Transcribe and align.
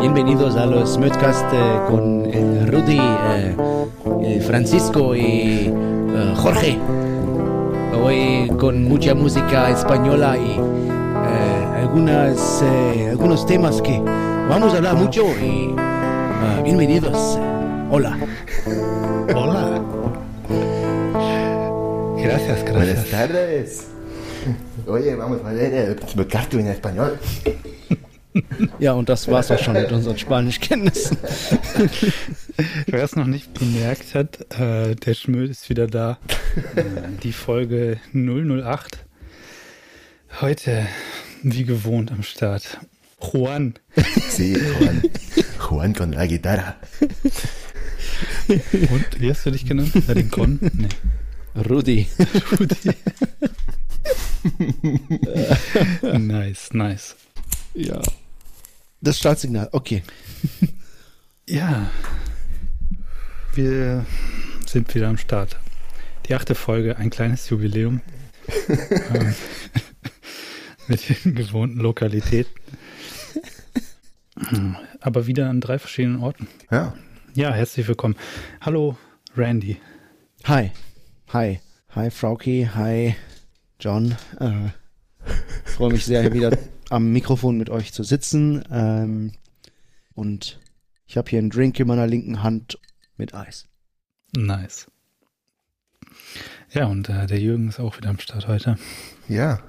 bienvenidos 0.00 0.56
a 0.56 0.66
los 0.66 0.94
Smudcast 0.94 1.44
eh, 1.52 1.80
con 1.88 2.24
eh, 2.26 2.66
Rudy, 2.66 2.98
eh, 2.98 3.56
eh, 4.22 4.40
Francisco 4.40 5.14
y 5.14 5.70
eh, 5.72 6.34
Jorge. 6.36 6.78
Hoy 8.02 8.48
con 8.58 8.84
mucha 8.84 9.14
música 9.14 9.70
española 9.70 10.36
y 10.38 10.52
eh, 10.52 11.80
algunas, 11.80 12.62
eh, 12.62 13.08
algunos 13.10 13.46
temas 13.46 13.82
que 13.82 13.98
vamos 14.48 14.72
a 14.72 14.78
hablar 14.78 14.94
mucho 14.94 15.24
y 15.40 15.74
ah, 15.76 16.60
bienvenidos. 16.64 17.38
Hola. 17.90 18.18
Hola. 19.34 19.82
Gracias, 22.16 22.62
Buenas 22.72 22.86
gracias. 22.86 23.10
tardes. 23.10 23.86
Oye, 24.86 25.14
vamos 25.14 25.40
a 25.44 25.52
leer 25.52 25.98
el 26.16 26.26
cartoon 26.26 26.62
en 26.62 26.68
español. 26.68 27.18
Ja, 28.78 28.92
und 28.92 29.08
das 29.08 29.28
war's 29.28 29.50
auch 29.50 29.58
schon 29.58 29.74
mit 29.74 29.90
unseren 29.92 30.16
Spanischkenntnissen. 30.18 31.16
Wer 32.86 33.02
es 33.02 33.16
noch 33.16 33.26
nicht 33.26 33.52
bemerkt 33.54 34.14
hat, 34.14 34.40
äh, 34.58 34.94
der 34.94 35.14
Schmöd 35.14 35.50
ist 35.50 35.68
wieder 35.68 35.86
da. 35.86 36.18
Äh, 36.76 36.84
Die 37.22 37.32
Folge 37.32 37.98
008. 38.12 39.04
Heute, 40.40 40.86
wie 41.42 41.64
gewohnt, 41.64 42.12
am 42.12 42.22
Start. 42.22 42.78
Juan. 43.20 43.74
Sí, 44.30 44.54
Juan. 44.54 45.02
Juan 45.58 45.94
con 45.94 46.12
la 46.12 46.26
guitarra. 46.26 46.76
Und 48.48 49.20
wie 49.20 49.30
hast 49.30 49.44
du 49.44 49.50
dich 49.50 49.66
genannt? 49.66 49.92
Ja, 50.08 50.14
den 50.14 50.30
Con? 50.30 50.58
Nee. 50.60 50.88
Rudi. 51.68 52.06
Rudi. 52.58 52.94
nice, 56.18 56.72
nice. 56.72 57.16
Ja. 57.74 58.00
Das 59.00 59.18
Startsignal, 59.18 59.68
okay. 59.72 60.02
Ja, 61.48 61.90
wir 63.54 64.06
sind 64.66 64.94
wieder 64.94 65.08
am 65.08 65.16
Start. 65.18 65.58
Die 66.26 66.34
achte 66.36 66.54
Folge, 66.54 66.96
ein 66.96 67.10
kleines 67.10 67.48
Jubiläum. 67.48 68.02
ähm, 68.68 69.34
mit 70.86 71.24
den 71.24 71.34
gewohnten 71.34 71.80
Lokalitäten. 71.80 72.52
Aber 75.00 75.26
wieder 75.26 75.50
an 75.50 75.60
drei 75.60 75.80
verschiedenen 75.80 76.20
Orten. 76.20 76.46
Ja, 76.70 76.94
Ja, 77.34 77.52
herzlich 77.52 77.88
willkommen. 77.88 78.14
Hallo, 78.60 78.96
Randy. 79.36 79.80
Hi. 80.44 80.70
Hi. 81.32 81.58
Hi, 81.96 82.10
Frauki. 82.10 82.68
Hi, 82.72 83.16
John. 83.80 84.16
Äh, 84.38 84.70
freue 85.64 85.92
mich 85.92 86.04
sehr, 86.04 86.32
wieder 86.32 86.56
am 86.90 87.12
Mikrofon 87.12 87.56
mit 87.56 87.70
euch 87.70 87.92
zu 87.92 88.02
sitzen. 88.02 88.62
Ähm, 88.70 89.32
und 90.14 90.60
ich 91.06 91.16
habe 91.16 91.30
hier 91.30 91.38
einen 91.38 91.50
Drink 91.50 91.80
in 91.80 91.86
meiner 91.86 92.06
linken 92.06 92.42
Hand 92.42 92.78
mit 93.16 93.34
Eis. 93.34 93.66
Nice. 94.36 94.86
Ja, 96.72 96.86
und 96.86 97.08
äh, 97.08 97.26
der 97.26 97.40
Jürgen 97.40 97.68
ist 97.68 97.80
auch 97.80 97.96
wieder 97.96 98.10
am 98.10 98.18
Start 98.18 98.46
heute. 98.48 98.76
ja. 99.28 99.60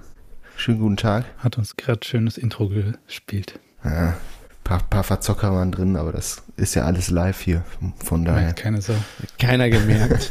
Schönen 0.58 0.80
guten 0.80 0.98
Tag. 0.98 1.26
Hat 1.40 1.58
uns 1.58 1.76
gerade 1.76 2.06
schönes 2.06 2.38
Intro 2.38 2.70
gespielt. 2.70 3.60
Ja, 3.84 4.16
paar, 4.64 4.84
paar 4.84 5.04
Verzocker 5.04 5.52
waren 5.54 5.72
drin, 5.72 5.96
aber 5.96 6.12
das 6.12 6.44
ist 6.56 6.76
ja 6.76 6.84
alles 6.86 7.10
live 7.10 7.42
hier. 7.42 7.64
Von 8.04 8.26
daher, 8.26 8.44
Merkt 8.44 8.60
keine 8.60 8.80
Sau. 8.80 8.94
Keiner 9.40 9.72
gemerkt. 9.72 10.30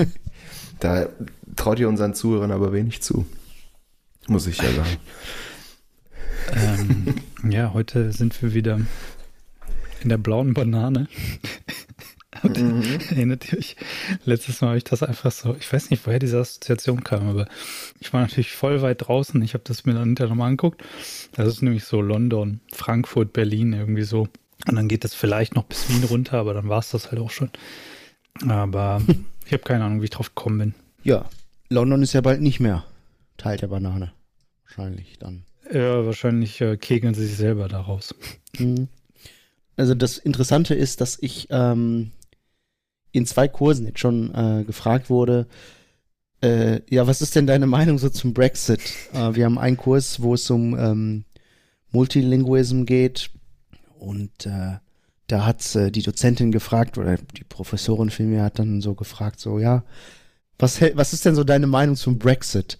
da 0.78 1.08
traut 1.56 1.80
ihr 1.80 1.88
unseren 1.88 2.14
Zuhörern 2.14 2.52
aber 2.52 2.72
wenig 2.72 3.02
zu. 3.02 3.26
Muss 4.28 4.46
ich 4.46 4.58
ja 4.58 4.70
sagen. 4.70 4.98
Ähm, 6.52 7.14
ja, 7.50 7.72
heute 7.72 8.12
sind 8.12 8.40
wir 8.42 8.54
wieder 8.54 8.80
in 10.02 10.08
der 10.08 10.18
blauen 10.18 10.54
Banane. 10.54 11.08
Und 12.42 12.56
Erinnert 13.10 13.52
ihr 13.52 13.58
euch? 13.58 13.76
Letztes 14.24 14.60
Mal 14.60 14.68
habe 14.68 14.78
ich 14.78 14.84
das 14.84 15.02
einfach 15.02 15.30
so, 15.30 15.54
ich 15.58 15.70
weiß 15.70 15.90
nicht, 15.90 16.06
woher 16.06 16.18
diese 16.18 16.38
Assoziation 16.38 17.04
kam, 17.04 17.28
aber 17.28 17.46
ich 17.98 18.12
war 18.12 18.22
natürlich 18.22 18.52
voll 18.52 18.80
weit 18.80 19.08
draußen. 19.08 19.42
Ich 19.42 19.52
habe 19.52 19.64
das 19.64 19.84
mir 19.84 19.92
dann 19.92 20.10
hinterher 20.10 20.30
nochmal 20.30 20.48
angeguckt. 20.48 20.82
Das 21.32 21.48
ist 21.48 21.60
nämlich 21.62 21.84
so 21.84 22.00
London, 22.00 22.60
Frankfurt, 22.72 23.32
Berlin 23.32 23.72
irgendwie 23.72 24.04
so. 24.04 24.28
Und 24.66 24.76
dann 24.76 24.88
geht 24.88 25.04
das 25.04 25.14
vielleicht 25.14 25.54
noch 25.54 25.64
bis 25.64 25.88
Wien 25.90 26.04
runter, 26.04 26.38
aber 26.38 26.54
dann 26.54 26.68
war 26.68 26.78
es 26.78 26.90
das 26.90 27.10
halt 27.10 27.20
auch 27.20 27.30
schon. 27.30 27.50
Aber 28.46 29.02
ich 29.44 29.52
habe 29.52 29.62
keine 29.62 29.84
Ahnung, 29.84 30.00
wie 30.00 30.04
ich 30.04 30.10
drauf 30.10 30.34
gekommen 30.34 30.58
bin. 30.58 30.74
ja, 31.02 31.26
London 31.68 32.02
ist 32.02 32.14
ja 32.14 32.20
bald 32.20 32.40
nicht 32.40 32.58
mehr 32.58 32.84
Teil 33.36 33.56
der 33.56 33.68
Banane. 33.68 34.12
Wahrscheinlich 34.64 35.18
dann. 35.18 35.44
Ja, 35.72 36.04
wahrscheinlich 36.04 36.60
äh, 36.60 36.76
kegeln 36.76 37.14
sie 37.14 37.26
sich 37.26 37.36
selber 37.36 37.68
daraus. 37.68 38.14
Mhm. 38.58 38.88
Also 39.76 39.94
das 39.94 40.18
Interessante 40.18 40.74
ist, 40.74 41.00
dass 41.00 41.18
ich 41.20 41.46
ähm, 41.50 42.10
in 43.12 43.26
zwei 43.26 43.48
Kursen 43.48 43.86
jetzt 43.86 44.00
schon 44.00 44.34
äh, 44.34 44.64
gefragt 44.64 45.10
wurde, 45.10 45.46
äh, 46.42 46.80
ja, 46.88 47.06
was 47.06 47.22
ist 47.22 47.36
denn 47.36 47.46
deine 47.46 47.66
Meinung 47.66 47.98
so 47.98 48.08
zum 48.08 48.32
Brexit? 48.32 48.80
Äh, 49.12 49.34
wir 49.34 49.44
haben 49.44 49.58
einen 49.58 49.76
Kurs, 49.76 50.22
wo 50.22 50.34
es 50.34 50.48
um 50.50 50.78
ähm, 50.78 51.24
Multilinguism 51.92 52.84
geht 52.84 53.30
und 53.98 54.46
äh, 54.46 54.78
da 55.26 55.46
hat 55.46 55.74
äh, 55.76 55.90
die 55.90 56.02
Dozentin 56.02 56.50
gefragt 56.50 56.98
oder 56.98 57.16
die 57.16 57.44
Professorin 57.44 58.10
vielmehr 58.10 58.44
hat 58.44 58.58
dann 58.58 58.80
so 58.80 58.94
gefragt, 58.94 59.38
so 59.38 59.58
ja, 59.58 59.84
was, 60.58 60.80
was 60.80 61.12
ist 61.12 61.24
denn 61.24 61.34
so 61.34 61.44
deine 61.44 61.66
Meinung 61.66 61.96
zum 61.96 62.18
Brexit? 62.18 62.78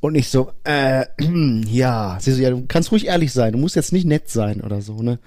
Und 0.00 0.14
ich 0.14 0.28
so, 0.28 0.52
äh, 0.64 1.06
ja, 1.66 2.18
sie 2.20 2.32
so, 2.32 2.40
ja, 2.40 2.50
du 2.50 2.64
kannst 2.66 2.90
ruhig 2.90 3.06
ehrlich 3.06 3.32
sein, 3.32 3.52
du 3.52 3.58
musst 3.58 3.76
jetzt 3.76 3.92
nicht 3.92 4.06
nett 4.06 4.28
sein 4.28 4.60
oder 4.62 4.80
so, 4.80 5.02
ne? 5.02 5.18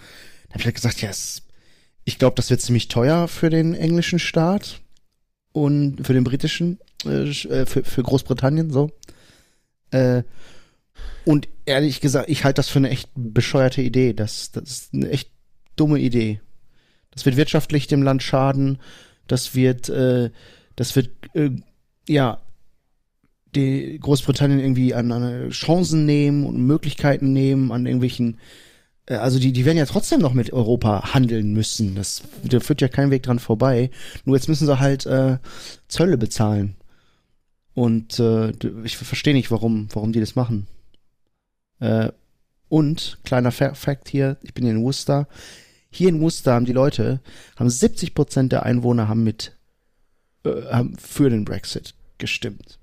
Da 0.48 0.54
habe 0.54 0.60
ich 0.60 0.66
halt 0.66 0.76
gesagt, 0.76 1.02
ja, 1.02 1.10
es, 1.10 1.44
ich 2.06 2.20
glaube, 2.20 2.36
das 2.36 2.50
wird 2.50 2.62
ziemlich 2.62 2.88
teuer 2.88 3.28
für 3.28 3.50
den 3.50 3.74
englischen 3.76 4.20
Staat 4.20 4.82
und 5.52 6.06
für 6.06 6.14
den 6.14 6.24
britischen, 6.24 6.80
äh, 7.06 7.30
äh, 7.30 7.66
für, 7.66 7.84
für 7.84 8.04
Großbritannien, 8.04 8.72
so. 8.72 8.92
Äh, 9.92 10.24
und 11.26 11.48
ehrlich 11.66 12.02
gesagt, 12.02 12.30
ich 12.30 12.44
halte 12.44 12.58
das 12.58 12.70
für 12.70 12.80
eine 12.80 12.90
echt 12.90 13.10
bescheuerte 13.16 13.82
Idee. 13.82 14.14
Das, 14.14 14.52
das 14.52 14.64
ist 14.64 14.94
eine 14.94 15.10
echt 15.10 15.30
dumme 15.76 16.00
Idee. 16.00 16.42
Das 17.12 17.26
wird 17.26 17.38
wirtschaftlich 17.38 17.88
dem 17.88 18.04
Land 18.04 18.24
schaden. 18.24 18.80
Das 19.28 19.56
wird, 19.56 19.90
äh, 19.90 20.32
das 20.76 20.96
wird, 20.96 21.12
äh, 21.34 21.52
ja, 22.08 22.42
die 23.56 24.00
Großbritannien 24.00 24.60
irgendwie 24.60 24.94
an, 24.94 25.12
an 25.12 25.50
Chancen 25.50 26.06
nehmen 26.06 26.46
und 26.46 26.66
Möglichkeiten 26.66 27.34
nehmen, 27.34 27.72
an 27.72 27.86
irgendwelchen, 27.86 28.40
äh, 29.06 29.16
also 29.16 29.40
die, 29.40 29.54
die 29.54 29.66
werden 29.66 29.78
ja 29.78 29.86
trotzdem 29.86 30.20
noch 30.20 30.34
mit 30.34 30.54
Europa 30.54 31.14
handeln 31.14 31.54
müssen. 31.54 31.96
Das, 31.96 32.24
da 32.44 32.60
führt 32.60 32.82
ja 32.82 32.88
kein 32.88 33.12
Weg 33.12 33.24
dran 33.24 33.40
vorbei. 33.40 33.90
Nur 34.26 34.36
jetzt 34.36 34.50
müssen 34.50 34.66
sie 34.66 34.80
halt 34.80 35.06
äh, 35.06 35.38
Zölle 35.88 36.18
bezahlen. 36.18 36.76
Und 37.74 38.20
äh, 38.20 38.52
ich 38.84 38.98
verstehe 38.98 39.34
nicht, 39.34 39.52
warum, 39.52 39.88
warum 39.94 40.12
die 40.14 40.20
das 40.20 40.36
machen. 40.36 40.68
Äh, 41.80 42.12
und, 42.70 43.20
kleiner 43.24 43.52
Fa 43.52 43.74
Fact 43.74 44.10
hier, 44.10 44.38
ich 44.42 44.54
bin 44.54 44.64
hier 44.64 44.74
in 44.74 44.84
Worcester. 44.84 45.28
Hier 45.92 46.10
in 46.10 46.22
Worcester 46.22 46.54
haben 46.54 46.66
die 46.66 46.74
Leute, 46.74 47.20
haben 47.56 47.70
70 47.70 48.16
Prozent 48.16 48.52
der 48.52 48.64
Einwohner 48.64 49.08
haben 49.08 49.24
mit, 49.24 49.56
äh, 50.44 50.64
haben 50.72 50.98
für 50.98 51.30
den 51.30 51.46
Brexit 51.46 51.94
gestimmt. 52.18 52.80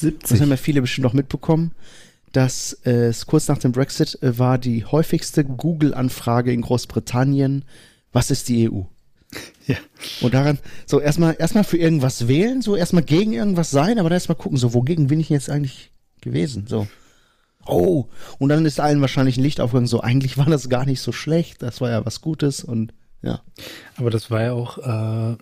Boah. 0.00 0.10
Das 0.20 0.28
70. 0.30 0.40
haben 0.40 0.50
ja 0.50 0.56
viele 0.56 0.80
bestimmt 0.80 1.04
noch 1.04 1.12
mitbekommen, 1.12 1.72
dass 2.32 2.74
äh, 2.84 3.06
es 3.06 3.26
kurz 3.26 3.48
nach 3.48 3.58
dem 3.58 3.72
Brexit 3.72 4.22
äh, 4.22 4.38
war 4.38 4.58
die 4.58 4.84
häufigste 4.84 5.44
Google-Anfrage 5.44 6.52
in 6.52 6.62
Großbritannien, 6.62 7.64
was 8.12 8.30
ist 8.30 8.48
die 8.48 8.70
EU? 8.70 8.82
Ja. 9.66 9.76
Und 10.20 10.32
daran, 10.32 10.60
so 10.86 11.00
erstmal 11.00 11.34
erstmal 11.40 11.64
für 11.64 11.76
irgendwas 11.76 12.28
wählen, 12.28 12.62
so 12.62 12.76
erstmal 12.76 13.02
gegen 13.02 13.32
irgendwas 13.32 13.72
sein, 13.72 13.98
aber 13.98 14.08
dann 14.08 14.14
erstmal 14.16 14.38
gucken, 14.38 14.58
so 14.58 14.74
wogegen 14.74 15.08
bin 15.08 15.18
ich 15.18 15.28
jetzt 15.28 15.50
eigentlich 15.50 15.90
gewesen? 16.20 16.68
So. 16.68 16.86
Oh, 17.66 18.06
und 18.38 18.48
dann 18.48 18.64
ist 18.64 18.78
allen 18.78 19.00
wahrscheinlich 19.00 19.38
ein 19.38 19.42
Licht 19.42 19.60
aufgegangen, 19.60 19.88
so 19.88 20.00
eigentlich 20.00 20.38
war 20.38 20.46
das 20.46 20.68
gar 20.68 20.86
nicht 20.86 21.00
so 21.00 21.10
schlecht, 21.10 21.62
das 21.62 21.80
war 21.80 21.90
ja 21.90 22.06
was 22.06 22.20
Gutes 22.20 22.62
und 22.62 22.94
ja. 23.22 23.42
Aber 23.96 24.10
das 24.10 24.30
war 24.30 24.42
ja 24.42 24.52
auch, 24.52 24.78
äh, 24.78 25.36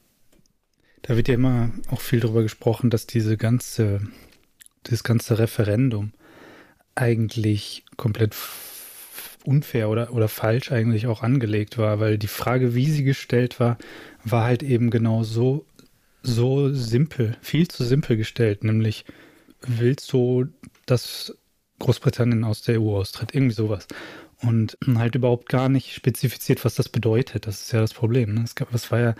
da 1.02 1.16
wird 1.16 1.28
ja 1.28 1.34
immer 1.34 1.72
auch 1.90 2.00
viel 2.00 2.20
drüber 2.20 2.42
gesprochen, 2.42 2.88
dass 2.88 3.06
diese 3.06 3.36
ganze, 3.36 4.00
das 4.84 5.04
ganze 5.04 5.38
Referendum 5.38 6.12
eigentlich 6.94 7.84
komplett 7.96 8.34
unfair 9.44 9.88
oder, 9.88 10.12
oder 10.12 10.28
falsch 10.28 10.72
eigentlich 10.72 11.06
auch 11.06 11.22
angelegt 11.22 11.76
war, 11.78 12.00
weil 12.00 12.18
die 12.18 12.28
Frage, 12.28 12.74
wie 12.74 12.86
sie 12.86 13.04
gestellt 13.04 13.60
war, 13.60 13.78
war 14.24 14.44
halt 14.44 14.62
eben 14.62 14.90
genau 14.90 15.22
so, 15.22 15.66
so 16.22 16.72
simpel, 16.72 17.36
viel 17.42 17.68
zu 17.68 17.84
simpel 17.84 18.16
gestellt, 18.16 18.64
nämlich 18.64 19.04
willst 19.60 20.12
du, 20.12 20.46
dass 20.86 21.36
Großbritannien 21.78 22.44
aus 22.44 22.62
der 22.62 22.80
EU 22.80 22.96
austritt, 22.96 23.34
irgendwie 23.34 23.54
sowas. 23.54 23.86
Und 24.40 24.76
halt 24.96 25.14
überhaupt 25.14 25.48
gar 25.48 25.68
nicht 25.68 25.94
spezifiziert, 25.94 26.64
was 26.64 26.74
das 26.74 26.88
bedeutet. 26.88 27.46
Das 27.46 27.62
ist 27.62 27.72
ja 27.72 27.80
das 27.80 27.94
Problem. 27.94 28.34
Ne? 28.34 28.42
Es, 28.44 28.54
gab, 28.54 28.74
es 28.74 28.90
war, 28.90 29.00
ja, 29.00 29.14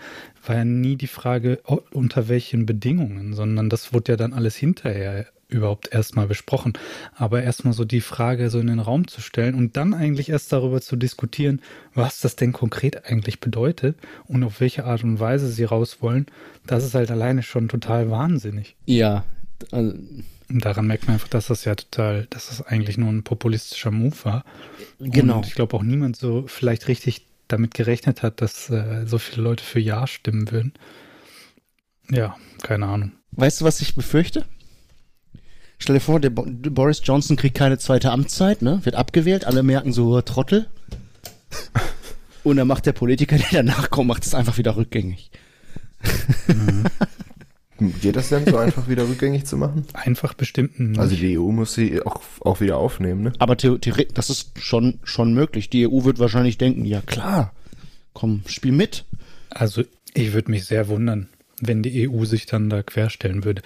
war 0.45 0.57
ja 0.57 0.65
nie 0.65 0.97
die 0.97 1.07
Frage, 1.07 1.61
unter 1.91 2.27
welchen 2.27 2.65
Bedingungen, 2.65 3.33
sondern 3.33 3.69
das 3.69 3.93
wurde 3.93 4.13
ja 4.13 4.17
dann 4.17 4.33
alles 4.33 4.55
hinterher 4.55 5.25
überhaupt 5.47 5.93
erstmal 5.93 6.27
besprochen. 6.27 6.73
Aber 7.15 7.43
erstmal 7.43 7.73
so 7.73 7.85
die 7.85 8.01
Frage 8.01 8.49
so 8.49 8.59
in 8.59 8.67
den 8.67 8.79
Raum 8.79 9.07
zu 9.07 9.21
stellen 9.21 9.55
und 9.55 9.77
dann 9.77 9.93
eigentlich 9.93 10.29
erst 10.29 10.51
darüber 10.51 10.81
zu 10.81 10.95
diskutieren, 10.95 11.61
was 11.93 12.19
das 12.19 12.35
denn 12.35 12.51
konkret 12.51 13.05
eigentlich 13.05 13.39
bedeutet 13.39 13.97
und 14.25 14.43
auf 14.43 14.59
welche 14.59 14.85
Art 14.85 15.03
und 15.03 15.19
Weise 15.19 15.47
sie 15.47 15.63
raus 15.63 15.97
wollen, 16.01 16.25
das 16.65 16.83
ist 16.83 16.95
halt 16.95 17.11
alleine 17.11 17.43
schon 17.43 17.67
total 17.69 18.09
wahnsinnig. 18.09 18.75
Ja. 18.85 19.23
Also, 19.71 19.97
und 20.47 20.63
daran 20.63 20.85
merkt 20.85 21.07
man 21.07 21.15
einfach, 21.15 21.27
dass 21.27 21.47
das 21.47 21.65
ja 21.65 21.73
total, 21.75 22.27
dass 22.29 22.49
das 22.49 22.61
eigentlich 22.61 22.97
nur 22.97 23.09
ein 23.09 23.23
populistischer 23.23 23.91
Move 23.91 24.15
war. 24.23 24.45
genau. 24.99 25.37
Und 25.37 25.47
ich 25.47 25.55
glaube 25.55 25.75
auch 25.75 25.83
niemand 25.83 26.17
so 26.17 26.45
vielleicht 26.47 26.87
richtig 26.87 27.25
damit 27.47 27.73
gerechnet 27.73 28.23
hat, 28.23 28.41
dass 28.41 28.69
äh, 28.69 29.05
so 29.05 29.17
viele 29.17 29.41
Leute 29.41 29.63
für 29.63 29.79
Ja 29.79 30.07
stimmen 30.07 30.51
würden. 30.51 30.73
Ja, 32.09 32.35
keine 32.61 32.85
Ahnung. 32.87 33.13
Weißt 33.31 33.61
du, 33.61 33.65
was 33.65 33.81
ich 33.81 33.95
befürchte? 33.95 34.45
Stell 35.85 35.97
dir 35.97 36.01
vor, 36.01 36.19
der 36.19 36.31
Bo 36.31 36.47
Boris 36.47 36.99
Johnson 37.03 37.37
kriegt 37.37 37.55
keine 37.55 37.77
zweite 37.77 38.09
Amtszeit, 38.09 38.63
ne? 38.63 38.79
Wird 38.85 38.95
abgewählt, 38.95 39.45
alle 39.45 39.61
merken 39.61 39.93
so 39.93 40.19
Trottel. 40.21 40.65
Und 42.43 42.57
dann 42.57 42.67
macht 42.67 42.87
der 42.87 42.93
Politiker, 42.93 43.37
der 43.37 43.45
danach 43.51 43.91
kommt, 43.91 44.07
macht 44.07 44.25
es 44.25 44.33
einfach 44.33 44.57
wieder 44.57 44.77
rückgängig. 44.77 45.29
Geht 48.01 48.15
das 48.15 48.29
denn 48.29 48.47
so 48.47 48.57
einfach 48.57 48.89
wieder 48.89 49.07
rückgängig 49.07 49.45
zu 49.45 49.57
machen? 49.57 49.85
Einfach 49.93 50.33
bestimmten. 50.33 50.97
Also 50.97 51.15
die 51.15 51.37
EU 51.37 51.51
muss 51.51 51.75
sie 51.75 52.01
auch, 52.01 52.19
auch 52.39 52.61
wieder 52.61 52.77
aufnehmen, 52.77 53.21
ne? 53.21 53.33
Aber 53.37 53.55
theoretisch, 53.55 54.07
das 54.15 54.31
ist 54.31 54.59
schon, 54.59 54.97
schon 55.03 55.35
möglich. 55.35 55.69
Die 55.69 55.87
EU 55.87 56.03
wird 56.03 56.17
wahrscheinlich 56.17 56.57
denken, 56.57 56.85
ja 56.85 57.01
klar, 57.01 57.53
komm, 58.13 58.41
spiel 58.47 58.71
mit. 58.71 59.05
Also 59.51 59.83
ich 60.15 60.33
würde 60.33 60.49
mich 60.49 60.65
sehr 60.65 60.87
wundern, 60.87 61.29
wenn 61.61 61.83
die 61.83 62.09
EU 62.09 62.25
sich 62.25 62.47
dann 62.47 62.71
da 62.71 62.81
querstellen 62.81 63.45
würde. 63.45 63.61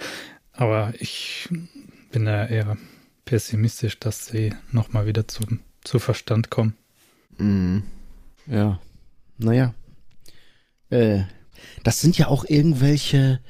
Aber 0.52 0.92
ich 0.98 1.48
bin 2.10 2.24
da 2.24 2.46
eher 2.46 2.76
pessimistisch, 3.24 3.98
dass 3.98 4.26
sie 4.26 4.54
nochmal 4.72 5.06
wieder 5.06 5.28
zu, 5.28 5.42
zu 5.82 5.98
Verstand 5.98 6.50
kommen. 6.50 6.76
Mhm. 7.38 7.84
Ja. 8.46 8.80
Naja. 9.38 9.74
Äh, 10.90 11.22
das 11.84 12.00
sind 12.00 12.18
ja 12.18 12.28
auch 12.28 12.44
irgendwelche, 12.44 13.40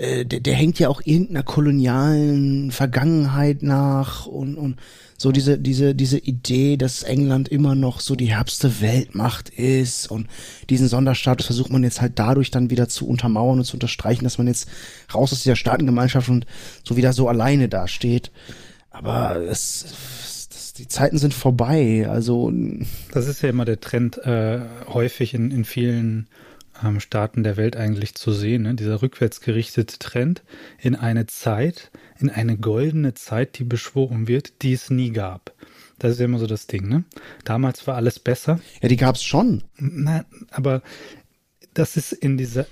äh, 0.00 0.24
der, 0.24 0.40
der 0.40 0.54
hängt 0.54 0.78
ja 0.78 0.88
auch 0.88 1.02
irgendeiner 1.04 1.42
kolonialen 1.42 2.70
Vergangenheit 2.70 3.62
nach 3.62 4.24
und, 4.24 4.56
und 4.56 4.76
so 5.18 5.30
diese, 5.30 5.58
diese, 5.58 5.94
diese 5.94 6.18
Idee, 6.18 6.78
dass 6.78 7.02
England 7.02 7.50
immer 7.50 7.74
noch 7.74 8.00
so 8.00 8.16
die 8.16 8.30
herbste 8.30 8.80
Weltmacht 8.80 9.50
ist 9.50 10.10
und 10.10 10.28
diesen 10.70 10.88
Sonderstatus 10.88 11.46
versucht 11.46 11.70
man 11.70 11.84
jetzt 11.84 12.00
halt 12.00 12.18
dadurch 12.18 12.50
dann 12.50 12.70
wieder 12.70 12.88
zu 12.88 13.06
untermauern 13.06 13.58
und 13.58 13.66
zu 13.66 13.76
unterstreichen, 13.76 14.24
dass 14.24 14.38
man 14.38 14.46
jetzt 14.46 14.70
raus 15.14 15.34
aus 15.34 15.42
dieser 15.42 15.56
Staatengemeinschaft 15.56 16.30
und 16.30 16.46
so 16.82 16.96
wieder 16.96 17.12
so 17.12 17.28
alleine 17.28 17.68
dasteht. 17.68 18.30
Aber 18.90 19.36
es, 19.36 19.84
es, 20.50 20.72
die 20.72 20.88
Zeiten 20.88 21.18
sind 21.18 21.34
vorbei. 21.34 22.08
Also 22.08 22.50
das 23.12 23.28
ist 23.28 23.42
ja 23.42 23.50
immer 23.50 23.66
der 23.66 23.80
Trend 23.80 24.16
äh, 24.24 24.60
häufig 24.88 25.34
in, 25.34 25.50
in 25.50 25.66
vielen 25.66 26.26
ähm, 26.82 27.00
Staaten 27.00 27.42
der 27.42 27.56
Welt 27.56 27.76
eigentlich 27.76 28.14
zu 28.14 28.32
sehen. 28.32 28.62
Ne? 28.62 28.74
Dieser 28.74 29.02
rückwärtsgerichtete 29.02 29.98
Trend 29.98 30.42
in 30.78 30.94
eine 30.94 31.26
Zeit, 31.26 31.90
in 32.18 32.30
eine 32.30 32.56
goldene 32.56 33.14
Zeit, 33.14 33.58
die 33.58 33.64
beschworen 33.64 34.28
wird, 34.28 34.62
die 34.62 34.72
es 34.72 34.90
nie 34.90 35.10
gab. 35.10 35.52
Das 35.98 36.12
ist 36.12 36.18
ja 36.18 36.24
immer 36.24 36.38
so 36.38 36.46
das 36.46 36.66
Ding, 36.66 36.88
ne? 36.88 37.04
Damals 37.44 37.86
war 37.86 37.96
alles 37.96 38.18
besser. 38.18 38.58
Ja, 38.80 38.88
die 38.88 38.96
gab's 38.96 39.22
schon. 39.22 39.64
Na, 39.76 40.24
aber 40.50 40.82
das 41.74 41.98
ist 41.98 42.12
in 42.12 42.38
dieser 42.38 42.66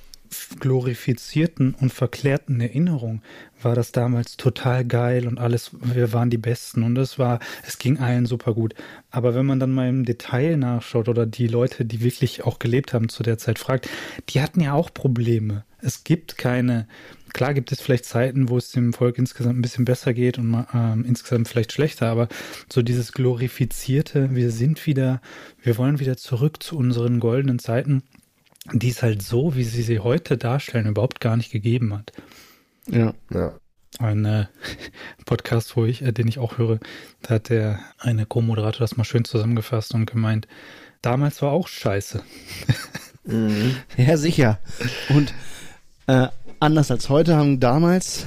glorifizierten 0.60 1.75
und 1.75 1.92
verklärten 1.92 2.60
Erinnerung 2.60 3.22
war 3.62 3.75
das 3.75 3.92
damals 3.92 4.36
total 4.36 4.84
geil 4.84 5.26
und 5.26 5.38
alles, 5.38 5.70
wir 5.80 6.12
waren 6.12 6.30
die 6.30 6.38
Besten 6.38 6.82
und 6.82 6.96
es 6.96 7.19
war, 7.19 7.40
es 7.66 7.78
ging 7.78 7.98
allen 7.98 8.26
super 8.26 8.54
gut. 8.54 8.75
Aber 9.10 9.34
wenn 9.34 9.46
man 9.46 9.58
dann 9.58 9.72
mal 9.72 9.88
im 9.88 10.04
Detail 10.04 10.56
nachschaut 10.56 11.08
oder 11.08 11.26
die 11.26 11.48
Leute, 11.48 11.84
die 11.84 12.02
wirklich 12.02 12.44
auch 12.44 12.58
gelebt 12.58 12.92
haben 12.92 13.08
zu 13.08 13.22
der 13.22 13.38
Zeit 13.38 13.58
fragt, 13.58 13.88
die 14.28 14.40
hatten 14.40 14.60
ja 14.60 14.75
auch 14.75 14.92
Probleme. 14.92 15.64
Es 15.80 16.02
gibt 16.02 16.38
keine, 16.38 16.88
klar 17.32 17.54
gibt 17.54 17.70
es 17.70 17.81
vielleicht 17.81 18.04
Zeiten, 18.04 18.48
wo 18.48 18.58
es 18.58 18.72
dem 18.72 18.92
Volk 18.92 19.16
insgesamt 19.16 19.58
ein 19.58 19.62
bisschen 19.62 19.84
besser 19.84 20.12
geht 20.12 20.38
und 20.38 20.66
ähm, 20.74 21.04
insgesamt 21.06 21.48
vielleicht 21.48 21.72
schlechter, 21.72 22.08
aber 22.08 22.28
so 22.72 22.82
dieses 22.82 23.12
glorifizierte, 23.12 24.34
wir 24.34 24.50
sind 24.50 24.86
wieder, 24.86 25.20
wir 25.62 25.78
wollen 25.78 26.00
wieder 26.00 26.16
zurück 26.16 26.62
zu 26.62 26.76
unseren 26.76 27.20
goldenen 27.20 27.60
Zeiten, 27.60 28.02
die 28.73 28.91
es 28.91 29.03
halt 29.03 29.23
so, 29.23 29.55
wie 29.55 29.65
sie 29.65 29.82
sie 29.82 30.00
heute 30.00 30.37
darstellen, 30.37 30.87
überhaupt 30.87 31.20
gar 31.20 31.37
nicht 31.37 31.50
gegeben 31.50 31.94
hat. 31.94 32.12
Ja. 32.88 33.15
Ja. 33.32 33.55
Ein 33.99 34.25
äh, 34.25 34.47
Podcast, 35.25 35.76
wo 35.76 35.85
ich, 35.85 36.03
äh, 36.03 36.12
den 36.12 36.29
ich 36.29 36.38
auch 36.38 36.59
höre, 36.59 36.79
da 37.23 37.35
hat 37.35 37.49
der 37.49 37.81
eine 37.99 38.26
Co-Moderator 38.26 38.81
das 38.81 38.97
mal 38.97 39.05
schön 39.05 39.25
zusammengefasst 39.25 39.94
und 39.94 40.06
gemeint, 40.06 40.47
damals 41.03 41.43
war 41.43 41.53
auch 41.53 41.69
scheiße. 41.69 42.23
Mhm. 43.25 43.76
Ja, 43.97 44.17
sicher. 44.17 44.59
Und 45.11 45.35
äh, 46.06 46.29
anders 46.61 46.91
als 46.91 47.09
heute 47.09 47.37
haben 47.37 47.61
damals 47.61 48.26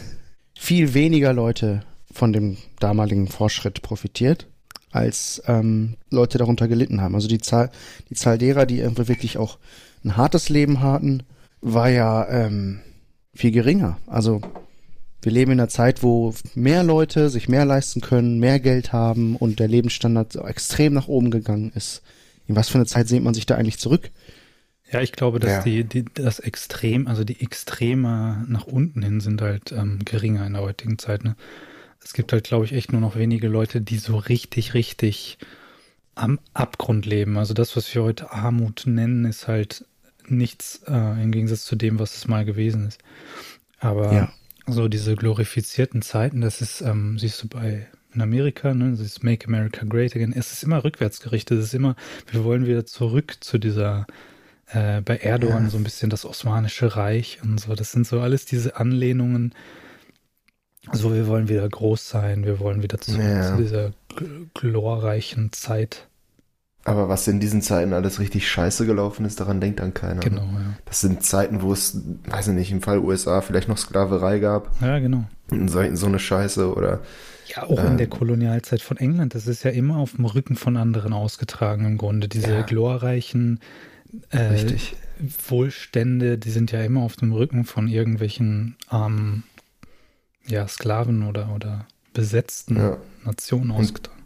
viel 0.57 0.93
weniger 0.93 1.33
Leute 1.33 1.83
von 2.13 2.33
dem 2.33 2.57
damaligen 2.79 3.27
Fortschritt 3.27 3.81
profitiert, 3.81 4.47
als 4.91 5.41
ähm, 5.47 5.97
Leute 6.11 6.37
darunter 6.37 6.67
gelitten 6.67 7.01
haben. 7.01 7.15
Also 7.15 7.27
die 7.27 7.39
Zahl, 7.39 7.71
die 8.09 8.15
Zahl 8.15 8.37
derer, 8.37 8.65
die 8.65 8.79
irgendwie 8.79 9.07
wirklich 9.07 9.37
auch 9.37 9.57
ein 10.03 10.17
hartes 10.17 10.49
Leben 10.49 10.81
hatten, 10.81 11.23
war 11.61 11.89
ja 11.89 12.27
ähm, 12.29 12.79
viel 13.33 13.51
geringer. 13.51 13.97
Also 14.07 14.41
wir 15.21 15.31
leben 15.31 15.51
in 15.51 15.59
einer 15.59 15.69
Zeit, 15.69 16.01
wo 16.01 16.33
mehr 16.55 16.83
Leute 16.83 17.29
sich 17.29 17.47
mehr 17.47 17.65
leisten 17.65 18.01
können, 18.01 18.39
mehr 18.39 18.59
Geld 18.59 18.91
haben 18.91 19.35
und 19.35 19.59
der 19.59 19.67
Lebensstandard 19.67 20.33
so 20.33 20.45
extrem 20.45 20.93
nach 20.93 21.07
oben 21.07 21.29
gegangen 21.29 21.71
ist. 21.75 22.01
In 22.47 22.55
was 22.55 22.69
für 22.69 22.75
eine 22.79 22.87
Zeit 22.87 23.07
sehnt 23.07 23.23
man 23.23 23.35
sich 23.35 23.45
da 23.45 23.55
eigentlich 23.55 23.77
zurück? 23.77 24.09
Ja, 24.91 24.99
ich 25.01 25.11
glaube, 25.13 25.39
dass 25.39 25.51
Ja. 25.51 25.61
die, 25.61 25.83
die 25.85 26.05
das 26.13 26.39
Extrem, 26.39 27.07
also 27.07 27.23
die 27.23 27.39
Extreme 27.39 28.43
nach 28.49 28.65
unten 28.65 29.03
hin 29.03 29.21
sind 29.21 29.41
halt 29.41 29.71
ähm, 29.71 29.99
geringer 30.03 30.45
in 30.45 30.53
der 30.53 30.63
heutigen 30.63 30.97
Zeit. 30.97 31.23
Ne? 31.23 31.35
Es 32.03 32.13
gibt 32.13 32.33
halt, 32.33 32.43
glaube 32.43 32.65
ich, 32.65 32.73
echt 32.73 32.91
nur 32.91 32.99
noch 32.99 33.15
wenige 33.15 33.47
Leute, 33.47 33.79
die 33.79 33.97
so 33.99 34.17
richtig, 34.17 34.73
richtig 34.73 35.37
am 36.15 36.39
Abgrund 36.53 37.05
leben. 37.05 37.37
Also 37.37 37.53
das, 37.53 37.77
was 37.77 37.93
wir 37.95 38.03
heute 38.03 38.31
Armut 38.31 38.83
nennen, 38.85 39.23
ist 39.25 39.47
halt 39.47 39.85
nichts 40.31 40.81
äh, 40.87 41.21
im 41.21 41.31
Gegensatz 41.31 41.65
zu 41.65 41.75
dem, 41.75 41.99
was 41.99 42.15
es 42.15 42.27
mal 42.27 42.45
gewesen 42.45 42.87
ist. 42.87 42.99
Aber 43.79 44.13
Ja. 44.13 44.33
so 44.67 44.87
diese 44.87 45.15
glorifizierten 45.15 46.01
Zeiten, 46.01 46.41
das 46.41 46.61
ist, 46.61 46.81
ähm, 46.81 47.17
siehst 47.19 47.41
du 47.43 47.47
bei 47.47 47.87
in 48.13 48.21
Amerika, 48.21 48.73
ne, 48.73 48.91
das 48.91 48.99
ist 48.99 49.23
Make 49.23 49.47
America 49.47 49.85
Great 49.87 50.13
Again. 50.15 50.33
Es 50.35 50.51
ist 50.51 50.63
immer 50.63 50.83
rückwärts 50.83 51.21
gerichtet. 51.21 51.59
Es 51.59 51.65
ist 51.67 51.73
immer, 51.73 51.95
wir 52.29 52.43
wollen 52.43 52.65
wieder 52.65 52.85
zurück 52.85 53.37
zu 53.39 53.57
dieser, 53.57 54.05
äh, 54.67 54.99
bei 55.01 55.15
Erdogan 55.17 55.63
Ja. 55.65 55.69
so 55.69 55.77
ein 55.77 55.83
bisschen 55.85 56.09
das 56.09 56.25
Osmanische 56.25 56.97
Reich 56.97 57.39
und 57.41 57.59
so. 57.59 57.73
Das 57.73 57.93
sind 57.93 58.05
so 58.05 58.19
alles 58.19 58.45
diese 58.45 58.75
Anlehnungen. 58.75 59.53
So, 60.91 61.13
wir 61.13 61.27
wollen 61.27 61.47
wieder 61.47 61.67
groß 61.69 62.09
sein, 62.09 62.43
wir 62.43 62.59
wollen 62.59 62.83
wieder 62.83 62.97
zurück 62.99 63.21
Ja. 63.21 63.55
zu 63.55 63.61
dieser 63.63 63.93
gl- 64.13 64.47
glorreichen 64.55 65.53
Zeit. 65.53 66.07
Aber 66.83 67.09
was 67.09 67.27
in 67.27 67.39
diesen 67.39 67.61
Zeiten 67.61 67.93
alles 67.93 68.19
richtig 68.19 68.49
scheiße 68.49 68.85
gelaufen 68.87 69.23
ist, 69.25 69.39
daran 69.39 69.61
denkt 69.61 69.79
dann 69.79 69.93
keiner. 69.93 70.21
Genau, 70.21 70.45
Ne? 70.45 70.53
ja. 70.53 70.77
Das 70.85 71.01
sind 71.01 71.23
Zeiten, 71.23 71.61
wo 71.61 71.71
es, 71.73 71.97
weiß 72.25 72.47
ich 72.49 72.53
nicht, 72.55 72.71
im 72.71 72.81
Fall 72.81 72.97
USA 72.99 73.41
vielleicht 73.41 73.67
noch 73.67 73.77
Sklaverei 73.77 74.39
gab. 74.39 74.71
Ja, 74.81 74.97
genau. 74.99 75.25
Und 75.51 75.67
So, 75.69 75.83
so 75.95 76.07
eine 76.07 76.17
Scheiße 76.19 76.73
oder 76.73 77.01
Ja, 77.47 77.63
auch 77.63 77.79
in 77.79 77.91
Ähm. 77.91 77.97
der 77.97 78.07
Kolonialzeit 78.07 78.81
von 78.81 78.97
England, 78.97 79.35
das 79.35 79.45
ist 79.45 79.63
ja 79.63 79.69
immer 79.71 79.97
auf 79.97 80.13
dem 80.13 80.25
Rücken 80.25 80.55
von 80.55 80.75
anderen 80.77 81.13
ausgetragen 81.13 81.85
im 81.85 81.97
Grunde. 81.99 82.27
Diese 82.27 82.51
Ja. 82.51 82.61
glorreichen 82.63 83.59
äh, 84.31 84.37
richtig. 84.39 84.95
Wohlstände, 85.49 86.37
die 86.37 86.49
sind 86.49 86.71
ja 86.71 86.81
immer 86.81 87.01
auf 87.03 87.15
dem 87.15 87.31
Rücken 87.31 87.63
von 87.63 87.87
irgendwelchen 87.87 88.75
armen 88.87 89.43
ja, 90.47 90.67
Sklaven 90.67 91.23
oder, 91.27 91.53
oder 91.55 91.85
besetzten 92.13 92.77
Ja. 92.77 92.97
Nationen 93.23 93.69
ausgetragen. 93.71 94.20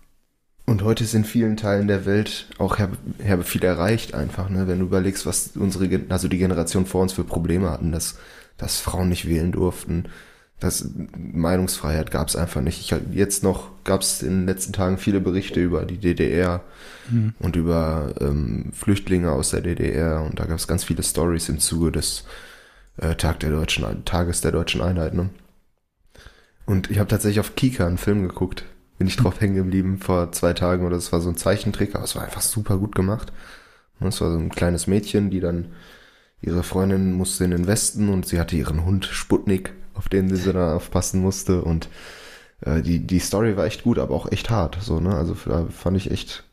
Und 0.66 0.84
heute 0.84 1.04
ist 1.04 1.14
in 1.14 1.26
vielen 1.26 1.58
Teilen 1.58 1.88
der 1.88 2.06
Welt 2.06 2.48
auch 2.58 2.80
herbe, 2.80 2.98
herbe 3.20 3.44
viel 3.44 3.64
erreicht 3.64 4.16
einfach, 4.16 4.50
ne? 4.50 4.68
Wenn 4.68 4.80
du 4.80 4.86
überlegst, 4.86 5.26
was 5.26 5.52
unsere, 5.56 6.02
also 6.10 6.28
die 6.28 6.40
Generation 6.40 6.86
vor 6.88 7.04
uns 7.04 7.14
für 7.14 7.24
Probleme 7.24 7.70
hatten, 7.70 7.92
dass, 7.92 8.18
dass 8.58 8.80
Frauen 8.80 9.10
nicht 9.10 9.28
wählen 9.28 9.52
durften, 9.52 10.06
dass 10.60 10.90
Meinungsfreiheit 11.16 12.10
gab 12.12 12.30
es 12.30 12.36
einfach 12.36 12.62
nicht. 12.62 12.80
Ich, 12.80 12.96
jetzt 13.14 13.44
noch 13.44 13.70
gab 13.84 14.02
es 14.02 14.24
in 14.24 14.30
den 14.30 14.46
letzten 14.48 14.74
Tagen 14.74 14.98
viele 14.98 15.20
Berichte 15.20 15.62
über 15.62 15.86
die 15.86 15.98
DDR 15.98 16.64
Mhm. 17.12 17.36
und 17.38 17.56
über 17.56 18.16
ähm, 18.20 18.72
Flüchtlinge 18.74 19.32
aus 19.32 19.52
der 19.52 19.62
DDR 19.62 20.24
und 20.24 20.40
da 20.40 20.46
gab 20.46 20.58
es 20.58 20.68
ganz 20.68 20.84
viele 20.84 21.04
Stories 21.04 21.50
im 21.50 21.60
Zuge 21.60 21.92
des 21.92 22.24
äh, 22.98 23.14
Tag 23.14 23.40
der 23.42 23.52
deutschen 23.52 24.04
Tages 24.06 24.42
der 24.42 24.52
deutschen 24.52 24.82
Einheit, 24.82 25.14
ne? 25.14 25.30
Und 26.66 26.90
ich 26.90 26.98
habe 26.98 27.08
tatsächlich 27.10 27.40
auf 27.40 27.56
Kika 27.56 27.86
einen 27.86 28.00
Film 28.00 28.28
geguckt, 28.28 28.64
bin 28.98 29.08
ich 29.08 29.18
drauf 29.18 29.42
hängen 29.42 29.56
geblieben 29.56 29.98
vor 30.00 30.32
zwei 30.32 30.54
Tagen 30.54 30.86
oder 30.86 30.96
es 30.96 31.12
war 31.12 31.22
so 31.22 31.30
ein 31.30 31.38
Zeichentrick, 31.38 31.96
aber 31.96 32.04
es 32.04 32.16
war 32.16 32.24
einfach 32.24 32.42
super 32.42 32.78
gut 32.78 32.96
gemacht. 32.96 33.34
Und 34.00 34.08
es 34.08 34.22
war 34.22 34.32
so 34.32 34.38
ein 34.38 34.50
kleines 34.50 34.88
Mädchen, 34.88 35.30
die 35.30 35.40
dann 35.40 35.74
ihre 36.42 36.64
Freundin 36.64 37.14
musste 37.14 37.46
in 37.46 37.52
den 37.52 37.68
Westen 37.68 38.10
und 38.10 38.28
sie 38.28 38.40
hatte 38.40 38.56
ihren 38.56 38.86
Hund 38.86 39.06
Sputnik 39.06 39.74
auf 39.96 40.10
denen 40.10 40.36
sie 40.36 40.54
dann 40.54 40.76
aufpassen 40.76 41.22
musste. 41.22 41.62
Und 41.62 41.90
äh, 42.62 42.82
die, 42.82 43.00
die 43.00 43.20
Story 43.20 43.58
war 43.58 43.66
echt 43.66 43.84
gut, 43.84 43.98
aber 43.98 44.14
auch 44.14 44.32
echt 44.32 44.50
hart. 44.50 44.78
So, 44.82 45.00
ne? 45.00 45.16
Also 45.16 45.34
äh, 45.50 45.72
fand 45.72 45.98
ich 45.98 46.12
echt. 46.12 46.44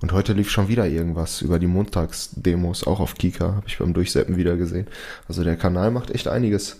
Und 0.00 0.12
heute 0.12 0.32
lief 0.32 0.50
schon 0.50 0.68
wieder 0.68 0.86
irgendwas 0.86 1.42
über 1.42 1.58
die 1.58 1.66
Montagsdemos, 1.66 2.86
auch 2.86 3.00
auf 3.00 3.14
Kika, 3.16 3.56
habe 3.56 3.66
ich 3.66 3.78
beim 3.78 3.92
Durchseppen 3.92 4.36
wieder 4.36 4.56
gesehen. 4.56 4.86
Also 5.28 5.44
der 5.44 5.56
Kanal 5.56 5.90
macht 5.90 6.10
echt 6.10 6.28
einiges. 6.28 6.78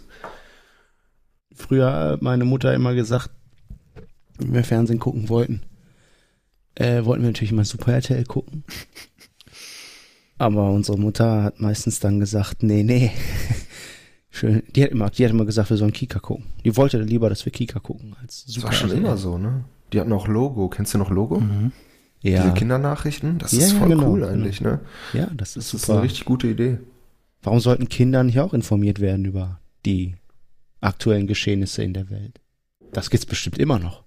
Früher 1.54 1.92
hat 1.92 2.22
meine 2.22 2.46
Mutter 2.46 2.72
immer 2.72 2.94
gesagt, 2.94 3.30
wenn 4.40 4.54
wir 4.54 4.64
Fernsehen 4.64 4.98
gucken 4.98 5.28
wollten, 5.28 5.62
äh, 6.74 7.04
wollten 7.04 7.22
wir 7.22 7.28
natürlich 7.30 7.52
mal 7.52 7.64
Super 7.64 7.92
RTL 7.94 8.24
gucken. 8.24 8.64
Aber 10.38 10.70
unsere 10.70 10.98
Mutter 10.98 11.42
hat 11.42 11.60
meistens 11.60 12.00
dann 12.00 12.18
gesagt, 12.20 12.62
nee, 12.62 12.82
nee. 12.82 13.10
Schön. 14.30 14.62
Die 14.74 14.82
hat 14.84 14.90
immer, 14.90 15.10
die 15.10 15.24
hat 15.24 15.32
immer 15.32 15.44
gesagt, 15.44 15.68
wir 15.70 15.76
sollen 15.76 15.92
Kika 15.92 16.18
gucken. 16.20 16.46
Die 16.64 16.76
wollte 16.76 16.98
lieber, 17.02 17.28
dass 17.28 17.44
wir 17.44 17.52
Kika 17.52 17.80
gucken 17.80 18.16
als 18.22 18.44
Das 18.46 18.54
Super 18.54 18.66
war 18.68 18.72
schon 18.72 18.90
RTL. 18.90 19.04
immer 19.04 19.16
so, 19.16 19.36
ne? 19.38 19.64
Die 19.92 20.00
hatten 20.00 20.12
auch 20.12 20.28
Logo. 20.28 20.68
Kennst 20.68 20.94
du 20.94 20.98
noch 20.98 21.10
Logo? 21.10 21.40
Mhm. 21.40 21.72
Ja, 22.22 22.42
Diese 22.42 22.54
Kindernachrichten? 22.54 23.38
Das 23.38 23.52
Ja, 23.52 23.60
ist 23.60 23.72
voll 23.72 23.88
genau, 23.88 24.10
cool 24.10 24.20
genau. 24.20 24.32
eigentlich, 24.32 24.60
ne? 24.60 24.80
ja, 25.14 25.26
das 25.34 25.56
ist 25.56 25.72
Das 25.72 25.74
ist 25.74 25.86
super. 25.86 25.94
eine 25.98 26.02
richtig 26.04 26.24
gute 26.26 26.46
Idee. 26.48 26.78
Warum 27.42 27.60
sollten 27.60 27.88
Kinder 27.88 28.22
nicht 28.22 28.38
auch 28.40 28.52
informiert 28.54 29.00
werden 29.00 29.24
über 29.24 29.60
die 29.86 30.14
aktuellen 30.80 31.26
Geschehnisse 31.26 31.82
in 31.82 31.94
der 31.94 32.08
Welt? 32.10 32.40
Das 32.92 33.08
gibt's 33.10 33.26
bestimmt 33.26 33.58
immer 33.58 33.78
noch. 33.78 34.04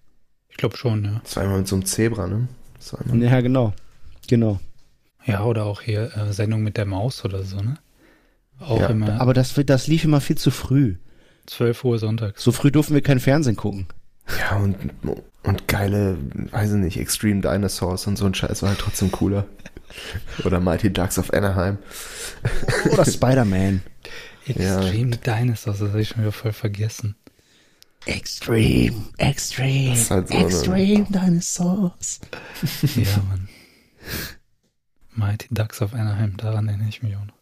Ich 0.53 0.57
glaube 0.57 0.77
schon, 0.77 1.03
ja. 1.03 1.19
Das 1.23 1.35
war 1.35 1.45
immer 1.45 1.57
mit 1.57 1.67
so 1.67 1.75
einem 1.75 1.85
Zebra, 1.85 2.27
ne? 2.27 2.47
Immer 3.11 3.25
Ja, 3.25 3.41
genau. 3.41 3.73
Genau. 4.27 4.59
Ja, 5.25 5.43
oder 5.45 5.65
auch 5.65 5.81
hier 5.81 6.15
äh, 6.15 6.31
Sendung 6.31 6.61
mit 6.61 6.77
der 6.77 6.85
Maus 6.85 7.25
oder 7.25 7.41
so, 7.43 7.57
ne? 7.57 7.79
Auch 8.59 8.79
Ja, 8.79 8.87
immer 8.87 9.19
Aber 9.19 9.33
das, 9.33 9.59
das 9.65 9.87
lief 9.87 10.03
immer 10.03 10.21
viel 10.21 10.37
zu 10.37 10.51
früh. 10.51 10.97
12 11.47 11.83
Uhr 11.83 11.97
sonntags. 11.97 12.43
So 12.43 12.51
früh 12.51 12.69
durften 12.69 12.93
wir 12.93 13.01
kein 13.01 13.19
Fernsehen 13.19 13.55
gucken. 13.55 13.87
Ja, 14.39 14.57
und, 14.57 14.77
und 15.41 15.67
geile, 15.67 16.17
weiß 16.51 16.73
ich 16.73 16.77
nicht, 16.77 16.97
Extreme 16.97 17.41
Dinosaurs 17.41 18.05
und 18.05 18.15
so 18.15 18.25
ein 18.25 18.35
Scheiß 18.35 18.61
war 18.61 18.69
halt 18.69 18.79
trotzdem 18.79 19.11
cooler. 19.11 19.47
Oder 20.45 20.59
Mighty 20.59 20.93
Ducks 20.93 21.17
of 21.17 21.33
Anaheim. 21.33 21.79
Oder 22.91 23.05
Spider-Man. 23.05 23.81
Extreme 24.45 25.17
Dinosaurs, 25.17 25.79
das 25.79 25.89
habe 25.89 26.01
ich 26.01 26.09
schon 26.09 26.21
wieder 26.21 26.31
voll 26.31 26.53
vergessen. 26.53 27.15
Extreme, 28.05 28.95
extreme, 29.17 29.95
halt 30.09 30.27
so 30.27 30.33
eine- 30.35 30.45
extreme 30.45 31.05
Dinosaurs. 31.09 32.19
ja, 32.95 33.21
Mann. 33.29 33.47
Mighty 35.15 35.47
Ducks 35.51 35.81
of 35.81 35.93
Anaheim, 35.93 36.35
daran 36.37 36.67
erinnere 36.67 36.89
ich 36.89 37.03
mich 37.03 37.15
auch 37.15 37.25
noch. 37.25 37.33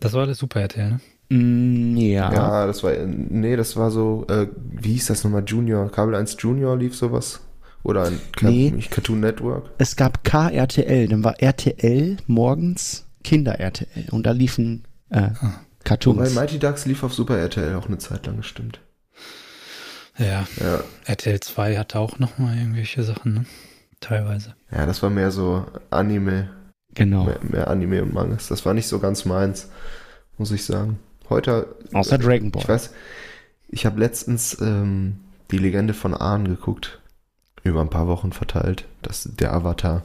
Das 0.00 0.12
war 0.14 0.22
alles 0.22 0.38
Super 0.38 0.60
RTL, 0.62 0.90
ne? 0.90 1.00
Mm, 1.36 1.96
ja. 1.96 2.32
Ja, 2.32 2.66
das 2.66 2.82
war, 2.82 2.92
nee, 3.06 3.54
das 3.56 3.76
war 3.76 3.90
so, 3.90 4.26
äh, 4.28 4.48
wie 4.56 4.92
hieß 4.94 5.06
das 5.06 5.22
nochmal, 5.22 5.44
Junior, 5.46 5.90
Kabel 5.92 6.14
1 6.14 6.36
Junior 6.40 6.76
lief 6.76 6.96
sowas? 6.96 7.40
Oder 7.82 8.04
ein 8.04 8.20
Nee. 8.42 8.72
Cartoon 8.90 9.20
Network? 9.20 9.70
Es 9.78 9.96
gab 9.96 10.24
KRTL, 10.24 11.08
dann 11.08 11.22
war 11.24 11.40
RTL 11.40 12.16
morgens 12.26 13.06
Kinder-RTL 13.22 14.08
und 14.10 14.24
da 14.26 14.32
liefen 14.32 14.84
äh, 15.10 15.18
Ah. 15.18 15.32
Wobei 15.40 15.84
Cartoons. 15.84 16.34
Mighty 16.34 16.58
Ducks 16.58 16.84
lief 16.86 17.02
auf 17.02 17.14
Super 17.14 17.38
RTL 17.38 17.74
auch 17.74 17.86
eine 17.86 17.96
Zeit 17.98 18.26
lang, 18.26 18.42
stimmt. 18.42 18.80
Ja, 20.18 20.46
Ja. 20.60 20.80
RTL 21.06 21.40
2 21.40 21.76
hatte 21.78 21.98
auch 21.98 22.18
nochmal 22.18 22.56
irgendwelche 22.58 23.02
Sachen, 23.02 23.34
ne? 23.34 23.44
Teilweise. 24.00 24.54
Ja, 24.70 24.86
das 24.86 25.02
war 25.02 25.10
mehr 25.10 25.30
so 25.30 25.66
Anime, 25.90 26.50
Genau. 26.94 27.24
mehr, 27.24 27.38
mehr 27.42 27.68
Anime 27.68 28.02
und 28.02 28.14
Mangas. 28.14 28.48
Das 28.48 28.64
war 28.64 28.74
nicht 28.74 28.86
so 28.88 28.98
ganz 28.98 29.24
meins, 29.24 29.68
muss 30.38 30.50
ich 30.52 30.64
sagen. 30.64 30.98
Heute, 31.28 31.74
Außer 31.92 32.18
Dragon 32.18 32.50
Ball. 32.50 32.62
ich 32.62 32.68
weiß, 32.68 32.90
ich 33.68 33.86
habe 33.86 34.00
letztens 34.00 34.58
ähm, 34.60 35.20
die 35.50 35.58
Legende 35.58 35.94
von 35.94 36.14
Ahn 36.14 36.46
geguckt. 36.48 36.98
Über 37.62 37.82
ein 37.82 37.90
paar 37.90 38.06
Wochen 38.08 38.32
verteilt. 38.32 38.86
Das 39.02 39.28
der 39.30 39.52
Avatar. 39.52 40.02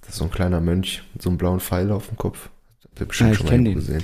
Das 0.00 0.10
ist 0.10 0.16
so 0.16 0.24
ein 0.24 0.30
kleiner 0.30 0.60
Mönch 0.62 1.02
mit 1.12 1.22
so 1.22 1.28
einem 1.28 1.36
blauen 1.38 1.60
Pfeil 1.60 1.92
auf 1.92 2.08
dem 2.08 2.16
Kopf. 2.16 2.48
Habt 2.84 3.00
ihr 3.00 3.06
bestimmt 3.06 3.28
Ja, 3.28 3.32
ich 3.34 3.38
schon 3.48 3.62
mal 3.62 3.74
gesehen. 3.74 4.02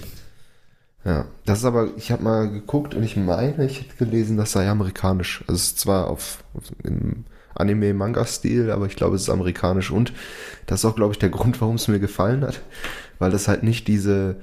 Ja, 1.05 1.27
das 1.47 1.61
ist 1.61 1.65
aber, 1.65 1.89
ich 1.97 2.11
habe 2.11 2.23
mal 2.23 2.51
geguckt 2.51 2.95
und 2.95 3.03
ich 3.03 3.17
meine, 3.17 3.65
ich 3.65 3.81
hätte 3.81 3.97
gelesen, 3.97 4.37
das 4.37 4.53
sei 4.53 4.69
amerikanisch. 4.69 5.43
Also 5.47 5.55
es 5.55 5.63
ist 5.69 5.79
zwar 5.81 6.09
auf, 6.09 6.45
auf 6.55 6.65
im 6.83 7.25
Anime-Manga-Stil, 7.55 8.71
aber 8.71 8.87
ich 8.87 8.97
glaube, 8.97 9.17
es 9.17 9.23
ist 9.23 9.31
amerikanisch 9.31 9.91
und 9.91 10.13
das 10.67 10.81
ist 10.81 10.85
auch, 10.85 10.97
glaube 10.97 11.13
ich, 11.13 11.19
der 11.19 11.31
Grund, 11.31 11.61
warum 11.61 11.77
es 11.77 11.89
mir 11.89 11.99
gefallen 12.01 12.43
hat, 12.45 12.61
weil 13.19 13.31
das 13.31 13.49
halt 13.49 13.63
nicht 13.63 13.89
diese, 13.89 14.37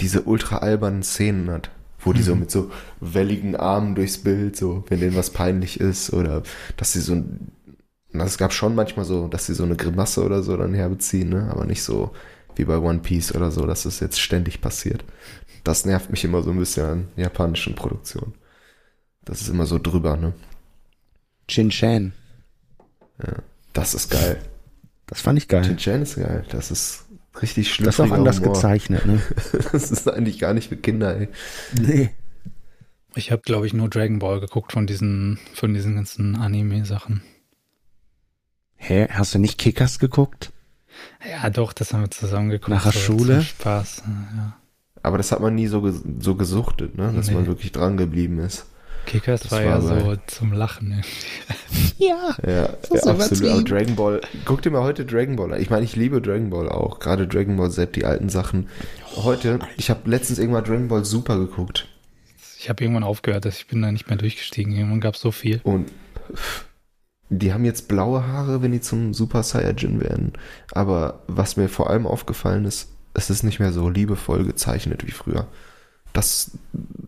diese 0.00 0.22
ultra 0.22 0.58
albernen 0.58 1.02
Szenen 1.02 1.50
hat, 1.50 1.70
wo 2.00 2.12
die 2.12 2.22
so 2.22 2.34
mit 2.34 2.50
so 2.50 2.70
welligen 3.00 3.56
Armen 3.56 3.94
durchs 3.94 4.18
Bild, 4.18 4.56
so, 4.56 4.84
wenn 4.88 5.00
denen 5.00 5.16
was 5.16 5.30
peinlich 5.30 5.80
ist 5.80 6.12
oder 6.12 6.42
dass 6.76 6.92
sie 6.92 7.00
so 7.00 7.14
ein, 7.14 7.52
es 8.12 8.38
gab 8.38 8.52
schon 8.52 8.74
manchmal 8.74 9.04
so, 9.04 9.28
dass 9.28 9.46
sie 9.46 9.54
so 9.54 9.64
eine 9.64 9.76
Grimasse 9.76 10.24
oder 10.24 10.42
so 10.42 10.56
dann 10.56 10.74
herbeziehen, 10.74 11.28
ne, 11.28 11.48
aber 11.50 11.66
nicht 11.66 11.82
so 11.82 12.12
wie 12.56 12.64
bei 12.64 12.78
One 12.78 13.00
Piece 13.00 13.34
oder 13.34 13.50
so, 13.50 13.66
dass 13.66 13.84
es 13.84 14.00
jetzt 14.00 14.18
ständig 14.20 14.62
passiert. 14.62 15.04
Das 15.66 15.84
nervt 15.84 16.10
mich 16.10 16.22
immer 16.22 16.42
so 16.42 16.52
ein 16.52 16.58
bisschen 16.58 16.86
an 16.86 17.08
japanischen 17.16 17.74
Produktionen. 17.74 18.34
Das 19.24 19.40
ist 19.40 19.48
immer 19.48 19.66
so 19.66 19.80
drüber, 19.80 20.16
ne? 20.16 20.32
Chin-Chan. 21.48 22.12
Das 23.72 23.92
ist 23.92 24.08
geil. 24.08 24.40
Das 25.08 25.20
fand 25.20 25.38
ich 25.38 25.48
geil. 25.48 25.64
Chin-Chan 25.64 26.02
ist 26.02 26.14
geil. 26.14 26.44
Das 26.50 26.70
ist 26.70 27.06
richtig 27.42 27.74
schlimm. 27.74 27.86
Das 27.86 27.96
ist 27.96 28.00
auch 28.00 28.12
anders 28.12 28.42
gezeichnet, 28.42 29.06
ne? 29.06 29.20
Das 29.72 29.90
ist 29.90 30.08
eigentlich 30.08 30.38
gar 30.38 30.54
nicht 30.54 30.68
für 30.68 30.76
Kinder, 30.76 31.16
ey. 31.16 31.28
Nee. 31.76 32.10
Ich 33.16 33.32
habe, 33.32 33.42
glaube 33.42 33.66
ich, 33.66 33.74
nur 33.74 33.90
Dragon 33.90 34.20
Ball 34.20 34.38
geguckt 34.38 34.70
von 34.70 34.86
diesen, 34.86 35.40
von 35.52 35.74
diesen 35.74 35.96
ganzen 35.96 36.36
Anime-Sachen. 36.36 37.22
Hä, 38.76 39.08
hast 39.10 39.34
du 39.34 39.40
nicht 39.40 39.58
Kickers 39.58 39.98
geguckt? 39.98 40.52
Ja, 41.28 41.50
doch, 41.50 41.72
das 41.72 41.92
haben 41.92 42.02
wir 42.02 42.10
zusammen 42.12 42.50
geguckt. 42.50 42.68
Nach 42.68 42.84
der 42.84 42.92
so 42.92 43.00
Schule? 43.00 43.42
Spaß, 43.42 44.04
ja. 44.06 44.56
Aber 45.06 45.18
das 45.18 45.30
hat 45.32 45.40
man 45.40 45.54
nie 45.54 45.66
so, 45.68 45.82
ges 45.82 46.02
so 46.20 46.34
gesuchtet, 46.34 46.96
ne? 46.98 47.12
Dass 47.14 47.28
Nee. 47.28 47.34
man 47.34 47.46
wirklich 47.46 47.72
dran 47.72 47.96
geblieben 47.96 48.38
ist. 48.40 48.66
Kickers 49.06 49.42
Das 49.42 49.52
war, 49.52 49.62
ja 49.62 49.78
bei- 49.78 50.00
so 50.00 50.16
zum 50.26 50.52
Lachen. 50.52 50.88
Ne? 50.88 51.02
Ja. 51.98 52.36
Ja, 52.46 52.68
Das 52.90 53.04
ja 53.04 53.12
absolut. 53.12 53.52
Aber. 53.52 53.62
Dragon 53.62 53.94
Ball, 53.96 54.20
guck 54.44 54.62
dir 54.62 54.70
mal 54.70 54.82
heute 54.82 55.04
Dragon 55.06 55.36
Ball 55.36 55.52
an. 55.54 55.60
Ich 55.62 55.70
meine, 55.70 55.84
ich 55.84 55.94
liebe 55.96 56.20
Dragon 56.20 56.50
Ball 56.50 56.68
auch. 56.68 56.98
Gerade 56.98 57.26
Dragon 57.28 57.56
Ball 57.56 57.70
Z, 57.70 57.94
die 57.96 58.04
alten 58.04 58.28
Sachen. 58.28 58.68
Heute, 59.16 59.60
ich 59.76 59.88
habe 59.90 60.10
letztens 60.10 60.38
irgendwann 60.40 60.64
Dragon 60.64 60.88
Ball 60.88 61.04
Super 61.04 61.38
geguckt. 61.38 61.86
Ich 62.58 62.68
habe 62.68 62.82
irgendwann 62.82 63.04
aufgehört, 63.04 63.44
dass 63.44 63.58
ich 63.58 63.66
bin 63.68 63.80
da 63.82 63.92
nicht 63.92 64.08
mehr 64.08 64.18
durchgestiegen. 64.18 64.72
Irgendwann 64.74 65.00
gab 65.00 65.14
es 65.14 65.20
so 65.20 65.30
viel. 65.30 65.60
Und 65.62 65.90
die 67.28 67.52
haben 67.52 67.64
jetzt 67.64 67.88
blaue 67.88 68.26
Haare, 68.26 68.60
wenn 68.62 68.72
die 68.72 68.80
zum 68.80 69.14
Super 69.14 69.42
Saiyajin 69.42 70.00
werden. 70.00 70.32
Aber 70.72 71.22
was 71.28 71.56
mir 71.56 71.68
vor 71.68 71.90
allem 71.90 72.06
aufgefallen 72.06 72.64
ist, 72.64 72.88
es 73.16 73.30
ist 73.30 73.42
nicht 73.42 73.60
mehr 73.60 73.72
so 73.72 73.88
liebevoll 73.88 74.44
gezeichnet 74.44 75.06
wie 75.06 75.12
früher. 75.12 75.48
Das, 76.12 76.52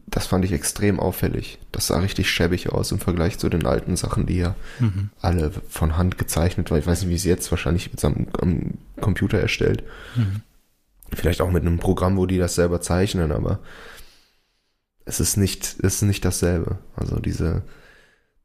das 0.06 0.26
fand 0.26 0.44
ich 0.44 0.52
extrem 0.52 1.00
auffällig. 1.00 1.58
Das 1.72 1.86
sah 1.86 1.98
richtig 1.98 2.30
schäbig 2.30 2.70
aus 2.70 2.92
im 2.92 3.00
Vergleich 3.00 3.38
zu 3.38 3.48
den 3.48 3.66
alten 3.66 3.96
Sachen, 3.96 4.26
die 4.26 4.38
ja 4.38 4.54
Mhm. 4.80 5.10
alle 5.20 5.50
von 5.68 5.96
Hand 5.96 6.18
gezeichnet 6.18 6.70
waren. 6.70 6.80
Ich 6.80 6.86
weiß 6.86 7.02
nicht, 7.02 7.10
wie 7.10 7.14
es 7.16 7.24
jetzt 7.24 7.50
wahrscheinlich 7.50 7.90
mit 7.90 8.04
am, 8.04 8.28
am 8.40 8.74
Computer 9.00 9.38
erstellt. 9.38 9.82
Mhm. 10.14 10.42
Vielleicht 11.14 11.40
auch 11.40 11.50
mit 11.50 11.62
einem 11.62 11.78
Programm, 11.78 12.18
wo 12.18 12.26
die 12.26 12.38
das 12.38 12.54
selber 12.54 12.80
zeichnen, 12.82 13.32
aber 13.32 13.60
es 15.06 15.20
ist 15.20 15.36
nicht, 15.38 15.76
es 15.82 15.96
ist 15.96 16.02
nicht 16.02 16.24
dasselbe. 16.24 16.78
Also 16.96 17.18
diese, 17.18 17.62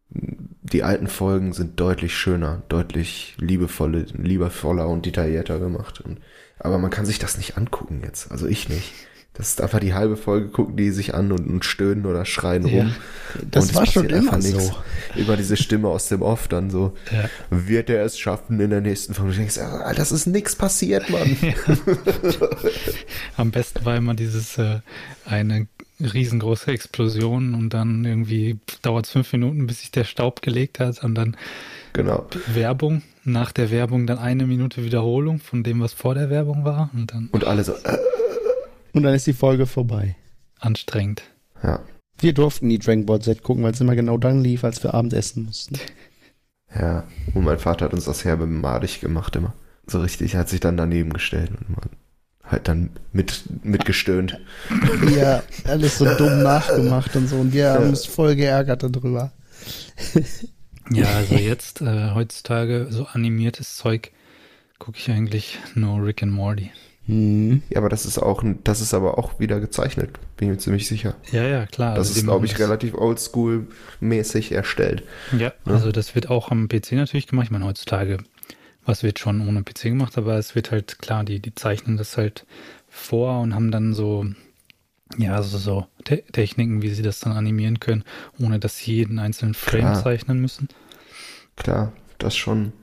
die 0.09 0.83
alten 0.83 1.07
Folgen 1.07 1.53
sind 1.53 1.79
deutlich 1.79 2.15
schöner, 2.15 2.61
deutlich 2.69 3.35
liebevolle, 3.39 4.05
liebevoller 4.13 4.87
und 4.87 5.05
detaillierter 5.05 5.59
gemacht. 5.59 6.01
Und, 6.01 6.19
aber 6.59 6.77
man 6.77 6.91
kann 6.91 7.05
sich 7.05 7.19
das 7.19 7.37
nicht 7.37 7.57
angucken 7.57 8.01
jetzt. 8.03 8.31
Also 8.31 8.47
ich 8.47 8.69
nicht. 8.69 8.91
Das 9.35 9.47
ist 9.49 9.61
einfach 9.61 9.79
die 9.79 9.95
halbe 9.95 10.15
Folge, 10.15 10.49
gucken 10.49 10.77
die 10.77 10.91
sich 10.91 11.15
an 11.15 11.31
und, 11.31 11.47
und 11.49 11.65
stöhnen 11.65 12.05
oder 12.05 12.23
schreien 12.23 12.67
Ja. 12.67 12.83
rum. 12.83 12.95
Das 13.49 13.69
Und 13.69 13.75
war 13.75 13.85
schon 13.87 14.05
immer 14.07 14.39
so. 14.39 14.75
Über 15.15 15.35
diese 15.37 15.57
Stimme 15.57 15.87
aus 15.87 16.07
dem 16.07 16.21
Off 16.21 16.47
dann 16.47 16.69
so, 16.69 16.93
Ja. 17.11 17.27
wird 17.49 17.89
er 17.89 18.05
es 18.05 18.19
schaffen 18.19 18.59
in 18.59 18.69
der 18.69 18.81
nächsten 18.81 19.15
Folge? 19.15 19.31
Du 19.31 19.37
denkst, 19.39 19.57
ah, 19.57 19.91
das 19.95 20.11
ist 20.11 20.27
nix 20.27 20.55
passiert, 20.55 21.09
Mann. 21.09 21.35
Am 23.37 23.51
besten 23.51 23.83
war 23.85 23.95
immer 23.97 24.13
dieses 24.13 24.57
äh, 24.57 24.79
eine 25.25 25.67
riesengroße 25.99 26.71
Explosion 26.71 27.53
und 27.55 27.69
dann 27.73 28.05
irgendwie 28.05 28.59
dauert 28.81 29.05
es 29.05 29.11
fünf 29.11 29.31
Minuten, 29.33 29.67
bis 29.67 29.79
sich 29.81 29.91
der 29.91 30.03
Staub 30.03 30.41
gelegt 30.41 30.79
hat 30.79 31.03
und 31.03 31.15
dann 31.15 31.37
genau. 31.93 32.27
Werbung. 32.53 33.01
Nach 33.23 33.51
der 33.51 33.71
Werbung 33.71 34.05
dann 34.05 34.17
eine 34.17 34.45
Minute 34.45 34.83
Wiederholung 34.83 35.39
von 35.39 35.63
dem, 35.63 35.79
was 35.79 35.93
vor 35.93 36.13
der 36.15 36.29
Werbung 36.29 36.65
war 36.65 36.89
und 36.93 37.13
dann 37.13 37.29
Und 37.31 37.45
alle 37.45 37.63
so, 37.63 37.73
äh, 37.73 37.97
Und 38.91 39.03
dann 39.03 39.13
ist 39.13 39.27
die 39.27 39.33
Folge 39.33 39.65
vorbei. 39.65 40.15
anstrengend. 40.59 41.23
ja. 41.63 41.79
Wir 42.19 42.33
durften 42.33 42.67
nie 42.67 42.77
Dragon 42.77 43.05
Ball 43.05 43.19
Z 43.19 43.41
gucken, 43.43 43.63
weil 43.63 43.73
es 43.73 43.81
immer 43.81 43.95
genau 43.95 44.17
dann 44.17 44.41
lief, 44.41 44.63
als 44.63 44.83
wir 44.83 44.93
Abend 44.93 45.13
essen 45.13 45.43
mussten. 45.45 45.79
Ja, 46.73 47.05
und 47.33 47.43
mein 47.43 47.59
Vater 47.59 47.85
hat 47.85 47.93
uns 47.93 48.05
das 48.05 48.23
herbe 48.23 48.45
madig 48.45 49.01
gemacht 49.01 49.35
immer. 49.35 49.53
So 49.87 49.99
richtig, 49.99 50.35
er 50.35 50.41
hat 50.41 50.49
sich 50.49 50.59
dann 50.59 50.77
daneben 50.77 51.11
gestellt 51.11 51.49
und 51.49 51.67
immer 51.69 51.81
halt 52.43 52.67
dann 52.67 52.91
mit, 53.11 53.43
mitgestöhnt. 53.63 54.39
Ja, 55.15 55.43
alles 55.65 55.97
so 55.97 56.05
dumm 56.15 56.43
nachgemacht 56.43 57.15
und 57.15 57.27
so. 57.27 57.37
Und 57.37 57.51
wir 57.53 57.71
haben 57.71 57.89
uns 57.89 58.05
voll 58.05 58.35
geärgert 58.35 58.83
darüber. 58.83 59.31
Ja, 60.91 61.05
also 61.15 61.35
jetzt, 61.35 61.81
äh, 61.81 62.11
heutzutage, 62.13 62.87
so 62.89 63.05
animiertes 63.05 63.77
Zeug, 63.77 64.11
gucke 64.79 64.97
ich 64.97 65.09
eigentlich 65.09 65.59
nur 65.75 66.03
Rick 66.05 66.23
and 66.23 66.31
Morty. 66.31 66.71
Hm. 67.05 67.63
Ja, 67.69 67.79
aber 67.79 67.89
das 67.89 68.05
ist 68.05 68.17
auch, 68.17 68.43
das 68.63 68.79
ist 68.79 68.93
aber 68.93 69.17
auch 69.17 69.39
wieder 69.39 69.59
gezeichnet, 69.59 70.11
bin 70.37 70.47
ich 70.47 70.53
mir 70.53 70.57
ziemlich 70.57 70.87
sicher. 70.87 71.15
Ja, 71.31 71.43
ja, 71.43 71.65
klar. 71.65 71.95
Das 71.95 72.09
also 72.09 72.19
ist, 72.19 72.25
glaube 72.25 72.45
ich, 72.45 72.59
relativ 72.59 72.93
oldschool-mäßig 72.93 74.53
erstellt. 74.53 75.03
Ja, 75.37 75.53
also 75.65 75.91
das 75.91 76.15
wird 76.15 76.29
auch 76.29 76.49
am 76.49 76.69
PC 76.69 76.93
natürlich 76.93 77.27
gemacht. 77.27 77.45
Ich 77.45 77.51
meine, 77.51 77.65
heutzutage, 77.65 78.19
was 78.85 79.03
wird 79.03 79.19
schon 79.19 79.45
ohne 79.47 79.63
PC 79.63 79.83
gemacht, 79.83 80.17
aber 80.17 80.37
es 80.37 80.55
wird 80.55 80.71
halt 80.71 80.99
klar, 80.99 81.25
die, 81.25 81.39
die 81.41 81.53
zeichnen 81.55 81.97
das 81.97 82.15
halt 82.15 82.45
vor 82.89 83.41
und 83.41 83.53
haben 83.53 83.71
dann 83.71 83.93
so, 83.93 84.25
ja, 85.17 85.41
so, 85.41 85.57
so 85.57 85.87
Te 86.03 86.23
Techniken, 86.31 86.81
wie 86.81 86.89
sie 86.89 87.03
das 87.03 87.19
dann 87.19 87.33
animieren 87.33 87.79
können, 87.79 88.03
ohne 88.39 88.59
dass 88.59 88.77
sie 88.77 88.93
jeden 88.95 89.19
einzelnen 89.19 89.53
Frame 89.53 89.81
Klar. 89.81 90.03
zeichnen 90.03 90.39
müssen. 90.39 90.67
Klar, 91.55 91.91
das 92.17 92.35
schon. 92.35 92.73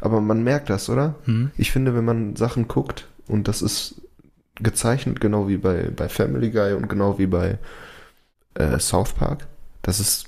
Aber 0.00 0.20
man 0.20 0.42
merkt 0.42 0.70
das, 0.70 0.88
oder? 0.88 1.14
Hm? 1.24 1.50
Ich 1.56 1.70
finde, 1.70 1.94
wenn 1.94 2.04
man 2.04 2.36
Sachen 2.36 2.66
guckt 2.68 3.06
und 3.28 3.46
das 3.48 3.62
ist 3.62 4.00
gezeichnet, 4.56 5.20
genau 5.20 5.48
wie 5.48 5.56
bei, 5.56 5.90
bei 5.94 6.08
Family 6.08 6.50
Guy 6.50 6.74
und 6.74 6.88
genau 6.88 7.18
wie 7.18 7.26
bei 7.26 7.58
äh, 8.54 8.78
South 8.78 9.12
Park, 9.14 9.46
das 9.82 10.00
ist 10.00 10.26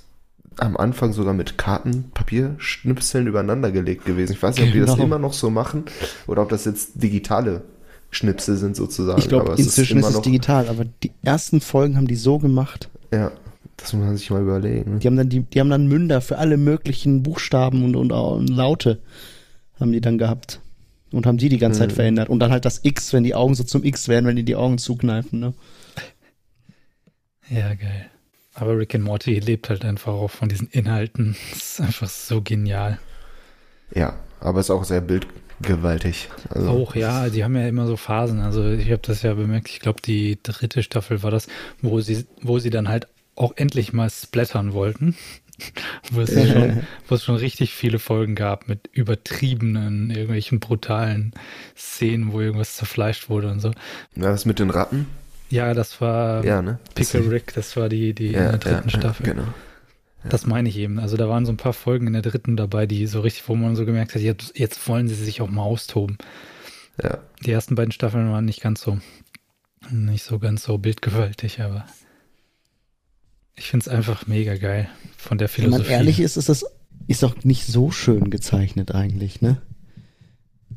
am 0.56 0.76
Anfang 0.76 1.12
sogar 1.12 1.34
mit 1.34 1.58
Karten, 1.58 2.10
Papierschnipseln 2.14 3.26
übereinander 3.26 3.72
gelegt 3.72 4.04
gewesen. 4.04 4.32
Ich 4.32 4.42
weiß 4.42 4.56
nicht, 4.56 4.66
ob 4.68 4.72
die 4.72 4.80
das 4.80 4.92
Genau. 4.92 5.04
immer 5.04 5.18
noch 5.18 5.32
so 5.32 5.50
machen 5.50 5.84
oder 6.28 6.42
ob 6.42 6.48
das 6.48 6.64
jetzt 6.64 7.02
digitale 7.02 7.62
Schnipsel 8.14 8.56
sind 8.56 8.76
sozusagen. 8.76 9.18
Ich 9.18 9.28
glaube, 9.28 9.50
Aber 9.50 9.58
inzwischen 9.58 9.98
ist, 9.98 10.06
immer 10.06 10.14
es 10.16 10.22
digital, 10.22 10.68
aber 10.68 10.84
die 10.84 11.12
ersten 11.22 11.60
Folgen 11.60 11.96
haben 11.96 12.06
die 12.06 12.16
so 12.16 12.38
gemacht. 12.38 12.88
Ja, 13.12 13.30
das 13.76 13.92
muss 13.92 14.04
man 14.06 14.16
sich 14.16 14.30
mal 14.30 14.42
überlegen. 14.42 15.00
Die 15.00 15.06
haben 15.06 15.16
dann, 15.16 15.28
die, 15.28 15.40
die 15.40 15.60
haben 15.60 15.70
dann 15.70 15.86
Münder 15.86 16.20
für 16.20 16.38
alle 16.38 16.56
möglichen 16.56 17.22
Buchstaben 17.22 17.84
und, 17.84 17.96
und, 17.96 18.12
und 18.12 18.48
Laute 18.48 19.00
haben 19.80 19.92
die 19.92 20.00
dann 20.00 20.18
gehabt. 20.18 20.60
Und 21.12 21.26
haben 21.26 21.38
die 21.38 21.48
die 21.48 21.58
ganze 21.58 21.78
Zeit 21.80 21.90
Mhm. 21.90 21.94
verändert. 21.94 22.28
Und 22.28 22.40
dann 22.40 22.50
halt 22.50 22.64
das 22.64 22.80
X, 22.82 23.12
wenn 23.12 23.22
die 23.22 23.36
Augen 23.36 23.54
so 23.54 23.62
zum 23.62 23.84
X 23.84 24.08
werden, 24.08 24.26
wenn 24.26 24.34
die 24.34 24.42
die 24.42 24.56
Augen 24.56 24.78
zukneifen, 24.78 25.38
ne? 25.38 25.54
Ja, 27.48 27.74
geil. 27.74 28.06
Aber 28.54 28.76
Rick 28.78 28.94
and 28.94 29.04
Morty 29.04 29.38
lebt 29.38 29.68
halt 29.68 29.84
einfach 29.84 30.12
auch 30.12 30.30
von 30.30 30.48
diesen 30.48 30.68
Inhalten. 30.68 31.36
Das 31.52 31.62
ist 31.62 31.80
einfach 31.80 32.08
so 32.08 32.40
genial. 32.42 32.98
Ja, 33.94 34.14
aber 34.40 34.60
ist 34.60 34.70
auch 34.70 34.84
sehr 34.84 35.00
bildgewaltig. 35.60 36.28
Also, 36.50 36.68
Auch, 36.70 36.94
ja, 36.94 37.28
die 37.28 37.44
haben 37.44 37.56
ja 37.56 37.66
immer 37.66 37.86
so 37.86 37.96
Phasen. 37.96 38.40
Also 38.40 38.70
ich 38.70 38.90
habe 38.90 39.02
das 39.02 39.22
ja 39.22 39.34
bemerkt, 39.34 39.68
ich 39.68 39.80
glaube, 39.80 40.00
die 40.02 40.38
dritte 40.42 40.82
Staffel 40.82 41.22
war 41.22 41.30
das, 41.30 41.46
wo 41.80 42.00
sie, 42.00 42.26
wo 42.42 42.58
sie 42.58 42.70
dann 42.70 42.88
halt 42.88 43.08
auch 43.36 43.52
endlich 43.56 43.92
mal 43.92 44.10
splattern 44.10 44.72
wollten. 44.72 45.16
wo, 46.10 46.20
es 46.20 46.30
Ja. 46.34 46.46
schon, 46.46 46.82
wo 47.06 47.14
es 47.14 47.24
schon 47.24 47.36
richtig 47.36 47.74
viele 47.74 47.98
Folgen 47.98 48.34
gab 48.34 48.68
mit 48.68 48.88
übertriebenen, 48.92 50.10
irgendwelchen 50.10 50.58
brutalen 50.60 51.32
Szenen, 51.76 52.32
wo 52.32 52.40
irgendwas 52.40 52.74
zerfleischt 52.76 53.28
wurde 53.28 53.50
und 53.50 53.60
so. 53.60 53.70
Ja, 54.16 54.30
das 54.30 54.46
mit 54.46 54.58
den 54.58 54.70
Ratten? 54.70 55.06
Ja, 55.50 55.72
das 55.74 56.00
war 56.00 56.44
Ja, 56.44 56.60
ne? 56.62 56.78
Pickle 56.94 57.30
Rick, 57.30 57.54
das 57.54 57.76
war 57.76 57.88
die, 57.88 58.14
die 58.14 58.28
in 58.28 58.32
der 58.32 58.58
dritten 58.58 58.90
Staffel. 58.90 59.26
Genau. 59.26 59.44
Das 60.28 60.46
meine 60.46 60.68
ich 60.68 60.76
eben. 60.78 60.98
Also 60.98 61.16
da 61.16 61.28
waren 61.28 61.44
so 61.46 61.52
ein 61.52 61.56
paar 61.58 61.72
Folgen 61.74 62.06
in 62.06 62.12
der 62.14 62.22
dritten 62.22 62.56
dabei, 62.56 62.86
die 62.86 63.06
so 63.06 63.20
richtig, 63.20 63.48
wo 63.48 63.54
man 63.54 63.76
so 63.76 63.84
gemerkt 63.84 64.14
hat, 64.14 64.22
jetzt, 64.22 64.58
jetzt 64.58 64.86
wollen 64.88 65.08
sie 65.08 65.14
sich 65.14 65.40
auch 65.40 65.50
mal 65.50 65.62
austoben. 65.62 66.16
Ja. 67.02 67.18
Die 67.44 67.50
ersten 67.50 67.74
beiden 67.74 67.92
Staffeln 67.92 68.30
waren 68.30 68.44
nicht 68.44 68.60
ganz 68.62 68.80
so, 68.80 68.98
nicht 69.90 70.24
so 70.24 70.38
ganz 70.38 70.62
so 70.64 70.78
bildgewaltig, 70.78 71.60
aber 71.60 71.84
ich 73.56 73.66
finde 73.68 73.84
es 73.84 73.88
einfach 73.88 74.26
mega 74.26 74.56
geil 74.56 74.88
von 75.16 75.38
der 75.38 75.48
Wenn 75.48 75.64
man 75.64 75.72
Philosophie. 75.82 75.92
ehrlich 75.92 76.20
ist, 76.20 76.36
ist 76.36 76.48
das 76.48 76.64
ist 77.06 77.22
doch 77.22 77.44
nicht 77.44 77.66
so 77.66 77.90
schön 77.90 78.30
gezeichnet 78.30 78.92
eigentlich, 78.94 79.42
ne? 79.42 79.60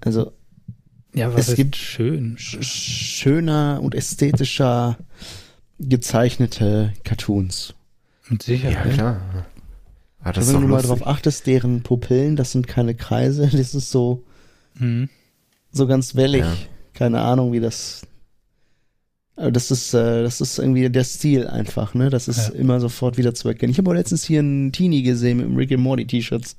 Also 0.01 0.33
ja, 1.13 1.33
was 1.33 1.47
es 1.47 1.55
gibt- 1.55 1.77
schön. 1.77 2.37
sch 2.37 2.57
schöner 2.61 3.79
und 3.81 3.95
ästhetischer 3.95 4.97
gezeichnete 5.79 6.93
Cartoons. 7.03 7.73
Mit 8.29 8.43
Sicherheit. 8.43 8.85
Ja, 8.87 8.93
klar. 8.93 9.21
Ah, 10.23 10.31
das 10.33 10.47
ist 10.47 10.53
Wenn 10.53 10.61
du 10.61 10.67
mal 10.67 10.77
lustig. 10.81 10.89
drauf 10.89 11.07
achtest, 11.07 11.47
deren 11.47 11.83
Pupillen, 11.83 12.35
das 12.35 12.51
sind 12.51 12.67
keine 12.67 12.95
Kreise, 12.95 13.47
das 13.51 13.73
ist 13.75 13.91
so, 13.91 14.23
Mhm. 14.79 15.09
so 15.71 15.87
ganz 15.87 16.15
wellig. 16.15 16.41
Ja. 16.41 16.55
Keine 16.93 17.21
Ahnung, 17.21 17.53
wie 17.53 17.59
das. 17.59 18.05
Aber 19.35 19.51
das 19.51 19.69
ist, 19.69 19.93
äh, 19.93 20.23
das 20.23 20.41
ist 20.41 20.57
irgendwie 20.57 20.89
der 20.89 21.03
Stil 21.03 21.47
einfach, 21.47 21.93
ne? 21.93 22.09
Das 22.09 22.27
ist 22.27 22.49
Ja. 22.49 22.55
immer 22.55 22.79
sofort 22.79 23.17
wieder 23.17 23.33
zu 23.35 23.47
erkennen. 23.47 23.71
Ich 23.71 23.77
habe 23.77 23.93
letztens 23.93 24.23
hier 24.25 24.39
einen 24.39 24.71
Teenie 24.71 25.03
gesehen 25.03 25.37
mit 25.37 25.45
dem 25.45 25.55
Rick 25.55 25.71
and 25.71 25.81
Morty 25.83 26.05
T-Shirts. 26.07 26.57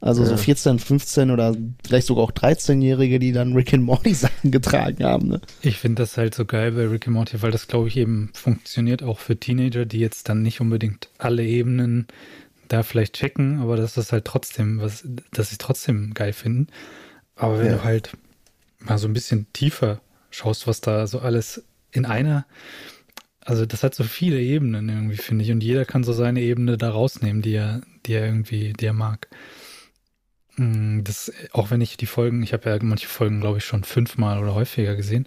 Also 0.00 0.24
so 0.24 0.30
Ja. 0.32 0.36
14, 0.38 0.78
15 0.78 1.30
oder 1.30 1.54
vielleicht 1.86 2.06
sogar 2.06 2.24
auch 2.24 2.32
13-Jährige, 2.32 3.18
die 3.18 3.32
dann 3.32 3.52
Rick 3.52 3.74
and 3.74 3.84
Morty 3.84 4.14
Sachen 4.14 4.50
getragen 4.50 5.04
haben, 5.04 5.28
ne? 5.28 5.40
Ich 5.60 5.76
finde 5.76 6.02
das 6.02 6.16
halt 6.16 6.34
so 6.34 6.46
geil 6.46 6.72
bei 6.72 6.86
Rick 6.86 7.06
and 7.06 7.14
Morty, 7.16 7.42
weil 7.42 7.50
das, 7.50 7.68
glaube 7.68 7.88
ich, 7.88 7.96
eben 7.98 8.30
funktioniert 8.32 9.02
auch 9.02 9.18
für 9.18 9.36
Teenager, 9.36 9.84
die 9.84 9.98
jetzt 9.98 10.28
dann 10.30 10.42
nicht 10.42 10.60
unbedingt 10.60 11.08
alle 11.18 11.44
Ebenen 11.44 12.06
da 12.68 12.82
vielleicht 12.82 13.14
checken, 13.14 13.58
aber 13.60 13.76
dass 13.76 13.94
das 13.94 14.12
halt 14.12 14.24
trotzdem, 14.24 14.80
was, 14.80 15.04
dass 15.32 15.50
sie 15.50 15.58
trotzdem 15.58 16.14
geil 16.14 16.32
finden. 16.32 16.68
Aber 17.36 17.58
wenn 17.58 17.66
Ja. 17.66 17.76
du 17.78 17.84
halt 17.84 18.12
mal 18.78 18.96
so 18.96 19.06
ein 19.08 19.12
bisschen 19.12 19.46
tiefer 19.52 20.00
schaust, 20.30 20.66
was 20.66 20.80
da 20.80 21.06
so 21.06 21.18
alles 21.18 21.62
in 21.92 22.06
einer, 22.06 22.46
also 23.44 23.66
das 23.66 23.82
hat 23.82 23.94
so 23.94 24.04
viele 24.04 24.40
Ebenen 24.40 24.88
irgendwie, 24.88 25.16
finde 25.16 25.44
ich, 25.44 25.50
und 25.50 25.62
jeder 25.62 25.84
kann 25.84 26.04
so 26.04 26.12
seine 26.12 26.40
Ebene 26.40 26.78
da 26.78 26.90
rausnehmen, 26.90 27.42
die 27.42 27.54
er, 27.54 27.82
die 28.06 28.12
er 28.14 28.24
irgendwie, 28.24 28.72
die 28.72 28.86
er 28.86 28.92
mag. 28.94 29.28
Mm, 30.60 31.02
Das, 31.04 31.32
auch 31.52 31.70
wenn 31.70 31.80
ich 31.80 31.96
die 31.96 32.06
Folgen, 32.06 32.42
ich 32.42 32.52
habe 32.52 32.68
ja 32.70 32.78
manche 32.82 33.08
Folgen, 33.08 33.40
glaube 33.40 33.58
ich, 33.58 33.64
schon 33.64 33.82
fünfmal 33.84 34.38
oder 34.42 34.54
häufiger 34.54 34.94
gesehen. 34.96 35.26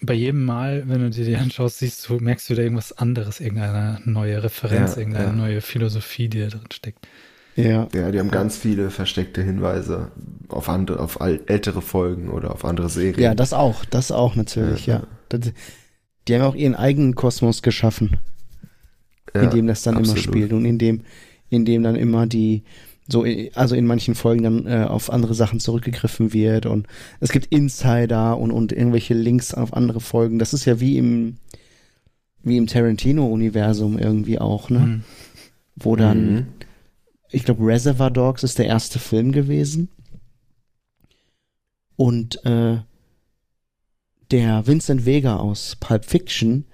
Bei 0.00 0.14
jedem 0.14 0.44
Mal, 0.44 0.84
wenn 0.88 1.00
du 1.00 1.10
dir 1.10 1.24
die 1.24 1.36
anschaust, 1.36 1.78
siehst 1.78 2.08
du, 2.08 2.18
merkst 2.18 2.48
du 2.50 2.54
da 2.54 2.62
irgendwas 2.62 2.92
anderes, 2.96 3.40
irgendeine 3.40 4.00
neue 4.04 4.42
Referenz, 4.42 4.92
Ja, 4.94 4.98
irgendeine 4.98 5.26
ja. 5.28 5.32
neue 5.32 5.60
Philosophie, 5.60 6.28
die 6.28 6.40
da 6.40 6.46
drin 6.48 6.64
steckt. 6.72 7.06
Ja. 7.54 7.86
Ja, 7.94 8.10
die 8.10 8.18
haben 8.18 8.30
ganz 8.30 8.56
viele 8.56 8.90
versteckte 8.90 9.42
Hinweise 9.42 10.10
auf 10.48 10.68
andere, 10.68 11.00
auf 11.00 11.18
ältere 11.20 11.82
Folgen 11.82 12.30
oder 12.30 12.52
auf 12.52 12.64
andere 12.64 12.88
Serien. 12.88 13.20
Ja, 13.20 13.34
das 13.34 13.52
auch, 13.52 13.84
das 13.84 14.10
auch 14.10 14.34
natürlich, 14.36 14.86
Ja, 14.86 15.00
ja. 15.00 15.06
Das, 15.28 15.52
die 16.28 16.34
haben 16.34 16.42
auch 16.42 16.54
ihren 16.54 16.74
eigenen 16.74 17.14
Kosmos 17.14 17.62
geschaffen, 17.62 18.16
Ja, 19.34 19.42
in 19.42 19.50
dem 19.50 19.66
das 19.66 19.82
dann 19.82 19.96
absolut. 19.96 20.16
immer 20.24 20.32
spielt 20.32 20.52
und 20.52 20.64
in 20.64 20.78
dem, 20.78 21.02
in 21.50 21.64
dem 21.64 21.82
dann 21.82 21.94
immer 21.96 22.26
die, 22.26 22.64
so, 23.08 23.24
also 23.54 23.74
in 23.74 23.86
manchen 23.86 24.14
Folgen 24.14 24.42
dann 24.42 24.66
äh, 24.66 24.84
auf 24.84 25.10
andere 25.10 25.34
Sachen 25.34 25.60
zurückgegriffen 25.60 26.32
wird 26.32 26.66
und 26.66 26.86
es 27.20 27.32
gibt 27.32 27.46
Insider 27.46 28.38
und, 28.38 28.52
und 28.52 28.72
irgendwelche 28.72 29.14
Links 29.14 29.52
auf 29.54 29.74
andere 29.74 30.00
Folgen. 30.00 30.38
Das 30.38 30.54
ist 30.54 30.64
ja 30.64 30.78
wie 30.80 30.98
im, 30.98 31.36
wie 32.42 32.56
im 32.56 32.66
Tarantino-Universum 32.66 33.98
irgendwie 33.98 34.38
auch, 34.38 34.70
ne? 34.70 34.78
Mhm. 34.78 35.04
Wo 35.76 35.96
dann, 35.96 36.34
Mhm. 36.34 36.46
ich 37.30 37.44
glaube, 37.44 37.66
Reservoir 37.66 38.10
Dogs 38.10 38.42
ist 38.42 38.58
der 38.58 38.66
erste 38.66 38.98
Film 38.98 39.32
gewesen. 39.32 39.88
Und 41.96 42.44
äh, 42.44 42.78
der 44.30 44.66
Vincent 44.66 45.04
Vega 45.06 45.36
aus 45.36 45.76
Pulp 45.78 46.04
Fiction, 46.04 46.64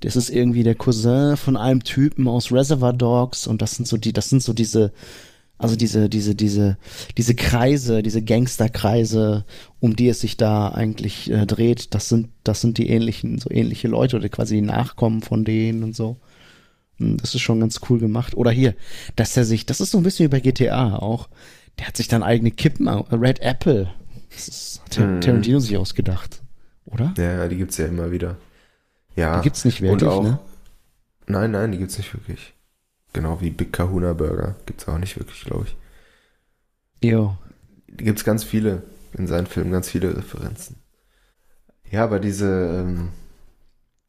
das 0.00 0.16
ist 0.16 0.30
irgendwie 0.30 0.62
der 0.62 0.74
Cousin 0.74 1.36
von 1.36 1.56
einem 1.56 1.84
Typen 1.84 2.26
aus 2.28 2.52
Reservoir 2.52 2.92
Dogs 2.92 3.46
und 3.46 3.62
das 3.62 3.76
sind 3.76 3.86
so 3.86 3.96
die, 3.96 4.12
das 4.12 4.28
sind 4.30 4.42
so 4.42 4.52
diese, 4.52 4.92
also 5.58 5.76
diese, 5.76 6.08
diese, 6.08 6.34
diese, 6.34 6.76
diese 7.16 7.34
Kreise, 7.34 8.02
diese 8.02 8.22
Gangsterkreise, 8.22 9.44
um 9.80 9.94
die 9.96 10.08
es 10.08 10.20
sich 10.20 10.36
da 10.36 10.68
eigentlich 10.68 11.30
äh, 11.30 11.46
dreht, 11.46 11.94
das 11.94 12.08
sind, 12.08 12.28
das 12.42 12.60
sind 12.60 12.78
die 12.78 12.88
ähnlichen, 12.88 13.38
so 13.38 13.50
ähnliche 13.50 13.88
Leute 13.88 14.16
oder 14.16 14.28
quasi 14.28 14.56
die 14.56 14.60
Nachkommen 14.62 15.22
von 15.22 15.44
denen 15.44 15.82
und 15.84 15.94
so. 15.94 16.16
Hm, 16.98 17.16
Das 17.18 17.34
ist 17.34 17.40
schon 17.42 17.60
ganz 17.60 17.80
cool 17.88 17.98
gemacht. 17.98 18.34
Oder 18.36 18.50
hier, 18.50 18.74
dass 19.16 19.36
er 19.36 19.44
sich, 19.44 19.64
das 19.66 19.80
ist 19.80 19.92
so 19.92 19.98
ein 19.98 20.04
bisschen 20.04 20.26
wie 20.26 20.30
bei 20.30 20.40
GTA 20.40 20.96
auch, 20.96 21.28
der 21.78 21.86
hat 21.88 21.96
sich 21.96 22.08
dann 22.08 22.22
eigene 22.22 22.50
Kippen, 22.50 22.86
äh, 22.86 23.02
Red 23.14 23.40
Apple, 23.40 23.90
das 24.30 24.48
ist, 24.48 24.80
hat 24.84 24.98
Mhm. 24.98 25.20
Tarantino 25.20 25.60
sich 25.60 25.76
ausgedacht, 25.76 26.42
oder? 26.86 27.14
Ja, 27.16 27.46
die 27.48 27.56
gibt's 27.56 27.76
ja 27.78 27.86
immer 27.86 28.10
wieder. 28.10 28.36
Ja. 29.16 29.38
Die 29.38 29.44
gibt's 29.44 29.64
nicht 29.64 29.80
wirklich, 29.80 30.10
auch, 30.10 30.22
ne? 30.22 30.38
Nein, 31.26 31.52
nein, 31.52 31.70
die 31.72 31.78
gibt's 31.78 31.96
nicht 31.98 32.12
wirklich. 32.12 32.53
Genau 33.14 33.40
wie 33.40 33.48
Big 33.50 33.72
Kahuna 33.72 34.12
Burger. 34.12 34.56
Gibt's 34.66 34.86
auch 34.86 34.98
nicht 34.98 35.18
wirklich, 35.18 35.42
glaube 35.44 35.66
ich. 35.66 37.08
Jo. 37.08 37.36
Die 37.88 38.04
gibt's 38.04 38.24
ganz 38.24 38.44
viele 38.44 38.82
in 39.16 39.26
seinen 39.26 39.46
Filmen, 39.46 39.70
ganz 39.72 39.88
viele 39.88 40.14
Referenzen. 40.16 40.76
Ja, 41.90 42.04
aber 42.04 42.18
diese, 42.18 42.46
ähm, 42.84 43.08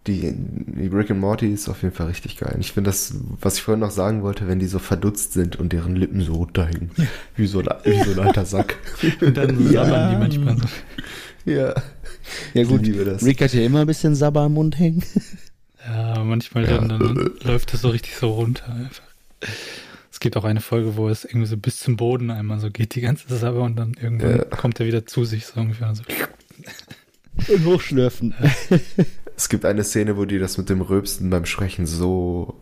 die, 0.07 0.33
die 0.35 0.87
Rick 0.87 1.11
and 1.11 1.19
Morty 1.19 1.51
ist 1.53 1.69
auf 1.69 1.81
jeden 1.83 1.93
Fall 1.93 2.07
richtig 2.07 2.37
geil. 2.37 2.53
Und 2.55 2.61
Ich 2.61 2.71
finde 2.73 2.89
das, 2.89 3.13
was 3.41 3.55
ich 3.57 3.61
vorhin 3.63 3.79
noch 3.81 3.91
sagen 3.91 4.23
wollte, 4.23 4.47
wenn 4.47 4.59
die 4.59 4.65
so 4.67 4.79
verdutzt 4.79 5.33
sind 5.33 5.55
und 5.55 5.71
deren 5.73 5.95
Lippen 5.95 6.21
so 6.21 6.33
runterhängen. 6.33 6.91
Wie 7.35 7.45
so, 7.47 7.59
ein- 7.59 7.67
wie 7.83 8.01
so 8.03 8.11
ein 8.19 8.27
alter 8.27 8.45
Sack. 8.45 8.77
Und 9.21 9.37
dann 9.37 9.71
Ja. 9.71 9.85
sabbern 9.85 10.09
die 10.11 10.17
manchmal 10.17 10.57
so. 10.57 11.51
ja. 11.51 11.75
Ja 12.55 12.61
Ich 12.63 12.67
gut, 12.67 12.81
liebe 12.81 13.05
das. 13.05 13.23
Rick 13.23 13.41
hat 13.41 13.53
ja 13.53 13.61
immer 13.61 13.81
ein 13.81 13.87
bisschen 13.87 14.15
Sabber 14.15 14.45
im 14.47 14.53
Mund 14.53 14.79
hängen. 14.79 15.03
Ja, 15.85 16.23
manchmal 16.23 16.65
Dann, 16.65 16.89
dann 16.89 17.31
läuft 17.43 17.73
es 17.73 17.81
so 17.81 17.89
richtig 17.89 18.15
so 18.15 18.31
runter 18.31 18.65
einfach. 18.73 19.03
Es 20.11 20.19
gibt 20.19 20.37
auch 20.37 20.45
eine 20.45 20.61
Folge, 20.61 20.95
wo 20.95 21.09
es 21.09 21.25
irgendwie 21.25 21.45
so 21.45 21.57
bis 21.57 21.79
zum 21.79 21.97
Boden 21.97 22.31
einmal 22.31 22.59
so 22.59 22.71
geht, 22.71 22.95
die 22.95 23.01
ganze 23.01 23.27
Sache 23.35 23.59
und 23.59 23.75
dann 23.75 23.93
irgendwann 24.01 24.37
Ja. 24.37 24.43
kommt 24.45 24.79
er 24.79 24.85
wieder 24.87 25.05
zu 25.05 25.25
sich 25.25 25.45
so 25.45 25.59
ungefähr. 25.59 25.93
So. 25.93 26.03
Und 27.53 27.65
hochschlürfen. 27.65 28.33
Es 29.35 29.49
gibt 29.49 29.65
eine 29.65 29.83
Szene, 29.83 30.15
wo 30.15 30.23
die 30.23 30.39
das 30.39 30.57
mit 30.57 30.69
dem 30.69 30.79
Röpsten 30.81 31.29
beim 31.29 31.45
Sprechen 31.45 31.85
so, 31.85 32.61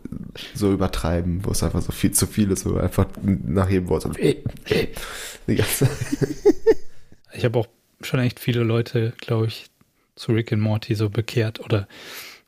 so 0.54 0.72
übertreiben, 0.72 1.44
wo 1.44 1.52
es 1.52 1.62
einfach 1.62 1.80
so 1.80 1.92
viel 1.92 2.10
zu 2.10 2.26
viel 2.26 2.50
ist, 2.50 2.64
so 2.64 2.76
einfach 2.76 3.06
nach 3.22 3.70
jedem 3.70 3.88
Wort 3.88 4.02
so 4.02 4.10
die 4.10 5.54
ganze 5.54 5.88
Ich 7.32 7.44
habe 7.44 7.58
auch 7.60 7.68
schon 8.02 8.18
echt 8.20 8.40
viele 8.40 8.64
Leute, 8.64 9.12
glaube 9.18 9.46
ich, 9.46 9.66
zu 10.16 10.32
Rick 10.32 10.52
and 10.52 10.62
Morty 10.62 10.96
so 10.96 11.08
bekehrt 11.10 11.60
oder 11.60 11.86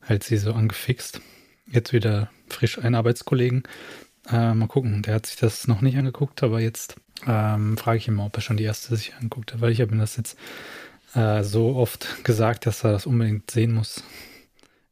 halt 0.09 0.25
sie 0.25 0.37
so 0.37 0.53
angefixt. 0.53 1.21
Jetzt 1.67 1.93
wieder 1.93 2.31
frisch 2.49 2.79
einen 2.79 2.95
Arbeitskollegen. 2.95 3.65
Äh, 4.29 4.55
mal 4.55 4.69
gucken, 4.69 5.03
der 5.03 5.15
hat 5.15 5.27
sich 5.27 5.37
das 5.37 5.67
noch 5.69 5.81
nicht 5.81 5.97
angeguckt, 5.97 6.43
aber 6.43 6.61
jetzt 6.61 6.97
ähm, 7.27 7.77
frage 7.77 7.99
ich 7.99 8.09
ihn 8.09 8.15
mal, 8.15 8.27
ob 8.27 8.37
er 8.37 8.41
schon 8.41 8.57
die 8.57 8.65
erste 8.65 8.97
sich 8.97 9.15
angeguckt 9.15 9.53
hat, 9.53 9.61
weil 9.61 9.73
ich 9.73 9.81
habe 9.81 9.93
ihm 9.93 9.99
das 9.99 10.17
jetzt 10.17 10.37
äh, 11.15 11.43
so 11.43 11.77
oft 11.77 12.25
gesagt, 12.25 12.67
dass 12.67 12.85
er 12.85 12.93
das 12.93 13.07
unbedingt 13.07 13.51
sehen 13.51 13.73
muss. 13.73 14.03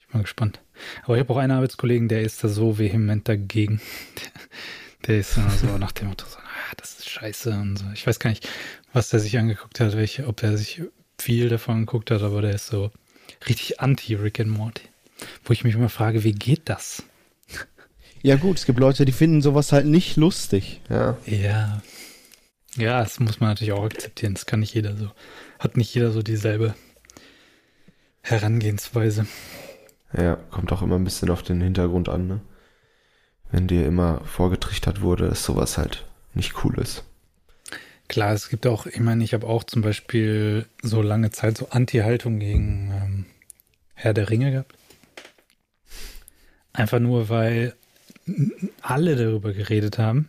Ich 0.01 0.07
bin 0.07 0.19
mal 0.19 0.23
gespannt. 0.23 0.61
Aber 1.05 1.17
ich 1.17 1.21
habe 1.21 1.33
auch 1.33 1.39
einen 1.39 1.53
Arbeitskollegen, 1.53 2.09
der 2.09 2.23
ist 2.23 2.43
da 2.43 2.49
so 2.49 2.79
vehement 2.79 3.29
dagegen. 3.29 3.81
Der, 4.17 4.31
der 5.07 5.19
ist 5.19 5.37
immer 5.37 5.51
so 5.51 5.79
nach 5.79 5.93
dem 5.93 6.09
Motto 6.09 6.27
so, 6.27 6.39
ah, 6.39 6.75
das 6.77 6.99
ist 6.99 7.09
scheiße 7.09 7.51
und 7.51 7.77
so. 7.77 7.85
Ich 7.95 8.07
weiß 8.07 8.19
gar 8.19 8.31
nicht, 8.31 8.49
was 8.93 9.11
der 9.11 9.21
sich 9.21 9.39
angeguckt 9.39 9.81
hat, 9.81 9.97
welche, 9.97 10.27
ob 10.27 10.43
er 10.43 10.57
sich 10.57 10.83
viel 11.19 11.49
davon 11.49 11.75
angeguckt 11.75 12.11
hat, 12.11 12.23
aber 12.23 12.43
der 12.43 12.55
ist 12.55 12.67
so 12.67 12.91
richtig 13.49 13.81
anti-Rick 13.81 14.41
and 14.41 14.51
Morty. 14.51 14.89
Wo 15.45 15.53
ich 15.53 15.65
mich 15.65 15.75
immer 15.75 15.89
frage, 15.89 16.25
wie 16.25 16.33
geht 16.33 16.69
das? 16.69 17.03
Ja 18.23 18.37
gut, 18.37 18.57
es 18.59 18.65
gibt 18.67 18.79
Leute, 18.79 19.05
die 19.05 19.13
finden 19.13 19.43
sowas 19.43 19.73
halt 19.73 19.87
nicht 19.87 20.17
lustig. 20.17 20.81
Ja, 20.89 21.17
Ja. 21.27 21.83
Ja, 22.77 23.01
das 23.03 23.21
muss 23.21 23.39
man 23.39 23.51
natürlich 23.51 23.73
auch 23.73 23.85
akzeptieren. 23.85 24.35
Das 24.35 24.47
kann 24.47 24.59
nicht 24.61 24.75
jeder 24.75 24.97
so. 24.97 25.11
Hat 25.61 25.77
nicht 25.77 25.95
jeder 25.95 26.11
so 26.11 26.23
dieselbe 26.23 26.75
Herangehensweise. 28.23 29.27
ja, 30.17 30.37
kommt 30.51 30.73
auch 30.73 30.83
immer 30.83 30.97
ein 30.97 31.05
bisschen 31.05 31.31
auf 31.31 31.43
den 31.43 31.61
Hintergrund 31.61 32.09
an, 32.09 32.27
ne? 32.27 32.41
Wenn 33.51 33.69
dir 33.69 33.87
immer 33.87 34.23
vorgetrichtert 34.25 35.03
wurde, 35.03 35.29
dass 35.29 35.45
sowas 35.45 35.79
halt 35.79 36.05
nicht 36.33 36.65
cool 36.65 36.77
ist. 36.81 37.05
Klar, 38.09 38.33
es 38.33 38.49
gibt 38.49 38.67
auch, 38.67 38.87
ich 38.87 38.99
meine, 39.01 39.23
ich 39.23 39.35
habe 39.35 39.47
auch 39.47 39.63
zum 39.63 39.83
Beispiel 39.83 40.67
so 40.83 41.01
lange 41.01 41.31
Zeit 41.31 41.57
so 41.59 41.69
Anti-Haltung 41.71 42.41
gegen 42.41 42.91
ähm, 42.91 43.27
Herr 43.95 44.15
der 44.15 44.31
Ringe 44.31 44.51
gehabt. 44.51 44.75
Einfach 46.75 46.99
nur, 46.99 47.29
weil 47.31 47.75
alle 48.83 49.17
darüber 49.17 49.53
geredet 49.53 49.99
haben 49.99 50.29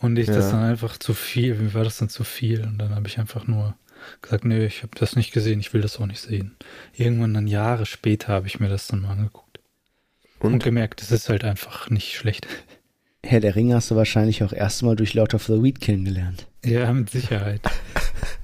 und 0.00 0.18
ich 0.18 0.26
das 0.26 0.46
Ja. 0.46 0.52
dann 0.52 0.64
einfach 0.64 0.96
zu 0.98 1.14
viel, 1.14 1.54
mir 1.54 1.74
war 1.74 1.84
das 1.84 1.98
dann 1.98 2.08
zu 2.08 2.24
viel 2.24 2.62
und 2.64 2.78
dann 2.78 2.94
habe 2.94 3.06
ich 3.08 3.18
einfach 3.18 3.46
nur 3.46 3.74
gesagt, 4.22 4.44
nö, 4.44 4.64
ich 4.64 4.82
habe 4.82 4.96
das 4.98 5.14
nicht 5.16 5.32
gesehen, 5.32 5.60
ich 5.60 5.72
will 5.74 5.80
das 5.82 5.98
auch 6.00 6.06
nicht 6.06 6.20
sehen. 6.20 6.56
Irgendwann 6.96 7.34
dann 7.34 7.46
Jahre 7.46 7.86
später 7.86 8.28
habe 8.28 8.46
ich 8.48 8.58
mir 8.60 8.68
das 8.68 8.86
dann 8.88 9.02
mal 9.02 9.10
angeguckt 9.12 9.60
und, 10.40 10.54
Und 10.54 10.62
gemerkt, 10.64 11.02
es 11.02 11.10
ist 11.12 11.28
halt 11.28 11.44
einfach 11.44 11.90
nicht 11.90 12.14
schlecht. 12.16 12.46
Herr 13.24 13.40
der 13.40 13.56
Ringe 13.56 13.74
hast 13.74 13.90
du 13.90 13.96
wahrscheinlich 13.96 14.42
auch 14.44 14.52
erstmal 14.52 14.94
durch 14.96 15.12
Lord 15.14 15.34
of 15.34 15.44
the 15.46 15.60
Weed 15.62 15.80
kennengelernt. 15.80 16.46
Ja, 16.64 16.92
mit 16.92 17.10
Sicherheit. 17.10 17.60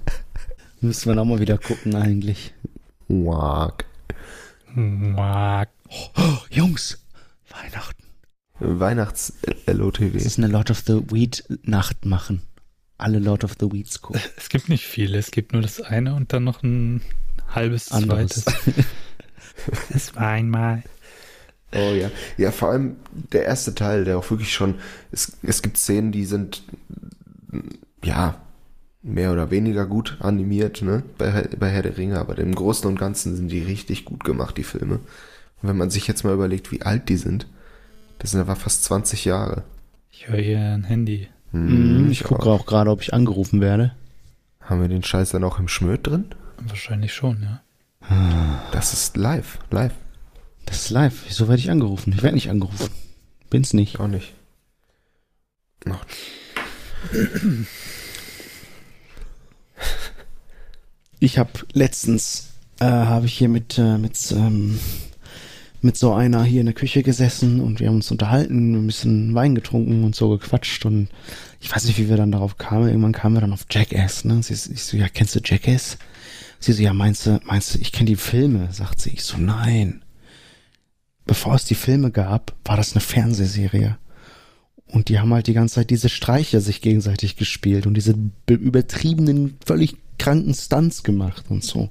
Müssen 0.80 1.08
wir 1.08 1.14
nochmal 1.14 1.38
wieder 1.40 1.56
gucken 1.58 1.94
eigentlich. 1.94 2.52
Wack. 3.08 3.84
Mag. 4.74 5.70
Oh, 6.16 6.38
Jungs, 6.50 7.03
Weihnachten. 7.62 8.04
Weihnachts-LOTW. 8.60 10.16
Es 10.16 10.26
ist 10.26 10.38
eine 10.38 10.48
Lord 10.48 10.70
of 10.70 10.82
the 10.86 11.02
Weed 11.10 11.44
Nacht 11.62 12.04
machen. 12.04 12.42
Alle 12.98 13.18
Lord 13.18 13.44
of 13.44 13.54
the 13.58 13.70
Weeds 13.70 14.00
gucken. 14.00 14.20
Es 14.36 14.48
gibt 14.48 14.68
nicht 14.68 14.86
viele, 14.86 15.18
es 15.18 15.30
gibt 15.30 15.52
nur 15.52 15.62
das 15.62 15.80
eine 15.80 16.14
und 16.14 16.32
dann 16.32 16.44
noch 16.44 16.62
ein 16.62 17.02
halbes 17.48 17.90
Anderes. 17.92 18.44
zweites. 18.44 18.84
Es 19.90 20.14
war 20.14 20.28
einmal. 20.28 20.82
Oh 21.72 21.92
ja. 21.94 22.10
Ja, 22.36 22.50
vor 22.50 22.70
allem 22.70 22.96
der 23.32 23.44
erste 23.44 23.74
Teil, 23.74 24.04
der 24.04 24.18
auch 24.18 24.30
wirklich 24.30 24.52
schon. 24.52 24.76
Es, 25.10 25.36
es 25.42 25.62
gibt 25.62 25.76
Szenen, 25.78 26.12
die 26.12 26.24
sind 26.24 26.62
ja 28.04 28.40
mehr 29.02 29.32
oder 29.32 29.50
weniger 29.50 29.86
gut 29.86 30.16
animiert, 30.20 30.82
ne? 30.82 31.02
Bei, 31.18 31.48
bei 31.58 31.68
Herr 31.70 31.82
der 31.82 31.96
Ringe, 31.96 32.18
aber 32.18 32.38
im 32.38 32.54
Großen 32.54 32.88
und 32.88 32.98
Ganzen 32.98 33.36
sind 33.36 33.48
die 33.48 33.62
richtig 33.62 34.04
gut 34.04 34.24
gemacht, 34.24 34.56
die 34.56 34.64
Filme. 34.64 35.00
Und 35.64 35.70
wenn 35.70 35.78
man 35.78 35.88
sich 35.88 36.06
jetzt 36.06 36.24
mal 36.24 36.34
überlegt, 36.34 36.72
wie 36.72 36.82
alt 36.82 37.08
die 37.08 37.16
sind, 37.16 37.46
das 38.18 38.32
sind 38.32 38.40
aber 38.40 38.54
fast 38.54 38.84
20 38.84 39.24
Jahre. 39.24 39.64
Ich 40.10 40.28
höre 40.28 40.38
hier 40.38 40.58
ein 40.58 40.84
Handy. 40.84 41.28
Mhm, 41.52 42.10
ich 42.10 42.22
gucke 42.22 42.50
auch 42.50 42.66
gerade, 42.66 42.90
ob 42.90 43.00
ich 43.00 43.14
angerufen 43.14 43.62
werde. 43.62 43.94
Haben 44.60 44.82
wir 44.82 44.88
den 44.88 45.02
Scheiß 45.02 45.30
dann 45.30 45.42
auch 45.42 45.58
im 45.58 45.68
Schmöd 45.68 46.06
drin? 46.06 46.26
Wahrscheinlich 46.58 47.14
schon, 47.14 47.42
ja. 47.42 47.62
Das 48.72 48.92
ist 48.92 49.16
live, 49.16 49.58
live. 49.70 49.94
Das 50.66 50.82
ist 50.82 50.90
live. 50.90 51.24
Wieso 51.28 51.48
werde 51.48 51.60
ich 51.60 51.70
angerufen? 51.70 52.12
Ich 52.14 52.22
werde 52.22 52.34
nicht 52.34 52.50
angerufen. 52.50 52.90
Bin's 53.48 53.72
nicht. 53.72 53.98
Auch 54.00 54.08
nicht. 54.08 54.34
Noch. 55.86 56.04
Ich 61.20 61.38
habe 61.38 61.52
letztens 61.72 62.50
äh, 62.80 62.84
habe 62.84 63.24
ich 63.24 63.32
hier 63.32 63.48
mit 63.48 63.78
äh, 63.78 63.96
mit 63.96 64.30
ähm, 64.32 64.78
mit 65.84 65.96
so 65.96 66.14
einer 66.14 66.42
hier 66.44 66.60
in 66.60 66.66
der 66.66 66.74
Küche 66.74 67.02
gesessen 67.02 67.60
und 67.60 67.78
wir 67.78 67.88
haben 67.88 67.96
uns 67.96 68.10
unterhalten, 68.10 68.74
ein 68.74 68.86
bisschen 68.86 69.34
Wein 69.34 69.54
getrunken 69.54 70.02
und 70.02 70.16
so 70.16 70.30
gequatscht 70.30 70.86
und 70.86 71.08
ich 71.60 71.70
weiß 71.74 71.84
nicht, 71.84 71.98
wie 71.98 72.08
wir 72.08 72.16
dann 72.16 72.32
darauf 72.32 72.56
kamen. 72.58 72.88
Irgendwann 72.88 73.12
kamen 73.12 73.36
wir 73.36 73.40
dann 73.40 73.52
auf 73.52 73.66
Jackass, 73.70 74.24
ne? 74.24 74.42
Sie, 74.42 74.54
ich 74.54 74.82
so, 74.82 74.96
ja, 74.96 75.08
kennst 75.08 75.34
du 75.34 75.40
Jackass? 75.44 75.98
Sie 76.58 76.72
so, 76.72 76.82
ja, 76.82 76.92
meinst 76.92 77.26
du, 77.26 77.38
meinst 77.44 77.74
du, 77.74 77.78
ich 77.78 77.92
kenne 77.92 78.06
die 78.06 78.16
Filme? 78.16 78.68
Sagt 78.72 79.00
sie. 79.00 79.10
Ich 79.10 79.24
so, 79.24 79.36
nein. 79.36 80.02
Bevor 81.26 81.54
es 81.54 81.64
die 81.64 81.74
Filme 81.74 82.10
gab, 82.10 82.54
war 82.64 82.76
das 82.76 82.92
eine 82.92 83.00
Fernsehserie. 83.00 83.98
Und 84.86 85.08
die 85.08 85.18
haben 85.18 85.32
halt 85.32 85.46
die 85.46 85.54
ganze 85.54 85.76
Zeit 85.76 85.90
diese 85.90 86.08
Streiche 86.08 86.60
sich 86.60 86.80
gegenseitig 86.80 87.36
gespielt 87.36 87.86
und 87.86 87.94
diese 87.94 88.14
be- 88.14 88.54
übertriebenen, 88.54 89.56
völlig 89.64 89.96
kranken 90.18 90.54
Stunts 90.54 91.02
gemacht 91.02 91.46
und 91.48 91.64
so. 91.64 91.90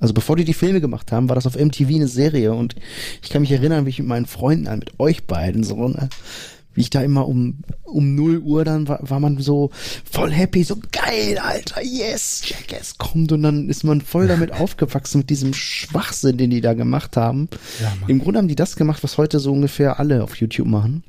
Also 0.00 0.14
bevor 0.14 0.36
die 0.36 0.44
die 0.44 0.54
Filme 0.54 0.80
gemacht 0.80 1.10
haben, 1.12 1.28
war 1.28 1.34
das 1.34 1.46
auf 1.46 1.56
MTV 1.56 1.88
eine 1.88 2.08
Serie 2.08 2.52
und 2.52 2.76
ich 3.22 3.30
kann 3.30 3.42
mich 3.42 3.50
erinnern, 3.50 3.84
wie 3.84 3.90
ich 3.90 3.98
mit 3.98 4.08
meinen 4.08 4.26
Freunden, 4.26 4.68
an, 4.68 4.78
mit 4.78 4.98
euch 5.00 5.26
beiden 5.26 5.64
so, 5.64 5.88
ne, 5.88 6.08
wie 6.74 6.82
ich 6.82 6.90
da 6.90 7.02
immer 7.02 7.26
um, 7.26 7.58
um 7.82 8.14
0 8.14 8.38
Uhr 8.38 8.64
dann 8.64 8.86
war, 8.86 9.00
war 9.02 9.18
man 9.18 9.38
so 9.38 9.70
voll 10.08 10.30
happy, 10.30 10.62
so 10.62 10.78
geil, 10.92 11.38
Alter, 11.38 11.82
yes, 11.82 12.42
Jackass 12.44 12.98
kommt 12.98 13.32
und 13.32 13.42
dann 13.42 13.68
ist 13.68 13.82
man 13.82 14.00
voll 14.00 14.28
damit 14.28 14.52
aufgewachsen 14.60 15.18
mit 15.18 15.30
diesem 15.30 15.54
Schwachsinn, 15.54 16.36
den 16.36 16.50
die 16.50 16.60
da 16.60 16.74
gemacht 16.74 17.16
haben. 17.16 17.48
Ja. 17.80 17.92
Im 18.06 18.20
Grunde 18.20 18.38
haben 18.38 18.48
die 18.48 18.54
das 18.54 18.76
gemacht, 18.76 19.02
was 19.02 19.18
heute 19.18 19.40
so 19.40 19.52
ungefähr 19.52 19.98
alle 19.98 20.22
auf 20.22 20.36
YouTube 20.36 20.68
machen. 20.68 21.02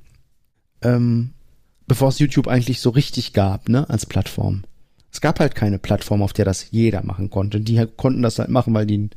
Ähm, 0.81 1.31
bevor 1.85 2.09
es 2.09 2.19
YouTube 2.19 2.47
eigentlich 2.47 2.79
so 2.79 2.89
richtig 2.89 3.33
gab, 3.33 3.69
ne, 3.69 3.87
als 3.89 4.07
Plattform. 4.07 4.63
Es 5.11 5.21
gab 5.21 5.39
halt 5.39 5.55
keine 5.55 5.79
Plattform, 5.79 6.21
auf 6.21 6.33
der 6.33 6.45
das 6.45 6.71
jeder 6.71 7.03
machen 7.03 7.29
konnte. 7.29 7.59
Die 7.59 7.79
halt 7.79 7.97
konnten 7.97 8.21
das 8.21 8.39
halt 8.39 8.49
machen, 8.49 8.73
weil 8.73 8.85
die, 8.85 9.09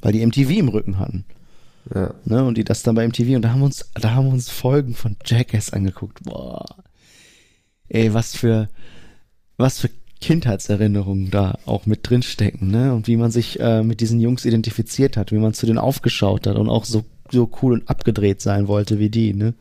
weil 0.00 0.12
die 0.12 0.24
MTV 0.26 0.50
im 0.50 0.68
Rücken 0.68 0.98
hatten. 0.98 1.24
Ja. 1.94 2.14
Ne, 2.24 2.44
und 2.44 2.58
die 2.58 2.64
das 2.64 2.82
dann 2.82 2.94
bei 2.94 3.06
MTV 3.06 3.36
und 3.36 3.42
da 3.42 3.50
haben 3.50 3.62
uns, 3.62 3.88
da 3.94 4.10
haben 4.10 4.28
uns 4.28 4.50
Folgen 4.50 4.94
von 4.94 5.16
Jackass 5.24 5.72
angeguckt. 5.72 6.22
Boah. 6.22 6.64
Ey, 7.88 8.12
was 8.12 8.36
für, 8.36 8.68
was 9.56 9.78
für 9.78 9.88
Kindheitserinnerungen 10.20 11.30
da 11.30 11.58
auch 11.64 11.86
mit 11.86 12.08
drinstecken, 12.08 12.70
ne? 12.70 12.92
Und 12.92 13.06
wie 13.06 13.16
man 13.16 13.30
sich 13.30 13.60
äh, 13.60 13.82
mit 13.82 14.00
diesen 14.00 14.20
Jungs 14.20 14.44
identifiziert 14.44 15.16
hat, 15.16 15.32
wie 15.32 15.38
man 15.38 15.54
zu 15.54 15.64
denen 15.64 15.78
aufgeschaut 15.78 16.46
hat 16.46 16.56
und 16.56 16.68
auch 16.68 16.84
so, 16.84 17.04
so 17.30 17.50
cool 17.62 17.72
und 17.74 17.88
abgedreht 17.88 18.42
sein 18.42 18.68
wollte 18.68 18.98
wie 18.98 19.10
die, 19.10 19.32
ne? 19.32 19.54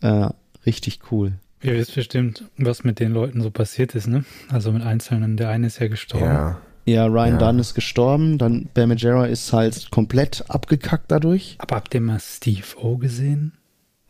Äh, 0.00 0.28
richtig 0.66 1.00
cool. 1.10 1.32
Ihr 1.62 1.74
wisst 1.74 1.94
bestimmt, 1.94 2.44
was 2.58 2.82
mit 2.84 2.98
den 3.00 3.12
Leuten 3.12 3.40
so 3.40 3.50
passiert 3.50 3.94
ist, 3.94 4.08
ne? 4.08 4.24
Also 4.50 4.72
mit 4.72 4.82
Einzelnen. 4.82 5.36
Der 5.36 5.48
eine 5.50 5.68
ist 5.68 5.78
ja 5.78 5.88
gestorben. 5.88 6.24
Ja. 6.26 6.60
Ja, 6.84 7.06
Ryan 7.06 7.34
Ja. 7.34 7.38
Dunn 7.38 7.58
ist 7.60 7.74
gestorben, 7.74 8.38
dann 8.38 8.68
Bam 8.74 8.88
Margera 8.88 9.26
ist 9.26 9.52
halt 9.52 9.90
komplett 9.92 10.44
abgekackt 10.48 11.04
dadurch. 11.12 11.54
Aber 11.58 11.76
habt 11.76 11.94
ihr 11.94 12.00
mal 12.00 12.18
Steve 12.18 12.64
O 12.80 12.96
gesehen? 12.96 13.52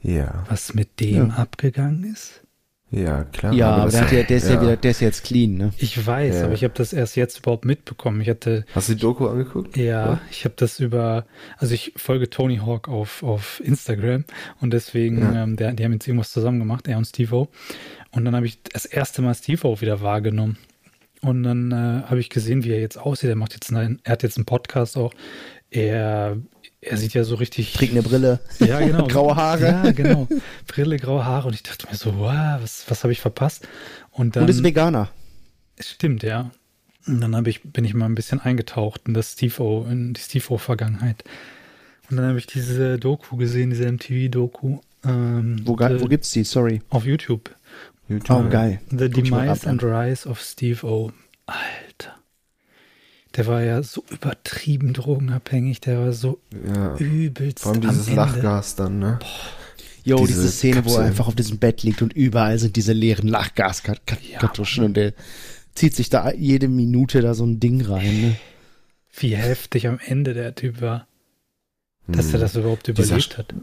Ja. 0.01 0.45
Was 0.49 0.73
mit 0.75 0.99
dem 1.01 1.29
Ja. 1.29 1.35
abgegangen 1.35 2.05
ist? 2.05 2.42
Ja, 2.95 3.25
klar. 3.25 3.55
Ja, 3.55 3.71
aber 3.71 3.85
das- 3.87 3.93
der, 3.95 4.03
hat 4.03 4.13
ja, 4.13 4.23
der 4.25 4.37
ist 4.37 4.49
ja. 4.51 4.61
wieder, 4.61 4.77
der 4.77 4.91
ist 4.91 5.01
ja 5.01 5.07
jetzt 5.07 5.25
clean, 5.25 5.55
ne? 5.55 5.73
Ich 5.79 6.07
weiß, 6.07 6.37
Ja. 6.37 6.45
aber 6.45 6.53
ich 6.53 6.63
habe 6.63 6.75
das 6.77 6.93
erst 6.93 7.17
jetzt 7.17 7.39
überhaupt 7.39 7.65
mitbekommen. 7.65 8.21
Ich 8.21 8.29
hatte, 8.29 8.67
Hast 8.75 8.91
du 8.91 8.95
die 8.95 9.01
Doku 9.01 9.27
angeguckt? 9.29 9.77
ja, 9.79 10.21
ich 10.31 10.45
habe 10.45 10.55
das 10.59 10.79
über, 10.79 11.25
also 11.57 11.73
ich 11.73 11.95
folge 11.97 12.29
Tony 12.29 12.59
Hawk 12.59 12.89
auf, 12.89 13.23
auf 13.23 13.61
Instagram 13.65 14.25
und 14.61 14.73
deswegen, 14.75 15.21
Ja. 15.23 15.43
ähm, 15.45 15.57
der, 15.57 15.73
die 15.73 15.85
haben 15.85 15.93
jetzt 15.95 16.07
irgendwas 16.07 16.33
zusammen 16.33 16.59
gemacht, 16.59 16.87
er 16.87 16.99
und 16.99 17.07
Steve 17.07 17.35
O. 17.35 17.49
Und 18.11 18.27
dann 18.27 18.37
habe 18.37 18.45
ich 18.47 18.63
das 18.63 18.85
erste 18.85 19.23
Mal 19.23 19.35
Steve 19.35 19.67
O 19.67 19.81
wieder 19.81 20.03
wahrgenommen. 20.03 20.59
Und 21.23 21.45
dann 21.45 21.73
äh, 21.73 22.03
habe 22.11 22.21
ich 22.21 22.29
gesehen, 22.29 22.63
wie 22.65 22.73
er 22.73 22.81
jetzt 22.81 22.99
aussieht. 22.99 23.31
Er 23.31 23.37
macht 23.37 23.55
jetzt 23.55 23.73
einen, 23.73 24.01
er 24.05 24.13
hat 24.13 24.23
jetzt 24.23 24.37
einen 24.37 24.45
Podcast 24.45 24.97
auch. 24.99 25.15
Er, 25.71 26.37
er 26.83 26.97
sieht 26.97 27.15
ja 27.15 27.25
so 27.25 27.37
richtig. 27.37 27.73
Trägt 27.73 27.93
eine 27.93 28.03
Brille. 28.03 28.41
Ja, 28.59 28.81
genau. 28.81 29.07
graue 29.09 29.37
Haare. 29.37 29.67
Ja, 29.67 29.93
genau. 29.93 30.29
Brille, 30.67 30.97
graue 30.99 31.25
Haare. 31.25 31.49
Und 31.49 31.55
ich 31.55 31.63
dachte 31.63 31.87
mir 31.89 31.97
so, 31.97 32.19
wow, 32.19 32.61
was, 32.61 32.85
was 32.89 33.03
habe 33.05 33.13
ich 33.13 33.21
verpasst? 33.21 33.67
Und 34.11 34.37
dann. 34.37 34.43
Und 34.45 34.49
ist 34.51 34.63
Veganer. 34.63 35.09
Stimmt, 35.81 36.23
ja. 36.23 36.51
Und 37.07 37.21
dann 37.21 37.35
habe 37.35 37.51
ich, 37.51 37.63
bin 37.63 37.85
ich 37.85 37.95
mal 37.95 38.07
ein 38.07 38.15
bisschen 38.15 38.41
eingetaucht 38.41 39.03
in 39.07 39.15
das 39.15 39.33
Steve-O, 39.33 39.87
in 39.91 40.13
die 40.15 40.21
Steve-O-Vergangenheit. 40.21 41.25
Und 42.11 42.17
dann 42.17 42.27
habe 42.27 42.39
ich 42.39 42.47
diese 42.47 42.99
Doku 42.99 43.37
gesehen, 43.37 43.71
diese 43.71 43.91
MTV-Doku. 43.91 44.79
Ähm, 45.05 45.63
Wo, 45.65 45.77
the- 45.79 46.01
wo 46.01 46.07
gibt's 46.07 46.31
die? 46.31 46.45
Sorry. 46.45 46.83
Auf 46.91 47.05
YouTube. 47.07 47.51
Oh, 48.29 48.43
geil. 48.51 48.81
The 48.91 49.09
Demise 49.09 49.69
and 49.69 49.83
Rise 49.83 50.29
of 50.29 50.41
Steve 50.43 50.87
O. 50.87 51.11
Alter. 51.47 52.15
Der 53.37 53.47
war 53.47 53.63
ja 53.63 53.83
so 53.83 54.05
übertrieben 54.11 54.93
drogenabhängig, 54.93 55.81
der 55.81 55.99
war 56.01 56.13
so 56.13 56.39
Ja. 56.67 56.97
übelst 56.97 57.61
Vor 57.61 57.73
allem 57.73 57.83
am 57.83 57.89
dieses 57.91 58.09
Ende. 58.09 58.21
Lachgas 58.21 58.77
dann, 58.77 58.99
ne? 58.99 59.19
Jo, 60.05 60.27
Diese 60.27 60.41
diese, 60.43 60.53
Szene, 60.53 60.75
wo 60.77 60.79
er 60.79 60.83
Kapseln. 60.83 61.07
einfach 61.07 61.29
auf 61.29 61.35
diesem 61.37 61.59
Bett 61.59 61.83
liegt 61.83 62.03
und 62.03 62.13
überall 62.13 62.59
sind 62.59 62.75
diese 62.77 62.93
leeren 62.93 63.29
Lachgaskartuschen 63.29 64.85
und 64.85 64.95
der 64.95 65.15
zieht 65.75 65.95
sich 65.95 66.11
da 66.11 66.33
jede 66.33 66.69
Minute 66.69 67.21
da 67.23 67.35
so 67.35 67.45
ein 67.47 67.61
Ding 67.61 67.81
rein. 67.83 68.21
Ne? 68.21 68.37
Wie 69.17 69.37
heftig 69.37 69.87
am 69.87 69.99
Ende 70.05 70.35
der 70.35 70.55
Typ 70.55 70.81
war, 70.81 71.07
dass 72.09 72.27
Hm. 72.27 72.35
er 72.35 72.41
das 72.41 72.57
überhaupt 72.57 72.89
Dieser 72.89 73.05
überlebt 73.05 73.39
hat. 73.39 73.55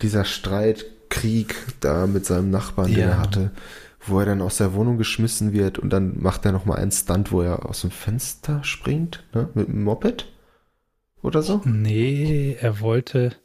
Dieser 0.00 0.24
Streitkrieg 0.24 1.54
da 1.80 2.06
mit 2.06 2.24
seinem 2.24 2.50
Nachbarn, 2.50 2.86
den 2.92 3.00
Ja. 3.00 3.06
er 3.08 3.18
hatte, 3.18 3.50
wo 4.06 4.18
er 4.20 4.26
dann 4.26 4.42
aus 4.42 4.56
der 4.58 4.72
Wohnung 4.74 4.98
geschmissen 4.98 5.52
wird 5.52 5.78
und 5.78 5.90
dann 5.90 6.20
macht 6.20 6.44
er 6.46 6.52
nochmal 6.52 6.78
einen 6.78 6.90
Stunt, 6.92 7.32
wo 7.32 7.42
er 7.42 7.66
aus 7.66 7.82
dem 7.82 7.90
Fenster 7.90 8.64
springt, 8.64 9.24
ne? 9.34 9.48
Mit 9.54 9.68
einem 9.68 9.84
Moped? 9.84 10.26
Oder 11.22 11.42
so? 11.42 11.60
Nee, 11.64 12.56
er 12.60 12.80
wollte. 12.80 13.36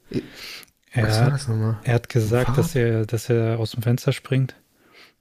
Was 0.94 1.22
war 1.22 1.28
Er, 1.28 1.32
das 1.32 1.48
nochmal? 1.48 1.80
er 1.84 1.94
hat 1.96 2.10
gesagt, 2.10 2.56
Fahrrad? 2.56 2.58
dass 2.58 2.76
er, 2.76 3.06
dass 3.06 3.30
er 3.30 3.60
aus 3.60 3.72
dem 3.72 3.84
Fenster 3.84 4.14
springt 4.14 4.56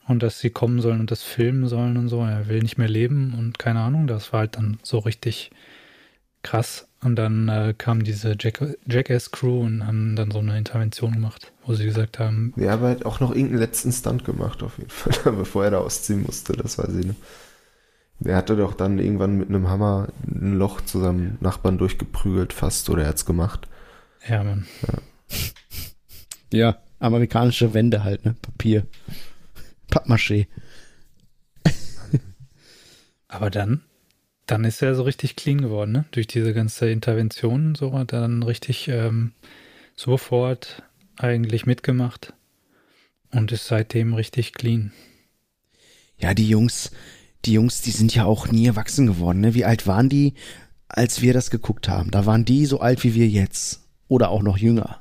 und 0.06 0.22
dass 0.22 0.38
sie 0.38 0.50
kommen 0.50 0.80
sollen 0.80 1.00
und 1.00 1.10
das 1.10 1.22
filmen 1.22 1.66
sollen 1.68 1.96
und 1.96 2.08
so. 2.08 2.20
Er 2.22 2.48
will 2.48 2.60
nicht 2.62 2.78
mehr 2.78 2.88
leben 2.88 3.34
und 3.36 3.58
keine 3.58 3.80
Ahnung. 3.80 4.06
Das 4.06 4.32
war 4.32 4.40
halt 4.40 4.56
dann 4.56 4.78
so 4.82 4.98
richtig 4.98 5.50
krass. 6.44 6.86
Und 7.02 7.16
dann 7.16 7.48
äh, 7.48 7.74
kam 7.76 8.04
diese 8.04 8.36
Jack 8.38 8.62
Jackass-Crew 8.86 9.60
und 9.62 9.86
haben 9.86 10.14
dann 10.16 10.30
so 10.30 10.38
eine 10.38 10.56
Intervention 10.56 11.12
gemacht, 11.12 11.52
wo 11.66 11.74
sie 11.74 11.84
gesagt 11.84 12.18
haben, 12.18 12.54
Ja, 12.56 12.74
aber 12.74 12.88
er 12.88 12.90
hat 12.92 13.04
auch 13.04 13.20
noch 13.20 13.30
irgendeinen 13.32 13.58
letzten 13.58 13.92
Stunt 13.92 14.24
gemacht, 14.24 14.62
auf 14.62 14.78
jeden 14.78 14.90
Fall, 14.90 15.32
bevor 15.36 15.64
er 15.64 15.72
da 15.72 15.78
ausziehen 15.78 16.22
musste, 16.22 16.54
das 16.54 16.78
weiß 16.78 16.94
ich. 16.94 17.06
Ne? 17.06 17.14
Er 18.24 18.36
hatte 18.36 18.56
doch 18.56 18.72
dann 18.74 18.98
irgendwann 18.98 19.36
mit 19.36 19.48
einem 19.48 19.68
Hammer 19.68 20.08
ein 20.26 20.56
Loch 20.56 20.80
zu 20.80 21.00
seinem 21.00 21.36
Nachbarn 21.40 21.76
durchgeprügelt, 21.78 22.52
fast, 22.52 22.88
oder 22.88 23.02
er 23.02 23.08
hat's 23.08 23.26
gemacht. 23.26 23.68
ja, 24.26 24.42
Mann. 24.44 24.66
Ja, 26.52 26.78
amerikanische 27.00 27.74
Wände 27.74 28.04
halt, 28.04 28.24
ne? 28.24 28.36
Papier. 28.40 28.86
Pappmaché. 29.90 30.46
Aber 33.28 33.50
dann, 33.50 33.82
dann 34.46 34.64
ist 34.64 34.82
er 34.82 34.94
so 34.94 35.02
richtig 35.02 35.36
clean 35.36 35.60
geworden, 35.60 35.92
ne? 35.92 36.04
Durch 36.10 36.26
diese 36.26 36.52
ganze 36.52 36.90
Intervention 36.90 37.68
und 37.68 37.76
so 37.76 37.92
hat 37.92 38.12
er 38.12 38.20
dann 38.20 38.42
richtig 38.42 38.88
ähm, 38.88 39.32
sofort 39.96 40.82
eigentlich 41.16 41.66
mitgemacht 41.66 42.34
und 43.30 43.52
ist 43.52 43.66
seitdem 43.66 44.14
richtig 44.14 44.52
clean. 44.52 44.92
Ja, 46.18 46.34
die 46.34 46.48
Jungs, 46.48 46.90
die 47.44 47.52
Jungs, 47.54 47.80
die 47.80 47.90
sind 47.90 48.14
ja 48.14 48.24
auch 48.24 48.48
nie 48.48 48.66
erwachsen 48.66 49.06
geworden, 49.06 49.40
ne? 49.40 49.54
Wie 49.54 49.64
alt 49.64 49.86
waren 49.86 50.08
die, 50.08 50.34
als 50.88 51.22
wir 51.22 51.32
das 51.32 51.50
geguckt 51.50 51.88
haben? 51.88 52.10
Da 52.10 52.26
waren 52.26 52.44
die 52.44 52.66
so 52.66 52.80
alt 52.80 53.04
wie 53.04 53.14
wir 53.14 53.28
jetzt. 53.28 53.80
Oder 54.06 54.28
auch 54.28 54.42
noch 54.42 54.58
jünger. 54.58 55.00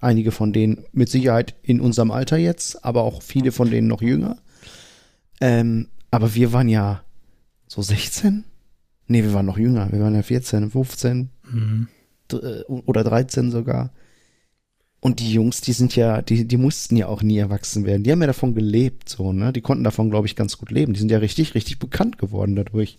Einige 0.00 0.30
von 0.30 0.52
denen 0.52 0.84
mit 0.92 1.08
Sicherheit 1.08 1.56
in 1.62 1.80
unserem 1.80 2.12
Alter 2.12 2.36
jetzt, 2.36 2.84
aber 2.84 3.02
auch 3.02 3.22
viele 3.22 3.52
von 3.52 3.70
denen 3.70 3.88
noch 3.88 4.00
jünger. 4.00 4.38
Ähm, 5.40 5.88
aber 6.10 6.34
wir 6.34 6.52
waren 6.52 6.68
ja 6.68 7.02
so 7.66 7.82
16? 7.82 8.44
Nee, 9.06 9.22
wir 9.22 9.32
waren 9.34 9.46
noch 9.46 9.58
jünger. 9.58 9.90
Wir 9.92 10.00
waren 10.00 10.14
ja 10.14 10.22
14, 10.22 10.70
15 10.70 11.30
Mhm. 11.50 11.88
dr- 12.28 12.64
oder 12.68 13.04
13 13.04 13.50
sogar. 13.50 13.92
Und 15.00 15.18
die 15.18 15.32
Jungs, 15.32 15.60
die 15.60 15.72
sind 15.72 15.96
ja, 15.96 16.22
die, 16.22 16.46
die 16.46 16.56
mussten 16.56 16.96
ja 16.96 17.08
auch 17.08 17.22
nie 17.22 17.36
erwachsen 17.38 17.84
werden. 17.84 18.04
Die 18.04 18.12
haben 18.12 18.20
ja 18.20 18.28
davon 18.28 18.54
gelebt, 18.54 19.08
so, 19.08 19.32
ne? 19.32 19.52
Die 19.52 19.60
konnten 19.60 19.82
davon, 19.84 20.10
glaube 20.10 20.28
ich, 20.28 20.36
ganz 20.36 20.56
gut 20.58 20.70
leben. 20.70 20.92
Die 20.94 21.00
sind 21.00 21.10
ja 21.10 21.18
richtig, 21.18 21.54
richtig 21.54 21.80
bekannt 21.80 22.18
geworden 22.18 22.54
dadurch. 22.54 22.98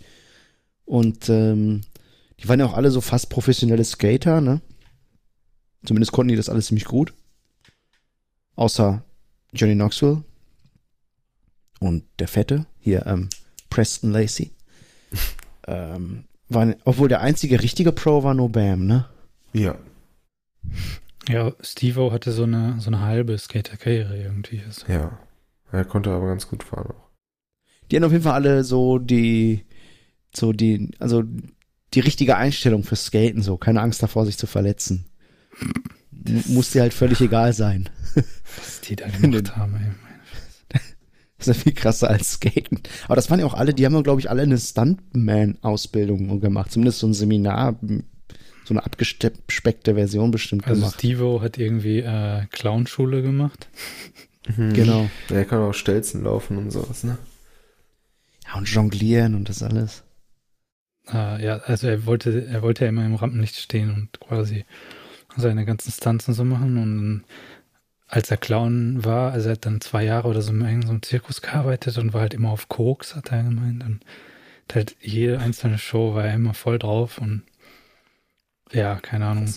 Und 0.86 1.30
ähm, 1.30 1.82
die 2.42 2.50
waren 2.50 2.60
ja 2.60 2.66
auch 2.66 2.74
alle 2.74 2.92
so 2.92 3.00
fast 3.00 3.30
professionelle 3.30 3.86
Skater, 3.86 4.42
ne? 4.42 4.62
Zumindest 5.86 6.12
konnten 6.12 6.30
die 6.30 6.36
das 6.36 6.50
alles 6.50 6.68
ziemlich 6.68 6.86
gut. 6.86 7.14
Außer 8.56 9.04
Johnny 9.54 9.76
Knoxville. 9.76 10.24
Und 11.80 12.04
der 12.20 12.28
Fette, 12.28 12.66
hier, 12.80 13.06
ähm, 13.08 13.30
Preston 13.70 14.12
Lacey. 14.12 14.52
ähm, 15.68 16.26
war, 16.50 16.74
obwohl 16.86 17.08
der 17.10 17.22
einzige 17.22 17.62
richtige 17.62 17.92
Pro 17.92 18.24
war 18.24 18.34
nur 18.34 18.52
Bam, 18.52 18.86
ne? 18.86 19.06
Ja. 19.54 19.76
Ja, 21.30 21.54
Steve-O 21.62 22.12
hatte 22.12 22.32
so 22.32 22.44
eine, 22.44 22.80
so 22.80 22.88
eine 22.90 23.00
halbe 23.02 23.38
Skater-Karriere 23.38 24.18
irgendwie. 24.22 24.62
Also, 24.66 24.86
Ja. 24.92 25.18
Er 25.72 25.86
konnte 25.86 26.12
aber 26.12 26.28
ganz 26.28 26.48
gut 26.48 26.64
fahren 26.64 26.92
auch. 26.92 27.10
Die 27.90 27.96
haben 27.96 28.04
auf 28.04 28.12
jeden 28.12 28.24
Fall 28.24 28.34
alle 28.34 28.64
so 28.64 29.00
die, 29.00 29.66
so 30.36 30.52
die, 30.54 30.92
also 31.00 31.24
die 31.94 32.00
richtige 32.00 32.38
Einstellung 32.38 32.84
fürs 32.84 33.06
Skaten, 33.06 33.42
so 33.42 33.58
keine 33.58 33.82
Angst 33.82 34.04
davor, 34.04 34.26
sich 34.26 34.38
zu 34.38 34.46
verletzen. 34.48 35.06
M- 36.26 36.44
Muss 36.48 36.72
dir 36.72 36.82
halt 36.82 36.94
völlig 36.94 37.22
egal 37.22 37.54
sein. 37.54 37.90
was 38.58 38.82
die 38.82 38.96
da 38.96 39.08
gemacht 39.08 39.56
haben, 39.56 39.76
ey. 39.76 39.92
Das 41.46 41.58
ist 41.58 41.58
ja 41.58 41.64
viel 41.64 41.74
krasser 41.74 42.10
als 42.10 42.34
Skaten. 42.34 42.80
Aber 43.06 43.16
das 43.16 43.30
waren 43.30 43.40
ja 43.40 43.46
auch 43.46 43.54
alle, 43.54 43.74
die 43.74 43.86
haben 43.86 43.94
ja, 43.94 44.02
glaube 44.02 44.22
ich, 44.22 44.30
alle 44.30 44.44
eine 44.44 44.58
Stuntman-Ausbildung 44.58 46.40
gemacht. 46.40 46.72
Zumindest 46.72 47.00
so 47.00 47.08
ein 47.08 47.14
Seminar, 47.14 47.76
so 48.66 48.74
eine 48.74 48.86
abgespeckte 48.86 49.96
Version 49.96 50.32
bestimmt 50.32 50.66
Also 50.66 50.82
gemacht. 50.82 50.96
Steve-O 50.96 51.42
hat 51.42 51.58
irgendwie 51.58 52.00
äh, 52.00 52.46
Clownschule 52.52 53.22
gemacht. 53.22 53.68
Genau. 54.58 55.10
Ja, 55.30 55.36
er 55.36 55.46
kann 55.46 55.60
auch 55.60 55.74
Stelzen 55.74 56.24
laufen 56.24 56.58
und 56.58 56.72
sowas, 56.72 57.04
ne? 57.04 57.18
Ja, 58.46 58.56
und 58.58 58.68
jonglieren 58.68 59.36
und 59.36 59.48
das 59.50 59.64
alles. 59.64 60.04
Äh, 61.08 61.44
ja, 61.44 61.58
also 61.58 61.88
er 61.88 62.06
wollte, 62.06 62.46
er 62.46 62.62
wollte 62.62 62.84
ja 62.84 62.90
immer 62.90 63.06
im 63.06 63.16
Rampenlicht 63.16 63.56
stehen 63.56 63.94
und 63.94 64.20
quasi 64.20 64.66
seine 65.36 65.66
ganzen 65.66 65.92
Stunts 65.92 66.28
und 66.28 66.34
so 66.34 66.44
machen. 66.44 66.78
Und 66.78 66.98
dann, 67.00 67.24
als 68.14 68.30
er 68.30 68.38
Clown 68.38 69.04
war, 69.04 69.32
also 69.32 69.50
er 69.50 69.54
hat 69.54 69.66
dann 69.66 69.82
zwei 69.82 70.04
Jahre 70.04 70.28
oder 70.28 70.44
so 70.44 70.52
in 70.52 70.62
irgendeinem 70.62 71.02
Zirkus 71.02 71.42
gearbeitet 71.42 71.98
und 71.98 72.14
war 72.14 72.22
halt 72.22 72.36
immer 72.36 72.52
auf 72.52 72.70
Koks, 72.70 73.16
hat 73.16 73.32
er 73.32 73.42
gemeint. 73.42 73.84
Und 73.84 74.06
halt 74.72 74.96
jede 75.02 75.40
einzelne 75.40 75.80
Show 75.80 76.14
war 76.14 76.26
er 76.26 76.36
immer 76.36 76.54
voll 76.54 76.78
drauf 76.78 77.18
und 77.18 77.42
ja, 78.72 78.98
keine 78.98 79.26
Ahnung. 79.26 79.52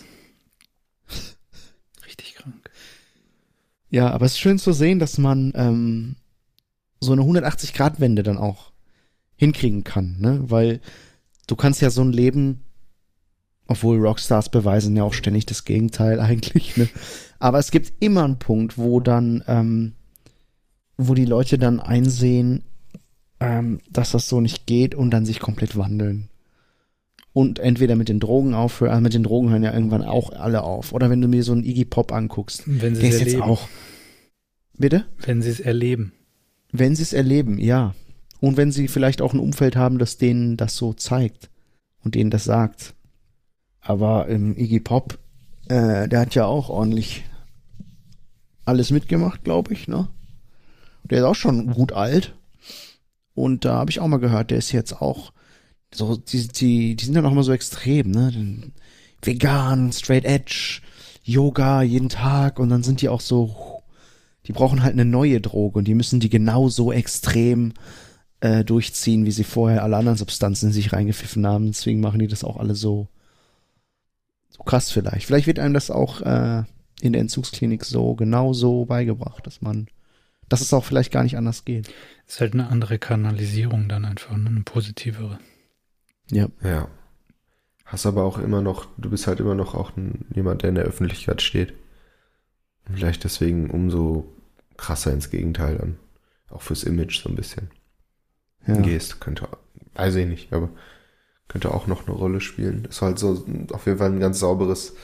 Richtig 2.07 2.35
krank. 2.37 2.71
Ja, 3.91 4.11
aber 4.11 4.25
es 4.25 4.33
ist 4.33 4.41
schön 4.41 4.59
zu 4.59 4.73
sehen, 4.73 5.01
dass 5.01 5.19
man 5.19 5.53
ähm, 5.55 6.17
so 6.99 7.13
eine 7.13 7.23
180-Grad-Wende 7.23 8.23
dann 8.23 8.39
auch 8.39 8.73
hinkriegen 9.37 9.85
kann, 9.85 10.17
ne? 10.19 10.41
Weil 10.51 10.81
du 11.47 11.57
kannst 11.57 11.83
ja 11.83 11.91
so 11.91 12.01
ein 12.01 12.13
Leben, 12.13 12.65
obwohl 13.67 13.99
Rockstars 13.99 14.49
beweisen 14.49 14.97
ja 14.97 15.03
auch 15.03 15.15
ständig 15.15 15.47
das 15.47 15.65
Gegenteil 15.65 16.21
eigentlich, 16.21 16.77
ne? 16.77 16.89
Aber 17.39 17.59
es 17.59 17.71
gibt 17.71 17.93
immer 18.01 18.25
einen 18.25 18.39
Punkt, 18.39 18.79
wo 18.79 19.01
dann, 19.01 19.45
ähm, 19.47 19.93
wo 20.97 21.15
die 21.15 21.27
Leute 21.27 21.59
dann 21.59 21.81
einsehen, 21.81 22.65
ähm, 23.41 23.81
dass 23.91 24.13
das 24.13 24.29
so 24.29 24.41
nicht 24.41 24.67
geht 24.67 24.95
und 24.95 25.11
dann 25.11 25.27
sich 25.27 25.41
komplett 25.41 25.77
wandeln. 25.77 26.29
Und 27.35 27.59
entweder 27.59 27.97
mit 27.97 28.09
den 28.09 28.19
Drogen 28.19 28.55
aufhören, 28.55 28.93
also 28.93 29.03
mit 29.03 29.13
den 29.13 29.23
Drogen 29.23 29.51
hören 29.51 29.63
ja 29.63 29.75
irgendwann 29.75 30.03
auch 30.03 30.31
alle 30.31 30.63
auf. 30.63 30.95
Oder 30.95 31.11
wenn 31.11 31.21
du 31.21 31.29
mir 31.29 31.43
so 31.43 31.53
einen 31.53 31.65
Iggy 31.65 31.85
Pop 31.85 32.11
anguckst, 32.11 32.63
Wenn 32.65 32.95
sie 32.95 33.09
es 33.09 33.21
jetzt 33.21 33.35
erleben. 33.35 33.43
auch. 33.43 33.69
Bitte? 34.79 35.05
Wenn 35.19 35.43
sie 35.43 35.51
es 35.51 35.61
erleben. 35.61 36.13
Wenn 36.73 36.97
sie 36.97 37.03
es 37.03 37.13
erleben, 37.13 37.59
ja. 37.59 37.95
Und 38.41 38.57
wenn 38.57 38.73
sie 38.73 38.89
vielleicht 38.89 39.21
auch 39.21 39.35
ein 39.35 39.41
Umfeld 39.41 39.77
haben, 39.77 39.99
das 39.99 40.17
denen 40.17 40.57
das 40.57 40.77
so 40.77 40.95
zeigt 40.95 41.51
und 42.03 42.15
denen 42.15 42.31
das 42.31 42.45
sagt. 42.45 42.95
Aber 43.87 44.29
ähm, 44.29 44.57
Iggy 44.57 44.81
Pop, 44.81 45.19
äh, 45.69 46.09
der 46.09 46.21
hat 46.21 46.35
ja 46.35 46.47
auch 46.47 46.69
ordentlich 46.69 47.25
alles 48.65 48.91
mitgemacht, 48.91 49.45
glaube 49.45 49.73
ich, 49.73 49.87
ne? 49.89 50.09
Der 51.05 51.19
ist 51.19 51.25
auch 51.25 51.35
schon 51.35 51.73
gut 51.73 51.93
alt. 51.93 52.35
Und 53.35 53.65
da 53.65 53.75
habe 53.77 53.91
ich 53.91 54.01
auch 54.01 54.09
mal 54.09 54.17
gehört, 54.19 54.51
der 54.51 54.59
ist 54.59 54.73
jetzt 54.73 55.01
auch 55.01 55.33
so, 55.95 56.17
die, 56.17 56.49
die, 56.49 56.97
die 56.97 57.05
sind 57.05 57.15
dann 57.15 57.27
auch 57.27 57.33
immer 57.33 57.45
so 57.45 57.53
extrem, 57.53 58.11
ne? 58.11 58.73
Vegan, 59.23 59.93
straight 59.93 60.25
edge, 60.25 60.81
Yoga 61.23 61.83
jeden 61.83 62.09
Tag 62.09 62.59
und 62.59 62.69
dann 62.69 62.83
sind 62.83 63.03
die 63.03 63.09
auch 63.09 63.21
so 63.21 63.77
die 64.47 64.53
brauchen 64.53 64.83
halt 64.83 64.93
eine 64.93 65.05
neue 65.05 65.41
Droge 65.41 65.79
und 65.79 65.89
die 65.89 65.95
müssen 65.95 66.21
die 66.21 66.29
genauso 66.29 66.93
extrem 66.93 67.73
äh, 68.41 68.65
durchziehen, 68.65 69.25
wie 69.25 69.33
sie 69.33 69.45
vorher 69.45 69.83
alle 69.83 69.97
anderen 69.97 70.19
Substanzen 70.19 70.67
in 70.67 70.73
sich 70.73 70.93
reingepfiffen 70.93 71.47
haben. 71.47 71.67
Deswegen 71.67 72.01
machen 72.01 72.21
die 72.21 72.29
das 72.29 72.45
auch 72.45 72.57
alle 72.57 72.75
so, 72.75 73.09
so 74.49 74.63
krass 74.63 74.91
vielleicht. 74.91 75.27
Vielleicht 75.27 75.47
wird 75.47 75.59
einem 75.59 75.75
das 75.75 75.91
auch 75.91 76.21
äh, 76.23 76.65
in 77.01 77.13
der 77.13 77.21
Entzugsklinik 77.21 77.85
so 77.85 78.15
genau 78.15 78.53
so 78.53 78.85
beigebracht, 78.85 79.47
dass 79.47 79.61
man, 79.61 79.89
dass 80.49 80.61
es 80.61 80.73
auch 80.73 80.85
vielleicht 80.85 81.13
gar 81.13 81.23
nicht 81.23 81.37
anders 81.37 81.65
geht. 81.65 81.93
Ist 82.27 82.41
halt 82.41 82.55
eine 82.55 82.69
andere 82.69 82.99
Kanalisierung 82.99 83.89
dann 83.89 84.05
einfach, 84.05 84.37
ne? 84.37 84.49
eine 84.49 84.63
positivere. 84.63 85.39
Ja. 86.31 86.49
Ja. 86.63 86.89
Hast 87.85 88.07
aber 88.07 88.25
auch 88.25 88.39
immer 88.39 88.63
noch, 88.63 88.89
du 88.97 89.11
bist 89.11 89.27
halt 89.29 89.39
immer 89.39 89.55
noch 89.55 89.75
auch 89.75 89.97
ein, 89.97 90.27
jemand, 90.35 90.63
der 90.63 90.71
in 90.71 90.75
der 90.75 90.85
Öffentlichkeit 90.85 91.41
steht. 91.41 91.73
Und 92.89 92.97
vielleicht 92.97 93.25
deswegen 93.25 93.71
umso 93.71 94.33
krasser 94.77 95.13
ins 95.13 95.31
Gegenteil 95.31 95.77
dann. 95.77 95.99
Auch 96.49 96.63
fürs 96.63 96.85
Image 96.85 97.23
so 97.23 97.29
ein 97.29 97.37
bisschen. 97.37 97.71
ja. 98.67 98.81
Gehst, 98.81 99.21
könnte, 99.21 99.49
weiß 99.95 100.15
ich 100.17 100.27
nicht, 100.27 100.53
aber 100.53 100.71
könnte 101.49 101.73
auch 101.73 101.87
noch 101.87 102.07
eine 102.07 102.17
Rolle 102.17 102.41
spielen. 102.41 102.83
Du 102.91 103.01
halt 103.01 103.19
so 103.19 103.45
auf 103.73 103.87
jeden 103.87 103.99
Fall 103.99 104.11
ein 104.13 104.21
ganz 104.21 104.41
sauberes 104.41 104.95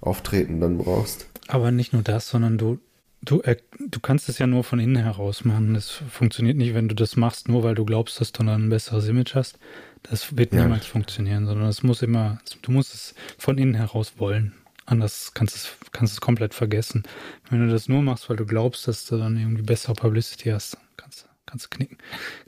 Auftreten 0.00 0.60
dann 0.60 0.78
brauchst. 0.78 1.26
Aber 1.48 1.70
nicht 1.70 1.92
nur 1.92 2.02
das, 2.02 2.28
sondern 2.28 2.56
du, 2.58 2.78
du, 3.22 3.40
er, 3.40 3.56
du 3.78 4.00
kannst 4.00 4.28
es 4.28 4.38
ja 4.38 4.46
nur 4.46 4.64
von 4.64 4.78
innen 4.78 4.96
heraus 4.96 5.44
machen. 5.44 5.74
Das 5.74 5.90
funktioniert 5.90 6.56
nicht, 6.56 6.74
wenn 6.74 6.88
du 6.88 6.94
das 6.94 7.16
machst, 7.16 7.48
nur 7.48 7.62
weil 7.64 7.74
du 7.74 7.84
glaubst, 7.84 8.20
dass 8.20 8.32
du 8.32 8.42
dann 8.44 8.66
ein 8.66 8.70
besseres 8.70 9.06
Image 9.08 9.34
hast. 9.34 9.58
Das 10.02 10.36
wird 10.36 10.54
Ja. 10.54 10.62
niemals 10.62 10.86
funktionieren, 10.86 11.46
sondern 11.46 11.68
es 11.68 11.82
muss 11.82 12.00
immer, 12.02 12.40
du 12.62 12.70
musst 12.72 12.94
es 12.94 13.14
von 13.36 13.58
innen 13.58 13.74
heraus 13.74 14.14
wollen. 14.16 14.54
Anders 14.86 15.32
kannst 15.34 15.54
du 15.54 15.58
es, 15.58 15.68
kannst 15.92 16.14
es 16.14 16.20
komplett 16.22 16.54
vergessen. 16.54 17.02
Wenn 17.50 17.64
du 17.66 17.70
das 17.70 17.88
nur 17.88 18.00
machst, 18.02 18.30
weil 18.30 18.36
du 18.36 18.46
glaubst, 18.46 18.88
dass 18.88 19.04
du 19.04 19.18
dann 19.18 19.36
irgendwie 19.36 19.62
bessere 19.62 19.92
Publicity 19.94 20.48
hast, 20.50 20.78
kannst, 20.96 21.22
du- 21.24 21.26
kannst 21.46 21.66
du 21.66 21.68
knicken. 21.76 21.98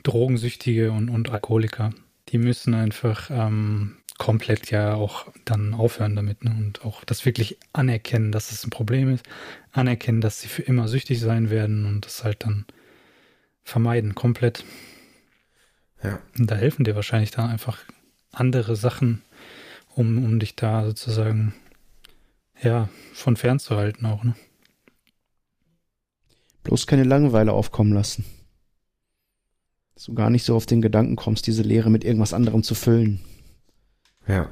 Drogensüchtige 0.02 0.90
und, 0.92 1.08
und 1.10 1.30
Alkoholiker, 1.30 1.90
die 2.32 2.38
müssen 2.38 2.74
einfach 2.74 3.30
ähm, 3.30 3.96
komplett 4.18 4.70
ja 4.70 4.94
auch 4.94 5.26
dann 5.44 5.74
aufhören 5.74 6.16
damit 6.16 6.44
ne? 6.44 6.54
und 6.56 6.84
auch 6.84 7.04
das 7.04 7.26
wirklich 7.26 7.58
anerkennen, 7.72 8.32
dass 8.32 8.52
es 8.52 8.64
ein 8.64 8.70
Problem 8.70 9.12
ist, 9.12 9.24
anerkennen, 9.72 10.20
dass 10.20 10.40
sie 10.40 10.48
für 10.48 10.62
immer 10.62 10.88
süchtig 10.88 11.20
sein 11.20 11.50
werden 11.50 11.86
und 11.86 12.06
das 12.06 12.24
halt 12.24 12.44
dann 12.44 12.64
vermeiden, 13.64 14.14
komplett. 14.14 14.64
Ja. 16.02 16.20
Und 16.38 16.50
da 16.50 16.56
helfen 16.56 16.84
dir 16.84 16.96
wahrscheinlich 16.96 17.30
dann 17.30 17.50
einfach 17.50 17.78
andere 18.32 18.76
Sachen, 18.76 19.22
um, 19.94 20.24
um 20.24 20.40
dich 20.40 20.56
da 20.56 20.84
sozusagen 20.84 21.54
ja, 22.60 22.88
von 23.12 23.36
fernzuhalten 23.36 24.06
auch, 24.06 24.24
ne? 24.24 24.34
Bloß 26.64 26.86
keine 26.86 27.02
Langeweile 27.02 27.52
aufkommen 27.52 27.92
lassen. 27.92 28.24
Dass 29.94 30.04
du 30.04 30.14
gar 30.14 30.30
nicht 30.30 30.44
so 30.44 30.56
auf 30.56 30.66
den 30.66 30.82
Gedanken 30.82 31.16
kommst, 31.16 31.46
diese 31.46 31.62
Leere 31.62 31.90
mit 31.90 32.04
irgendwas 32.04 32.32
anderem 32.32 32.62
zu 32.62 32.74
füllen. 32.74 33.20
Ja. 34.26 34.48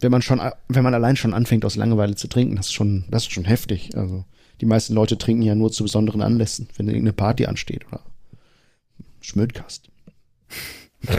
Wenn 0.00 0.10
man 0.10 0.22
schon, 0.22 0.40
wenn 0.68 0.84
man 0.84 0.94
allein 0.94 1.16
schon 1.16 1.34
anfängt, 1.34 1.64
aus 1.64 1.76
Langeweile 1.76 2.14
zu 2.14 2.28
trinken, 2.28 2.56
das 2.56 2.66
ist 2.66 2.72
schon, 2.72 3.04
das 3.10 3.22
ist 3.24 3.32
schon 3.32 3.44
heftig. 3.44 3.96
Also, 3.96 4.24
die 4.60 4.66
meisten 4.66 4.94
Leute 4.94 5.18
trinken 5.18 5.42
ja 5.42 5.54
nur 5.54 5.72
zu 5.72 5.82
besonderen 5.84 6.22
Anlässen, 6.22 6.68
wenn 6.76 6.86
irgendeine 6.86 7.12
Party 7.12 7.46
ansteht 7.46 7.86
oder 7.88 8.00
Schmödkast. 9.20 9.90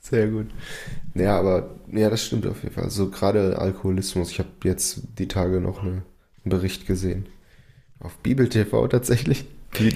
Sehr 0.00 0.28
gut. 0.28 0.48
Ja, 1.14 1.38
aber 1.38 1.76
ja, 1.90 2.10
das 2.10 2.24
stimmt 2.24 2.46
auf 2.46 2.62
jeden 2.62 2.74
Fall. 2.74 2.84
Also 2.84 3.08
gerade 3.10 3.58
Alkoholismus. 3.58 4.30
Ich 4.30 4.38
habe 4.38 4.50
jetzt 4.64 5.02
die 5.18 5.28
Tage 5.28 5.60
noch 5.60 5.82
eine, 5.82 5.90
einen 5.90 6.02
Bericht 6.44 6.86
gesehen. 6.86 7.26
Auf 8.02 8.16
Bibel 8.18 8.48
TV 8.48 8.88
tatsächlich. 8.88 9.44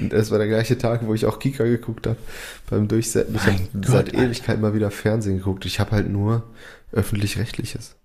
Das 0.09 0.31
war 0.31 0.39
der 0.39 0.47
gleiche 0.47 0.79
Tag, 0.79 1.07
wo 1.07 1.13
ich 1.13 1.27
auch 1.27 1.39
Kika 1.39 1.65
geguckt 1.65 2.07
habe 2.07 2.17
beim 2.71 2.89
Durchsetzen. 2.89 3.35
Ich 3.35 3.43
habe 3.43 3.87
seit. 3.87 4.15
Ewigkeit 4.15 4.61
mal 4.61 4.75
wieder 4.75 4.91
Fernsehen 4.91 5.39
geguckt. 5.39 5.67
Ich 5.67 5.81
habe 5.81 5.91
halt 5.91 6.09
nur 6.09 6.45
öffentlich-rechtliches. 6.93 7.97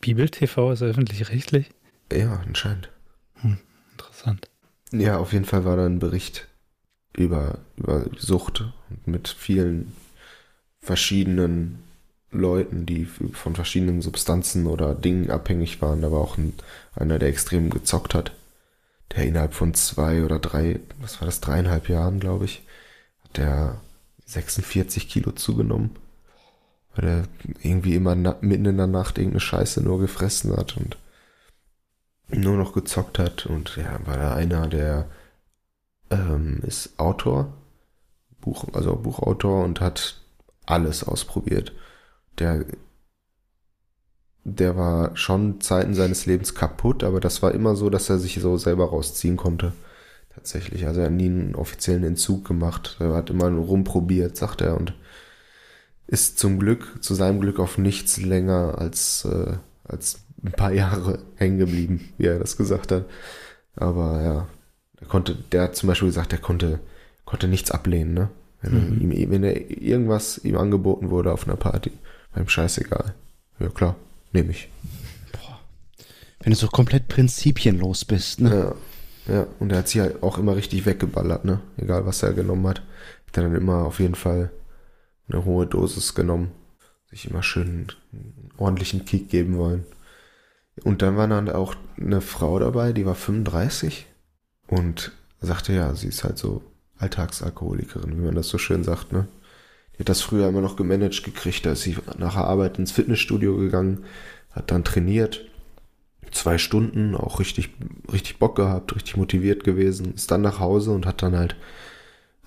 Bibel 0.00 0.30
TV 0.30 0.72
ist 0.72 0.82
öffentlich-rechtlich? 0.82 1.70
Ja, 2.12 2.40
anscheinend. 2.46 2.88
Interessant. 3.92 4.48
Ja, 4.92 5.18
auf 5.18 5.32
jeden 5.32 5.44
Fall 5.44 5.64
war 5.64 5.76
da 5.76 5.84
ein 5.84 5.98
Bericht 5.98 6.46
über, 7.16 7.58
über 7.76 8.06
Sucht 8.16 8.64
und 8.88 9.06
mit 9.06 9.28
vielen 9.28 9.92
verschiedenen 10.80 11.82
Leuten, 12.30 12.86
die 12.86 13.04
von 13.04 13.54
verschiedenen 13.54 14.00
Substanzen 14.00 14.66
oder 14.66 14.94
Dingen 14.94 15.30
abhängig 15.30 15.82
waren. 15.82 16.00
Da 16.00 16.12
war 16.12 16.20
auch 16.20 16.38
ein, 16.38 16.54
einer, 16.94 17.18
der 17.18 17.28
extrem 17.28 17.70
gezockt 17.70 18.14
hat, 18.14 18.32
der 19.12 19.24
innerhalb 19.24 19.54
von 19.54 19.74
zwei 19.74 20.24
oder 20.24 20.38
drei, 20.38 20.80
was 21.00 21.20
war 21.20 21.26
das, 21.26 21.40
dreieinhalb 21.40 21.88
Jahren, 21.88 22.20
glaube 22.20 22.44
ich, 22.44 22.62
hat 23.24 23.36
der 23.38 23.80
46 24.26 25.08
Kilo 25.08 25.32
zugenommen. 25.32 25.96
Weil 26.94 27.08
er 27.08 27.22
irgendwie 27.62 27.94
immer 27.94 28.14
mitten 28.14 28.66
in 28.66 28.76
der 28.76 28.86
Nacht 28.86 29.18
irgendeine 29.18 29.40
Scheiße 29.40 29.82
nur 29.82 29.98
gefressen 30.00 30.56
hat 30.56 30.76
und 30.76 30.96
nur 32.28 32.56
noch 32.56 32.72
gezockt 32.72 33.18
hat. 33.18 33.46
Und 33.46 33.76
ja, 33.76 33.98
war 34.06 34.16
da 34.16 34.34
einer, 34.34 34.68
der 34.68 35.08
ähm, 36.10 36.60
ist 36.66 36.98
Autor, 36.98 37.52
Buch, 38.40 38.66
also 38.72 38.96
Buchautor 38.96 39.64
und 39.64 39.80
hat 39.80 40.20
alles 40.66 41.04
ausprobiert. 41.04 41.72
Der, 42.38 42.64
der 44.44 44.76
war 44.76 45.16
schon 45.16 45.60
Zeiten 45.60 45.94
seines 45.94 46.26
Lebens 46.26 46.54
kaputt, 46.54 47.04
aber 47.04 47.20
das 47.20 47.42
war 47.42 47.52
immer 47.52 47.76
so, 47.76 47.90
dass 47.90 48.08
er 48.08 48.18
sich 48.18 48.38
so 48.40 48.56
selber 48.56 48.86
rausziehen 48.86 49.36
konnte. 49.36 49.72
Tatsächlich. 50.34 50.86
Also 50.86 51.00
er 51.00 51.06
hat 51.06 51.12
nie 51.12 51.26
einen 51.26 51.54
offiziellen 51.54 52.04
Entzug 52.04 52.44
gemacht. 52.46 52.96
Er 53.00 53.14
hat 53.14 53.28
immer 53.30 53.50
nur 53.50 53.66
rumprobiert, 53.66 54.36
sagt 54.36 54.60
er, 54.60 54.76
und 54.76 54.94
ist 56.06 56.38
zum 56.38 56.58
Glück, 56.58 57.02
zu 57.02 57.14
seinem 57.14 57.40
Glück 57.40 57.58
auf 57.58 57.76
nichts 57.76 58.18
länger 58.18 58.76
als, 58.78 59.24
äh, 59.24 59.54
als 59.84 60.20
ein 60.44 60.52
paar 60.52 60.72
Jahre 60.72 61.18
hängen 61.36 61.58
geblieben, 61.58 62.08
wie 62.16 62.26
er 62.26 62.38
das 62.38 62.56
gesagt 62.56 62.92
hat. 62.92 63.04
Aber 63.76 64.22
ja, 64.22 64.46
er 65.00 65.06
konnte, 65.08 65.34
der 65.52 65.62
hat 65.62 65.76
zum 65.76 65.88
Beispiel 65.88 66.08
gesagt, 66.08 66.32
er 66.32 66.38
konnte, 66.38 66.78
konnte 67.24 67.48
nichts 67.48 67.70
ablehnen, 67.70 68.14
ne? 68.14 68.30
Wenn, 68.62 68.96
Mhm. 68.98 69.12
ihm, 69.12 69.30
wenn 69.30 69.44
er 69.44 69.70
irgendwas 69.70 70.38
ihm 70.38 70.56
angeboten 70.56 71.10
wurde 71.10 71.32
auf 71.32 71.46
einer 71.46 71.56
Party, 71.56 71.92
war 72.32 72.42
ihm 72.42 72.48
scheißegal. 72.48 73.14
Ja 73.60 73.68
klar, 73.68 73.96
nehme 74.32 74.50
ich. 74.50 74.68
Wenn 76.40 76.52
du 76.52 76.56
so 76.56 76.68
komplett 76.68 77.08
prinzipienlos 77.08 78.04
bist, 78.04 78.40
ne? 78.40 78.74
Ja, 79.26 79.34
ja, 79.34 79.46
und 79.58 79.72
er 79.72 79.78
hat 79.78 79.88
sie 79.88 80.00
halt 80.00 80.22
auch 80.22 80.38
immer 80.38 80.56
richtig 80.56 80.86
weggeballert, 80.86 81.44
ne? 81.44 81.60
Egal 81.76 82.06
was 82.06 82.22
er 82.22 82.32
genommen 82.32 82.66
hat. 82.66 82.82
Hat 83.26 83.36
er 83.36 83.42
dann 83.42 83.56
immer 83.56 83.84
auf 83.84 84.00
jeden 84.00 84.14
Fall 84.14 84.50
eine 85.28 85.44
hohe 85.44 85.66
Dosis 85.66 86.14
genommen. 86.14 86.52
Sich 87.10 87.28
immer 87.28 87.42
schön 87.42 87.88
einen 88.12 88.50
ordentlichen 88.56 89.04
Kick 89.04 89.28
geben 89.28 89.58
wollen. 89.58 89.84
Und 90.84 91.02
dann 91.02 91.16
war 91.16 91.26
dann 91.26 91.50
auch 91.50 91.74
eine 92.00 92.20
Frau 92.20 92.58
dabei, 92.58 92.92
die 92.92 93.04
war 93.04 93.16
35 93.16 94.06
und 94.68 95.12
sagte, 95.40 95.72
ja, 95.72 95.94
sie 95.94 96.08
ist 96.08 96.22
halt 96.22 96.38
so 96.38 96.62
Alltagsalkoholikerin, 96.98 98.16
wie 98.16 98.24
man 98.24 98.34
das 98.34 98.48
so 98.48 98.58
schön 98.58 98.84
sagt, 98.84 99.12
ne? 99.12 99.26
Die 99.98 100.02
hat 100.02 100.08
das 100.08 100.22
früher 100.22 100.48
immer 100.48 100.60
noch 100.60 100.76
gemanagt 100.76 101.24
gekriegt, 101.24 101.66
da 101.66 101.72
ist 101.72 101.82
sie 101.82 101.96
nach 102.18 102.34
der 102.34 102.44
Arbeit 102.44 102.78
ins 102.78 102.92
Fitnessstudio 102.92 103.56
gegangen, 103.56 104.04
hat 104.52 104.70
dann 104.70 104.84
trainiert, 104.84 105.44
zwei 106.30 106.58
Stunden, 106.58 107.14
auch 107.14 107.40
richtig, 107.40 107.70
richtig 108.12 108.38
Bock 108.38 108.56
gehabt, 108.56 108.94
richtig 108.94 109.16
motiviert 109.16 109.64
gewesen, 109.64 110.14
ist 110.14 110.30
dann 110.30 110.42
nach 110.42 110.60
Hause 110.60 110.92
und 110.92 111.06
hat 111.06 111.22
dann 111.22 111.36
halt 111.36 111.56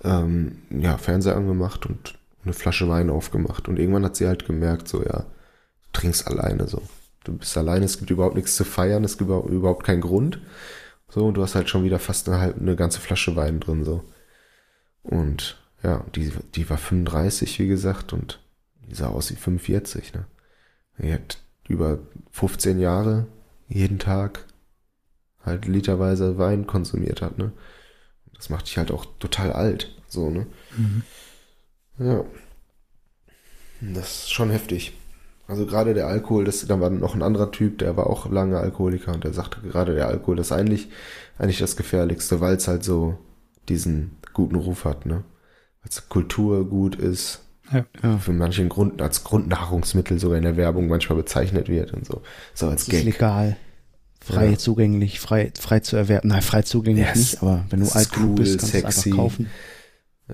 ähm, 0.04 0.58
ja, 0.70 0.96
Fernseher 0.96 1.36
angemacht 1.36 1.86
und 1.86 2.14
eine 2.44 2.54
Flasche 2.54 2.88
Wein 2.88 3.10
aufgemacht. 3.10 3.68
Und 3.68 3.78
irgendwann 3.78 4.04
hat 4.04 4.16
sie 4.16 4.26
halt 4.26 4.46
gemerkt, 4.46 4.88
so 4.88 5.02
ja, 5.02 5.20
du 5.20 5.88
trinkst 5.92 6.26
alleine 6.26 6.66
so. 6.66 6.82
Du 7.24 7.36
bist 7.36 7.56
alleine, 7.56 7.84
es 7.84 7.98
gibt 7.98 8.10
überhaupt 8.10 8.34
nichts 8.34 8.56
zu 8.56 8.64
feiern, 8.64 9.04
es 9.04 9.16
gibt 9.16 9.30
überhaupt, 9.30 9.84
keinen 9.84 10.00
Grund. 10.00 10.40
So, 11.08 11.26
und 11.26 11.34
du 11.34 11.42
hast 11.42 11.54
halt 11.54 11.68
schon 11.68 11.84
wieder 11.84 11.98
fast 11.98 12.28
eine, 12.28 12.54
eine 12.54 12.76
ganze 12.76 13.00
Flasche 13.00 13.36
Wein 13.36 13.60
drin, 13.60 13.84
so. 13.84 14.02
Und 15.02 15.61
ja, 15.82 16.04
die, 16.14 16.32
die 16.54 16.68
war 16.70 16.78
35, 16.78 17.58
wie 17.58 17.68
gesagt, 17.68 18.12
und 18.12 18.40
die 18.88 18.94
sah 18.94 19.08
aus 19.08 19.30
wie 19.30 19.36
45, 19.36 20.14
ne? 20.14 20.26
Die 20.98 21.12
hat 21.12 21.38
über 21.68 21.98
15 22.30 22.78
Jahre 22.78 23.26
jeden 23.68 23.98
Tag 23.98 24.46
halt 25.44 25.66
literweise 25.66 26.38
Wein 26.38 26.66
konsumiert 26.66 27.22
hat, 27.22 27.38
ne? 27.38 27.52
Das 28.34 28.50
macht 28.50 28.66
dich 28.66 28.78
halt 28.78 28.90
auch 28.90 29.06
total 29.18 29.52
alt, 29.52 29.96
so, 30.08 30.30
ne? 30.30 30.46
Mhm. 30.76 31.02
Ja. 31.98 32.24
Das 33.80 34.24
ist 34.24 34.32
schon 34.32 34.50
heftig. 34.50 34.92
Also 35.48 35.66
gerade 35.66 35.92
der 35.92 36.06
Alkohol, 36.06 36.44
das, 36.44 36.64
da 36.66 36.80
war 36.80 36.90
noch 36.90 37.14
ein 37.14 37.22
anderer 37.22 37.50
Typ, 37.50 37.78
der 37.78 37.96
war 37.96 38.06
auch 38.06 38.30
lange 38.30 38.58
Alkoholiker 38.58 39.12
und 39.12 39.24
der 39.24 39.32
sagte 39.32 39.60
gerade 39.60 39.94
der 39.94 40.06
Alkohol 40.06 40.38
ist 40.38 40.52
eigentlich, 40.52 40.88
eigentlich 41.38 41.58
das 41.58 41.76
Gefährlichste, 41.76 42.40
weil 42.40 42.56
es 42.56 42.68
halt 42.68 42.84
so 42.84 43.18
diesen 43.68 44.16
guten 44.32 44.54
Ruf 44.54 44.84
hat, 44.84 45.04
ne? 45.06 45.24
Weil 45.82 45.88
es 45.90 46.08
Kultur 46.08 46.68
gut 46.68 46.94
ist, 46.96 47.40
Ja. 47.72 48.18
für 48.18 48.32
manche 48.32 48.66
Grund, 48.68 49.00
als 49.02 49.24
Grundnahrungsmittel 49.24 50.18
sogar 50.18 50.36
in 50.38 50.44
der 50.44 50.56
Werbung 50.56 50.88
manchmal 50.88 51.16
bezeichnet 51.18 51.68
wird 51.68 51.92
und 51.92 52.06
so. 52.06 52.22
So 52.54 52.68
als 52.68 52.86
Gag. 52.86 53.04
legal. 53.04 53.56
frei 54.24 54.50
Ja. 54.50 54.56
zugänglich, 54.58 55.18
frei, 55.18 55.50
frei 55.58 55.80
zu 55.80 55.96
erwerben. 55.96 56.28
Nein, 56.28 56.42
frei 56.42 56.62
zugänglich 56.62 57.04
Ja, 57.06 57.10
es- 57.12 57.18
nicht, 57.32 57.42
aber 57.42 57.64
wenn 57.70 57.80
du 57.80 57.86
alt 57.86 58.06
ist 58.06 58.12
genug 58.12 58.28
cool, 58.30 58.34
bist, 58.36 58.58
kannst 58.60 58.74
du 58.74 58.78
es 58.78 58.82
sexy. 58.84 59.08
einfach 59.10 59.16
kaufen. 59.22 59.50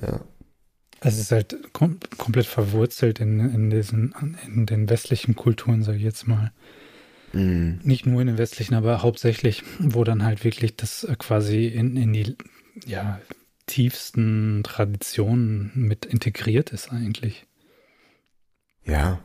Ja. 0.03 0.21
Es 1.01 1.19
ist 1.19 1.31
halt 1.33 1.57
kom 1.73 1.99
komplett 2.19 2.45
verwurzelt 2.47 3.21
in, 3.21 3.39
in, 3.39 3.71
diesen, 3.71 4.15
in 4.45 4.67
den 4.67 4.91
westlichen 4.91 5.37
Kulturen, 5.37 5.83
sage 5.85 5.97
ich 5.99 6.03
jetzt 6.05 6.27
mal. 6.29 6.51
Mhm. 7.33 7.79
Nicht 7.85 8.05
nur 8.05 8.21
in 8.21 8.27
den 8.27 8.37
westlichen, 8.39 8.75
aber 8.75 9.01
hauptsächlich, 9.03 9.63
wo 9.79 10.03
dann 10.05 10.25
halt 10.25 10.45
wirklich 10.45 10.77
das 10.77 11.05
äh, 11.05 11.15
quasi 11.17 11.67
in, 11.67 11.97
in 11.97 12.13
die 12.13 12.37
ja, 12.85 13.21
tiefsten 13.69 14.63
Traditionen 14.65 15.71
mit 15.75 16.05
integriert 16.05 16.71
ist 16.71 16.91
eigentlich. 16.91 17.47
Ja. 18.85 19.21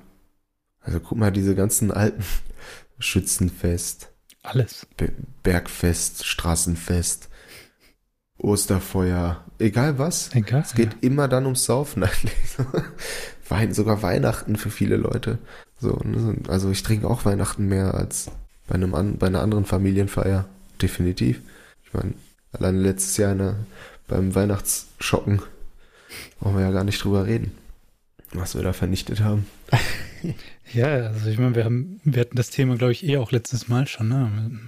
Also 0.82 1.00
guck 1.00 1.18
mal, 1.18 1.32
diese 1.32 1.56
ganzen 1.56 1.92
alten 1.92 2.24
Schützenfest, 3.00 4.12
Alles. 4.44 4.86
Be 4.98 5.12
Bergfest, 5.42 6.26
Straßenfest, 6.26 7.30
Osterfeuer, 8.38 9.44
egal 9.60 9.98
was. 9.98 10.34
Egal. 10.36 10.62
Es 10.62 10.76
geht 10.76 10.98
immer 11.02 11.28
dann 11.28 11.46
ums 11.46 11.66
Saufen 11.66 12.04
eigentlich. 13.50 13.76
Sogar 13.76 14.02
Weihnachten 14.02 14.56
für 14.56 14.70
viele 14.70 14.98
Leute. 14.98 15.38
So, 15.80 16.00
ne? 16.04 16.38
Also 16.48 16.72
ich 16.72 16.84
trinke 16.84 17.08
auch 17.08 17.26
Weihnachten 17.26 17.68
mehr 17.68 17.94
als 17.94 18.32
bei, 18.68 18.76
einem 18.76 18.96
an, 18.96 19.18
bei 19.18 19.28
einer 19.28 19.42
anderen 19.42 19.66
Familienfeier. 19.66 20.46
Definitiv. 20.82 21.42
Ich 21.86 21.94
meine, 21.94 22.14
alleine 22.52 22.80
letztes 22.80 23.18
Jahr 23.18 23.36
ne, 23.36 23.56
beim 24.14 24.36
Weihnachtsschocken 24.36 25.42
brauchen 26.40 26.58
wir 26.58 26.64
ja 26.64 26.72
gar 26.72 26.84
nicht 26.84 27.04
drüber 27.04 27.26
reden, 27.26 27.52
was 28.32 28.56
wir 28.56 28.62
da 28.62 28.74
vernichtet 28.74 29.22
haben. 29.22 29.48
Ja, 30.74 30.88
also 30.88 31.30
ich 31.30 31.38
meine, 31.38 31.54
wir 31.54 31.66
haben, 31.66 32.00
wir 32.04 32.22
hatten 32.22 32.38
das 32.38 32.50
Thema, 32.50 32.78
glaube 32.78 32.94
ich, 32.94 33.06
eh 33.06 33.18
auch 33.18 33.32
letztes 33.32 33.68
Mal 33.68 33.86
schon, 33.86 34.08
ne? 34.08 34.60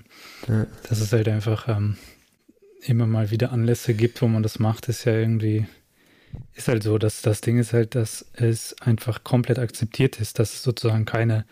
Ja. 0.48 0.68
Dass 0.88 1.00
es 1.00 1.12
halt 1.14 1.28
einfach 1.30 1.68
ähm, 1.68 1.96
immer 2.82 3.08
mal 3.08 3.32
wieder 3.32 3.52
Anlässe 3.52 3.96
gibt, 3.96 4.22
wo 4.22 4.28
man 4.28 4.44
das 4.44 4.60
macht, 4.60 4.88
ist 4.88 5.06
ja 5.06 5.14
irgendwie, 5.14 5.66
ist 6.54 6.68
halt 6.68 6.84
so, 6.84 7.00
dass 7.00 7.24
das 7.24 7.42
Ding 7.42 7.58
ist 7.58 7.74
halt, 7.74 7.96
dass 7.96 8.26
es 8.34 8.80
einfach 8.82 9.24
komplett 9.24 9.58
akzeptiert 9.58 10.20
ist, 10.20 10.38
dass 10.38 10.54
es 10.54 10.62
sozusagen 10.62 11.06
keine, 11.06 11.46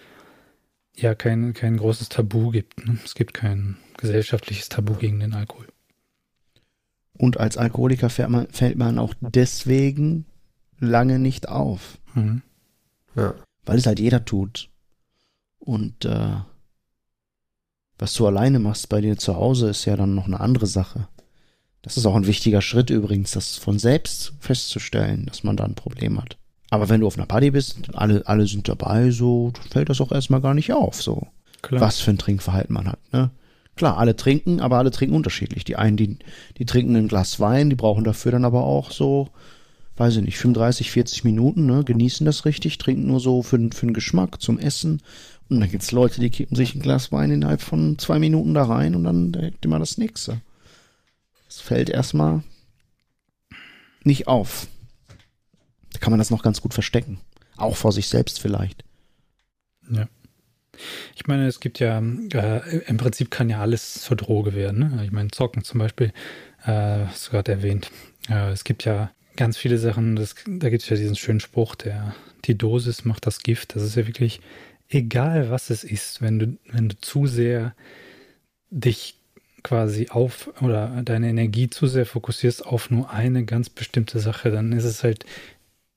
ja, 0.94 1.16
kein, 1.16 1.54
kein 1.54 1.78
großes 1.78 2.10
Tabu 2.10 2.52
gibt. 2.52 2.86
Ne? 2.86 3.00
Es 3.04 3.16
gibt 3.16 3.34
kein 3.34 3.78
gesellschaftliches 3.98 4.70
Tabu 4.70 4.94
gegen 4.96 5.20
den 5.22 5.34
Alkohol. 5.34 5.66
Und 7.18 7.40
als 7.40 7.58
Alkoholiker 7.58 8.10
fällt 8.10 8.30
man, 8.30 8.48
fällt 8.50 8.78
man 8.78 8.98
auch 9.00 9.14
deswegen 9.22 10.26
lange 10.80 11.20
nicht 11.20 11.48
auf, 11.50 11.98
Mhm. 12.16 12.42
Ja. 13.16 13.34
weil 13.66 13.78
es 13.78 13.86
halt 13.86 14.00
jeder 14.00 14.26
tut. 14.26 14.70
Und 15.60 16.06
äh, 16.06 16.36
was 18.00 18.14
du 18.16 18.28
alleine 18.28 18.60
machst 18.60 18.90
bei 18.90 19.00
dir 19.02 19.18
zu 19.18 19.36
Hause, 19.36 19.70
ist 19.70 19.86
ja 19.86 19.96
dann 19.96 20.16
noch 20.16 20.26
eine 20.26 20.40
andere 20.40 20.68
Sache. 20.68 21.08
Das 21.84 21.98
ist 21.98 22.06
auch 22.06 22.16
ein 22.16 22.28
wichtiger 22.28 22.62
Schritt 22.62 22.90
übrigens, 22.90 23.32
das 23.32 23.58
von 23.58 23.78
selbst 23.80 24.34
festzustellen, 24.40 25.26
dass 25.26 25.44
man 25.44 25.58
da 25.58 25.64
ein 25.66 25.76
Problem 25.76 26.22
hat. 26.22 26.38
Aber 26.70 26.90
wenn 26.90 27.02
du 27.02 27.08
auf 27.08 27.18
einer 27.18 27.28
Party 27.28 27.52
bist, 27.52 27.78
alle, 27.94 28.26
alle 28.26 28.48
sind 28.48 28.68
dabei, 28.68 29.12
so 29.12 29.54
fällt 29.70 29.90
das 29.90 30.02
auch 30.02 30.12
erstmal 30.12 30.42
gar 30.42 30.54
nicht 30.54 30.74
auf, 30.74 31.02
so. 31.02 31.28
Klar. 31.62 31.80
was 31.82 32.00
für 32.02 32.12
ein 32.12 32.18
Trinkverhalten 32.18 32.74
man 32.74 32.88
hat. 32.90 33.00
Ne? 33.14 33.30
Klar, 33.76 33.98
alle 33.98 34.16
trinken, 34.16 34.60
aber 34.60 34.78
alle 34.78 34.92
trinken 34.92 35.16
unterschiedlich. 35.16 35.64
Die 35.64 35.76
einen, 35.78 35.98
die, 35.98 36.18
die 36.58 36.66
trinken 36.66 36.96
ein 36.96 37.08
Glas 37.08 37.40
Wein, 37.40 37.70
die 37.70 37.76
brauchen 37.76 38.04
dafür 38.04 38.32
dann 38.32 38.46
aber 38.46 38.64
auch 38.64 38.92
so, 38.92 39.30
weiß 39.98 40.18
ich 40.18 40.22
nicht, 40.24 40.38
35, 40.38 40.92
40 40.92 41.24
Minuten, 41.24 41.66
ne? 41.66 41.84
genießen 41.84 42.26
das 42.26 42.46
richtig, 42.46 42.78
trinken 42.78 43.08
nur 43.08 43.20
so 43.20 43.42
für, 43.42 43.58
den- 43.58 43.72
für 43.72 43.86
den 43.88 43.94
Geschmack, 43.94 44.42
zum 44.42 44.60
Essen. 44.60 45.02
Und 45.50 45.60
dann 45.60 45.70
gibt's 45.72 45.92
Leute, 45.92 46.22
die 46.22 46.30
kippen 46.30 46.56
sich 46.56 46.76
ein 46.76 46.82
Glas 46.82 47.12
Wein 47.12 47.32
innerhalb 47.32 47.62
von 47.62 47.98
zwei 47.98 48.20
Minuten 48.20 48.54
da 48.54 48.64
rein 48.66 48.96
und 48.96 49.04
dann 49.04 49.32
direkt 49.32 49.66
immer 49.66 49.80
das 49.80 49.98
nächste. 49.98 50.40
Das 51.48 51.60
fällt 51.60 51.90
erstmal 51.90 52.44
nicht 54.04 54.28
auf. 54.28 54.68
Da 55.92 56.00
kann 56.00 56.12
man 56.12 56.20
das 56.20 56.32
noch 56.32 56.44
ganz 56.44 56.62
gut 56.62 56.74
verstecken. 56.74 57.20
Auch 57.58 57.76
vor 57.76 57.92
sich 57.92 58.08
selbst 58.08 58.40
vielleicht. 58.40 58.84
Ja. 59.92 60.08
Ich 61.16 61.28
meine, 61.28 61.48
es 61.48 61.60
gibt 61.60 61.80
ja, 61.80 62.00
äh, 62.00 62.78
im 62.88 62.98
Prinzip 62.98 63.32
kann 63.32 63.50
ja 63.50 63.62
alles 63.62 63.94
zur 64.02 64.18
Droge 64.18 64.54
werden. 64.54 64.80
Ne? 64.80 65.04
Ich 65.06 65.12
meine, 65.12 65.32
Zocken 65.32 65.64
zum 65.64 65.80
Beispiel, 65.80 66.12
äh, 66.66 67.06
hast 67.06 67.28
du 67.28 67.32
gerade 67.32 67.52
erwähnt. 67.52 67.92
Äh, 68.30 68.52
es 68.52 68.64
gibt 68.64 68.86
ja 68.86 69.12
ganz 69.36 69.58
viele 69.58 69.78
Sachen, 69.78 70.16
das, 70.16 70.36
da 70.48 70.70
gibt 70.70 70.84
es 70.84 70.90
ja 70.90 70.98
diesen 70.98 71.16
schönen 71.16 71.40
Spruch, 71.40 71.76
der 71.76 72.16
die 72.46 72.58
Dosis 72.58 73.06
macht 73.06 73.26
das 73.26 73.40
Gift. 73.40 73.76
Das 73.76 73.84
ist 73.84 73.96
ja 73.96 74.08
wirklich 74.08 74.42
egal, 74.90 75.50
was 75.50 75.70
es 75.70 75.84
ist, 75.84 76.22
wenn 76.22 76.40
du, 76.40 76.58
wenn 76.72 76.90
du 76.90 76.98
zu 77.00 77.28
sehr 77.28 77.74
dich 78.70 79.16
quasi 79.64 80.10
auf 80.10 80.50
oder 80.62 81.02
deine 81.04 81.30
Energie 81.30 81.70
zu 81.70 81.88
sehr 81.88 82.06
fokussierst 82.06 82.66
auf 82.66 82.90
nur 82.90 83.12
eine 83.12 83.46
ganz 83.46 83.70
bestimmte 83.70 84.20
Sache, 84.20 84.52
dann 84.52 84.74
ist 84.74 84.84
es 84.84 85.04
halt, 85.04 85.26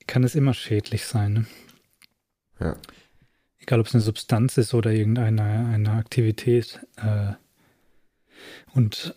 kann 0.07 0.23
es 0.23 0.35
immer 0.35 0.55
schädlich 0.55 1.05
sein. 1.05 1.33
Ne? 1.33 1.47
Ja. 2.61 2.77
Egal 3.67 3.81
ob 3.81 3.87
es 3.87 3.95
eine 3.95 4.03
Substanz 4.03 4.57
ist 4.59 4.75
oder 4.75 4.93
irgendeine 4.93 5.43
eine 5.43 5.91
Aktivität. 5.93 6.81
Äh, 6.97 7.33
und 8.75 9.15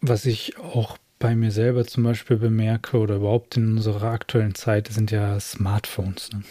was 0.00 0.26
ich 0.26 0.58
auch 0.58 0.98
bei 1.18 1.34
mir 1.34 1.50
selber 1.50 1.86
zum 1.86 2.04
Beispiel 2.04 2.36
bemerke 2.36 2.98
oder 2.98 3.16
überhaupt 3.16 3.56
in 3.56 3.72
unserer 3.72 4.10
aktuellen 4.10 4.54
Zeit 4.54 4.88
sind 4.88 5.10
ja 5.10 5.40
Smartphones. 5.40 6.30
Ne? 6.32 6.42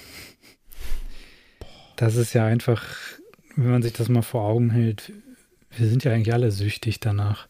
Das 1.96 2.16
ist 2.16 2.34
ja 2.34 2.46
einfach, 2.46 2.84
wenn 3.56 3.70
man 3.70 3.84
sich 3.84 3.94
das 3.94 4.10
mal 4.10 4.24
vor 4.24 4.42
Augen 4.42 4.72
hält, 4.72 5.14
wir 5.70 5.88
sind 5.88 6.04
ja 6.04 6.12
eigentlich 6.14 6.34
alle 6.34 6.52
süchtig 6.52 7.00
danach. 7.00 7.48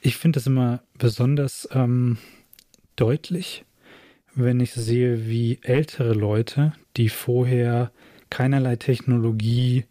Ich 0.00 0.16
finde 0.16 0.38
das 0.38 0.46
immer 0.46 0.82
besonders 0.98 1.68
ähm, 1.72 2.18
deutlich, 2.96 3.64
wenn 4.34 4.60
ich 4.60 4.72
sehe, 4.72 5.26
wie 5.26 5.58
ältere 5.62 6.14
Leute, 6.14 6.72
die 6.96 7.08
vorher 7.08 7.92
keinerlei 8.30 8.76
Technologie 8.76 9.84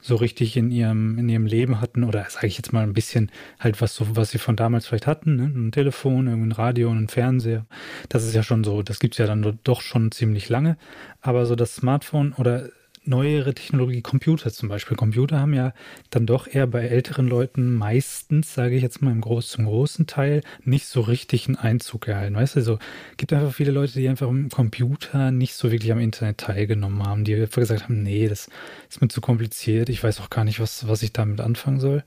so 0.00 0.16
richtig 0.16 0.56
in 0.56 0.70
ihrem, 0.70 1.18
in 1.18 1.28
ihrem 1.28 1.46
Leben 1.46 1.80
hatten, 1.80 2.04
oder 2.04 2.24
sage 2.28 2.46
ich 2.46 2.56
jetzt 2.56 2.72
mal 2.72 2.82
ein 2.82 2.94
bisschen 2.94 3.30
halt 3.58 3.80
was 3.80 3.94
so, 3.94 4.16
was 4.16 4.30
sie 4.30 4.38
von 4.38 4.56
damals 4.56 4.86
vielleicht 4.86 5.06
hatten, 5.06 5.36
ne? 5.36 5.44
ein 5.44 5.72
Telefon, 5.72 6.26
ein 6.26 6.52
Radio 6.52 6.90
und 6.90 6.98
ein 6.98 7.08
Fernseher. 7.08 7.66
Das 8.08 8.24
ist 8.24 8.34
ja 8.34 8.42
schon 8.42 8.64
so, 8.64 8.82
das 8.82 8.98
gibt's 8.98 9.18
ja 9.18 9.26
dann 9.26 9.58
doch 9.62 9.82
schon 9.82 10.10
ziemlich 10.10 10.48
lange. 10.48 10.76
Aber 11.20 11.44
so 11.46 11.54
das 11.54 11.74
Smartphone 11.74 12.32
oder 12.32 12.70
neuere 13.10 13.52
Technologie, 13.52 14.00
Computer 14.00 14.50
zum 14.50 14.70
Beispiel. 14.70 14.96
Computer 14.96 15.38
haben 15.40 15.52
ja 15.52 15.74
dann 16.08 16.24
doch 16.24 16.46
eher 16.46 16.66
bei 16.66 16.86
älteren 16.86 17.28
Leuten 17.28 17.74
meistens, 17.74 18.54
sage 18.54 18.76
ich 18.76 18.82
jetzt 18.82 19.02
mal 19.02 19.10
im 19.10 19.20
Groß, 19.20 19.48
zum 19.48 19.66
großen 19.66 20.06
Teil, 20.06 20.42
nicht 20.64 20.86
so 20.86 21.02
richtig 21.02 21.46
einen 21.46 21.56
Einzug 21.56 22.08
erhalten. 22.08 22.36
Weißt 22.36 22.56
du, 22.56 22.62
so 22.62 22.78
gibt 23.18 23.32
einfach 23.32 23.52
viele 23.52 23.72
Leute, 23.72 23.94
die 23.94 24.08
einfach 24.08 24.28
im 24.28 24.48
Computer 24.48 25.30
nicht 25.30 25.54
so 25.54 25.70
wirklich 25.70 25.92
am 25.92 26.00
Internet 26.00 26.38
teilgenommen 26.38 27.04
haben, 27.04 27.24
die 27.24 27.34
einfach 27.34 27.60
gesagt 27.60 27.82
haben, 27.82 28.02
nee, 28.02 28.28
das 28.28 28.48
ist 28.88 29.02
mir 29.02 29.08
zu 29.08 29.20
kompliziert, 29.20 29.90
ich 29.90 30.02
weiß 30.02 30.20
auch 30.20 30.30
gar 30.30 30.44
nicht, 30.44 30.60
was, 30.60 30.88
was 30.88 31.02
ich 31.02 31.12
damit 31.12 31.40
anfangen 31.40 31.80
soll. 31.80 32.04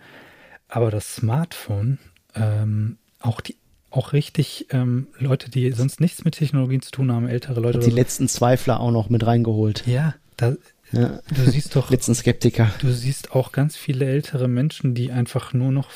Aber 0.69 0.89
das 0.89 1.15
Smartphone, 1.15 1.99
ähm, 2.33 2.97
auch 3.19 3.41
die 3.41 3.55
auch 3.91 4.11
richtig 4.11 4.67
ähm, 4.71 5.07
Leute, 5.19 5.51
die 5.51 5.71
sonst 5.71 6.01
nichts 6.01 6.25
mit 6.25 6.33
Technologien 6.35 6.81
zu 6.81 6.89
tun 6.89 7.11
haben, 7.11 7.27
ältere 7.27 7.59
Leute. 7.59 7.77
Die 7.77 7.87
oder 7.87 7.95
letzten 7.95 8.27
Zweifler 8.27 8.79
auch 8.79 8.89
noch 8.89 9.09
mit 9.09 9.23
reingeholt. 9.23 9.83
so. 9.85 9.91
Ja, 9.91 10.15
da, 10.37 10.55
Ja. 10.93 11.19
du 11.33 11.49
siehst 11.49 11.75
doch, 11.75 11.89
Letzten 11.89 12.15
Skeptiker. 12.15 12.71
du 12.79 12.91
siehst 12.91 13.31
auch 13.31 13.51
ganz 13.51 13.75
viele 13.75 14.05
ältere 14.05 14.47
Menschen, 14.47 14.93
die 14.93 15.11
einfach 15.11 15.53
nur 15.53 15.71
noch 15.71 15.89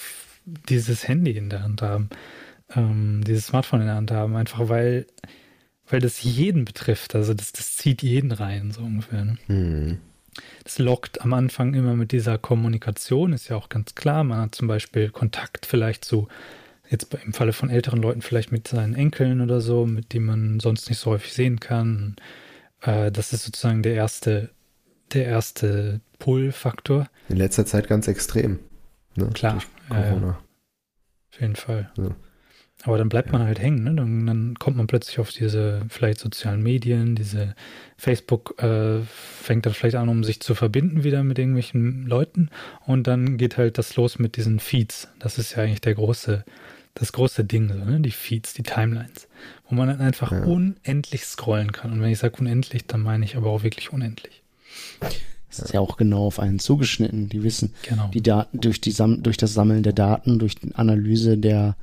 dieses 0.45 1.08
Handy 1.08 1.32
in 1.32 1.50
der 1.50 1.64
Hand 1.64 1.82
haben, 1.82 2.10
ähm, 2.76 3.24
dieses 3.26 3.48
Smartphone 3.48 3.82
in 3.82 3.88
der 3.88 3.95
Hand 3.95 4.12
haben, 4.12 4.36
einfach 4.36 4.70
weil, 4.70 5.06
weil 5.88 6.00
das 6.00 6.24
jeden 6.24 6.66
betrifft. 6.66 7.16
Also 7.16 7.34
das, 7.34 7.52
das 7.52 7.76
zieht 7.76 8.02
jeden 8.02 8.32
rein, 8.32 8.72
so 8.72 8.82
ungefähr. 8.82 9.26
Ne? 9.26 9.38
Hm. 9.48 9.98
Das 10.64 10.80
lockt 10.80 11.22
am 11.22 11.34
Anfang 11.34 11.74
immer 11.74 11.95
mit 11.95 12.12
dieser 12.12 12.38
Kommunikation, 12.38 13.34
ist 13.34 13.50
ja 13.50 13.56
auch 13.56 13.70
ganz 13.70 13.95
klar. 13.95 14.24
Man 14.24 14.39
hat 14.39 14.56
zum 14.56 14.68
Beispiel 14.68 15.10
Kontakt 15.10 15.66
vielleicht 15.66 16.06
zu, 16.06 16.28
jetzt 16.89 17.14
im 17.26 17.34
Falle 17.34 17.54
von 17.54 17.70
älteren 17.70 18.02
Leuten 18.02 18.22
vielleicht 18.22 18.52
mit 18.52 18.68
seinen 18.68 18.95
Enkeln 18.95 19.41
oder 19.41 19.62
so, 19.62 19.86
mit 19.86 20.14
denen 20.14 20.26
man 20.26 20.60
sonst 20.60 20.89
nicht 20.89 21.00
so 21.00 21.12
häufig 21.12 21.34
sehen 21.34 21.60
kann. 21.60 22.16
Äh, 22.82 23.12
das 23.12 23.34
ist 23.34 23.43
sozusagen 23.43 23.84
der 23.84 23.95
erste, 23.95 24.50
der 25.14 25.26
erste 25.26 26.01
Pull-Faktor. 26.20 27.08
In 27.30 27.38
letzter 27.38 27.66
Zeit 27.66 27.88
ganz 27.88 28.08
extrem. 28.08 28.60
Ne? 29.16 29.30
Klar, 29.34 29.62
ja, 29.89 29.95
ja. 29.95 30.10
Corona. 30.10 30.39
Auf 31.34 31.41
jeden 31.41 31.55
Fall. 31.55 31.91
Ja. 31.97 32.16
Aber 32.84 32.99
dann 32.99 33.10
bleibt 33.10 33.32
man 33.32 33.41
halt 33.41 33.60
hängen, 33.60 33.84
ne? 33.84 33.95
Dann, 33.95 34.28
dann 34.28 34.55
kommt 34.60 34.78
man 34.78 34.86
plötzlich 34.86 35.18
auf 35.20 35.32
diese 35.32 35.82
vielleicht 35.89 36.20
sozialen 36.20 36.62
Medien, 36.62 37.16
diese 37.16 37.55
Facebook 37.97 38.62
äh, 38.62 38.99
fängt 39.01 39.66
dann 39.66 39.74
vielleicht 39.74 39.95
an, 39.95 40.10
um 40.10 40.24
sich 40.24 40.41
zu 40.41 40.53
verbinden 40.53 41.03
wieder 41.03 41.24
mit 41.24 41.39
irgendwelchen 41.39 42.05
Leuten 42.05 42.49
und 42.86 43.08
dann 43.08 43.38
geht 43.38 43.58
halt 43.58 43.80
das 43.80 43.95
los 43.95 44.20
mit 44.20 44.38
diesen 44.38 44.60
Feeds. 44.60 45.08
Das 45.18 45.39
ist 45.39 45.55
ja 45.55 45.64
eigentlich 45.64 45.82
der 45.82 45.95
große, 45.95 46.45
das 46.93 47.14
große 47.14 47.45
Ding, 47.45 47.68
so, 47.74 47.84
ne? 47.84 47.99
Die 47.99 48.12
Feeds, 48.12 48.53
die 48.53 48.64
Timelines, 48.64 49.28
wo 49.68 49.74
man 49.76 49.88
dann 49.88 49.99
einfach 50.01 50.32
Ja. 50.32 50.43
unendlich 50.43 51.26
scrollen 51.26 51.72
kann. 51.72 51.91
Und 51.91 52.01
wenn 52.01 52.12
ich 52.12 52.20
sage 52.20 52.38
unendlich, 52.38 52.86
dann 52.86 53.01
meine 53.01 53.26
ich 53.26 53.36
aber 53.38 53.49
auch 53.49 53.64
wirklich 53.64 53.91
unendlich. 53.91 54.43
Es 55.49 55.59
ist 55.59 55.73
ja 55.73 55.80
auch 55.80 55.97
genau 55.97 56.28
auf 56.28 56.39
einen 56.39 56.59
zugeschnitten. 56.59 57.30
Die 57.30 57.43
wissen, 57.43 57.73
Genau. 57.84 58.09
die 58.13 58.21
Daten 58.21 58.59
durch 58.59 58.80
die 58.82 58.91
Sam 58.91 59.23
durch 59.23 59.38
das 59.38 59.53
Sammeln 59.53 59.84
der 59.84 59.93
Daten, 59.93 60.39
durch 60.39 60.55
die 60.55 60.75
Analyse 60.75 61.38
der 61.38 61.75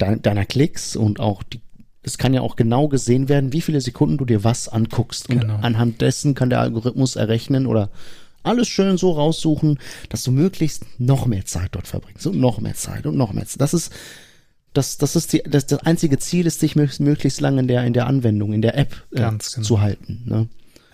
de 0.00 0.18
deiner 0.20 0.44
Klicks 0.44 0.96
und 0.96 1.20
auch 1.20 1.42
die 1.42 1.60
es 2.02 2.18
kann 2.18 2.32
ja 2.32 2.40
auch 2.40 2.54
genau 2.54 2.86
gesehen 2.86 3.28
werden, 3.28 3.52
wie 3.52 3.60
viele 3.60 3.80
Sekunden 3.80 4.16
du 4.16 4.24
dir 4.24 4.44
was 4.44 4.68
anguckst. 4.68 5.28
Und 5.28 5.40
Genau. 5.40 5.56
anhand 5.56 6.00
dessen 6.00 6.34
kann 6.34 6.50
der 6.50 6.60
Algorithmus 6.60 7.16
errechnen 7.16 7.66
oder 7.66 7.90
alles 8.44 8.68
schön 8.68 8.96
so 8.96 9.10
raussuchen, 9.10 9.80
dass 10.08 10.22
du 10.22 10.30
möglichst 10.30 10.84
noch 11.00 11.26
mehr 11.26 11.44
Zeit 11.46 11.70
dort 11.72 11.88
verbringst 11.88 12.24
und 12.28 12.38
noch 12.38 12.60
mehr 12.60 12.74
Zeit 12.74 13.06
und 13.06 13.16
noch 13.16 13.32
mehr 13.32 13.46
Zeit. 13.46 13.60
Das 13.60 13.74
ist 13.74 13.92
das, 14.72 14.98
das 14.98 15.16
ist 15.16 15.32
die, 15.32 15.42
das, 15.42 15.66
das 15.66 15.80
einzige 15.80 16.18
Ziel 16.18 16.46
ist, 16.46 16.62
dich 16.62 16.76
möglichst, 16.76 17.40
lange 17.40 17.60
in 17.60 17.66
der, 17.66 17.84
in 17.84 17.92
der 17.92 18.06
Anwendung, 18.06 18.52
in 18.52 18.62
der 18.62 18.76
App 18.78 19.02
äh, 19.10 19.16
genau. 19.16 19.38
zu 19.38 19.80
halten. 19.80 20.22
Ne? 20.26 20.48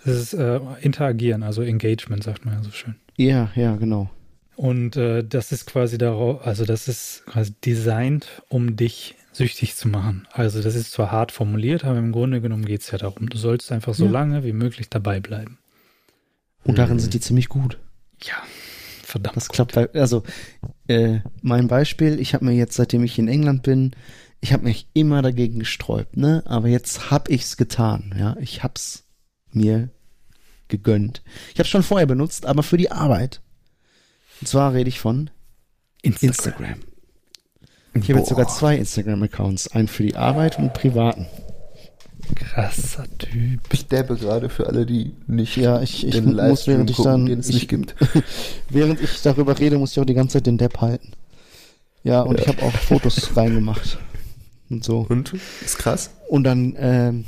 Das 0.05 0.15
ist 0.17 0.33
äh, 0.33 0.59
Interagieren, 0.81 1.43
also 1.43 1.61
Engagement, 1.61 2.23
sagt 2.23 2.45
man 2.45 2.55
ja 2.55 2.63
so 2.63 2.71
schön. 2.71 2.95
Ja, 3.17 3.51
ja, 3.55 3.75
genau. 3.75 4.09
Und 4.55 4.97
äh, 4.97 5.23
das 5.23 5.51
ist 5.51 5.65
quasi 5.65 5.97
darauf, 5.97 6.45
also 6.45 6.65
das 6.65 6.87
ist 6.87 7.23
quasi 7.25 7.53
designt, 7.65 8.27
um 8.49 8.75
dich 8.75 9.15
süchtig 9.31 9.75
zu 9.75 9.87
machen. 9.87 10.27
Also 10.31 10.61
das 10.61 10.75
ist 10.75 10.91
zwar 10.91 11.11
hart 11.11 11.31
formuliert, 11.31 11.85
aber 11.85 11.97
im 11.97 12.11
Grunde 12.11 12.39
genommen 12.41 12.65
geht 12.65 12.81
es 12.81 12.91
ja 12.91 12.97
darum, 12.99 13.29
du 13.29 13.37
sollst 13.37 13.71
einfach 13.71 13.93
so 13.95 14.05
Ja. 14.05 14.11
lange 14.11 14.43
wie 14.43 14.53
möglich 14.53 14.89
dabei 14.89 15.19
bleiben. 15.19 15.57
Und 16.63 16.77
darin 16.77 16.99
sind 16.99 17.13
die 17.13 17.19
ziemlich 17.19 17.49
gut. 17.49 17.79
Ja, 18.21 18.35
verdammt. 19.03 19.35
Das 19.35 19.49
klappt, 19.49 19.75
weil- 19.75 19.89
also 19.93 20.23
äh, 20.87 21.19
mein 21.41 21.67
Beispiel, 21.67 22.19
ich 22.19 22.33
habe 22.35 22.45
mir 22.45 22.53
jetzt, 22.53 22.75
seitdem 22.75 23.03
ich 23.03 23.17
in 23.17 23.27
England 23.27 23.63
bin, 23.63 23.91
ich 24.39 24.53
habe 24.53 24.63
mich 24.63 24.87
immer 24.93 25.21
dagegen 25.21 25.59
gesträubt, 25.59 26.15
ne? 26.17 26.43
Aber 26.45 26.67
jetzt 26.67 27.09
hab 27.11 27.29
ich's 27.29 27.57
getan, 27.57 28.13
ja. 28.19 28.35
Ich 28.39 28.61
hab's 28.63 29.02
mir 29.55 29.89
gegönnt. 30.67 31.21
Ich 31.53 31.59
habe 31.59 31.67
schon 31.69 31.83
vorher 31.83 32.07
benutzt, 32.07 32.45
aber 32.45 32.63
für 32.63 32.77
die 32.77 32.91
Arbeit. 32.91 33.41
Und 34.41 34.47
zwar 34.47 34.73
rede 34.73 34.89
ich 34.89 34.99
von 34.99 35.29
Instagram. 36.01 36.79
Ich 37.93 38.09
habe 38.09 38.19
jetzt 38.19 38.29
sogar 38.29 38.47
zwei 38.47 38.75
Instagram-Accounts, 38.77 39.69
einen 39.69 39.87
für 39.87 40.03
die 40.03 40.15
Arbeit 40.15 40.57
und 40.57 40.65
einen 40.65 40.73
privaten. 40.73 41.27
Krasser 42.35 43.05
Typ. 43.17 43.61
Ich 43.71 43.87
dabbe 43.87 44.15
gerade 44.15 44.49
für 44.49 44.67
alle, 44.67 44.85
die 44.85 45.13
nicht 45.27 45.57
Ja, 45.57 45.81
ich, 45.81 46.07
ich 46.07 46.15
den 46.15 46.25
muss, 46.25 46.35
Livestream 46.35 46.75
während 46.75 46.89
ich 46.89 46.95
gucken, 46.95 47.11
dann, 47.11 47.25
den 47.25 47.39
es 47.39 47.49
ich, 47.49 47.55
nicht 47.55 47.67
gibt. 47.67 47.95
während 48.69 49.01
ich 49.01 49.21
darüber 49.21 49.59
rede, 49.59 49.77
muss 49.77 49.91
ich 49.91 49.99
auch 49.99 50.05
die 50.05 50.13
ganze 50.13 50.33
Zeit 50.33 50.47
den 50.47 50.57
Depp 50.57 50.81
halten. 50.81 51.11
Ja, 52.03 52.21
und 52.21 52.39
ich 52.39 52.47
habe 52.47 52.61
auch 52.63 52.71
Fotos 52.71 53.35
reingemacht 53.37 53.97
und 54.69 54.83
so. 54.83 55.05
Und? 55.07 55.33
Ist 55.63 55.77
krass. 55.77 56.11
Und 56.29 56.45
dann 56.45 56.75
ähm, 56.77 57.25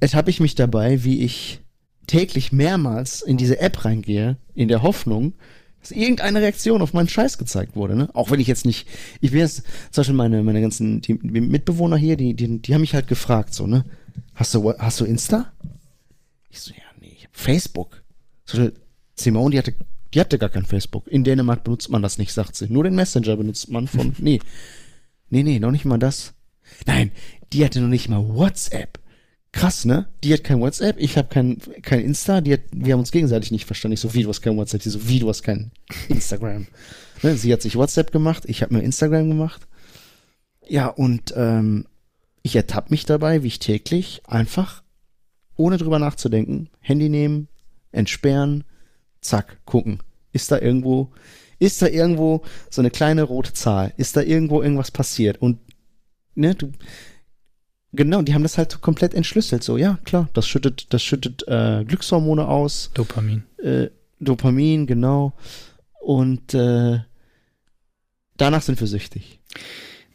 ertappe 0.00 0.30
ich 0.30 0.40
mich 0.40 0.54
dabei, 0.54 1.04
wie 1.04 1.22
ich 1.22 1.60
täglich 2.06 2.52
mehrmals 2.52 3.22
in 3.22 3.36
diese 3.36 3.60
App 3.60 3.84
reingehe, 3.84 4.36
in 4.54 4.68
der 4.68 4.82
Hoffnung, 4.82 5.34
dass 5.80 5.90
irgendeine 5.90 6.40
Reaktion 6.40 6.82
auf 6.82 6.92
meinen 6.92 7.08
Scheiß 7.08 7.38
gezeigt 7.38 7.76
wurde. 7.76 7.94
Ne? 7.94 8.08
Auch 8.14 8.30
wenn 8.30 8.40
ich 8.40 8.46
jetzt 8.46 8.66
nicht, 8.66 8.88
ich 9.20 9.30
bin 9.30 9.40
jetzt, 9.40 9.62
zum 9.90 10.00
Beispiel 10.00 10.16
meine, 10.16 10.42
meine 10.42 10.60
ganzen 10.60 11.00
die, 11.00 11.18
die 11.18 11.40
Mitbewohner 11.40 11.96
hier, 11.96 12.16
die, 12.16 12.34
die, 12.34 12.60
die 12.60 12.74
haben 12.74 12.80
mich 12.80 12.94
halt 12.94 13.06
gefragt, 13.06 13.54
so, 13.54 13.66
ne? 13.66 13.84
Hast 14.34 14.54
du, 14.54 14.72
hast 14.78 15.00
du 15.00 15.04
Insta? 15.04 15.52
Ich 16.50 16.60
so, 16.60 16.72
ja, 16.72 16.82
nee, 17.00 17.12
ich 17.16 17.24
hab 17.24 17.36
Facebook. 17.36 18.02
So, 18.44 18.70
Simone, 19.14 19.52
die 19.52 19.58
hatte, 19.58 19.74
die 20.14 20.20
hatte 20.20 20.38
gar 20.38 20.48
kein 20.48 20.64
Facebook. 20.64 21.06
In 21.08 21.24
Dänemark 21.24 21.64
benutzt 21.64 21.90
man 21.90 22.02
das 22.02 22.18
nicht, 22.18 22.32
sagt 22.32 22.56
sie. 22.56 22.72
Nur 22.72 22.84
den 22.84 22.94
Messenger 22.94 23.36
benutzt 23.36 23.70
man 23.70 23.86
von, 23.86 24.14
nee. 24.18 24.40
Nee, 25.30 25.42
nee, 25.42 25.58
noch 25.58 25.70
nicht 25.70 25.84
mal 25.84 25.98
das. 25.98 26.34
Nein, 26.86 27.12
die 27.52 27.64
hatte 27.64 27.80
noch 27.80 27.88
nicht 27.88 28.08
mal 28.08 28.26
WhatsApp. 28.28 28.98
Krass, 29.52 29.84
ne? 29.84 30.06
Die 30.22 30.32
hat 30.32 30.44
kein 30.44 30.60
WhatsApp, 30.60 30.96
ich 30.98 31.16
habe 31.16 31.28
kein, 31.28 31.58
kein 31.82 32.00
Insta, 32.00 32.40
die 32.40 32.52
hat, 32.52 32.60
wir 32.70 32.92
haben 32.92 33.00
uns 33.00 33.12
gegenseitig 33.12 33.50
nicht 33.50 33.64
verstanden. 33.64 33.94
Ich 33.94 34.00
so, 34.00 34.12
wie, 34.12 34.22
du 34.22 34.28
hast 34.28 34.42
kein 34.42 34.56
WhatsApp? 34.56 34.82
Die 34.82 34.90
so, 34.90 35.08
wie, 35.08 35.20
du 35.20 35.28
hast 35.28 35.42
kein 35.42 35.70
Instagram? 36.08 36.66
Ne? 37.20 37.36
Sie 37.36 37.52
hat 37.52 37.62
sich 37.62 37.74
WhatsApp 37.74 38.12
gemacht, 38.12 38.44
ich 38.46 38.62
habe 38.62 38.74
mir 38.74 38.82
Instagram 38.84 39.28
gemacht. 39.28 39.66
Ja, 40.68 40.86
und 40.86 41.34
ähm, 41.36 41.86
ich 42.42 42.54
ertappe 42.54 42.90
mich 42.90 43.06
dabei, 43.06 43.42
wie 43.42 43.48
ich 43.48 43.58
täglich 43.58 44.22
einfach, 44.24 44.84
ohne 45.56 45.78
drüber 45.78 45.98
nachzudenken, 45.98 46.70
Handy 46.78 47.08
nehmen, 47.08 47.48
entsperren, 47.90 48.62
zack, 49.20 49.58
gucken. 49.64 50.02
Ist 50.32 50.52
da 50.52 50.60
irgendwo, 50.60 51.10
ist 51.58 51.82
da 51.82 51.88
irgendwo 51.88 52.42
so 52.70 52.80
eine 52.82 52.90
kleine 52.90 53.24
rote 53.24 53.52
Zahl? 53.52 53.92
Ist 53.96 54.16
da 54.16 54.20
irgendwo 54.20 54.62
irgendwas 54.62 54.92
passiert? 54.92 55.42
Und 55.42 55.58
ne, 56.34 56.54
du, 56.54 56.70
genau, 57.92 58.22
die 58.22 58.34
haben 58.34 58.42
das 58.42 58.58
halt 58.58 58.80
komplett 58.80 59.14
entschlüsselt. 59.14 59.62
So, 59.62 59.76
ja, 59.76 59.98
klar, 60.04 60.28
das 60.32 60.46
schüttet, 60.48 60.92
das 60.92 61.02
schüttet 61.02 61.46
äh, 61.48 61.84
Glückshormone 61.84 62.46
aus, 62.46 62.90
Dopamin. 62.94 63.44
äh, 63.58 63.88
Dopamin, 64.20 64.86
genau. 64.86 65.32
Und 66.00 66.54
äh, 66.54 67.00
danach 68.36 68.62
sind 68.62 68.80
wir 68.80 68.86
süchtig. 68.86 69.40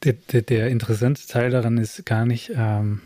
Der, 0.03 0.13
der, 0.13 0.41
der 0.41 0.67
interessante 0.67 1.25
Teil 1.27 1.51
daran 1.51 1.77
ist 1.77 2.05
gar 2.05 2.25
nicht, 2.25 2.51
ähm, 2.55 3.01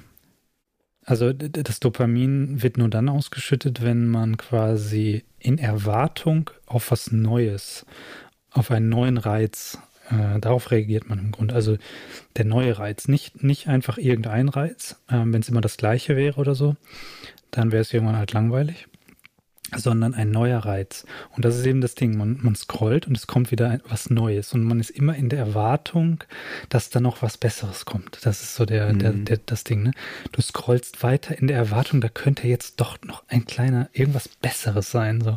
also 1.03 1.31
das 1.31 1.79
Dopamin 1.79 2.63
wird 2.63 2.77
nur 2.77 2.89
dann 2.89 3.07
ausgeschüttet, 3.09 3.83
wenn 3.83 4.07
man 4.07 4.37
quasi 4.37 5.23
in 5.39 5.57
Erwartung 5.57 6.49
auf 6.65 6.91
was 6.91 7.11
Neues, 7.11 7.85
auf 8.51 8.71
einen 8.71 8.89
neuen 8.89 9.17
Reiz, 9.17 9.77
äh, 10.09 10.39
darauf 10.39 10.71
reagiert 10.71 11.09
man 11.09 11.19
im 11.19 11.31
Grunde. 11.31 11.55
Also 11.55 11.77
der 12.35 12.45
neue 12.45 12.77
Reiz, 12.77 13.07
nicht, 13.07 13.43
nicht 13.43 13.67
einfach 13.67 13.97
irgendein 13.97 14.49
Reiz, 14.49 15.01
ähm, 15.09 15.33
wenn 15.33 15.41
es 15.41 15.49
immer 15.49 15.61
das 15.61 15.77
gleiche 15.77 16.15
wäre 16.15 16.39
oder 16.39 16.55
so, 16.55 16.75
dann 17.51 17.71
wäre 17.71 17.81
es 17.81 17.93
irgendwann 17.93 18.17
halt 18.17 18.33
langweilig 18.33 18.87
sondern 19.75 20.13
ein 20.13 20.31
neuer 20.31 20.59
Reiz. 20.59 21.05
Und 21.35 21.43
das 21.43 21.57
ist 21.57 21.65
eben 21.65 21.81
das 21.81 21.95
Ding. 21.95 22.17
Man, 22.17 22.39
man 22.41 22.55
scrollt 22.55 23.07
und 23.07 23.17
es 23.17 23.27
kommt 23.27 23.51
wieder 23.51 23.69
ein, 23.69 23.81
was 23.87 24.09
Neues. 24.09 24.53
Und 24.53 24.63
man 24.63 24.79
ist 24.79 24.91
immer 24.91 25.15
in 25.15 25.29
der 25.29 25.39
Erwartung, 25.39 26.23
dass 26.69 26.89
da 26.89 26.99
noch 26.99 27.21
was 27.21 27.37
Besseres 27.37 27.85
kommt. 27.85 28.19
Das 28.25 28.41
ist 28.41 28.55
so 28.55 28.65
der, 28.65 28.93
der, 28.93 29.11
Mhm. 29.11 29.25
der, 29.25 29.39
das 29.45 29.63
Ding. 29.63 29.83
Ne? 29.83 29.91
Du 30.31 30.41
scrollst 30.41 31.03
weiter 31.03 31.37
in 31.37 31.47
der 31.47 31.57
Erwartung, 31.57 31.99
da 32.01 32.09
könnte 32.09 32.47
jetzt 32.47 32.79
doch 32.79 32.97
noch 33.03 33.23
ein 33.27 33.45
kleiner, 33.45 33.89
irgendwas 33.93 34.29
Besseres 34.29 34.89
sein. 34.91 35.21
So. 35.21 35.35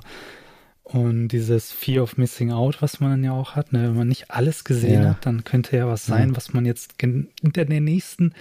Und 0.92 1.28
dieses 1.28 1.70
Fear 1.70 2.02
of 2.02 2.16
Missing 2.16 2.50
Out, 2.50 2.82
was 2.82 2.98
man 3.00 3.10
dann 3.10 3.24
ja 3.24 3.32
auch 3.32 3.54
hat, 3.54 3.72
ne? 3.72 3.84
wenn 3.84 3.96
man 3.96 4.08
nicht 4.08 4.30
alles 4.30 4.64
gesehen 4.64 5.02
Ja. 5.02 5.10
hat, 5.10 5.24
dann 5.26 5.44
könnte 5.44 5.76
ja 5.76 5.86
was 5.86 6.04
sein, 6.04 6.30
Ja. 6.30 6.36
was 6.36 6.52
man 6.52 6.66
jetzt 6.66 6.94
hinter 7.00 7.64
der 7.64 7.80
nächsten 7.80 8.34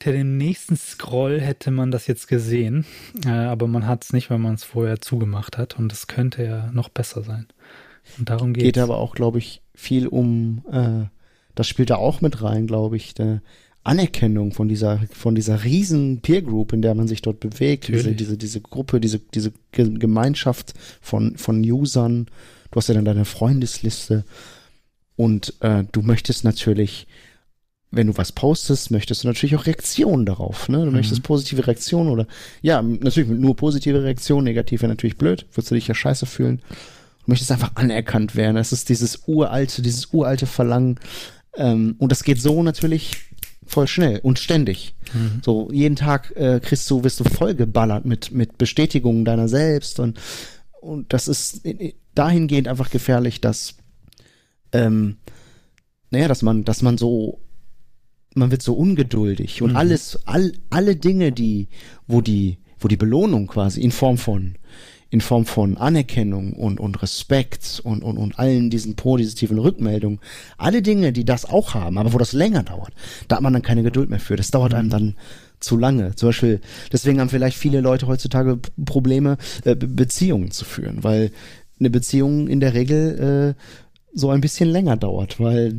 hinter 0.00 0.18
dem 0.18 0.36
nächsten 0.36 0.76
Scroll 0.76 1.40
hätte 1.40 1.70
man 1.70 1.90
das 1.90 2.06
jetzt 2.08 2.26
gesehen, 2.28 2.84
äh, 3.24 3.30
aber 3.30 3.66
man 3.68 3.86
hat 3.86 4.04
es 4.04 4.12
nicht, 4.12 4.28
weil 4.28 4.38
man 4.38 4.54
es 4.54 4.62
vorher 4.64 5.00
zugemacht 5.00 5.56
hat 5.56 5.78
und 5.78 5.90
es 5.92 6.06
könnte 6.08 6.44
ja 6.44 6.70
noch 6.72 6.90
besser 6.90 7.22
sein. 7.22 7.46
Und 8.18 8.28
darum 8.28 8.52
geht's. 8.52 8.64
Geht 8.64 8.78
aber 8.78 8.98
auch, 8.98 9.14
glaube 9.14 9.38
ich, 9.38 9.62
viel 9.74 10.06
um, 10.08 10.62
äh, 10.70 11.06
das 11.54 11.68
spielt 11.68 11.88
da 11.90 11.96
auch 11.96 12.20
mit 12.20 12.42
rein, 12.42 12.66
glaube 12.66 12.96
ich, 12.96 13.14
der 13.14 13.40
Anerkennung 13.84 14.52
von 14.52 14.68
dieser, 14.68 15.00
von 15.12 15.34
dieser 15.34 15.62
riesen 15.64 16.20
Peer 16.20 16.42
Group, 16.42 16.72
in 16.72 16.82
der 16.82 16.94
man 16.94 17.06
sich 17.08 17.22
dort 17.22 17.40
bewegt, 17.40 17.88
diese, 17.88 18.12
diese, 18.12 18.36
diese 18.36 18.60
Gruppe, 18.60 19.00
diese, 19.00 19.18
diese 19.18 19.52
Ge- 19.72 19.94
Gemeinschaft 19.98 20.74
von, 21.00 21.36
von 21.36 21.60
Usern. 21.62 22.26
Du 22.70 22.76
hast 22.78 22.88
ja 22.88 22.94
dann 22.94 23.04
deine 23.04 23.24
Freundesliste 23.24 24.24
und 25.16 25.54
äh, 25.60 25.84
du 25.92 26.02
möchtest 26.02 26.44
natürlich 26.44 27.06
wenn 27.96 28.08
du 28.08 28.16
was 28.16 28.32
postest, 28.32 28.90
möchtest 28.90 29.22
du 29.22 29.28
natürlich 29.28 29.54
auch 29.54 29.66
Reaktionen 29.66 30.26
darauf. 30.26 30.68
Ne? 30.68 30.78
Du 30.80 30.86
Mhm. 30.86 30.94
möchtest 30.94 31.22
positive 31.22 31.64
Reaktionen 31.64 32.10
oder 32.10 32.26
ja, 32.60 32.82
natürlich 32.82 33.30
nur 33.30 33.54
positive 33.54 34.02
Reaktionen, 34.02 34.42
negativ 34.46 34.82
wäre 34.82 34.90
natürlich 34.90 35.16
blöd, 35.16 35.46
würdest 35.52 35.70
du 35.70 35.76
dich 35.76 35.86
ja 35.86 35.94
scheiße 35.94 36.26
fühlen. 36.26 36.58
Du 37.24 37.30
möchtest 37.30 37.52
einfach 37.52 37.76
anerkannt 37.76 38.34
werden. 38.34 38.56
Das 38.56 38.72
ist 38.72 38.88
dieses 38.88 39.22
uralte, 39.28 39.80
dieses 39.80 40.06
uralte 40.12 40.46
Verlangen. 40.46 40.98
Ähm, 41.56 41.94
und 41.98 42.10
das 42.10 42.24
geht 42.24 42.40
so 42.42 42.64
natürlich 42.64 43.12
voll 43.66 43.86
schnell 43.86 44.20
und 44.22 44.38
ständig. 44.38 44.94
Mhm. 45.12 45.40
So 45.44 45.70
jeden 45.72 45.96
Tag 45.96 46.32
äh, 46.36 46.60
kriegst 46.60 46.90
du, 46.90 47.02
wirst 47.04 47.20
du 47.20 47.24
vollgeballert 47.24 48.04
mit 48.04 48.30
mit 48.32 48.58
Bestätigungen 48.58 49.24
deiner 49.24 49.48
selbst 49.48 50.00
und 50.00 50.20
und 50.80 51.12
das 51.12 51.28
ist 51.28 51.64
in- 51.64 51.78
in- 51.78 51.92
dahingehend 52.14 52.68
einfach 52.68 52.90
gefährlich, 52.90 53.40
dass 53.40 53.74
ähm, 54.72 55.16
naja, 56.10 56.28
dass 56.28 56.42
man, 56.42 56.64
dass 56.64 56.82
man 56.82 56.98
so 56.98 57.40
man 58.36 58.50
wird 58.50 58.62
so 58.62 58.74
ungeduldig 58.74 59.62
und 59.62 59.70
Mhm. 59.70 59.76
alles, 59.76 60.18
all, 60.26 60.52
alle 60.70 60.96
Dinge, 60.96 61.30
die, 61.32 61.68
wo 62.08 62.20
die, 62.20 62.58
wo 62.80 62.88
die 62.88 62.96
Belohnung 62.96 63.46
quasi 63.46 63.80
in 63.80 63.92
Form 63.92 64.18
von, 64.18 64.56
in 65.14 65.20
Form 65.20 65.46
von 65.46 65.76
Anerkennung 65.76 66.54
und, 66.54 66.80
und 66.80 67.00
Respekt 67.00 67.80
und, 67.84 68.02
und, 68.02 68.18
und 68.18 68.36
allen 68.36 68.68
diesen 68.68 68.96
positiven 68.96 69.60
Rückmeldungen, 69.60 70.18
alle 70.58 70.82
Dinge, 70.82 71.12
die 71.12 71.24
das 71.24 71.44
auch 71.48 71.74
haben, 71.74 71.98
aber 71.98 72.12
wo 72.12 72.18
das 72.18 72.32
länger 72.32 72.64
dauert, 72.64 72.90
da 73.28 73.36
hat 73.36 73.42
man 73.44 73.52
dann 73.52 73.62
keine 73.62 73.84
Geduld 73.84 74.10
mehr 74.10 74.18
für. 74.18 74.34
Das 74.34 74.50
dauert 74.50 74.74
einem 74.74 74.90
dann 74.90 75.14
zu 75.60 75.76
lange. 75.76 76.16
Zum 76.16 76.30
Beispiel, 76.30 76.60
deswegen 76.92 77.20
haben 77.20 77.28
vielleicht 77.28 77.56
viele 77.56 77.80
Leute 77.80 78.08
heutzutage 78.08 78.58
Probleme, 78.84 79.38
äh, 79.64 79.76
Be- 79.76 79.86
Beziehungen 79.86 80.50
zu 80.50 80.64
führen, 80.64 81.04
weil 81.04 81.30
eine 81.78 81.90
Beziehung 81.90 82.48
in 82.48 82.58
der 82.58 82.74
Regel 82.74 83.54
äh, 83.54 83.62
so 84.16 84.30
ein 84.30 84.40
bisschen 84.40 84.68
länger 84.68 84.96
dauert, 84.96 85.38
weil, 85.38 85.74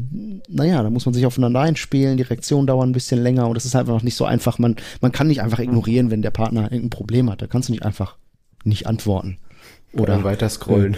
naja, 0.48 0.82
da 0.82 0.90
muss 0.90 1.06
man 1.06 1.14
sich 1.14 1.26
aufeinander 1.26 1.60
einspielen, 1.60 2.16
die 2.16 2.24
Reaktionen 2.24 2.68
dauern 2.68 2.90
ein 2.90 2.94
bisschen 2.94 3.22
länger 3.22 3.50
und 3.50 3.58
es 3.58 3.66
ist 3.66 3.76
einfach 3.76 4.02
nicht 4.02 4.16
so 4.16 4.24
einfach. 4.24 4.60
Man, 4.60 4.78
man 5.02 5.12
kann 5.12 5.28
nicht 5.28 5.42
einfach 5.42 5.60
ignorieren, 5.60 6.10
wenn 6.10 6.22
der 6.22 6.32
Partner 6.32 6.64
irgendein 6.72 6.90
Problem 6.90 7.30
hat. 7.30 7.42
Da 7.42 7.48
kannst 7.48 7.68
du 7.68 7.74
nicht 7.74 7.84
einfach 7.84 8.16
nicht 8.66 8.88
antworten. 8.88 9.38
Oder 9.94 10.24
weiter 10.24 10.50
scrollen. 10.50 10.98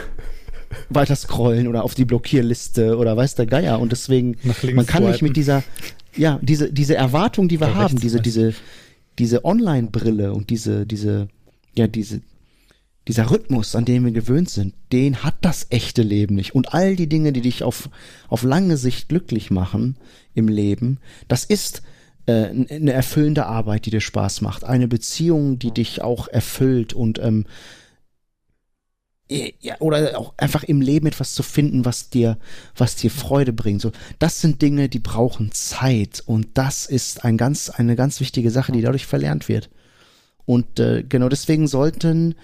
weiter 0.89 1.15
scrollen 1.15 1.67
oder 1.67 1.83
auf 1.83 1.95
die 1.95 2.05
Blockierliste 2.05 2.97
oder 2.97 3.15
weiß 3.15 3.35
der 3.35 3.45
Geier. 3.45 3.79
Und 3.79 3.91
deswegen, 3.91 4.37
man 4.73 4.85
kann 4.85 5.05
nicht 5.05 5.21
mit 5.21 5.35
dieser, 5.35 5.63
ja, 6.15 6.39
diese, 6.41 6.71
diese 6.71 6.95
Erwartung, 6.95 7.47
die 7.47 7.59
wir 7.59 7.75
haben, 7.75 7.99
diese, 7.99 8.21
diese, 8.21 8.53
diese 9.19 9.45
Online-Brille 9.45 10.33
und 10.33 10.49
diese, 10.49 10.85
diese, 10.85 11.27
ja, 11.75 11.87
diese, 11.87 12.21
dieser 13.07 13.31
Rhythmus, 13.31 13.75
an 13.75 13.85
den 13.85 14.03
wir 14.03 14.11
gewöhnt 14.11 14.49
sind, 14.49 14.73
den 14.91 15.23
hat 15.23 15.35
das 15.41 15.67
echte 15.69 16.01
Leben 16.01 16.35
nicht. 16.35 16.55
Und 16.55 16.73
all 16.73 16.95
die 16.95 17.07
Dinge, 17.07 17.31
die 17.31 17.41
dich 17.41 17.63
auf, 17.63 17.89
auf 18.27 18.43
lange 18.43 18.77
Sicht 18.77 19.09
glücklich 19.09 19.49
machen 19.49 19.95
im 20.33 20.47
Leben, 20.47 20.99
das 21.27 21.45
ist 21.45 21.83
eine 22.31 22.93
erfüllende 22.93 23.45
Arbeit, 23.45 23.85
die 23.85 23.91
dir 23.91 24.01
Spaß 24.01 24.41
macht. 24.41 24.63
Eine 24.63 24.87
Beziehung, 24.87 25.59
die 25.59 25.71
dich 25.71 26.01
auch 26.01 26.27
erfüllt 26.27 26.93
und 26.93 27.19
ähm, 27.19 27.45
ja, 29.29 29.75
oder 29.79 30.17
auch 30.17 30.33
einfach 30.37 30.63
im 30.63 30.79
Leben 30.79 31.07
etwas 31.07 31.33
zu 31.33 31.43
finden, 31.43 31.83
was 31.83 32.09
dir, 32.09 32.37
was 32.75 32.95
dir 32.95 33.11
Freude 33.11 33.51
bringt. 33.51 33.81
So, 33.81 33.91
das 34.19 34.39
sind 34.39 34.61
Dinge, 34.61 34.87
die 34.87 34.99
brauchen 34.99 35.51
Zeit 35.51 36.23
und 36.25 36.47
das 36.53 36.85
ist 36.85 37.25
ein 37.25 37.37
ganz, 37.37 37.69
eine 37.69 37.97
ganz 37.97 38.21
wichtige 38.21 38.51
Sache, 38.51 38.71
die 38.71 38.81
dadurch 38.81 39.05
verlernt 39.05 39.49
wird. 39.49 39.69
Und 40.45 40.79
äh, 40.79 41.03
genau 41.03 41.27
deswegen 41.27 41.67
sollten 41.67 42.35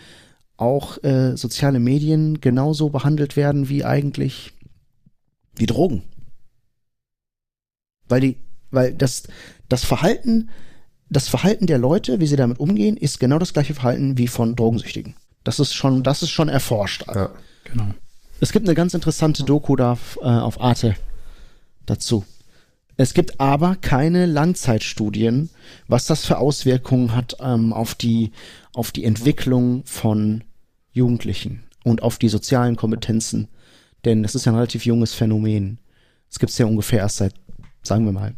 auch 0.57 1.01
äh, 1.03 1.37
soziale 1.37 1.79
Medien 1.79 2.41
genauso 2.41 2.89
behandelt 2.89 3.37
werden 3.37 3.69
wie 3.69 3.85
eigentlich 3.85 4.51
wie 5.55 5.65
Drogen. 5.65 6.03
Weil 8.09 8.21
die, 8.21 8.37
weil 8.71 8.93
das, 8.93 9.23
das 9.69 9.83
Verhalten, 9.83 10.49
das 11.09 11.27
Verhalten 11.27 11.67
der 11.67 11.77
Leute, 11.77 12.19
wie 12.19 12.27
sie 12.27 12.35
damit 12.35 12.59
umgehen, 12.59 12.97
ist 12.97 13.19
genau 13.19 13.39
das 13.39 13.53
gleiche 13.53 13.73
Verhalten 13.73 14.17
wie 14.17 14.27
von 14.27 14.55
Drogensüchtigen. 14.55 15.15
Das 15.43 15.59
ist 15.59 15.73
schon, 15.73 16.03
das 16.03 16.23
ist 16.23 16.31
schon 16.31 16.49
erforscht. 16.49 17.05
Ja, 17.07 17.29
genau. 17.63 17.87
Es 18.39 18.51
gibt 18.51 18.67
eine 18.67 18.75
ganz 18.75 18.93
interessante 18.93 19.43
Doku 19.43 19.75
da 19.75 19.97
äh, 20.21 20.25
auf 20.25 20.59
Arte 20.59 20.95
dazu. 21.85 22.25
Es 22.95 23.13
gibt 23.13 23.39
aber 23.39 23.75
keine 23.75 24.25
Langzeitstudien, 24.25 25.49
was 25.87 26.05
das 26.05 26.25
für 26.25 26.37
Auswirkungen 26.37 27.15
hat 27.15 27.37
ähm, 27.39 27.73
auf 27.73 27.95
die 27.95 28.31
auf 28.73 28.91
die 28.91 29.03
Entwicklung 29.03 29.83
von 29.85 30.43
Jugendlichen 30.91 31.63
und 31.83 32.03
auf 32.03 32.17
die 32.17 32.29
sozialen 32.29 32.75
Kompetenzen, 32.75 33.47
denn 34.05 34.23
das 34.23 34.35
ist 34.35 34.45
ja 34.45 34.51
ein 34.51 34.55
relativ 34.55 34.85
junges 34.85 35.13
Phänomen. 35.13 35.79
Es 36.29 36.39
gibt 36.39 36.51
es 36.51 36.57
ja 36.57 36.65
ungefähr 36.65 36.99
erst 36.99 37.17
seit, 37.17 37.33
sagen 37.83 38.05
wir 38.05 38.11
mal, 38.11 38.33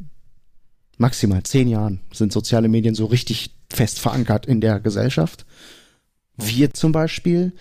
maximal 0.97 1.43
zehn 1.43 1.67
Jahren 1.67 1.99
sind 2.11 2.31
soziale 2.31 2.67
Medien 2.67 2.95
so 2.95 3.05
richtig 3.05 3.51
fest 3.71 3.99
verankert 3.99 4.45
in 4.45 4.61
der 4.61 4.79
Gesellschaft. 4.79 5.45
Wir 6.37 6.73
zum 6.73 6.91
Beispiel 6.91 7.53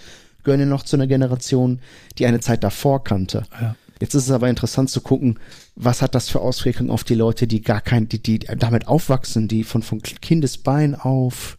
gehören 0.43 0.69
noch 0.69 0.83
zu 0.83 0.97
einer 0.97 1.07
Generation, 1.07 1.81
die 2.19 2.27
eine 2.27 2.41
Zeit 2.41 2.65
davor 2.65 3.03
kannte. 3.03 3.45
Ja. 3.61 3.77
Jetzt 4.01 4.15
ist 4.15 4.25
es 4.25 4.31
aber 4.31 4.49
interessant 4.49 4.91
zu 4.91 5.01
gucken, 5.01 5.39
was 5.77 6.03
hat 6.03 6.15
das 6.15 6.29
für 6.29 6.41
Auswirkungen 6.41 6.91
auf 6.91 7.05
die 7.05 7.15
Leute, 7.15 7.47
die 7.47 7.63
gar 7.63 7.81
kein, 7.81 8.09
die, 8.09 8.23
die 8.23 8.41
damit 8.41 8.89
aufwachsen, 8.89 9.49
die 9.49 9.65
von, 9.65 9.83
von 9.83 10.03
Kindesbein 10.03 10.95
auf 10.95 11.57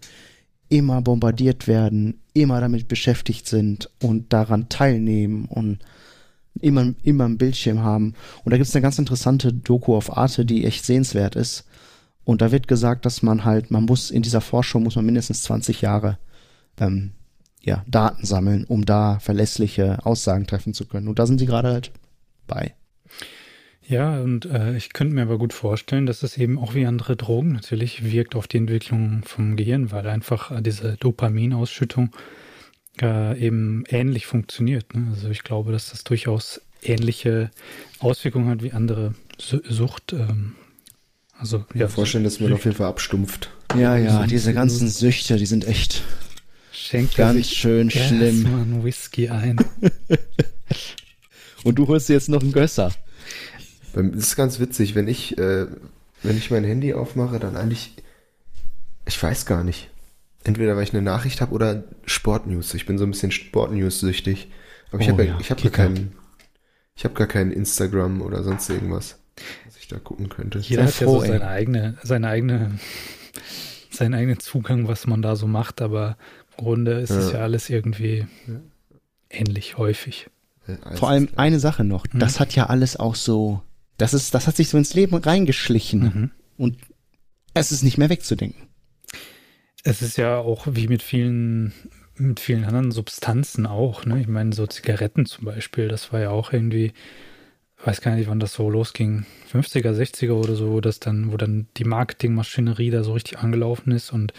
immer 0.70 1.02
bombardiert 1.02 1.68
werden, 1.68 2.22
immer 2.34 2.60
damit 2.60 2.88
beschäftigt 2.88 3.48
sind 3.48 3.90
und 4.02 4.34
daran 4.34 4.68
teilnehmen 4.70 5.46
und 5.46 5.80
immer, 6.62 6.94
immer 7.04 7.26
ein 7.26 7.38
Bildschirm 7.38 7.82
haben. 7.82 8.14
Und 8.44 8.52
da 8.52 8.58
gibt 8.58 8.68
es 8.68 8.76
eine 8.76 8.82
ganz 8.82 9.00
interessante 9.00 9.54
Doku 9.54 9.96
auf 9.96 10.16
Arte, 10.16 10.46
die 10.46 10.66
echt 10.66 10.86
sehenswert 10.86 11.36
ist. 11.36 11.66
Und 12.24 12.42
da 12.42 12.52
wird 12.52 12.68
gesagt, 12.68 13.06
dass 13.06 13.22
man 13.22 13.46
halt, 13.46 13.72
man 13.72 13.86
muss 13.86 14.12
in 14.12 14.24
dieser 14.24 14.42
Forschung 14.42 14.84
muss 14.84 14.96
man 14.96 15.06
mindestens 15.06 15.44
20 15.44 15.82
Jahre 15.82 16.18
ähm, 16.80 17.12
ja, 17.62 17.84
Daten 17.88 18.26
sammeln, 18.26 18.66
um 18.66 18.86
da 18.86 19.20
verlässliche 19.20 20.06
Aussagen 20.06 20.48
treffen 20.48 20.74
zu 20.74 20.86
können. 20.86 21.08
Und 21.08 21.20
da 21.20 21.28
sind 21.28 21.40
sie 21.40 21.46
gerade 21.46 21.70
halt 21.70 21.92
bei. 22.48 22.74
Ja, 23.88 24.20
und 24.20 24.46
äh, 24.46 24.76
ich 24.76 24.94
könnte 24.94 25.14
mir 25.14 25.22
aber 25.22 25.38
gut 25.38 25.54
vorstellen, 25.54 26.08
dass 26.08 26.24
es 26.24 26.38
eben 26.38 26.58
auch 26.58 26.74
wie 26.74 26.88
andere 26.88 27.16
Drogen 27.16 27.52
natürlich 27.52 28.12
wirkt 28.12 28.36
auf 28.36 28.48
die 28.48 28.58
Entwicklung 28.58 29.22
vom 29.24 29.56
Gehirn, 29.56 29.92
weil 29.92 30.08
einfach 30.08 30.50
äh, 30.50 30.62
diese 30.64 30.98
Dopaminausschüttung 30.98 32.08
äh, 32.08 32.45
eben 33.02 33.84
ähnlich 33.90 34.26
funktioniert. 34.26 34.96
Ne? 34.96 35.08
Also 35.14 35.30
ich 35.30 35.44
glaube, 35.44 35.72
dass 35.72 35.90
das 35.90 36.04
durchaus 36.04 36.62
ähnliche 36.82 37.52
Auswirkungen 38.00 38.50
hat 38.50 38.64
wie 38.64 38.72
andere 38.72 39.16
Sucht. 39.38 40.14
Ähm, 40.14 40.56
also 41.38 41.66
ja, 41.74 41.82
ja 41.82 41.88
vorstellen, 41.88 42.24
dass 42.24 42.40
man 42.40 42.54
auf 42.54 42.64
jeden 42.64 42.78
Fall 42.78 42.88
abstumpft. 42.88 43.50
Ja, 43.78 43.98
ja, 43.98 44.26
diese 44.26 44.54
ganzen 44.54 44.88
Süchte, 44.88 45.36
die 45.38 45.46
sind 45.46 45.68
echt 45.68 46.04
Schenkt 46.72 47.16
ganz 47.16 47.50
schön 47.50 47.90
schlimm. 47.90 48.44
Mal 48.44 48.62
einen 48.62 48.84
Whisky 48.84 49.30
ein. 49.30 49.58
Und 51.64 51.76
du 51.76 51.88
holst 51.88 52.10
jetzt 52.10 52.30
noch 52.30 52.42
einen 52.42 52.52
Gösser. 52.52 52.92
Das 53.94 54.06
ist 54.06 54.36
ganz 54.36 54.60
witzig, 54.60 54.94
wenn 54.94 55.08
ich, 55.08 55.38
äh, 55.38 55.66
wenn 56.22 56.38
ich 56.38 56.52
mein 56.52 56.64
Handy 56.64 56.94
aufmache, 56.94 57.40
dann 57.40 57.56
eigentlich, 57.58 57.94
ich 59.06 59.22
weiß 59.22 59.46
gar 59.46 59.64
nicht. 59.64 59.90
Entweder 60.46 60.78
weil 60.78 60.84
ich 60.84 60.94
eine 60.94 61.02
Nachricht 61.02 61.42
habe 61.42 61.54
oder 61.54 61.84
Sportnews. 62.06 62.74
Ich 62.74 62.86
bin 62.86 62.98
so 62.98 63.04
ein 63.04 63.12
bisschen 63.12 63.32
Sportnews-süchtig. 63.32 64.48
Aber 64.92 65.02
ich 65.02 65.10
oh, 65.10 65.12
habe 65.12 65.26
ja, 65.26 65.38
ich 65.40 65.52
hab 65.52 65.62
gar 65.62 65.72
keinen, 65.72 66.14
ich 66.96 67.04
habe 67.04 67.16
gar 67.16 67.28
keinen 67.28 67.52
Instagram 67.52 68.22
oder 68.22 68.44
sonst 68.44 68.70
irgendwas, 68.70 69.20
was 69.66 69.78
ich 69.78 69.88
da 69.88 69.98
gucken 69.98 70.30
könnte. 70.30 70.60
Jeder 70.60 70.86
hat 70.86 71.00
ja 71.00 71.08
so 71.08 71.20
seine 71.20 71.48
eigene, 71.48 71.98
seine 72.04 72.30
eigene, 72.30 72.80
seinen 73.90 74.14
eigenen 74.14 74.40
Zugang, 74.40 74.88
was 74.88 75.08
man 75.08 75.22
da 75.22 75.36
so 75.36 75.48
macht, 75.48 75.82
aber 75.82 76.16
im 76.58 76.64
Grunde 76.64 77.00
ist 77.02 77.10
ja. 77.10 77.18
es 77.18 77.32
ja 77.34 77.40
alles 77.40 77.70
irgendwie 77.70 78.28
ja. 78.48 78.62
ähnlich 79.30 79.78
häufig. 79.78 80.30
Vor 80.96 81.10
allem 81.10 81.28
eine 81.36 81.60
Sache 81.60 81.84
noch, 81.84 82.06
mhm. 82.12 82.20
das 82.20 82.40
hat 82.40 82.56
ja 82.56 82.68
alles 82.68 82.98
auch 82.98 83.16
so 83.16 83.62
das 83.98 84.14
ist, 84.14 84.34
das 84.34 84.48
hat 84.48 84.56
sich 84.56 84.70
so 84.70 84.78
ins 84.78 84.94
Leben 84.94 85.16
reingeschlichen 85.16 86.02
mhm. 86.02 86.32
und 86.58 86.78
es 87.54 87.72
ist 87.72 87.84
nicht 87.84 87.98
mehr 87.98 88.10
wegzudenken. 88.10 88.68
Es 89.88 90.02
ist 90.02 90.18
ja 90.18 90.40
auch 90.40 90.66
wie 90.68 90.88
mit 90.88 91.04
vielen, 91.04 91.72
mit 92.18 92.40
vielen 92.40 92.66
anderen 92.66 92.92
Substanzen 92.92 93.68
auch, 93.68 94.04
ne? 94.04 94.20
Ich 94.20 94.28
meine, 94.28 94.52
so 94.52 94.66
Zigaretten 94.66 95.28
zum 95.28 95.46
Beispiel, 95.46 95.88
das 95.88 96.12
war 96.12 96.20
ja 96.20 96.32
auch 96.32 96.52
irgendwie, 96.52 96.92
weiß 97.84 98.02
gar 98.02 98.16
nicht, 98.16 98.28
wann 98.28 98.40
das 98.40 98.54
so 98.54 98.68
losging, 98.68 99.28
50er, 99.54 99.92
60er 99.92 100.32
oder 100.32 100.56
so, 100.56 100.72
wo 100.72 100.82
das 100.82 101.00
dann, 101.00 101.32
wo 101.32 101.38
dann 101.38 101.68
die 101.78 101.84
Marketingmaschinerie 101.84 102.90
da 102.90 103.04
so 103.04 103.14
richtig 103.14 103.38
angelaufen 103.38 103.92
ist 103.92 104.12
und 104.12 104.34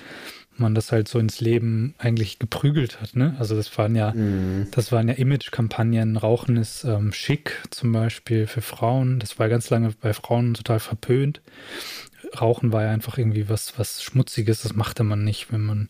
man 0.58 0.74
das 0.74 0.90
halt 0.90 1.06
so 1.06 1.18
ins 1.20 1.40
Leben 1.40 1.94
eigentlich 1.98 2.38
geprügelt 2.38 3.00
hat. 3.00 3.14
Ne? 3.14 3.36
Also 3.38 3.54
das 3.54 3.76
waren 3.78 3.94
ja, 3.94 4.12
mhm. 4.12 4.66
das 4.72 4.90
waren 4.90 5.06
ja 5.06 5.14
Image-Kampagnen. 5.14 6.16
Rauchen 6.16 6.56
ist 6.56 6.84
ähm, 6.84 7.12
schick, 7.12 7.62
zum 7.70 7.92
Beispiel 7.92 8.46
für 8.46 8.62
Frauen. 8.62 9.18
Das 9.20 9.38
war 9.38 9.48
ganz 9.48 9.70
lange 9.70 9.92
bei 10.00 10.12
Frauen 10.12 10.54
total 10.54 10.80
verpönt. 10.80 11.40
Rauchen 12.40 12.72
war 12.72 12.84
ja 12.84 12.90
einfach 12.90 13.18
irgendwie 13.18 13.48
was, 13.48 13.78
was 13.78 14.02
Schmutziges. 14.02 14.62
Das 14.62 14.74
machte 14.74 15.04
man 15.04 15.24
nicht, 15.24 15.52
wenn 15.52 15.62
man 15.62 15.88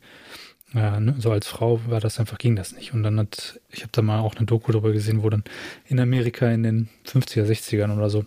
ja, 0.74 1.00
ne, 1.00 1.14
so 1.18 1.30
als 1.30 1.46
Frau 1.46 1.80
war 1.86 2.00
das 2.00 2.18
einfach, 2.18 2.38
ging 2.38 2.56
das 2.56 2.72
nicht. 2.72 2.92
Und 2.92 3.02
dann 3.02 3.18
hat, 3.18 3.60
ich 3.70 3.82
habe 3.82 3.92
da 3.92 4.02
mal 4.02 4.20
auch 4.20 4.34
eine 4.34 4.46
Doku 4.46 4.72
darüber 4.72 4.92
gesehen, 4.92 5.22
wo 5.22 5.30
dann 5.30 5.44
in 5.86 6.00
Amerika 6.00 6.48
in 6.50 6.62
den 6.62 6.88
50er, 7.06 7.44
60ern 7.44 7.96
oder 7.96 8.10
so, 8.10 8.26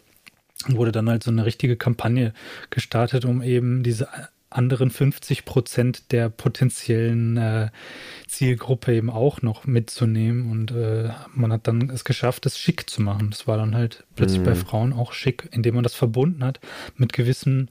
wurde 0.68 0.92
dann 0.92 1.10
halt 1.10 1.24
so 1.24 1.32
eine 1.32 1.46
richtige 1.46 1.78
Kampagne 1.78 2.34
gestartet, 2.70 3.26
um 3.26 3.42
eben 3.42 3.84
diese 3.84 4.08
anderen 4.50 4.90
50 4.90 5.46
Prozent 5.46 6.12
der 6.12 6.30
potenziellen 6.30 7.38
äh, 7.38 7.70
Zielgruppe 8.28 8.96
eben 8.96 9.10
auch 9.10 9.42
noch 9.42 9.66
mitzunehmen. 9.66 10.50
Und 10.50 10.72
äh, 10.72 11.10
man 11.34 11.54
hat 11.54 11.68
dann 11.68 11.90
es 11.90 12.04
geschafft, 12.04 12.46
es 12.46 12.58
schick 12.58 12.90
zu 12.90 13.02
machen. 13.02 13.30
Das 13.30 13.48
war 13.48 13.58
dann 13.58 13.76
halt 13.76 14.06
plötzlich 14.16 14.40
mhm. 14.40 14.46
bei 14.46 14.56
Frauen 14.56 14.94
auch 14.94 15.14
schick, 15.14 15.48
indem 15.52 15.76
man 15.76 15.84
das 15.84 15.94
verbunden 15.94 16.44
hat 16.44 16.60
mit 16.96 17.14
gewissen 17.14 17.70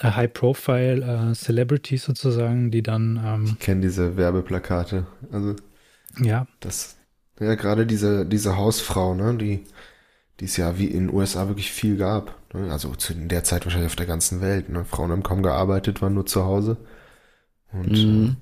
äh, 0.00 0.10
High-Profile 0.10 1.30
äh, 1.30 1.34
Celebrities 1.34 2.04
sozusagen, 2.04 2.70
die 2.70 2.82
dann. 2.82 3.20
Ähm, 3.24 3.44
ich 3.46 3.58
kenne 3.58 3.82
diese 3.82 4.16
Werbeplakate. 4.16 5.06
Also 5.32 5.56
ja. 6.20 6.46
Das, 6.60 6.96
ja, 7.38 7.54
gerade 7.54 7.86
diese, 7.86 8.26
diese 8.26 8.56
Hausfrau, 8.56 9.14
ne, 9.14 9.36
die 9.36 9.64
die 10.40 10.46
es 10.46 10.56
ja 10.56 10.78
wie 10.78 10.86
in 10.86 11.06
den 11.06 11.14
USA 11.14 11.48
wirklich 11.48 11.70
viel 11.70 11.96
gab. 11.96 12.34
Ne? 12.54 12.72
Also 12.72 12.94
zu 12.94 13.14
der 13.14 13.44
Zeit 13.44 13.64
wahrscheinlich 13.64 13.90
auf 13.90 13.96
der 13.96 14.06
ganzen 14.06 14.40
Welt. 14.40 14.70
Ne? 14.70 14.84
Frauen 14.84 15.12
haben 15.12 15.22
kaum 15.22 15.42
gearbeitet, 15.42 16.00
waren 16.00 16.14
nur 16.14 16.26
zu 16.26 16.44
Hause. 16.44 16.78
Und 17.72 17.92
mhm. 17.92 18.36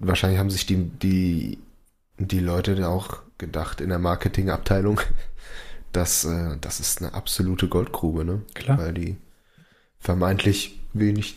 äh, 0.00 0.06
wahrscheinlich 0.06 0.40
haben 0.40 0.50
sich 0.50 0.66
die, 0.66 0.84
die, 0.84 1.58
die 2.18 2.40
Leute 2.40 2.74
da 2.74 2.88
auch 2.88 3.18
gedacht 3.36 3.82
in 3.82 3.90
der 3.90 3.98
Marketingabteilung, 3.98 5.00
dass 5.92 6.24
äh, 6.24 6.56
das 6.60 6.80
ist 6.80 7.02
eine 7.02 7.12
absolute 7.12 7.68
Goldgrube, 7.68 8.24
ne? 8.24 8.42
Klar. 8.54 8.78
Weil 8.78 8.94
die 8.94 9.16
vermeintlich 9.98 10.80
wenig, 10.98 11.36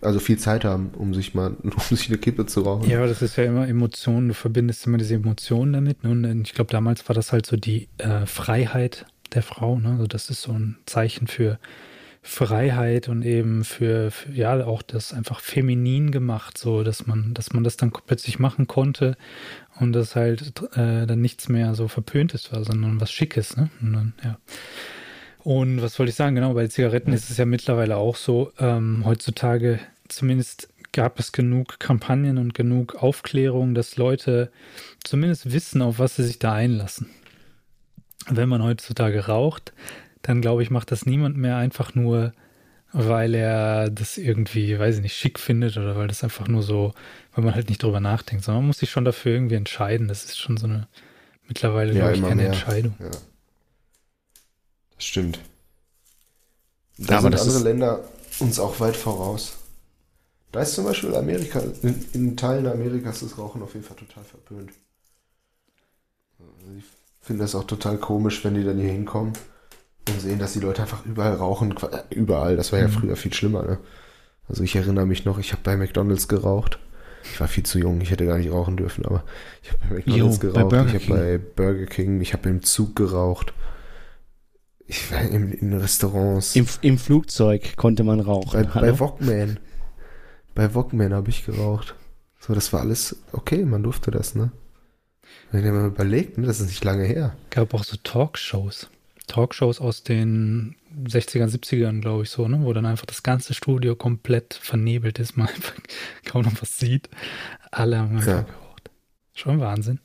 also 0.00 0.18
viel 0.18 0.38
Zeit 0.38 0.64
haben, 0.64 0.90
um 0.96 1.14
sich 1.14 1.34
mal, 1.34 1.56
um 1.62 1.96
sich 1.96 2.08
eine 2.08 2.18
Kippe 2.18 2.46
zu 2.46 2.62
rauchen. 2.62 2.88
Ja, 2.88 3.06
das 3.06 3.22
ist 3.22 3.36
ja 3.36 3.44
immer 3.44 3.68
Emotionen, 3.68 4.28
du 4.28 4.34
verbindest 4.34 4.86
immer 4.86 4.98
diese 4.98 5.14
Emotionen 5.14 5.72
damit. 5.72 6.04
Ne? 6.04 6.10
Und 6.10 6.46
ich 6.46 6.54
glaube, 6.54 6.70
damals 6.70 7.08
war 7.08 7.14
das 7.14 7.32
halt 7.32 7.46
so 7.46 7.56
die 7.56 7.88
äh, 7.98 8.26
Freiheit 8.26 9.06
der 9.34 9.42
Frau. 9.42 9.78
Ne? 9.78 9.90
Also 9.90 10.06
das 10.06 10.30
ist 10.30 10.42
so 10.42 10.52
ein 10.52 10.78
Zeichen 10.86 11.26
für, 11.26 11.58
Freiheit 12.26 13.10
und 13.10 13.22
eben 13.22 13.64
für, 13.64 14.10
für, 14.10 14.32
ja 14.32 14.64
auch 14.64 14.80
das 14.80 15.12
einfach 15.12 15.40
feminin 15.40 16.10
gemacht, 16.10 16.56
so 16.56 16.82
dass 16.82 17.06
man, 17.06 17.34
dass 17.34 17.52
man 17.52 17.64
das 17.64 17.76
dann 17.76 17.92
plötzlich 17.92 18.38
machen 18.38 18.66
konnte 18.66 19.18
und 19.78 19.92
das 19.92 20.16
halt 20.16 20.54
äh, 20.74 21.06
dann 21.06 21.20
nichts 21.20 21.50
mehr 21.50 21.74
so 21.74 21.86
verpöntes 21.86 22.50
war, 22.50 22.64
sondern 22.64 22.98
was 22.98 23.12
Schickes, 23.12 23.58
ne? 23.58 23.68
Dann, 23.82 24.14
ja. 24.24 24.38
Und 25.44 25.82
was 25.82 25.98
wollte 25.98 26.08
ich 26.10 26.16
sagen? 26.16 26.34
Genau, 26.34 26.54
bei 26.54 26.66
Zigaretten 26.68 27.12
ist 27.12 27.30
es 27.30 27.36
ja 27.36 27.44
mittlerweile 27.44 27.98
auch 27.98 28.16
so, 28.16 28.50
ähm, 28.58 29.02
heutzutage 29.04 29.78
zumindest 30.08 30.70
gab 30.92 31.18
es 31.18 31.32
genug 31.32 31.78
Kampagnen 31.78 32.38
und 32.38 32.54
genug 32.54 32.94
Aufklärung, 32.94 33.74
dass 33.74 33.96
Leute 33.96 34.50
zumindest 35.02 35.52
wissen, 35.52 35.82
auf 35.82 35.98
was 35.98 36.16
sie 36.16 36.24
sich 36.24 36.38
da 36.38 36.54
einlassen. 36.54 37.10
Wenn 38.26 38.48
man 38.48 38.62
heutzutage 38.62 39.26
raucht, 39.26 39.74
dann 40.22 40.40
glaube 40.40 40.62
ich, 40.62 40.70
macht 40.70 40.90
das 40.90 41.04
niemand 41.04 41.36
mehr 41.36 41.58
einfach 41.58 41.94
nur, 41.94 42.32
weil 42.92 43.34
er 43.34 43.90
das 43.90 44.16
irgendwie, 44.16 44.78
weiß 44.78 44.96
ich 44.96 45.02
nicht, 45.02 45.16
schick 45.16 45.38
findet 45.38 45.76
oder 45.76 45.94
weil 45.96 46.08
das 46.08 46.24
einfach 46.24 46.48
nur 46.48 46.62
so, 46.62 46.94
weil 47.34 47.44
man 47.44 47.54
halt 47.54 47.68
nicht 47.68 47.82
drüber 47.82 48.00
nachdenkt, 48.00 48.44
sondern 48.44 48.62
man 48.62 48.68
muss 48.68 48.78
sich 48.78 48.90
schon 48.90 49.04
dafür 49.04 49.32
irgendwie 49.32 49.56
entscheiden. 49.56 50.08
Das 50.08 50.24
ist 50.24 50.38
schon 50.38 50.56
so 50.56 50.66
eine 50.66 50.88
mittlerweile, 51.46 51.92
ja, 51.92 51.98
glaube 51.98 52.16
ich, 52.16 52.24
eine 52.24 52.36
mehr. 52.36 52.46
Entscheidung. 52.46 52.94
Ja. 52.98 53.10
Das 55.04 55.10
stimmt. 55.10 55.38
Da 56.96 57.16
ja, 57.16 57.20
sind 57.20 57.38
andere 57.38 57.58
Länder 57.58 58.04
uns 58.40 58.58
auch 58.58 58.80
weit 58.80 58.96
voraus. 58.96 59.58
Da 60.50 60.62
ist 60.62 60.74
zum 60.74 60.86
Beispiel 60.86 61.14
Amerika, 61.14 61.60
in, 61.82 62.06
in 62.14 62.36
Teilen 62.38 62.66
Amerikas 62.66 63.20
ist 63.22 63.36
Rauchen 63.36 63.62
auf 63.62 63.74
jeden 63.74 63.84
Fall 63.84 63.98
total 63.98 64.24
verpönt. 64.24 64.70
Ich 66.78 66.84
finde 67.20 67.42
das 67.42 67.54
auch 67.54 67.64
total 67.64 67.98
komisch, 67.98 68.42
wenn 68.44 68.54
die 68.54 68.64
dann 68.64 68.78
hier 68.78 68.92
hinkommen 68.92 69.34
und 70.08 70.20
sehen, 70.22 70.38
dass 70.38 70.54
die 70.54 70.60
Leute 70.60 70.80
einfach 70.80 71.04
überall 71.04 71.34
rauchen. 71.34 71.74
Überall, 72.08 72.56
das 72.56 72.72
war 72.72 72.78
ja 72.78 72.88
mhm. 72.88 72.92
früher 72.92 73.16
viel 73.16 73.34
schlimmer. 73.34 73.62
Ne? 73.62 73.78
Also 74.48 74.62
ich 74.62 74.74
erinnere 74.74 75.04
mich 75.04 75.26
noch, 75.26 75.38
ich 75.38 75.52
habe 75.52 75.60
bei 75.62 75.76
McDonald's 75.76 76.28
geraucht. 76.28 76.78
Ich 77.24 77.38
war 77.40 77.48
viel 77.48 77.64
zu 77.64 77.78
jung, 77.78 78.00
ich 78.00 78.10
hätte 78.10 78.24
gar 78.24 78.38
nicht 78.38 78.50
rauchen 78.50 78.78
dürfen, 78.78 79.04
aber 79.04 79.22
ich 79.62 79.70
habe 79.70 79.80
bei 79.86 79.94
McDonald's 79.96 80.42
jo, 80.42 80.50
geraucht, 80.50 80.70
bei 80.70 80.86
ich 80.86 80.94
habe 80.94 81.06
bei 81.08 81.38
Burger 81.38 81.86
King, 81.86 82.22
ich 82.22 82.32
habe 82.32 82.48
im 82.48 82.62
Zug 82.62 82.96
geraucht. 82.96 83.52
Ich 84.86 85.10
war 85.10 85.22
in, 85.22 85.52
in 85.52 85.72
Restaurants. 85.72 86.54
Im, 86.56 86.66
Im, 86.82 86.98
Flugzeug 86.98 87.76
konnte 87.76 88.04
man 88.04 88.20
rauchen. 88.20 88.68
Bei, 88.74 88.80
bei 88.80 89.00
Walkman. 89.00 89.58
Bei 90.54 90.74
Walkman 90.74 91.14
habe 91.14 91.30
ich 91.30 91.46
geraucht. 91.46 91.94
So, 92.38 92.54
das 92.54 92.72
war 92.72 92.80
alles 92.80 93.16
okay, 93.32 93.64
man 93.64 93.82
durfte 93.82 94.10
das, 94.10 94.34
ne? 94.34 94.52
Wenn 95.50 95.64
ihr 95.64 95.72
mal 95.72 95.86
überlegt, 95.86 96.36
ne, 96.36 96.46
das 96.46 96.60
ist 96.60 96.66
nicht 96.66 96.84
lange 96.84 97.04
her. 97.04 97.34
Gab 97.50 97.72
auch 97.72 97.84
so 97.84 97.96
Talkshows. 98.02 98.88
Talkshows 99.26 99.80
aus 99.80 100.02
den 100.02 100.76
60ern, 101.04 101.48
70ern, 101.48 102.00
glaube 102.02 102.24
ich, 102.24 102.30
so, 102.30 102.46
ne? 102.46 102.60
Wo 102.62 102.72
dann 102.74 102.84
einfach 102.84 103.06
das 103.06 103.22
ganze 103.22 103.54
Studio 103.54 103.96
komplett 103.96 104.54
vernebelt 104.54 105.18
ist, 105.18 105.36
man 105.36 105.48
einfach 105.48 105.74
kaum 106.26 106.42
noch 106.42 106.60
was 106.60 106.78
sieht. 106.78 107.08
Alle 107.70 107.98
haben 107.98 108.16
einfach 108.16 108.28
ja. 108.28 108.42
geraucht. 108.42 108.90
Schon 109.32 109.60
Wahnsinn. 109.60 110.00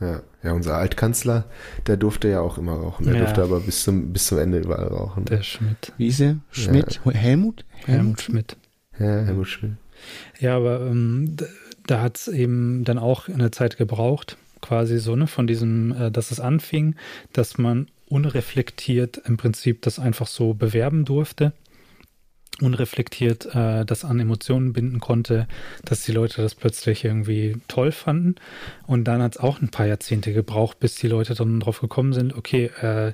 Ja, 0.00 0.22
ja, 0.44 0.52
unser 0.52 0.76
Altkanzler, 0.76 1.44
der 1.86 1.96
durfte 1.96 2.28
ja 2.28 2.40
auch 2.40 2.56
immer 2.58 2.74
rauchen. 2.74 3.04
Der 3.04 3.14
ja. 3.14 3.20
durfte 3.20 3.42
aber 3.42 3.60
bis 3.60 3.82
zum, 3.82 4.12
bis 4.12 4.28
zum 4.28 4.38
Ende 4.38 4.58
überall 4.58 4.86
rauchen. 4.86 5.24
Der 5.24 5.42
Schmidt. 5.42 5.92
Wie 5.96 6.06
ist 6.06 6.20
er? 6.20 6.36
Schmidt? 6.50 7.00
Ja. 7.04 7.10
Helmut? 7.12 7.64
Helmut? 7.84 7.86
Helmut 7.86 8.20
Schmidt. 8.20 8.56
Ja, 8.98 9.06
Helmut 9.06 9.48
Schmidt. 9.48 9.72
Ja, 10.38 10.56
aber 10.56 10.82
ähm, 10.82 11.36
da 11.86 12.00
hat 12.00 12.16
es 12.16 12.28
eben 12.28 12.84
dann 12.84 12.98
auch 12.98 13.28
eine 13.28 13.50
Zeit 13.50 13.76
gebraucht, 13.76 14.36
quasi 14.60 14.98
so, 14.98 15.16
ne, 15.16 15.26
von 15.26 15.48
diesem, 15.48 15.92
äh, 15.92 16.10
dass 16.12 16.30
es 16.30 16.38
anfing, 16.38 16.94
dass 17.32 17.58
man 17.58 17.88
unreflektiert 18.08 19.20
im 19.24 19.36
Prinzip 19.36 19.82
das 19.82 19.98
einfach 19.98 20.28
so 20.28 20.54
bewerben 20.54 21.04
durfte 21.04 21.52
unreflektiert 22.60 23.54
äh, 23.54 23.84
das 23.84 24.04
an 24.04 24.20
Emotionen 24.20 24.72
binden 24.72 25.00
konnte, 25.00 25.46
dass 25.84 26.02
die 26.04 26.12
Leute 26.12 26.42
das 26.42 26.54
plötzlich 26.54 27.04
irgendwie 27.04 27.56
toll 27.68 27.92
fanden. 27.92 28.36
Und 28.86 29.04
dann 29.04 29.22
hat 29.22 29.36
es 29.36 29.40
auch 29.40 29.60
ein 29.60 29.70
paar 29.70 29.86
Jahrzehnte 29.86 30.32
gebraucht, 30.32 30.80
bis 30.80 30.96
die 30.96 31.08
Leute 31.08 31.34
dann 31.34 31.60
drauf 31.60 31.80
gekommen 31.80 32.12
sind, 32.12 32.34
okay, 32.34 32.70
äh, 32.80 33.12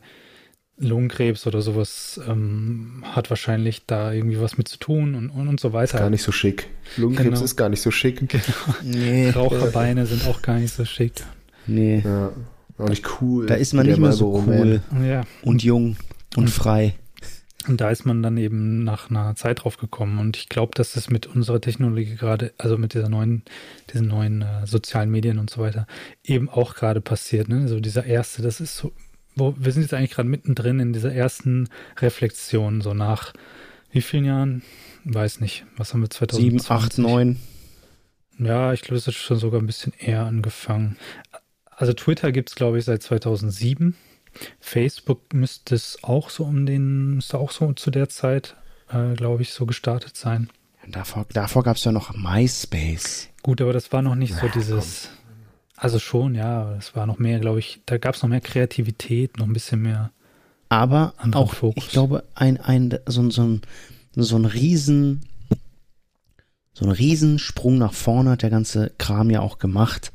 Lungenkrebs 0.76 1.46
oder 1.46 1.62
sowas 1.62 2.20
ähm, 2.28 3.04
hat 3.04 3.30
wahrscheinlich 3.30 3.86
da 3.86 4.12
irgendwie 4.12 4.40
was 4.40 4.58
mit 4.58 4.66
zu 4.66 4.76
tun 4.76 5.14
und, 5.14 5.30
und, 5.30 5.46
und 5.46 5.60
so 5.60 5.72
weiter. 5.72 5.94
Ist 5.94 6.00
gar 6.00 6.10
nicht 6.10 6.24
so 6.24 6.32
schick. 6.32 6.66
Lungenkrebs 6.96 7.30
genau. 7.30 7.44
ist 7.44 7.56
gar 7.56 7.68
nicht 7.68 7.80
so 7.80 7.90
schick. 7.90 8.20
Genau. 8.28 8.76
Nee. 8.82 9.30
Raucherbeine 9.30 10.06
sind 10.06 10.26
auch 10.26 10.42
gar 10.42 10.58
nicht 10.58 10.74
so 10.74 10.84
schick. 10.84 11.12
Nee. 11.66 12.02
Ja, 12.04 12.32
auch 12.78 12.88
nicht 12.88 13.06
cool. 13.20 13.46
Da 13.46 13.54
ist 13.54 13.72
man 13.72 13.86
nicht 13.86 13.98
mehr 13.98 14.12
so 14.12 14.44
cool 14.46 14.80
ja. 15.06 15.22
und 15.42 15.62
jung 15.62 15.96
und, 16.36 16.44
und 16.44 16.50
frei. 16.50 16.94
Und 17.66 17.80
da 17.80 17.90
ist 17.90 18.04
man 18.04 18.22
dann 18.22 18.36
eben 18.36 18.84
nach 18.84 19.10
einer 19.10 19.34
Zeit 19.36 19.64
drauf 19.64 19.76
gekommen. 19.76 20.18
Und 20.18 20.36
ich 20.36 20.48
glaube, 20.48 20.72
dass 20.74 20.92
das 20.92 21.08
mit 21.08 21.26
unserer 21.26 21.60
Technologie 21.60 22.14
gerade, 22.16 22.52
also 22.58 22.76
mit 22.76 22.94
dieser 22.94 23.08
neuen, 23.08 23.42
diesen 23.92 24.08
neuen 24.08 24.42
äh, 24.42 24.66
sozialen 24.66 25.10
Medien 25.10 25.38
und 25.38 25.50
so 25.50 25.60
weiter, 25.60 25.86
eben 26.22 26.48
auch 26.48 26.74
gerade 26.74 27.00
passiert. 27.00 27.48
Ne? 27.48 27.68
So 27.68 27.80
dieser 27.80 28.04
erste, 28.04 28.42
das 28.42 28.60
ist 28.60 28.76
so, 28.76 28.92
wo, 29.34 29.54
wir 29.58 29.72
sind 29.72 29.82
jetzt 29.82 29.94
eigentlich 29.94 30.12
gerade 30.12 30.28
mittendrin 30.28 30.80
in 30.80 30.92
dieser 30.92 31.12
ersten 31.12 31.68
Reflexion, 32.00 32.80
so 32.80 32.94
nach 32.94 33.32
wie 33.90 34.02
vielen 34.02 34.24
Jahren? 34.24 34.62
Weiß 35.04 35.40
nicht. 35.40 35.64
Was 35.76 35.92
haben 35.92 36.00
wir 36.00 36.10
2020? 36.10 36.62
7, 36.66 36.76
8, 36.76 36.98
9. 36.98 37.38
Ja, 38.38 38.72
ich 38.72 38.82
glaube, 38.82 38.96
es 38.96 39.06
hat 39.06 39.14
schon 39.14 39.38
sogar 39.38 39.60
ein 39.60 39.66
bisschen 39.66 39.92
eher 39.98 40.24
angefangen. 40.24 40.96
Also 41.70 41.92
Twitter 41.92 42.32
gibt 42.32 42.50
es, 42.50 42.56
glaube 42.56 42.78
ich, 42.78 42.84
seit 42.84 43.02
2007. 43.02 43.94
Facebook 44.60 45.32
müsste 45.32 45.74
es 45.74 45.98
auch 46.02 46.30
so 46.30 46.44
um 46.44 46.66
den, 46.66 47.16
müsste 47.16 47.38
auch 47.38 47.50
so 47.50 47.72
zu 47.72 47.90
der 47.90 48.08
Zeit, 48.08 48.56
äh, 48.90 49.14
glaube 49.14 49.42
ich, 49.42 49.52
so 49.52 49.66
gestartet 49.66 50.16
sein. 50.16 50.50
Davor, 50.86 51.26
davor 51.32 51.62
gab 51.62 51.76
es 51.76 51.84
ja 51.84 51.92
noch 51.92 52.14
MySpace. 52.14 53.28
Gut, 53.42 53.60
aber 53.60 53.72
das 53.72 53.92
war 53.92 54.02
noch 54.02 54.14
nicht 54.14 54.34
ja, 54.34 54.40
so 54.40 54.48
dieses. 54.48 55.08
Komm. 55.08 55.20
Also 55.76 55.98
schon, 55.98 56.34
ja, 56.34 56.74
es 56.76 56.94
war 56.94 57.06
noch 57.06 57.18
mehr, 57.18 57.40
glaube 57.40 57.58
ich, 57.58 57.80
da 57.86 57.98
gab 57.98 58.14
es 58.14 58.22
noch 58.22 58.28
mehr 58.28 58.40
Kreativität, 58.40 59.38
noch 59.38 59.46
ein 59.46 59.52
bisschen 59.52 59.82
mehr. 59.82 60.12
Aber 60.68 61.14
auch, 61.32 61.54
Fokus. 61.54 61.84
ich 61.84 61.90
glaube, 61.90 62.24
ein, 62.34 62.58
ein, 62.58 62.98
so, 63.06 63.28
so, 63.30 63.42
ein, 63.42 63.62
so 64.14 64.36
ein 64.36 64.44
Riesen, 64.44 65.26
so 66.72 66.84
ein 66.86 66.90
Riesensprung 66.90 67.78
nach 67.78 67.92
vorne 67.92 68.30
hat 68.30 68.42
der 68.42 68.50
ganze 68.50 68.92
Kram 68.98 69.30
ja 69.30 69.40
auch 69.40 69.58
gemacht 69.58 70.12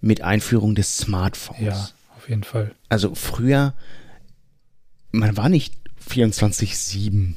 mit 0.00 0.22
Einführung 0.22 0.74
des 0.74 0.96
Smartphones. 0.96 1.60
Ja, 1.60 1.88
jeden 2.30 2.44
Fall. 2.44 2.72
Also 2.88 3.14
früher, 3.14 3.74
man 5.12 5.36
war 5.36 5.48
nicht 5.48 5.74
24-7 6.08 7.34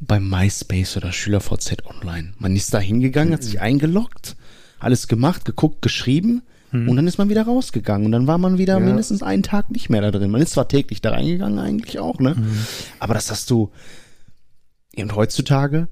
beim 0.00 0.28
MySpace 0.28 0.96
oder 0.96 1.12
SchülerVZ 1.12 1.86
online. 1.86 2.32
Man 2.38 2.56
ist 2.56 2.74
da 2.74 2.78
hingegangen, 2.78 3.32
hat 3.32 3.44
sich 3.44 3.54
mhm. 3.54 3.60
eingeloggt, 3.60 4.36
alles 4.78 5.06
gemacht, 5.06 5.44
geguckt, 5.44 5.82
geschrieben 5.82 6.42
hm. 6.70 6.88
und 6.88 6.96
dann 6.96 7.06
ist 7.06 7.18
man 7.18 7.28
wieder 7.28 7.42
rausgegangen 7.42 8.06
und 8.06 8.12
dann 8.12 8.26
war 8.26 8.38
man 8.38 8.58
wieder 8.58 8.74
ja. 8.74 8.80
mindestens 8.80 9.22
einen 9.22 9.42
Tag 9.42 9.70
nicht 9.70 9.90
mehr 9.90 10.00
da 10.00 10.10
drin. 10.10 10.30
Man 10.30 10.40
ist 10.40 10.52
zwar 10.52 10.68
täglich 10.68 11.00
da 11.00 11.10
reingegangen 11.10 11.58
eigentlich 11.58 11.98
auch, 11.98 12.18
ne? 12.18 12.34
Hm. 12.34 12.66
Aber 12.98 13.14
das 13.14 13.30
hast 13.30 13.50
du 13.50 13.70
und 14.96 15.14
heutzutage 15.14 15.88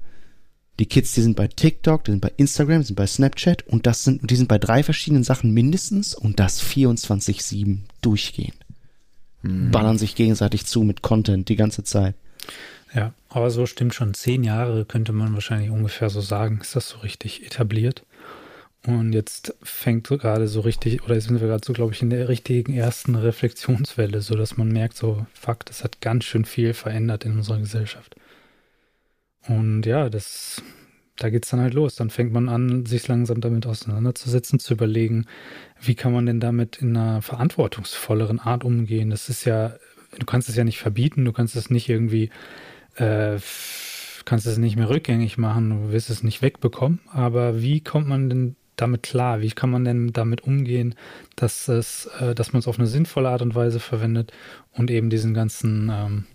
die 0.79 0.85
Kids, 0.85 1.13
die 1.13 1.21
sind 1.21 1.35
bei 1.35 1.47
TikTok, 1.47 2.05
die 2.05 2.11
sind 2.11 2.21
bei 2.21 2.31
Instagram, 2.37 2.81
die 2.81 2.87
sind 2.87 2.95
bei 2.95 3.05
Snapchat 3.05 3.67
und 3.67 3.85
das 3.85 4.03
sind, 4.05 4.29
die 4.29 4.35
sind 4.35 4.47
bei 4.47 4.57
drei 4.57 4.81
verschiedenen 4.81 5.23
Sachen 5.23 5.51
mindestens 5.53 6.15
und 6.15 6.39
das 6.39 6.63
24-7 6.63 7.79
durchgehend. 8.01 8.55
Mhm. 9.41 9.71
Ballern 9.71 9.97
sich 9.97 10.15
gegenseitig 10.15 10.65
zu 10.65 10.83
mit 10.83 11.01
Content 11.01 11.49
die 11.49 11.57
ganze 11.57 11.83
Zeit. 11.83 12.15
Ja, 12.93 13.13
aber 13.27 13.51
so 13.51 13.65
stimmt 13.65 13.93
schon. 13.93 14.13
Zehn 14.13 14.43
Jahre 14.43 14.85
könnte 14.85 15.11
man 15.11 15.33
wahrscheinlich 15.33 15.69
ungefähr 15.69 16.09
so 16.09 16.21
sagen, 16.21 16.59
ist 16.61 16.75
das 16.75 16.89
so 16.89 16.99
richtig 16.99 17.45
etabliert. 17.45 18.03
Und 18.85 19.11
jetzt 19.11 19.53
fängt 19.61 20.07
gerade 20.07 20.47
so 20.47 20.61
richtig, 20.61 21.03
oder 21.03 21.19
sind 21.19 21.41
wir 21.41 21.47
gerade 21.47 21.65
so, 21.65 21.73
glaube 21.73 21.93
ich, 21.93 22.01
in 22.01 22.09
der 22.09 22.29
richtigen 22.29 22.73
ersten 22.73 23.15
Reflexionswelle, 23.15 24.21
so 24.21 24.35
dass 24.35 24.55
man 24.55 24.69
merkt, 24.69 24.95
so, 24.95 25.25
fuck, 25.33 25.65
das 25.65 25.83
hat 25.83 25.99
ganz 25.99 26.23
schön 26.23 26.45
viel 26.45 26.73
verändert 26.73 27.25
in 27.25 27.33
unserer 27.33 27.59
Gesellschaft. 27.59 28.15
Und 29.47 29.85
ja, 29.85 30.09
das, 30.09 30.61
da 31.15 31.29
geht's 31.29 31.49
dann 31.49 31.61
halt 31.61 31.73
los. 31.73 31.95
Dann 31.95 32.09
fängt 32.09 32.33
man 32.33 32.49
an, 32.49 32.85
sich 32.85 33.07
langsam 33.07 33.41
damit 33.41 33.65
auseinanderzusetzen, 33.65 34.59
zu 34.59 34.73
überlegen, 34.73 35.25
wie 35.81 35.95
kann 35.95 36.13
man 36.13 36.25
denn 36.25 36.39
damit 36.39 36.77
in 36.77 36.95
einer 36.95 37.21
verantwortungsvolleren 37.21 38.39
Art 38.39 38.63
umgehen. 38.63 39.09
Das 39.09 39.29
ist 39.29 39.45
ja, 39.45 39.75
du 40.17 40.25
kannst 40.25 40.49
es 40.49 40.55
ja 40.55 40.63
nicht 40.63 40.79
verbieten, 40.79 41.25
du 41.25 41.33
kannst 41.33 41.55
es 41.55 41.69
nicht 41.69 41.89
irgendwie, 41.89 42.29
äh, 42.95 43.37
kannst 44.25 44.45
es 44.45 44.57
nicht 44.57 44.75
mehr 44.75 44.89
rückgängig 44.89 45.37
machen, 45.37 45.69
du 45.69 45.91
wirst 45.91 46.09
es 46.09 46.23
nicht 46.23 46.41
wegbekommen. 46.41 46.99
Aber 47.11 47.61
wie 47.61 47.81
kommt 47.81 48.07
man 48.07 48.29
denn 48.29 48.55
damit 48.75 49.03
klar? 49.03 49.41
Wie 49.41 49.49
kann 49.49 49.69
man 49.69 49.83
denn 49.83 50.13
damit 50.13 50.41
umgehen, 50.41 50.95
dass 51.35 51.67
es, 51.67 52.05
äh, 52.19 52.35
dass 52.35 52.53
man 52.53 52.59
es 52.59 52.67
auf 52.67 52.79
eine 52.79 52.87
sinnvolle 52.87 53.29
Art 53.29 53.41
und 53.41 53.55
Weise 53.55 53.79
verwendet 53.79 54.31
und 54.71 54.91
eben 54.91 55.09
diesen 55.09 55.33
ganzen 55.33 55.91
ähm, 55.91 56.25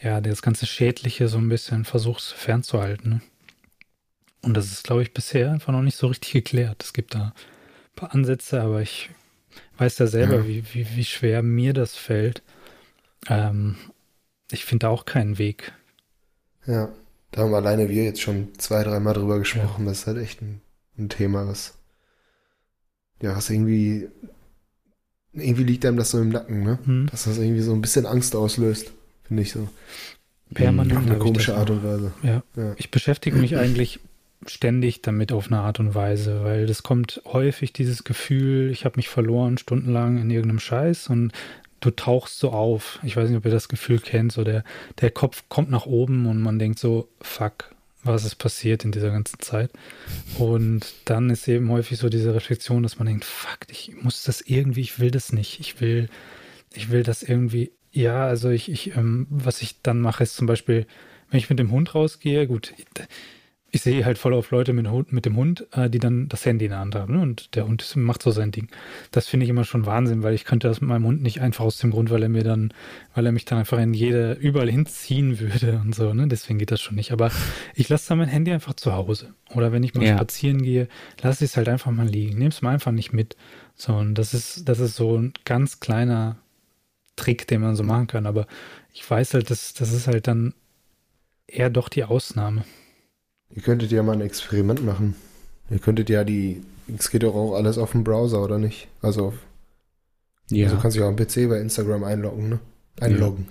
ja, 0.00 0.20
das 0.20 0.42
ganze 0.42 0.66
Schädliche 0.66 1.28
so 1.28 1.38
ein 1.38 1.48
bisschen 1.48 1.84
versucht 1.84 2.22
fernzuhalten. 2.22 3.10
Ne? 3.10 3.20
Und 4.42 4.54
das 4.54 4.66
ist, 4.66 4.84
glaube 4.84 5.02
ich, 5.02 5.12
bisher 5.12 5.50
einfach 5.50 5.72
noch 5.72 5.82
nicht 5.82 5.96
so 5.96 6.06
richtig 6.06 6.32
geklärt. 6.32 6.82
Es 6.82 6.92
gibt 6.92 7.14
da 7.14 7.26
ein 7.26 7.96
paar 7.96 8.14
Ansätze, 8.14 8.60
aber 8.60 8.80
ich 8.80 9.10
weiß 9.78 9.98
ja 9.98 10.06
selber, 10.06 10.36
ja. 10.36 10.46
Wie, 10.46 10.64
wie, 10.72 10.86
wie 10.96 11.04
schwer 11.04 11.42
mir 11.42 11.72
das 11.72 11.96
fällt. 11.96 12.42
Ähm, 13.28 13.76
ich 14.50 14.64
finde 14.64 14.86
da 14.86 14.90
auch 14.90 15.04
keinen 15.04 15.38
Weg. 15.38 15.72
Ja, 16.66 16.90
da 17.32 17.42
haben 17.42 17.54
alleine 17.54 17.88
wir 17.88 18.04
jetzt 18.04 18.20
schon 18.20 18.56
zwei, 18.58 18.84
dreimal 18.84 19.14
drüber 19.14 19.38
gesprochen. 19.38 19.84
Ja. 19.84 19.90
Das 19.90 20.00
ist 20.00 20.06
halt 20.06 20.18
echt 20.18 20.40
ein, 20.40 20.60
ein 20.96 21.08
Thema, 21.08 21.46
was 21.46 21.74
ja, 23.20 23.36
was 23.36 23.50
irgendwie 23.50 24.08
irgendwie 25.32 25.64
liegt 25.64 25.84
einem 25.84 25.96
das 25.96 26.10
so 26.10 26.20
im 26.20 26.30
Nacken, 26.30 26.62
ne? 26.62 26.78
Hm. 26.84 27.08
Dass 27.10 27.24
das 27.24 27.38
irgendwie 27.38 27.62
so 27.62 27.72
ein 27.72 27.80
bisschen 27.80 28.06
Angst 28.06 28.34
auslöst, 28.34 28.92
finde 29.28 29.42
ich 29.42 29.52
so. 29.52 29.68
Permanent. 30.52 31.00
Auf 31.00 31.06
eine 31.06 31.18
komische 31.18 31.56
Art 31.56 31.70
und 31.70 31.84
Weise. 31.84 32.12
Ja. 32.22 32.42
ja. 32.56 32.74
Ich 32.76 32.90
beschäftige 32.90 33.36
mich 33.36 33.56
eigentlich 33.56 34.00
ständig 34.46 35.02
damit 35.02 35.32
auf 35.32 35.46
eine 35.46 35.60
Art 35.60 35.80
und 35.80 35.94
Weise, 35.94 36.44
weil 36.44 36.66
das 36.66 36.82
kommt 36.82 37.20
häufig 37.26 37.72
dieses 37.72 38.04
Gefühl, 38.04 38.70
ich 38.70 38.84
habe 38.84 38.96
mich 38.96 39.08
verloren 39.08 39.58
stundenlang 39.58 40.18
in 40.18 40.30
irgendeinem 40.30 40.60
Scheiß 40.60 41.08
und 41.08 41.32
du 41.80 41.90
tauchst 41.90 42.38
so 42.38 42.50
auf. 42.50 42.98
Ich 43.02 43.16
weiß 43.16 43.28
nicht, 43.28 43.38
ob 43.38 43.44
ihr 43.44 43.50
das 43.50 43.68
Gefühl 43.68 43.98
kennt, 43.98 44.32
so 44.32 44.44
der, 44.44 44.64
der 45.00 45.10
Kopf 45.10 45.44
kommt 45.48 45.70
nach 45.70 45.86
oben 45.86 46.26
und 46.26 46.40
man 46.40 46.58
denkt 46.58 46.78
so, 46.78 47.08
fuck, 47.20 47.74
was 48.02 48.24
ist 48.24 48.36
passiert 48.36 48.84
in 48.84 48.92
dieser 48.92 49.10
ganzen 49.10 49.40
Zeit. 49.40 49.70
Und 50.38 50.94
dann 51.04 51.30
ist 51.30 51.48
eben 51.48 51.70
häufig 51.70 51.98
so 51.98 52.08
diese 52.08 52.34
Reflexion, 52.34 52.82
dass 52.82 52.98
man 52.98 53.06
denkt, 53.06 53.24
fuck, 53.24 53.58
ich 53.68 53.92
muss 54.02 54.22
das 54.24 54.40
irgendwie, 54.40 54.80
ich 54.80 54.98
will 54.98 55.10
das 55.10 55.32
nicht. 55.32 55.60
Ich 55.60 55.80
will, 55.80 56.08
ich 56.72 56.90
will 56.90 57.02
das 57.02 57.22
irgendwie, 57.22 57.72
ja, 57.90 58.26
also 58.26 58.50
ich, 58.50 58.70
ich, 58.70 58.96
ähm, 58.96 59.26
was 59.30 59.62
ich 59.62 59.82
dann 59.82 60.00
mache, 60.00 60.22
ist 60.22 60.36
zum 60.36 60.46
Beispiel, 60.46 60.86
wenn 61.30 61.38
ich 61.38 61.50
mit 61.50 61.58
dem 61.58 61.70
Hund 61.70 61.94
rausgehe, 61.94 62.46
gut, 62.46 62.74
ich 63.70 63.82
sehe 63.82 64.04
halt 64.04 64.16
voll 64.16 64.32
auf 64.32 64.50
Leute 64.50 64.72
mit, 64.72 64.88
Hund, 64.88 65.12
mit 65.12 65.26
dem 65.26 65.36
Hund, 65.36 65.66
äh, 65.72 65.90
die 65.90 65.98
dann 65.98 66.28
das 66.28 66.46
Handy 66.46 66.64
in 66.66 66.70
der 66.70 66.80
Hand 66.80 66.94
haben. 66.94 67.16
Ne? 67.16 67.20
Und 67.20 67.54
der 67.54 67.66
Hund 67.66 67.84
macht 67.96 68.22
so 68.22 68.30
sein 68.30 68.50
Ding. 68.50 68.68
Das 69.10 69.26
finde 69.26 69.44
ich 69.44 69.50
immer 69.50 69.64
schon 69.64 69.84
Wahnsinn, 69.84 70.22
weil 70.22 70.32
ich 70.32 70.46
könnte 70.46 70.68
das 70.68 70.80
mit 70.80 70.88
meinem 70.88 71.04
Hund 71.04 71.22
nicht 71.22 71.42
einfach 71.42 71.64
aus 71.64 71.76
dem 71.76 71.90
Grund, 71.90 72.10
weil 72.10 72.22
er 72.22 72.30
mir 72.30 72.44
dann, 72.44 72.72
weil 73.14 73.26
er 73.26 73.32
mich 73.32 73.44
dann 73.44 73.58
einfach 73.58 73.78
in 73.78 73.92
jede, 73.92 74.32
überall 74.32 74.70
hinziehen 74.70 75.38
würde 75.38 75.82
und 75.84 75.94
so. 75.94 76.14
Ne? 76.14 76.28
Deswegen 76.28 76.58
geht 76.58 76.70
das 76.70 76.80
schon 76.80 76.96
nicht. 76.96 77.12
Aber 77.12 77.30
ich 77.74 77.88
lasse 77.90 78.08
dann 78.08 78.18
mein 78.18 78.28
Handy 78.28 78.52
einfach 78.52 78.74
zu 78.74 78.94
Hause. 78.94 79.34
Oder 79.54 79.70
wenn 79.70 79.82
ich 79.82 79.94
mal 79.94 80.04
ja. 80.04 80.16
spazieren 80.16 80.62
gehe, 80.62 80.88
lasse 81.20 81.44
ich 81.44 81.50
es 81.50 81.56
halt 81.58 81.68
einfach 81.68 81.90
mal 81.90 82.08
liegen. 82.08 82.38
Nehme 82.38 82.50
es 82.50 82.62
mal 82.62 82.72
einfach 82.72 82.92
nicht 82.92 83.12
mit. 83.12 83.36
So, 83.74 83.94
und 83.94 84.14
das 84.14 84.32
ist, 84.32 84.66
das 84.66 84.78
ist 84.78 84.96
so 84.96 85.18
ein 85.18 85.34
ganz 85.44 85.78
kleiner 85.78 86.38
Trick, 87.18 87.46
den 87.46 87.60
man 87.60 87.76
so 87.76 87.82
machen 87.82 88.06
kann. 88.06 88.26
Aber 88.26 88.46
ich 88.92 89.08
weiß 89.08 89.34
halt, 89.34 89.50
dass 89.50 89.74
das 89.74 89.92
ist 89.92 90.06
halt 90.06 90.26
dann 90.26 90.54
eher 91.46 91.70
doch 91.70 91.88
die 91.88 92.04
Ausnahme. 92.04 92.64
Ihr 93.50 93.62
könntet 93.62 93.90
ja 93.90 94.02
mal 94.02 94.12
ein 94.12 94.20
Experiment 94.20 94.84
machen. 94.84 95.16
Ihr 95.70 95.78
könntet 95.78 96.08
ja 96.08 96.24
die, 96.24 96.62
es 96.96 97.10
geht 97.10 97.22
doch 97.22 97.34
auch 97.34 97.54
alles 97.54 97.78
auf 97.78 97.92
dem 97.92 98.04
Browser, 98.04 98.42
oder 98.42 98.58
nicht? 98.58 98.88
Also 99.02 99.26
auf, 99.26 99.34
ja. 100.50 100.66
Also 100.66 100.78
kannst 100.78 100.96
du 100.96 101.00
ja 101.00 101.06
auch 101.06 101.10
am 101.10 101.16
PC 101.16 101.48
bei 101.48 101.60
Instagram 101.60 102.04
einloggen, 102.04 102.48
ne? 102.48 102.60
Einloggen. 103.00 103.48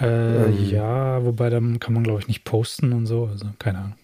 Ja, 0.00 0.06
äh, 0.06 0.44
ähm, 0.46 0.70
ja 0.70 1.24
wobei 1.24 1.50
dann 1.50 1.80
kann 1.80 1.94
man, 1.94 2.04
glaube 2.04 2.20
ich, 2.20 2.28
nicht 2.28 2.44
posten 2.44 2.92
und 2.92 3.06
so, 3.06 3.26
also 3.26 3.46
keine 3.58 3.78
Ahnung. 3.78 3.98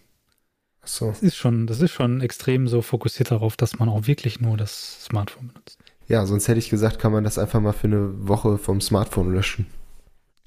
Ach 0.82 0.88
so. 0.88 1.08
Das 1.08 1.22
ist 1.22 1.36
schon, 1.36 1.66
das 1.66 1.80
ist 1.80 1.92
schon 1.92 2.20
extrem 2.20 2.68
so 2.68 2.82
fokussiert 2.82 3.30
darauf, 3.30 3.56
dass 3.56 3.78
man 3.78 3.88
auch 3.88 4.06
wirklich 4.06 4.40
nur 4.40 4.56
das 4.56 5.04
Smartphone 5.04 5.48
benutzt. 5.48 5.78
Ja, 6.09 6.26
sonst 6.26 6.48
hätte 6.48 6.59
ich 6.59 6.70
gesagt, 6.70 6.98
kann 6.98 7.12
man 7.12 7.24
das 7.24 7.38
einfach 7.38 7.61
mal 7.61 7.72
für 7.72 7.86
eine 7.86 8.28
Woche 8.28 8.59
vom 8.59 8.80
Smartphone 8.80 9.32
löschen. 9.32 9.66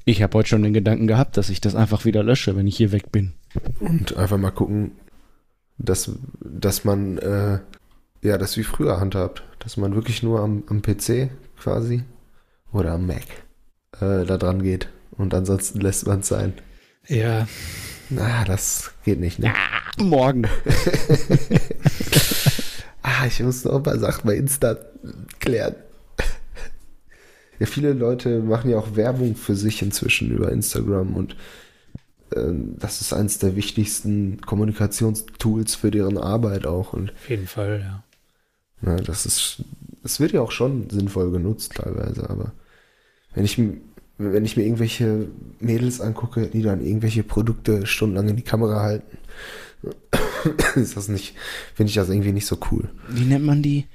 Ich 0.06 0.22
habe 0.22 0.38
heute 0.38 0.50
schon 0.50 0.64
den 0.64 0.74
Gedanken 0.74 1.08
gehabt, 1.08 1.36
dass 1.36 1.50
ich 1.50 1.60
das 1.60 1.76
einfach 1.76 2.06
wieder 2.06 2.24
lösche, 2.24 2.56
wenn 2.56 2.68
ich 2.68 2.78
hier 2.78 2.92
weg 2.92 3.12
bin. 3.12 3.34
Und 3.80 4.16
einfach 4.16 4.38
mal 4.38 4.52
gucken, 4.52 4.92
dass, 5.78 6.12
dass 6.40 6.86
man 6.86 7.18
äh, 7.18 7.60
ja 8.22 8.38
das 8.38 8.56
wie 8.58 8.64
früher 8.64 9.00
handhabt. 9.00 9.44
Dass 9.60 9.76
man 9.76 9.96
wirklich 9.96 10.24
nur 10.24 10.40
am, 10.40 10.64
am 10.68 10.82
PC 10.82 11.30
quasi 11.60 12.04
oder 12.72 12.94
am 12.94 13.06
Mac 13.08 13.26
äh, 14.00 14.26
da 14.26 14.38
dran 14.38 14.62
geht. 14.64 14.88
Und 15.12 15.34
ansonsten 15.34 15.82
lässt 15.82 16.08
man 16.08 16.22
es 16.22 16.28
sein. 16.28 16.54
Ja. 17.08 17.48
Na, 18.10 18.46
das 18.46 18.92
geht 19.04 19.20
nicht, 19.20 19.40
ne? 19.40 19.48
Ja, 19.48 19.54
morgen. 20.04 20.48
ah, 23.08 23.26
ich 23.26 23.40
muss 23.42 23.64
noch 23.64 23.82
paar 23.82 23.98
Sachen 24.00 24.28
bei 24.28 24.36
Insta 24.36 24.78
klären. 25.40 25.76
Ja, 27.60 27.66
viele 27.66 27.94
Leute 27.94 28.42
machen 28.42 28.70
ja 28.70 28.78
auch 28.78 28.96
Werbung 28.96 29.36
für 29.36 29.56
sich 29.56 29.82
inzwischen 29.82 30.30
über 30.32 30.52
Instagram 30.52 31.16
und 31.16 31.36
ähm, 32.36 32.76
das 32.78 33.02
ist 33.02 33.14
eines 33.14 33.40
der 33.40 33.56
wichtigsten 33.56 34.42
Kommunikationstools 34.42 35.74
für 35.76 35.90
deren 35.90 36.18
Arbeit 36.18 36.68
auch. 36.68 36.94
Und, 36.94 37.14
Auf 37.14 37.30
jeden 37.30 37.48
Fall, 37.48 38.04
ja. 38.84 38.92
ja. 38.92 38.98
Das 38.98 39.26
ist, 39.26 39.64
es 40.04 40.20
wird 40.20 40.34
ja 40.34 40.42
auch 40.42 40.52
schon 40.52 40.90
sinnvoll 40.90 41.32
genutzt 41.32 41.74
teilweise, 41.76 42.30
aber 42.30 42.52
wenn 43.34 43.46
ich, 43.46 43.60
wenn 44.20 44.46
ich 44.46 44.56
mir 44.56 44.64
irgendwelche 44.64 45.28
Mädels 45.60 46.00
angucke, 46.00 46.48
die 46.48 46.62
dann 46.62 46.86
irgendwelche 46.86 47.24
Produkte 47.24 47.88
stundenlang 47.88 48.30
in 48.30 48.36
die 48.36 48.44
Kamera 48.44 48.82
halten, 48.82 49.18
ist 50.76 50.98
das 50.98 51.08
nicht, 51.08 51.36
finde 51.76 51.90
ich 51.90 51.96
das 51.96 52.10
irgendwie 52.10 52.32
nicht 52.32 52.46
so 52.46 52.58
cool. 52.72 52.90
Wie 53.10 53.26
nennt 53.26 53.46
man 53.46 53.62
die? 53.62 53.86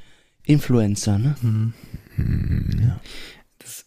Influencer, 0.45 1.19
ne? 1.19 1.37
Mhm. 1.41 1.73
Ja. 2.81 3.01
Das 3.59 3.87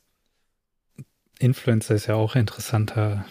Influencer 1.40 1.96
ist 1.96 2.08
ja 2.08 2.16
auch 2.16 2.36
interessanter 2.36 3.26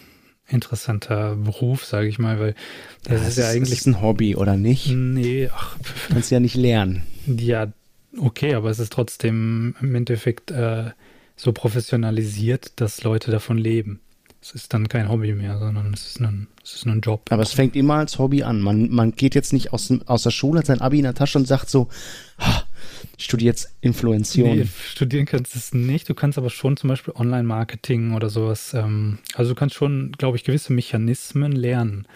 interessanter 0.47 1.35
Beruf, 1.35 1.85
sage 1.85 2.07
ich 2.07 2.19
mal, 2.19 2.39
weil 2.39 2.55
das 3.03 3.21
ja, 3.21 3.27
ist 3.27 3.37
ja 3.37 3.49
eigentlich 3.49 3.79
ist 3.79 3.87
ein 3.87 4.01
Hobby 4.01 4.35
oder 4.35 4.57
nicht? 4.57 4.91
Nee, 4.91 5.49
ach, 5.51 5.77
kannst 6.09 6.31
ja 6.31 6.39
nicht 6.39 6.55
lernen. 6.55 7.01
Ja, 7.25 7.71
okay, 8.19 8.53
aber 8.53 8.69
es 8.69 8.79
ist 8.79 8.93
trotzdem 8.93 9.75
im 9.81 9.95
Endeffekt 9.95 10.51
äh, 10.51 10.91
so 11.35 11.51
professionalisiert, 11.51 12.73
dass 12.75 13.03
Leute 13.03 13.31
davon 13.31 13.57
leben. 13.57 14.01
Es 14.45 14.53
ist 14.53 14.75
dann 14.75 14.87
kein 14.87 15.09
Hobby 15.09 15.33
mehr, 15.33 15.57
sondern 15.57 15.91
es 15.91 16.05
ist 16.05 16.21
ein, 16.21 16.45
es 16.63 16.75
ist 16.75 16.85
ein 16.85 17.01
Job. 17.01 17.23
Aber 17.31 17.41
es 17.41 17.53
fängt 17.53 17.75
immer 17.75 17.95
als 17.95 18.19
Hobby 18.19 18.43
an. 18.43 18.61
Man, 18.61 18.91
man 18.91 19.15
geht 19.15 19.33
jetzt 19.33 19.53
nicht 19.53 19.73
aus, 19.73 19.91
aus 20.05 20.21
der 20.21 20.29
Schule, 20.29 20.59
hat 20.59 20.67
sein 20.67 20.81
Abi 20.81 20.97
in 20.99 21.03
der 21.03 21.15
Tasche 21.15 21.39
und 21.39 21.47
sagt 21.47 21.67
so, 21.67 21.89
ich 23.17 23.25
studiere 23.25 23.47
jetzt 23.47 23.73
Influenzion. 23.81 24.55
Nee, 24.55 24.67
studieren 24.67 25.25
kannst 25.25 25.55
du 25.55 25.57
es 25.57 25.73
nicht. 25.73 26.07
Du 26.07 26.13
kannst 26.13 26.37
aber 26.37 26.51
schon 26.51 26.77
zum 26.77 26.89
Beispiel 26.89 27.15
Online-Marketing 27.15 28.13
oder 28.13 28.29
sowas. 28.29 28.75
Ähm, 28.75 29.17
also 29.33 29.53
du 29.53 29.55
kannst 29.55 29.73
schon, 29.73 30.11
glaube 30.11 30.37
ich, 30.37 30.43
gewisse 30.43 30.73
Mechanismen 30.73 31.51
lernen. 31.51 32.07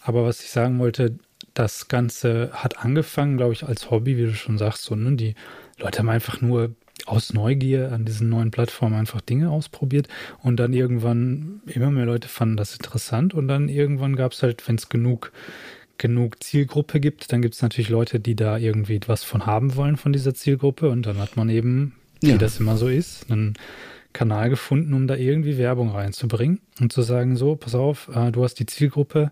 Aber 0.00 0.24
was 0.24 0.42
ich 0.42 0.50
sagen 0.50 0.80
wollte, 0.80 1.20
das 1.54 1.86
Ganze 1.86 2.50
hat 2.52 2.78
angefangen, 2.78 3.36
glaube 3.36 3.52
ich, 3.52 3.62
als 3.62 3.92
Hobby, 3.92 4.16
wie 4.16 4.26
du 4.26 4.34
schon 4.34 4.58
sagst. 4.58 4.82
So, 4.82 4.96
ne? 4.96 5.14
Die 5.14 5.36
Leute 5.78 6.00
haben 6.00 6.08
einfach 6.08 6.40
nur 6.40 6.74
aus 7.08 7.32
Neugier 7.32 7.92
an 7.92 8.04
diesen 8.04 8.28
neuen 8.28 8.50
Plattformen 8.50 8.94
einfach 8.94 9.20
Dinge 9.20 9.50
ausprobiert 9.50 10.08
und 10.42 10.56
dann 10.56 10.72
irgendwann 10.72 11.60
immer 11.66 11.90
mehr 11.90 12.06
Leute 12.06 12.28
fanden 12.28 12.56
das 12.56 12.74
interessant 12.74 13.34
und 13.34 13.48
dann 13.48 13.68
irgendwann 13.68 14.16
gab 14.16 14.32
es 14.32 14.42
halt, 14.42 14.66
wenn 14.68 14.76
es 14.76 14.88
genug 14.88 15.32
genug 15.98 16.42
Zielgruppe 16.42 16.98
gibt, 16.98 17.30
dann 17.30 17.42
gibt 17.42 17.54
es 17.54 17.62
natürlich 17.62 17.90
Leute, 17.90 18.20
die 18.20 18.34
da 18.34 18.56
irgendwie 18.56 19.00
was 19.06 19.22
von 19.22 19.44
haben 19.44 19.76
wollen 19.76 19.98
von 19.98 20.14
dieser 20.14 20.34
Zielgruppe 20.34 20.88
und 20.88 21.04
dann 21.04 21.18
hat 21.18 21.36
man 21.36 21.50
eben, 21.50 21.94
wie 22.22 22.30
ja. 22.30 22.38
das 22.38 22.58
immer 22.58 22.78
so 22.78 22.88
ist, 22.88 23.30
einen 23.30 23.54
Kanal 24.12 24.48
gefunden, 24.50 24.94
um 24.94 25.06
da 25.06 25.14
irgendwie 25.14 25.58
Werbung 25.58 25.90
reinzubringen 25.90 26.60
und 26.80 26.92
zu 26.92 27.02
sagen, 27.02 27.36
so, 27.36 27.54
pass 27.54 27.74
auf, 27.74 28.08
äh, 28.14 28.32
du 28.32 28.42
hast 28.42 28.54
die 28.54 28.66
Zielgruppe, 28.66 29.30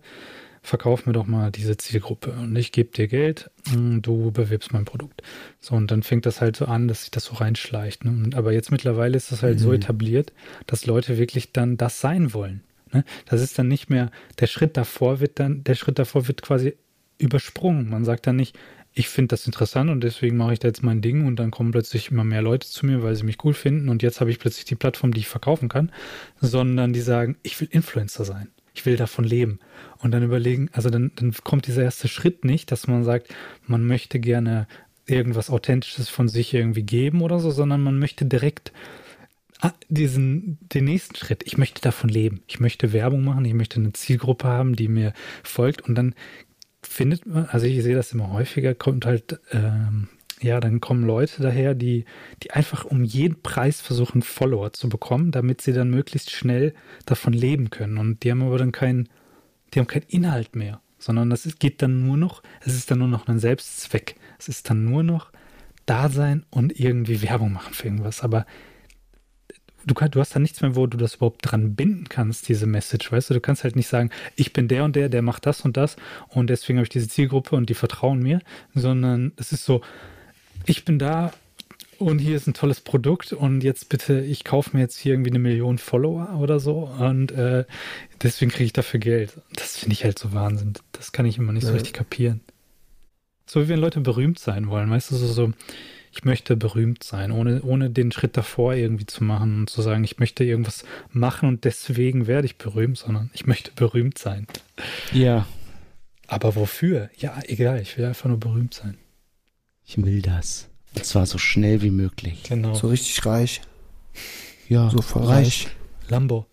verkauf 0.69 1.07
mir 1.07 1.13
doch 1.13 1.27
mal 1.27 1.51
diese 1.51 1.77
Zielgruppe 1.77 2.33
und 2.33 2.55
ich 2.55 2.73
gebe 2.73 2.91
dir 2.91 3.09
Geld, 3.09 3.51
mm, 3.75 4.01
du 4.01 4.31
bewirbst 4.31 4.73
mein 4.73 4.85
Produkt. 4.85 5.23
So, 5.61 5.75
und 5.75 5.91
dann 5.91 6.03
fängt 6.03 6.27
das 6.27 6.41
halt 6.41 6.57
so 6.57 6.67
an, 6.67 6.89
dass 6.89 7.03
sich 7.03 7.11
das 7.11 7.25
so 7.25 7.35
reinschleicht. 7.35 8.05
Ne? 8.05 8.31
aber 8.37 8.53
jetzt 8.53 8.71
mittlerweile 8.71 9.17
ist 9.17 9.33
das 9.33 9.43
halt 9.43 9.57
mhm. 9.57 9.63
so 9.63 9.73
etabliert, 9.73 10.33
dass 10.67 10.87
Leute 10.87 11.19
wirklich 11.19 11.53
dann 11.53 11.77
das 11.77 12.01
sein 12.01 12.33
wollen. 12.35 12.63
Ne? 12.93 13.05
Das 13.27 13.41
ist 13.41 13.59
dann 13.59 13.69
nicht 13.69 13.91
mehr, 13.91 14.11
der 14.39 14.47
Schritt 14.47 14.77
davor 14.77 15.21
wird 15.21 15.41
dann, 15.41 15.65
der 15.65 15.75
Schritt 15.75 15.99
davor 15.99 16.29
wird 16.29 16.43
quasi 16.43 16.75
übersprungen. 17.19 17.89
Man 17.89 18.05
sagt 18.05 18.27
dann 18.27 18.37
nicht, 18.37 18.57
ich 18.95 19.09
finde 19.09 19.29
das 19.29 19.47
interessant 19.47 19.91
und 19.91 20.03
deswegen 20.03 20.37
mache 20.37 20.55
ich 20.55 20.59
da 20.59 20.69
jetzt 20.69 20.83
mein 20.83 21.01
Ding 21.01 21.27
und 21.27 21.37
dann 21.37 21.51
kommen 21.51 21.71
plötzlich 21.71 22.11
immer 22.11 22.25
mehr 22.25 22.43
Leute 22.43 22.69
zu 22.69 22.87
mir, 22.87 23.03
weil 23.03 23.15
sie 23.15 23.25
mich 23.25 23.45
cool 23.45 23.55
finden 23.55 23.89
und 23.89 24.03
jetzt 24.03 24.21
habe 24.21 24.31
ich 24.31 24.39
plötzlich 24.39 24.65
die 24.65 24.75
Plattform, 24.75 25.13
die 25.13 25.21
ich 25.21 25.29
verkaufen 25.29 25.69
kann, 25.69 25.93
sondern 26.41 26.93
die 26.93 27.01
sagen, 27.01 27.37
ich 27.43 27.61
will 27.61 27.69
Influencer 27.71 28.25
sein. 28.25 28.49
Ich 28.79 28.87
will 28.87 28.97
davon 28.97 29.25
leben. 29.25 29.59
Und 29.99 30.13
dann 30.13 30.23
überlegen, 30.23 30.71
also 30.73 30.89
dann, 30.89 31.11
dann 31.17 31.33
kommt 31.43 31.67
dieser 31.67 31.83
erste 31.83 32.07
Schritt 32.07 32.45
nicht, 32.45 32.71
dass 32.71 32.87
man 32.87 33.03
sagt, 33.03 33.35
man 33.67 33.85
möchte 33.85 34.21
gerne 34.21 34.69
irgendwas 35.05 35.51
Authentisches 35.51 36.09
von 36.09 36.29
sich 36.29 36.55
irgendwie 36.55 36.85
geben 36.85 37.23
oder 37.23 37.41
so, 37.41 37.51
sondern 37.51 37.83
man 37.83 37.99
möchte 37.99 38.25
direkt 38.25 38.73
Ah, 39.61 39.73
diesen, 39.89 40.57
den 40.61 40.85
nächsten 40.85 41.17
Schritt. 41.17 41.43
Ich 41.45 41.59
möchte 41.59 41.81
davon 41.81 42.09
leben. 42.09 42.43
Ich 42.47 42.61
möchte 42.61 42.93
Werbung 42.93 43.25
machen. 43.25 43.45
Ich 43.45 43.55
möchte 43.55 43.81
eine 43.81 43.93
Zielgruppe 43.93 44.47
haben, 44.47 44.77
die 44.77 44.87
mir 44.87 45.13
folgt. 45.43 45.81
Und 45.81 45.97
dann 45.97 46.15
findet 46.81 47.27
man, 47.27 47.47
also 47.47 47.67
ich 47.67 47.83
sehe 47.83 47.97
das 47.97 48.13
immer 48.13 48.31
häufiger, 48.31 48.77
kommt 48.77 49.05
halt, 49.05 49.41
ähm, 49.51 50.07
ja, 50.41 50.61
dann 50.61 50.81
kommen 50.81 51.05
Leute 51.05 51.43
daher, 51.43 51.75
die, 51.75 52.05
die 52.43 52.53
einfach 52.53 52.85
um 52.85 53.05
jeden 53.05 53.43
Preis 53.43 53.81
versuchen, 53.81 54.23
Follower 54.23 54.73
zu 54.73 54.89
bekommen, 54.89 55.33
damit 55.33 55.61
sie 55.61 55.73
dann 55.73 55.91
möglichst 55.91 56.31
schnell 56.31 56.75
davon 57.07 57.33
leben 57.33 57.71
können. 57.71 57.99
Und 57.99 58.23
die 58.23 58.31
haben 58.31 58.43
aber 58.43 58.59
dann 58.59 58.73
keinen, 58.73 59.09
die 59.73 59.81
haben 59.81 59.87
keinen 59.87 60.07
Inhalt 60.09 60.55
mehr, 60.55 60.81
sondern 60.99 61.31
das 61.31 61.47
ist, 61.47 61.61
geht 61.61 61.83
dann 61.83 62.07
nur 62.07 62.17
noch, 62.17 62.43
es 62.61 62.75
ist 62.75 62.91
dann 62.91 62.99
nur 62.99 63.09
noch 63.09 63.27
ein 63.29 63.39
Selbstzweck. 63.39 64.17
Es 64.39 64.49
ist 64.49 64.71
dann 64.71 64.85
nur 64.85 65.03
noch 65.03 65.33
da 65.87 66.09
sein 66.09 66.45
und 66.51 66.79
irgendwie 66.79 67.23
Werbung 67.23 67.53
machen 67.53 67.75
für 67.75 67.87
irgendwas. 67.87 68.23
Aber 68.23 68.47
du, 69.87 69.95
kann, 69.95 70.11
du 70.11 70.21
hast 70.21 70.35
da 70.35 70.39
nichts 70.39 70.61
mehr, 70.61 70.77
wo 70.77 70.87
du 70.87 70.97
das 70.97 71.17
überhaupt 71.17 71.51
dran 71.51 71.75
binden 71.75 72.09
kannst, 72.09 72.49
diese 72.49 72.67
Message, 72.67 73.11
weißt 73.11 73.31
du? 73.31 73.35
Du 73.35 73.41
kannst 73.41 73.65
halt 73.65 73.75
nicht 73.75 73.89
sagen, 73.89 74.11
ich 74.37 74.53
bin 74.53 74.69
der 74.69 74.85
und 74.85 74.95
der, 74.95 75.09
der 75.09 75.23
macht 75.23 75.47
das 75.47 75.63
und 75.63 75.77
das 75.77 75.97
und 76.29 76.51
deswegen 76.51 76.79
habe 76.79 76.85
ich 76.85 76.91
diese 76.91 77.09
Zielgruppe 77.09 77.57
und 77.57 77.69
die 77.71 77.75
vertrauen 77.75 78.23
mir, 78.23 78.41
sondern 78.75 79.33
es 79.37 79.53
ist 79.53 79.65
so, 79.65 79.81
ich 80.69 80.85
bin 80.85 80.99
da 80.99 81.33
und 81.99 82.19
hier 82.19 82.37
ist 82.37 82.47
ein 82.47 82.55
tolles 82.55 82.81
Produkt 82.81 83.33
und 83.33 83.65
jetzt 83.65 83.89
bitte, 83.89 84.21
ich 84.21 84.45
kaufe 84.45 84.77
mir 84.77 84.83
jetzt 84.83 84.99
hier 84.99 85.15
irgendwie 85.15 85.31
eine 85.31 85.41
Million 85.41 85.79
Follower 85.79 86.39
oder 86.39 86.61
so 86.61 86.85
und 86.85 87.33
äh, 87.33 87.65
deswegen 88.23 88.51
kriege 88.51 88.65
ich 88.65 88.73
dafür 88.73 89.01
Geld. 89.01 89.33
Das 89.55 89.77
finde 89.77 89.95
ich 89.95 90.05
halt 90.05 90.19
so 90.19 90.33
Wahnsinn. 90.33 90.75
Das 90.93 91.13
kann 91.13 91.27
ich 91.27 91.39
immer 91.39 91.53
nicht 91.53 91.67
so 91.67 91.73
richtig 91.73 91.93
kapieren. 91.93 92.41
So 93.47 93.63
wie 93.63 93.69
wenn 93.69 93.81
Leute 93.81 94.01
berühmt 94.01 94.39
sein 94.39 94.69
wollen, 94.69 94.91
weißt 94.91 95.11
du, 95.11 95.17
so, 95.17 95.27
so 95.27 95.53
ich 96.13 96.25
möchte 96.25 96.57
berühmt 96.57 97.03
sein, 97.03 97.33
ohne, 97.33 97.63
ohne 97.63 97.91
den 97.91 98.13
Schritt 98.13 98.37
davor 98.37 98.75
irgendwie 98.75 99.07
zu 99.07 99.25
machen 99.25 99.61
und 99.61 99.71
zu 99.71 99.83
sagen, 99.83 100.05
ich 100.05 100.19
möchte 100.19 100.45
irgendwas 100.45 100.85
machen 101.13 101.49
und 101.49 101.65
deswegen 101.65 102.27
werde 102.27 102.47
ich 102.47 102.59
berühmt, 102.59 102.99
sondern 102.99 103.31
ich 103.33 103.47
möchte 103.47 103.73
berühmt 103.75 104.19
sein. 104.19 104.47
Ja. 105.13 105.47
Aber 106.27 106.57
wofür? 106.57 107.11
Ja, 107.17 107.39
egal, 107.45 107.81
ich 107.81 107.97
will 107.97 108.05
einfach 108.05 108.29
nur 108.29 108.39
berühmt 108.39 108.75
sein. 108.75 108.99
Ich 109.89 109.97
will 109.97 110.21
das. 110.21 110.69
Und 110.95 111.07
zwar 111.07 111.25
so 111.25 111.39
schnell 111.39 111.81
wie 111.81 111.91
möglich. 111.91 112.43
Genau. 112.43 112.75
So 112.75 112.89
richtig 112.89 113.25
reich. 113.25 113.63
Ja, 114.69 114.91
So 114.91 115.01
voll 115.01 115.25
reich. 115.25 115.69
Lambo. 116.09 116.47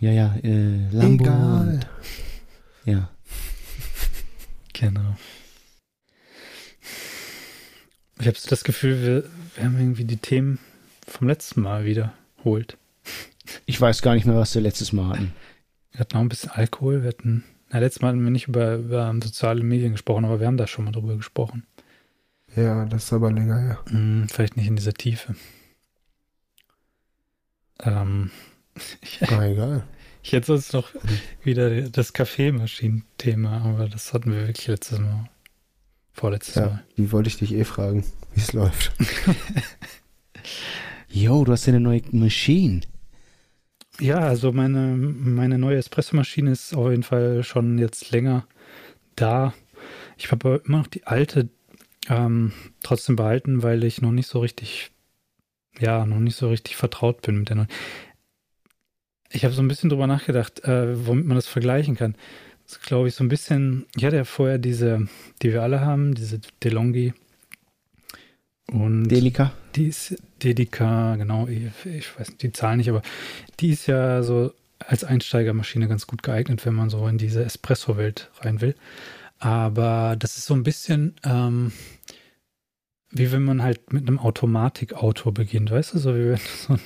Ja, 0.00 0.10
ja, 0.12 0.36
äh, 0.42 0.90
Lambo. 0.90 1.24
Egal. 1.24 1.80
Ja. 2.84 3.10
Genau. 4.74 5.16
Ich 8.20 8.26
habe 8.26 8.38
so 8.38 8.50
das 8.50 8.64
Gefühl, 8.64 9.00
wir, 9.02 9.24
wir 9.56 9.64
haben 9.64 9.78
irgendwie 9.78 10.04
die 10.04 10.18
Themen 10.18 10.58
vom 11.06 11.26
letzten 11.26 11.62
Mal 11.62 11.86
wiederholt. 11.86 12.76
Ich 13.64 13.80
weiß 13.80 14.02
gar 14.02 14.14
nicht 14.14 14.26
mehr, 14.26 14.36
was 14.36 14.54
wir 14.54 14.60
letztes 14.60 14.92
Mal 14.92 15.08
hatten. 15.08 15.32
Wir 15.92 16.00
hatten 16.00 16.16
auch 16.18 16.20
ein 16.20 16.28
bisschen 16.28 16.50
Alkohol. 16.50 17.02
Wir 17.02 17.08
hatten, 17.08 17.44
na, 17.70 17.78
letztes 17.78 18.02
Mal 18.02 18.08
hatten 18.08 18.22
wir 18.22 18.30
nicht 18.30 18.48
über, 18.48 18.74
über 18.74 19.10
soziale 19.22 19.64
Medien 19.64 19.92
gesprochen, 19.92 20.26
aber 20.26 20.38
wir 20.38 20.46
haben 20.46 20.58
da 20.58 20.66
schon 20.66 20.84
mal 20.84 20.92
drüber 20.92 21.16
gesprochen. 21.16 21.64
Ja, 22.56 22.84
das 22.86 23.04
ist 23.04 23.12
aber 23.12 23.30
länger 23.32 23.58
her. 23.60 23.78
Hm, 23.88 24.26
vielleicht 24.30 24.56
nicht 24.56 24.66
in 24.66 24.76
dieser 24.76 24.94
Tiefe. 24.94 25.34
Ähm, 27.80 28.30
ich, 29.02 29.20
Ah, 29.30 29.44
egal. 29.46 29.84
ich 30.22 30.32
hätte 30.32 30.46
sonst 30.48 30.72
noch 30.72 30.90
wieder 31.44 31.82
das 31.90 32.12
Kaffeemaschinen-Thema, 32.12 33.62
aber 33.62 33.88
das 33.88 34.12
hatten 34.12 34.32
wir 34.32 34.46
wirklich 34.46 34.66
letztes 34.66 34.98
Mal. 34.98 35.28
Vorletztes 36.12 36.56
Ja, 36.56 36.66
Mal. 36.66 36.84
die 36.96 37.12
wollte 37.12 37.28
ich 37.28 37.36
dich 37.38 37.54
eh 37.54 37.64
fragen, 37.64 38.04
wie 38.34 38.40
es 38.40 38.52
läuft. 38.52 38.92
Yo, 41.08 41.44
du 41.44 41.52
hast 41.52 41.66
ja 41.66 41.72
eine 41.72 41.80
neue 41.80 42.02
Maschine. 42.10 42.80
Ja, 44.00 44.18
also 44.18 44.52
meine, 44.52 44.96
meine 44.96 45.58
neue 45.58 45.78
Espressomaschine 45.78 46.52
ist 46.52 46.74
auf 46.74 46.90
jeden 46.90 47.02
Fall 47.02 47.42
schon 47.42 47.78
jetzt 47.78 48.10
länger 48.10 48.46
da. 49.16 49.54
Ich 50.16 50.30
habe 50.30 50.48
aber 50.48 50.64
immer 50.64 50.78
noch 50.78 50.86
die 50.86 51.06
alte 51.06 51.48
ähm, 52.08 52.52
trotzdem 52.82 53.16
behalten, 53.16 53.62
weil 53.62 53.84
ich 53.84 54.00
noch 54.02 54.12
nicht 54.12 54.28
so 54.28 54.40
richtig, 54.40 54.90
ja, 55.78 56.06
noch 56.06 56.18
nicht 56.18 56.36
so 56.36 56.48
richtig 56.48 56.76
vertraut 56.76 57.22
bin 57.22 57.38
mit 57.38 57.48
der 57.48 57.56
neuen. 57.56 57.68
Ich 59.30 59.44
habe 59.44 59.54
so 59.54 59.60
ein 59.60 59.68
bisschen 59.68 59.90
drüber 59.90 60.06
nachgedacht, 60.06 60.64
äh, 60.64 61.06
womit 61.06 61.26
man 61.26 61.36
das 61.36 61.46
vergleichen 61.46 61.96
kann. 61.96 62.14
Das 62.66 62.80
glaube 62.80 63.08
ich, 63.08 63.14
so 63.14 63.24
ein 63.24 63.28
bisschen, 63.28 63.86
ich 63.96 64.04
hatte 64.04 64.16
ja 64.16 64.24
vorher 64.24 64.58
diese, 64.58 65.08
die 65.42 65.52
wir 65.52 65.62
alle 65.62 65.80
haben, 65.80 66.14
diese 66.14 66.40
DeLonghi. 66.62 67.14
Und 68.70 69.08
Delika. 69.08 69.52
die 69.74 69.88
ist 69.88 70.16
Dedica, 70.42 71.16
genau, 71.16 71.46
ich, 71.46 71.62
ich 71.86 72.18
weiß 72.18 72.36
die 72.36 72.52
Zahl 72.52 72.76
nicht, 72.76 72.90
aber 72.90 73.02
die 73.60 73.70
ist 73.70 73.86
ja 73.86 74.22
so 74.22 74.52
als 74.78 75.04
Einsteigermaschine 75.04 75.88
ganz 75.88 76.06
gut 76.06 76.22
geeignet, 76.22 76.64
wenn 76.66 76.74
man 76.74 76.90
so 76.90 77.06
in 77.08 77.18
diese 77.18 77.44
Espresso-Welt 77.44 78.30
rein 78.40 78.60
will. 78.60 78.74
Aber 79.38 80.16
das 80.18 80.36
ist 80.36 80.46
so 80.46 80.54
ein 80.54 80.62
bisschen 80.62 81.14
ähm, 81.24 81.72
wie 83.10 83.32
wenn 83.32 83.42
man 83.42 83.62
halt 83.62 83.92
mit 83.92 84.06
einem 84.06 84.18
Automatikauto 84.18 85.32
beginnt, 85.32 85.70
weißt 85.70 85.94
du, 85.94 85.98
so 85.98 86.14
wie 86.14 86.28
wenn 86.30 86.36
du 86.36 86.40
so, 86.66 86.72
ein, 86.74 86.80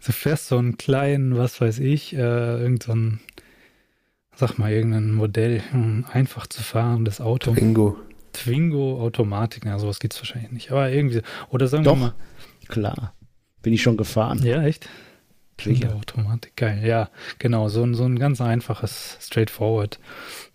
so 0.00 0.12
fährst 0.12 0.48
so 0.48 0.58
einen 0.58 0.76
kleinen, 0.76 1.36
was 1.36 1.60
weiß 1.60 1.78
ich, 1.78 2.14
äh, 2.14 2.62
irgend 2.62 2.82
so 2.82 2.92
ein, 2.92 3.20
sag 4.34 4.58
mal, 4.58 4.72
irgendein 4.72 5.12
Modell, 5.12 5.62
hm, 5.70 6.06
einfach 6.10 6.46
zu 6.46 6.62
fahren, 6.62 7.04
das 7.04 7.20
Auto. 7.20 7.52
Bingo. 7.52 7.98
Twingo 8.32 9.00
Automatik, 9.00 9.64
na, 9.64 9.78
sowas 9.78 10.00
gibt's 10.00 10.18
wahrscheinlich 10.18 10.52
nicht. 10.52 10.70
Aber 10.72 10.90
irgendwie, 10.90 11.20
oder 11.50 11.68
sagen 11.68 11.84
Doch. 11.84 11.96
wir 11.96 12.00
mal. 12.00 12.14
Klar. 12.68 13.14
Bin 13.60 13.72
ich 13.72 13.82
schon 13.82 13.96
gefahren. 13.96 14.42
Ja, 14.42 14.62
echt? 14.62 14.88
Twingo 15.58 15.88
Automatik, 15.88 16.56
geil. 16.56 16.82
Ja, 16.84 17.10
genau, 17.38 17.68
so 17.68 17.82
ein, 17.84 17.94
so 17.94 18.04
ein 18.04 18.18
ganz 18.18 18.40
einfaches, 18.40 19.18
straightforward. 19.20 20.00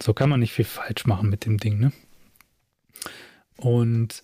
So 0.02 0.14
kann 0.14 0.30
man 0.30 0.40
nicht 0.40 0.54
viel 0.54 0.66
falsch 0.66 1.06
machen 1.06 1.30
mit 1.30 1.46
dem 1.46 1.58
Ding, 1.58 1.80
ne? 1.80 1.92
Und 3.58 4.24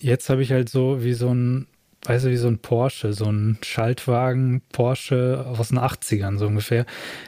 jetzt 0.00 0.28
habe 0.28 0.42
ich 0.42 0.52
halt 0.52 0.68
so 0.68 1.02
wie 1.02 1.14
so 1.14 1.32
ein, 1.32 1.66
weißt 2.04 2.26
du, 2.26 2.30
wie 2.30 2.36
so 2.36 2.48
ein 2.48 2.58
Porsche, 2.58 3.12
so 3.12 3.26
ein 3.26 3.58
Schaltwagen 3.62 4.62
Porsche 4.72 5.44
aus 5.46 5.68
den 5.68 5.78
80ern 5.78 6.38
so 6.38 6.46
ungefähr, 6.46 6.86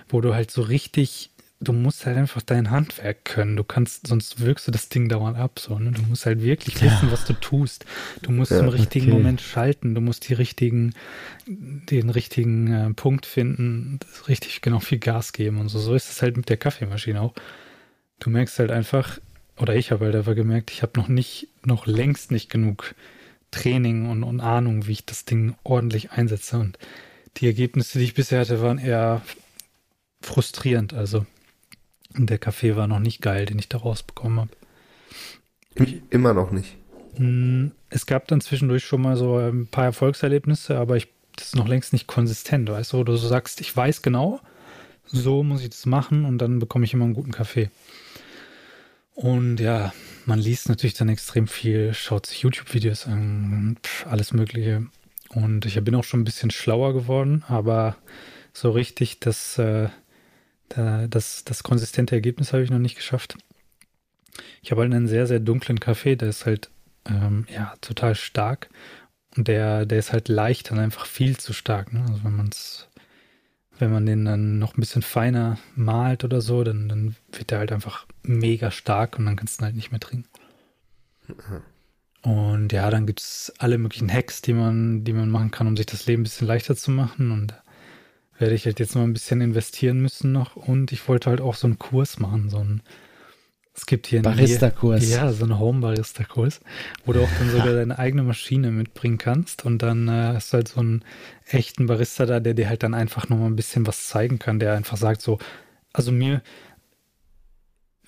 wo 0.09 0.21
du 0.21 0.35
halt 0.35 0.51
so 0.51 0.62
richtig, 0.62 1.31
du 1.61 1.73
musst 1.73 2.07
halt 2.07 2.16
einfach 2.16 2.43
dein 2.43 2.71
Handwerk 2.71 3.25
können. 3.25 3.57
Du 3.57 3.64
kannst, 3.64 4.07
sonst 4.07 4.41
wirkst 4.41 4.69
du 4.69 4.71
das 4.71 4.89
Ding 4.89 5.09
dauernd 5.09 5.37
ab, 5.37 5.59
so, 5.59 5.79
ne? 5.79 5.91
Du 5.91 6.03
musst 6.03 6.27
halt 6.27 6.43
wirklich 6.43 6.77
Ja. 6.77 6.83
wissen, 6.83 7.11
was 7.11 7.25
du 7.25 7.33
tust. 7.33 7.85
Du 8.23 8.31
musst 8.31 8.53
Ja, 8.53 8.61
im 8.61 8.69
richtigen 8.69 9.07
okay. 9.07 9.14
Moment 9.16 9.41
schalten, 9.41 9.95
du 9.95 10.01
musst 10.01 10.29
die 10.29 10.35
richtigen, 10.35 10.95
den 11.47 12.11
richtigen 12.11 12.73
äh, 12.73 12.91
Punkt 12.95 13.27
finden, 13.27 13.99
richtig 14.29 14.61
genau 14.61 14.79
viel 14.79 14.99
Gas 14.99 15.33
geben 15.33 15.59
und 15.59 15.69
so. 15.69 15.79
So 15.81 15.95
ist 15.95 16.11
es 16.11 16.23
halt 16.23 16.37
mit 16.37 16.49
der 16.49 16.59
Kaffeemaschine 16.59 17.21
auch. 17.21 17.35
Du 18.21 18.31
merkst 18.31 18.59
halt 18.59 18.71
einfach, 18.71 19.19
oder 19.59 19.75
ich 19.77 19.91
habe 19.91 20.07
halt 20.07 20.15
einfach 20.15 20.35
gemerkt, 20.35 20.71
ich 20.71 20.83
habe 20.83 20.99
noch 20.99 21.09
nicht, 21.09 21.49
noch 21.65 21.87
längst 21.87 22.31
nicht 22.31 22.51
genug 22.51 22.95
Training 23.51 24.09
und, 24.09 24.23
und 24.23 24.41
Ahnung, 24.41 24.87
wie 24.87 24.93
ich 24.93 25.07
das 25.07 25.25
Ding 25.25 25.55
ordentlich 25.65 26.13
einsetze. 26.13 26.59
Und 26.59 26.79
die 27.39 27.47
Ergebnisse, 27.47 27.99
die 27.99 28.05
ich 28.05 28.15
bisher 28.15 28.41
hatte, 28.41 28.61
waren 28.61 28.79
eher 28.79 29.23
frustrierend. 30.21 30.95
Also 30.95 31.27
der 32.17 32.39
Kaffee 32.39 32.77
war 32.77 32.87
noch 32.87 32.99
nicht 32.99 33.23
geil, 33.23 33.47
den 33.47 33.59
ich 33.59 33.69
da 33.69 33.79
rausbekommen 33.79 34.41
habe. 34.41 34.51
Im, 35.75 36.03
immer 36.11 36.35
noch 36.35 36.51
nicht. 36.51 36.77
Mm, 37.17 37.69
Es 37.91 38.07
gab 38.07 38.29
dann 38.29 38.41
zwischendurch 38.41 38.85
schon 38.85 39.03
mal 39.03 39.17
so 39.17 39.37
ein 39.39 39.67
paar 39.67 39.85
Erfolgserlebnisse, 39.85 40.77
aber 40.77 40.97
ich, 40.97 41.09
das 41.37 41.49
ist 41.49 41.57
noch 41.57 41.69
längst 41.69 41.93
nicht 41.93 42.07
konsistent, 42.07 42.69
weißt 42.69 42.93
du, 42.93 42.99
wo 42.99 43.05
du 43.05 43.17
so 43.17 43.29
sagst, 43.29 43.61
ich 43.61 43.75
weiß 43.75 44.03
genau, 44.03 44.41
so 45.07 45.43
muss 45.43 45.63
ich 45.63 45.71
das 45.71 45.87
machen 45.87 46.25
und 46.25 46.39
dann 46.39 46.59
bekomme 46.59 46.85
ich 46.85 46.93
immer 46.95 47.05
einen 47.05 47.15
guten 47.15 47.33
Kaffee. 47.33 47.71
Und 49.19 49.59
ja, 49.59 49.93
man 50.27 50.39
liest 50.39 50.69
natürlich 50.69 50.95
dann 50.95 51.09
extrem 51.09 51.49
viel, 51.49 51.93
schaut 51.93 52.27
sich 52.27 52.43
YouTube-Videos 52.43 53.09
an, 53.09 53.77
pf, 53.83 54.07
alles 54.07 54.33
Mögliche. 54.33 54.87
Und 55.31 55.66
ich 55.66 55.83
bin 55.83 55.97
auch 55.97 56.05
schon 56.05 56.21
ein 56.21 56.25
bisschen 56.25 56.53
schlauer 56.53 56.95
geworden, 56.95 57.43
aber 57.49 57.97
so 58.53 58.71
richtig 58.71 59.19
das, 59.19 59.59
äh, 59.59 59.89
da, 60.69 61.09
das, 61.09 61.43
das 61.43 61.64
konsistente 61.64 62.14
Ergebnis 62.14 62.53
habe 62.53 62.62
ich 62.62 62.71
noch 62.71 62.79
nicht 62.79 62.95
geschafft. 62.95 63.37
Ich 64.62 64.71
habe 64.71 64.83
halt 64.83 64.95
einen 64.95 65.09
sehr, 65.09 65.27
sehr 65.27 65.41
dunklen 65.41 65.81
Kaffee, 65.81 66.14
der 66.14 66.29
ist 66.29 66.47
halt 66.47 66.71
ähm, 67.05 67.45
ja 67.53 67.75
total 67.81 68.14
stark. 68.14 68.71
Und 69.37 69.49
der, 69.49 69.85
der 69.85 69.99
ist 69.99 70.12
halt 70.12 70.29
leicht 70.29 70.71
und 70.71 70.79
einfach 70.79 71.07
viel 71.07 71.37
zu 71.39 71.53
stark. 71.53 71.93
Ne? 71.93 72.05
Also 72.09 72.23
wenn 72.23 72.37
man 72.37 72.51
es, 72.51 72.87
wenn 73.79 73.93
man 73.93 74.07
den 74.07 74.24
dann 74.24 74.59
noch 74.59 74.76
ein 74.76 74.81
bisschen 74.81 75.03
feiner 75.03 75.59
malt 75.74 76.24
oder 76.24 76.41
so, 76.41 76.64
dann, 76.64 76.89
dann 76.89 77.16
wird 77.33 77.51
der 77.51 77.59
halt 77.59 77.72
einfach 77.72 78.07
mega 78.22 78.70
stark 78.70 79.18
und 79.18 79.26
dann 79.26 79.37
kannst 79.37 79.59
du 79.59 79.62
ihn 79.62 79.66
halt 79.66 79.76
nicht 79.76 79.91
mehr 79.91 80.01
trinken. 80.01 80.29
Und 82.22 82.72
ja, 82.72 82.91
dann 82.91 83.07
gibt 83.07 83.20
es 83.20 83.53
alle 83.59 83.79
möglichen 83.79 84.12
Hacks, 84.12 84.43
die 84.43 84.53
man, 84.53 85.05
die 85.05 85.12
man 85.12 85.31
machen 85.31 85.51
kann, 85.51 85.66
um 85.66 85.76
sich 85.76 85.87
das 85.87 86.07
Leben 86.07 86.22
ein 86.22 86.24
bisschen 86.24 86.47
leichter 86.47 86.76
zu 86.76 86.91
machen. 86.91 87.31
Und 87.31 87.55
werde 88.39 88.55
ich 88.55 88.66
halt 88.66 88.81
jetzt 88.81 88.95
mal 88.95 89.05
ein 89.05 89.12
bisschen 89.12 89.41
investieren 89.41 90.01
müssen 90.01 90.33
noch. 90.33 90.57
Und 90.57 90.93
ich 90.93 91.07
wollte 91.09 91.31
halt 91.31 91.41
auch 91.41 91.55
so 91.55 91.66
einen 91.66 91.79
Kurs 91.79 92.18
machen, 92.18 92.51
so 92.51 92.59
einen 92.59 92.83
es 93.79 93.87
gibt 93.87 94.09
hier 94.09 94.18
einen 94.18 94.24
Barista-Kurs. 94.24 95.09
Ja, 95.09 95.33
so 95.33 95.45
einen 95.45 95.57
Home-Barista-Kurs, 95.57 96.61
wo 97.05 97.12
du 97.12 97.22
auch 97.22 97.29
dann 97.39 97.49
sogar 97.51 97.74
deine 97.74 97.97
eigene 97.97 98.24
Maschine 98.24 98.72
mitbringen 98.72 99.18
kannst 99.18 99.64
und 99.64 99.83
dann 99.83 100.09
äh, 100.09 100.33
hast 100.35 100.53
du 100.53 100.57
halt 100.57 100.66
so 100.66 100.81
einen 100.81 101.05
echten 101.47 101.87
Barista 101.87 102.26
da, 102.26 102.41
der 102.41 102.55
dir 102.55 102.68
halt 102.68 102.83
dann 102.83 102.93
einfach 102.93 103.29
nochmal 103.29 103.49
ein 103.49 103.55
bisschen 103.55 103.87
was 103.87 104.09
zeigen 104.09 104.41
kann, 104.41 104.59
der 104.59 104.74
einfach 104.74 104.97
sagt 104.97 105.22
so, 105.22 105.39
also 105.93 106.11
mir, 106.11 106.43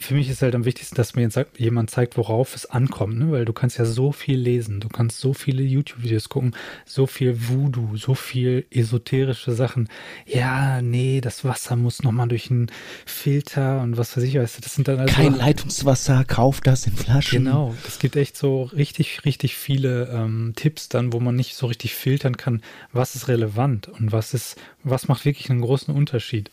für 0.01 0.15
mich 0.15 0.31
ist 0.31 0.41
halt 0.41 0.55
am 0.55 0.65
wichtigsten, 0.65 0.97
dass 0.97 1.15
mir 1.15 1.23
jetzt 1.23 1.39
jemand 1.59 1.91
zeigt, 1.91 2.17
worauf 2.17 2.57
es 2.57 2.67
ankommt, 2.67 3.19
ne? 3.19 3.31
weil 3.31 3.45
du 3.45 3.53
kannst 3.53 3.79
ja 3.79 3.85
so 3.85 4.13
viel 4.13 4.39
lesen, 4.39 4.81
du 4.81 4.89
kannst 4.89 5.21
so 5.21 5.35
viele 5.35 5.63
YouTube-Videos 5.63 6.31
gucken, 6.31 6.57
so 6.87 7.07
viel 7.07 7.49
Voodoo, 7.49 7.97
so 7.97 8.15
viel 8.15 8.65
esoterische 8.71 9.53
Sachen. 9.53 9.89
Ja, 10.27 10.81
nee, 10.81 11.21
das 11.21 11.45
Wasser 11.45 11.77
muss 11.77 12.03
nochmal 12.03 12.29
durch 12.29 12.51
einen 12.51 12.71
Filter 13.05 13.83
und 13.83 13.99
was 13.99 14.17
weiß 14.17 14.25
ich, 14.25 14.37
weißt 14.37 14.57
du, 14.57 14.63
das 14.63 14.75
sind 14.75 14.89
dann 14.89 15.01
also 15.01 15.15
Kein 15.15 15.37
Leitungswasser, 15.37 16.25
kauf 16.25 16.63
das 16.63 16.87
in 16.87 16.95
Flaschen. 16.95 17.45
Genau, 17.45 17.75
es 17.87 17.99
gibt 17.99 18.17
echt 18.17 18.39
so 18.39 18.63
richtig, 18.63 19.27
richtig 19.27 19.57
viele 19.57 20.09
ähm, 20.09 20.55
Tipps 20.57 20.89
dann, 20.89 21.13
wo 21.13 21.21
man 21.21 21.37
nicht 21.37 21.55
so 21.55 21.67
richtig 21.67 21.95
filtern 21.95 22.39
kann, 22.39 22.63
was 22.93 23.15
ist 23.15 23.29
relevant 23.29 23.89
und 23.89 24.13
was 24.13 24.33
ist, 24.33 24.57
was 24.83 25.09
macht 25.09 25.27
wirklich 25.27 25.51
einen 25.51 25.61
großen 25.61 25.95
Unterschied. 25.95 26.51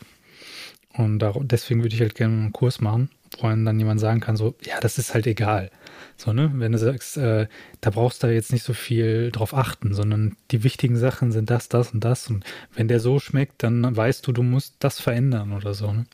Und 0.93 1.23
deswegen 1.43 1.83
würde 1.83 1.95
ich 1.95 2.01
halt 2.01 2.15
gerne 2.15 2.33
einen 2.33 2.53
Kurs 2.53 2.81
machen 2.81 3.09
wo 3.39 3.47
dann 3.47 3.79
jemand 3.79 3.99
sagen 3.99 4.19
kann, 4.19 4.37
so, 4.37 4.55
ja, 4.63 4.79
das 4.79 4.97
ist 4.97 5.13
halt 5.13 5.27
egal. 5.27 5.71
So, 6.15 6.33
ne? 6.33 6.51
Wenn 6.55 6.71
du 6.71 6.77
sagst, 6.77 7.17
äh, 7.17 7.47
da 7.81 7.89
brauchst 7.89 8.23
du 8.23 8.27
jetzt 8.27 8.51
nicht 8.51 8.63
so 8.63 8.73
viel 8.73 9.31
drauf 9.31 9.53
achten, 9.53 9.93
sondern 9.93 10.35
die 10.51 10.63
wichtigen 10.63 10.97
Sachen 10.97 11.31
sind 11.31 11.49
das, 11.49 11.69
das 11.69 11.91
und 11.93 12.03
das. 12.03 12.27
Und 12.29 12.43
wenn 12.73 12.87
der 12.87 12.99
so 12.99 13.19
schmeckt, 13.19 13.63
dann 13.63 13.95
weißt 13.95 14.25
du, 14.25 14.31
du 14.31 14.43
musst 14.43 14.75
das 14.79 14.99
verändern 14.99 15.53
oder 15.53 15.73
so, 15.73 15.91
ne? 15.93 16.05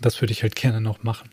Das 0.00 0.20
würde 0.20 0.32
ich 0.32 0.42
halt 0.42 0.56
gerne 0.56 0.80
noch 0.80 1.02
machen. 1.02 1.30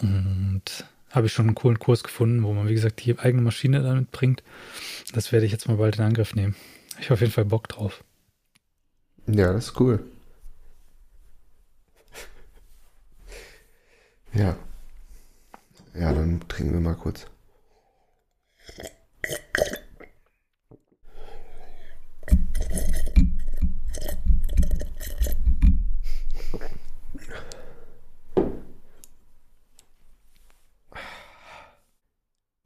Und 0.00 0.62
habe 1.10 1.26
ich 1.26 1.32
schon 1.32 1.46
einen 1.46 1.54
coolen 1.54 1.78
Kurs 1.78 2.04
gefunden, 2.04 2.42
wo 2.42 2.52
man, 2.52 2.68
wie 2.68 2.74
gesagt, 2.74 3.04
die 3.04 3.18
eigene 3.18 3.42
Maschine 3.42 3.82
damit 3.82 4.10
bringt. 4.10 4.42
Das 5.12 5.32
werde 5.32 5.46
ich 5.46 5.52
jetzt 5.52 5.68
mal 5.68 5.76
bald 5.76 5.96
in 5.96 6.04
Angriff 6.04 6.34
nehmen. 6.34 6.54
Ich 6.98 7.06
habe 7.06 7.14
auf 7.14 7.20
jeden 7.20 7.32
Fall 7.32 7.46
Bock 7.46 7.68
drauf. 7.68 8.04
Ja, 9.26 9.52
das 9.52 9.66
ist 9.66 9.80
cool. 9.80 10.00
Ja. 14.32 14.56
Ja, 15.94 16.12
dann 16.12 16.40
trinken 16.48 16.72
wir 16.72 16.80
mal 16.80 16.94
kurz. 16.94 17.26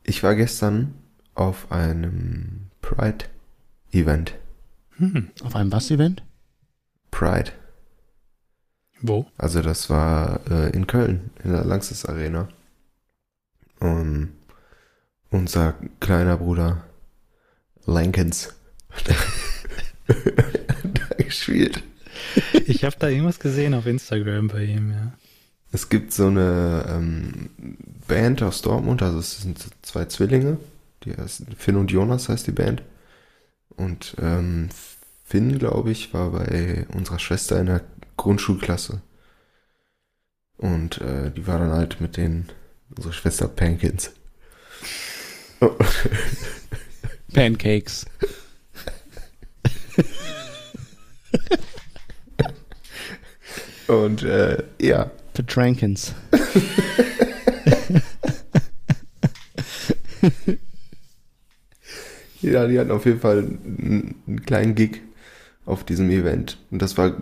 Ich 0.03 0.23
war 0.23 0.35
gestern 0.37 0.95
auf 1.35 1.73
einem 1.73 2.71
Pride-Event. 2.83 4.35
Hm, 4.97 5.31
auf 5.43 5.57
einem 5.57 5.73
was-Event? 5.73 6.23
Pride. 7.11 7.53
Wo? 9.07 9.27
Also 9.37 9.61
das 9.61 9.91
war 9.91 10.41
äh, 10.51 10.71
in 10.71 10.87
Köln, 10.87 11.31
in 11.45 11.53
der 11.53 11.63
Langsys 11.63 12.07
Arena. 12.07 12.49
Und 13.79 14.33
unser 15.31 15.75
kleiner 16.01 16.39
Bruder 16.39 16.85
Lankens 17.85 18.55
da 19.05 19.15
gespielt. 21.23 21.83
Ich 22.67 22.83
habe 22.83 22.97
da 22.99 23.09
irgendwas 23.09 23.39
gesehen 23.39 23.75
auf 23.75 23.85
Instagram 23.85 24.49
bei 24.49 24.65
ihm, 24.65 24.91
ja. 24.93 25.13
Es 25.71 25.91
gibt 25.91 26.15
so 26.15 26.29
eine 26.29 26.87
ähm, 26.89 27.51
Band 28.09 28.43
aus 28.43 28.63
Dortmund, 28.63 29.03
also 29.03 29.19
es 29.19 29.43
sind 29.43 29.67
zwei 29.83 30.07
Zwillinge, 30.07 30.57
die 31.03 31.15
heißt 31.15 31.43
Finn 31.59 31.77
und 31.77 31.91
Jonas 31.91 32.31
heißt 32.31 32.47
die 32.47 32.53
Band. 32.53 32.81
Und 33.77 34.17
ähm, 34.23 34.71
Finn, 35.25 35.59
glaube 35.59 35.91
ich, 35.91 36.15
war 36.15 36.31
bei 36.31 36.87
unserer 36.95 37.19
Schwester 37.19 37.61
in 37.61 37.67
der 37.67 37.81
Grundschulklasse. 38.17 39.03
Und 40.57 41.01
äh, 41.01 41.31
die 41.31 41.47
war 41.47 41.59
dann 41.59 41.73
halt 41.73 42.01
mit 42.01 42.17
den, 42.17 42.49
unsere 42.95 43.13
Schwester 43.13 43.49
Pankins. 43.49 44.13
Oh. 45.61 45.71
Pancakes. 47.33 48.07
Und 53.87 54.23
äh, 54.23 54.63
ja. 54.81 55.11
Petrankins. 55.35 56.15
ja, 62.41 62.67
die 62.67 62.79
hatten 62.79 62.91
auf 62.93 63.05
jeden 63.05 63.21
Fall 63.21 63.39
einen, 63.39 64.15
einen 64.27 64.43
kleinen 64.47 64.75
Gig 64.75 65.03
auf 65.67 65.85
diesem 65.85 66.09
Event. 66.11 66.59
Und 66.71 66.81
das 66.81 66.97
war 66.97 67.17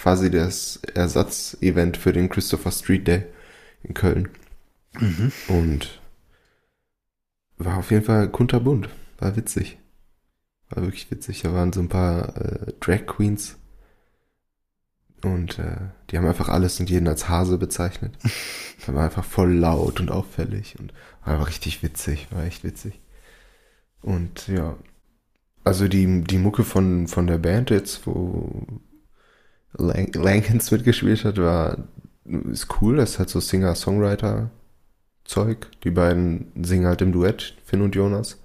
quasi 0.00 0.30
das 0.30 0.76
Ersatzevent 0.94 1.98
für 1.98 2.12
den 2.12 2.30
Christopher 2.30 2.70
Street 2.72 3.06
Day 3.06 3.26
in 3.82 3.92
Köln. 3.92 4.30
Mhm. 4.98 5.30
Und 5.48 6.00
war 7.58 7.76
auf 7.76 7.90
jeden 7.90 8.04
Fall 8.04 8.30
kunterbunt. 8.30 8.88
War 9.18 9.36
witzig. 9.36 9.78
War 10.70 10.84
wirklich 10.84 11.10
witzig. 11.10 11.42
Da 11.42 11.52
waren 11.52 11.74
so 11.74 11.80
ein 11.80 11.90
paar 11.90 12.34
äh, 12.36 12.72
Drag 12.80 13.04
Queens. 13.06 13.58
Und 15.22 15.58
äh, 15.58 15.76
die 16.10 16.16
haben 16.16 16.26
einfach 16.26 16.48
alles 16.48 16.80
und 16.80 16.88
jeden 16.88 17.06
als 17.06 17.28
Hase 17.28 17.58
bezeichnet. 17.58 18.16
Das 18.80 18.94
war 18.94 19.04
einfach 19.04 19.26
voll 19.26 19.52
laut 19.52 20.00
und 20.00 20.10
auffällig 20.10 20.78
und 20.78 20.94
war 21.22 21.34
einfach 21.34 21.48
richtig 21.48 21.82
witzig. 21.82 22.28
War 22.30 22.44
echt 22.44 22.64
witzig. 22.64 22.98
Und 24.00 24.48
ja, 24.48 24.78
also 25.64 25.86
die, 25.86 26.24
die 26.24 26.38
Mucke 26.38 26.64
von, 26.64 27.06
von 27.06 27.26
der 27.26 27.36
Band 27.36 27.68
jetzt, 27.68 28.06
wo, 28.06 28.66
Lang 29.72 30.12
Lankins 30.14 30.70
mitgespielt 30.70 31.24
hat, 31.24 31.38
war 31.38 31.78
ist 32.24 32.68
cool. 32.80 32.96
Das 32.96 33.10
ist 33.10 33.18
halt 33.18 33.28
so 33.28 33.40
Singer-Songwriter-Zeug. 33.40 35.66
Die 35.84 35.90
beiden 35.90 36.52
singen 36.62 36.86
halt 36.86 37.02
im 37.02 37.12
Duett, 37.12 37.56
Finn 37.64 37.82
und 37.82 37.94
Jonas. 37.94 38.38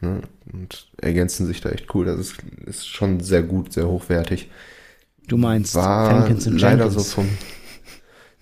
Ne? 0.00 0.22
Und 0.52 0.90
ergänzen 0.96 1.46
sich 1.46 1.60
da 1.60 1.70
echt 1.70 1.94
cool. 1.94 2.06
Das 2.06 2.18
ist, 2.18 2.36
ist 2.66 2.88
schon 2.88 3.20
sehr 3.20 3.42
gut, 3.42 3.72
sehr 3.72 3.86
hochwertig. 3.86 4.50
Du 5.26 5.36
meinst 5.36 5.74
war 5.74 6.10
Fankins 6.10 6.46
und 6.46 6.60
leider 6.60 6.86
Jenkins. 6.86 7.10
so 7.10 7.14
vom 7.14 7.28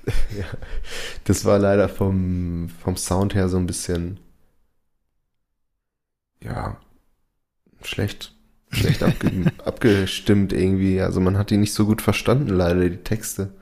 ja, 0.38 0.46
das 1.24 1.44
war 1.44 1.58
leider 1.58 1.88
vom, 1.88 2.70
vom 2.82 2.96
Sound 2.96 3.34
her 3.34 3.48
so 3.50 3.58
ein 3.58 3.66
bisschen 3.66 4.18
ja 6.42 6.80
schlecht 7.82 8.34
schlecht 8.70 9.02
abge 9.02 9.52
abgestimmt 9.64 10.52
irgendwie. 10.52 11.00
Also 11.00 11.20
man 11.20 11.38
hat 11.38 11.50
die 11.50 11.56
nicht 11.56 11.74
so 11.74 11.86
gut 11.86 12.02
verstanden, 12.02 12.48
leider, 12.48 12.88
die 12.88 12.96
Texte. 12.98 13.52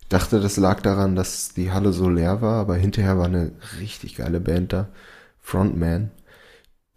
Ich 0.00 0.08
dachte, 0.08 0.40
das 0.40 0.56
lag 0.56 0.80
daran, 0.80 1.16
dass 1.16 1.52
die 1.54 1.70
Halle 1.72 1.92
so 1.92 2.08
leer 2.08 2.40
war, 2.40 2.60
aber 2.60 2.76
hinterher 2.76 3.18
war 3.18 3.26
eine 3.26 3.52
richtig 3.80 4.16
geile 4.16 4.40
Band 4.40 4.72
da. 4.72 4.88
Frontman. 5.40 6.10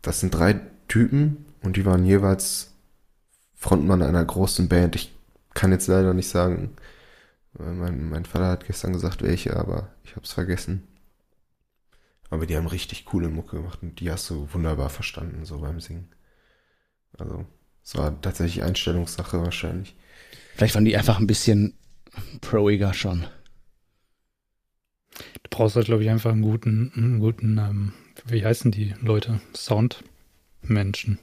Das 0.01 0.19
sind 0.19 0.31
drei 0.31 0.59
Typen 0.87 1.45
und 1.61 1.77
die 1.77 1.85
waren 1.85 2.05
jeweils 2.05 2.73
Frontmann 3.55 4.01
einer 4.01 4.25
großen 4.25 4.67
Band. 4.67 4.95
Ich 4.95 5.13
kann 5.53 5.71
jetzt 5.71 5.87
leider 5.87 6.13
nicht 6.13 6.29
sagen, 6.29 6.75
mein, 7.53 8.09
mein 8.09 8.25
Vater 8.25 8.47
hat 8.47 8.65
gestern 8.65 8.93
gesagt, 8.93 9.21
welche, 9.21 9.55
aber 9.55 9.89
ich 10.03 10.15
hab's 10.15 10.33
vergessen. 10.33 10.87
Aber 12.29 12.45
die 12.45 12.55
haben 12.55 12.67
richtig 12.67 13.05
coole 13.05 13.29
Mucke 13.29 13.57
gemacht 13.57 13.79
und 13.81 13.99
die 13.99 14.09
hast 14.09 14.29
du 14.29 14.47
wunderbar 14.53 14.89
verstanden, 14.89 15.43
so 15.45 15.59
beim 15.59 15.81
Singen. 15.81 16.07
Also, 17.21 17.45
es 17.83 17.95
war 17.95 18.19
tatsächlich 18.21 18.63
Einstellungssache 18.63 19.41
wahrscheinlich. 19.41 19.95
Vielleicht 20.55 20.75
waren 20.75 20.85
die 20.85 20.97
einfach 20.97 21.19
ein 21.19 21.27
bisschen 21.27 21.75
proiger 22.41 22.93
schon. 22.93 23.25
Du 25.13 25.49
brauchst 25.49 25.75
halt, 25.75 25.85
glaube 25.85 26.03
ich, 26.03 26.09
einfach 26.09 26.31
einen 26.31 26.41
guten, 26.41 26.91
einen 26.95 27.19
guten, 27.19 27.57
ähm, 27.57 27.93
wie 28.25 28.43
heißen 28.43 28.71
die 28.71 28.95
Leute? 29.01 29.39
Soundmenschen. 29.55 31.19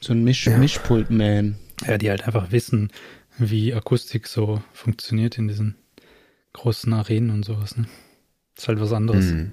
So 0.00 0.12
ein 0.12 0.24
Misch 0.24 0.46
ja. 0.46 0.56
Mischpult-Man. 0.58 1.58
Ja, 1.86 1.98
die 1.98 2.10
halt 2.10 2.26
einfach 2.26 2.52
wissen, 2.52 2.90
wie 3.38 3.74
Akustik 3.74 4.26
so 4.26 4.62
funktioniert 4.72 5.38
in 5.38 5.48
diesen 5.48 5.76
großen 6.52 6.92
Arenen 6.92 7.30
und 7.30 7.44
sowas, 7.44 7.76
ne? 7.76 7.86
ist 8.56 8.68
halt 8.68 8.80
was 8.80 8.92
anderes. 8.92 9.26
Mhm. 9.26 9.52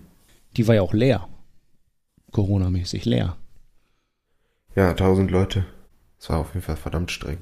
Die 0.55 0.67
war 0.67 0.75
ja 0.75 0.81
auch 0.81 0.93
leer. 0.93 1.27
Corona-mäßig 2.31 3.05
leer. 3.05 3.37
Ja, 4.75 4.89
1000 4.89 5.29
Leute. 5.29 5.65
Das 6.17 6.29
war 6.29 6.39
auf 6.39 6.53
jeden 6.53 6.65
Fall 6.65 6.77
verdammt 6.77 7.11
streng. 7.11 7.37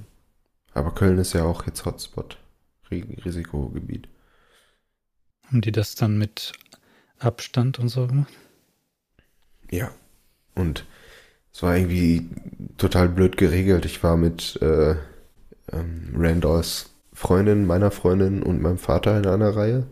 Aber 0.73 0.93
Köln 0.93 1.17
ist 1.17 1.33
ja 1.33 1.43
auch 1.43 1.65
jetzt 1.65 1.85
Hotspot. 1.85 2.37
Risikogebiet. 2.91 4.09
Haben 5.47 5.61
die 5.61 5.71
das 5.71 5.95
dann 5.95 6.17
mit 6.17 6.51
Abstand 7.19 7.79
und 7.79 7.87
so 7.87 8.07
gemacht? 8.07 8.33
Ja. 9.69 9.91
Und 10.55 10.85
es 11.53 11.63
war 11.63 11.75
irgendwie 11.75 12.29
total 12.77 13.07
blöd 13.07 13.37
geregelt. 13.37 13.85
Ich 13.85 14.03
war 14.03 14.17
mit 14.17 14.61
äh, 14.61 14.95
ähm, 15.71 16.13
Randolphs 16.17 16.89
Freundin, 17.13 17.65
meiner 17.65 17.91
Freundin 17.91 18.43
und 18.43 18.61
meinem 18.61 18.77
Vater 18.77 19.17
in 19.17 19.25
einer 19.25 19.55
Reihe. 19.55 19.87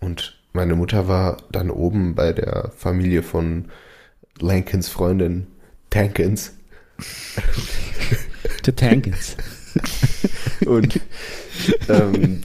Und 0.00 0.38
meine 0.52 0.74
Mutter 0.74 1.08
war 1.08 1.38
dann 1.50 1.70
oben 1.70 2.14
bei 2.14 2.32
der 2.32 2.70
Familie 2.76 3.22
von 3.22 3.70
Lankins 4.38 4.88
Freundin 4.88 5.46
Tankins. 5.90 6.56
The 8.64 8.72
Tankins. 8.72 9.36
Und 10.66 11.00
ähm, 11.88 12.42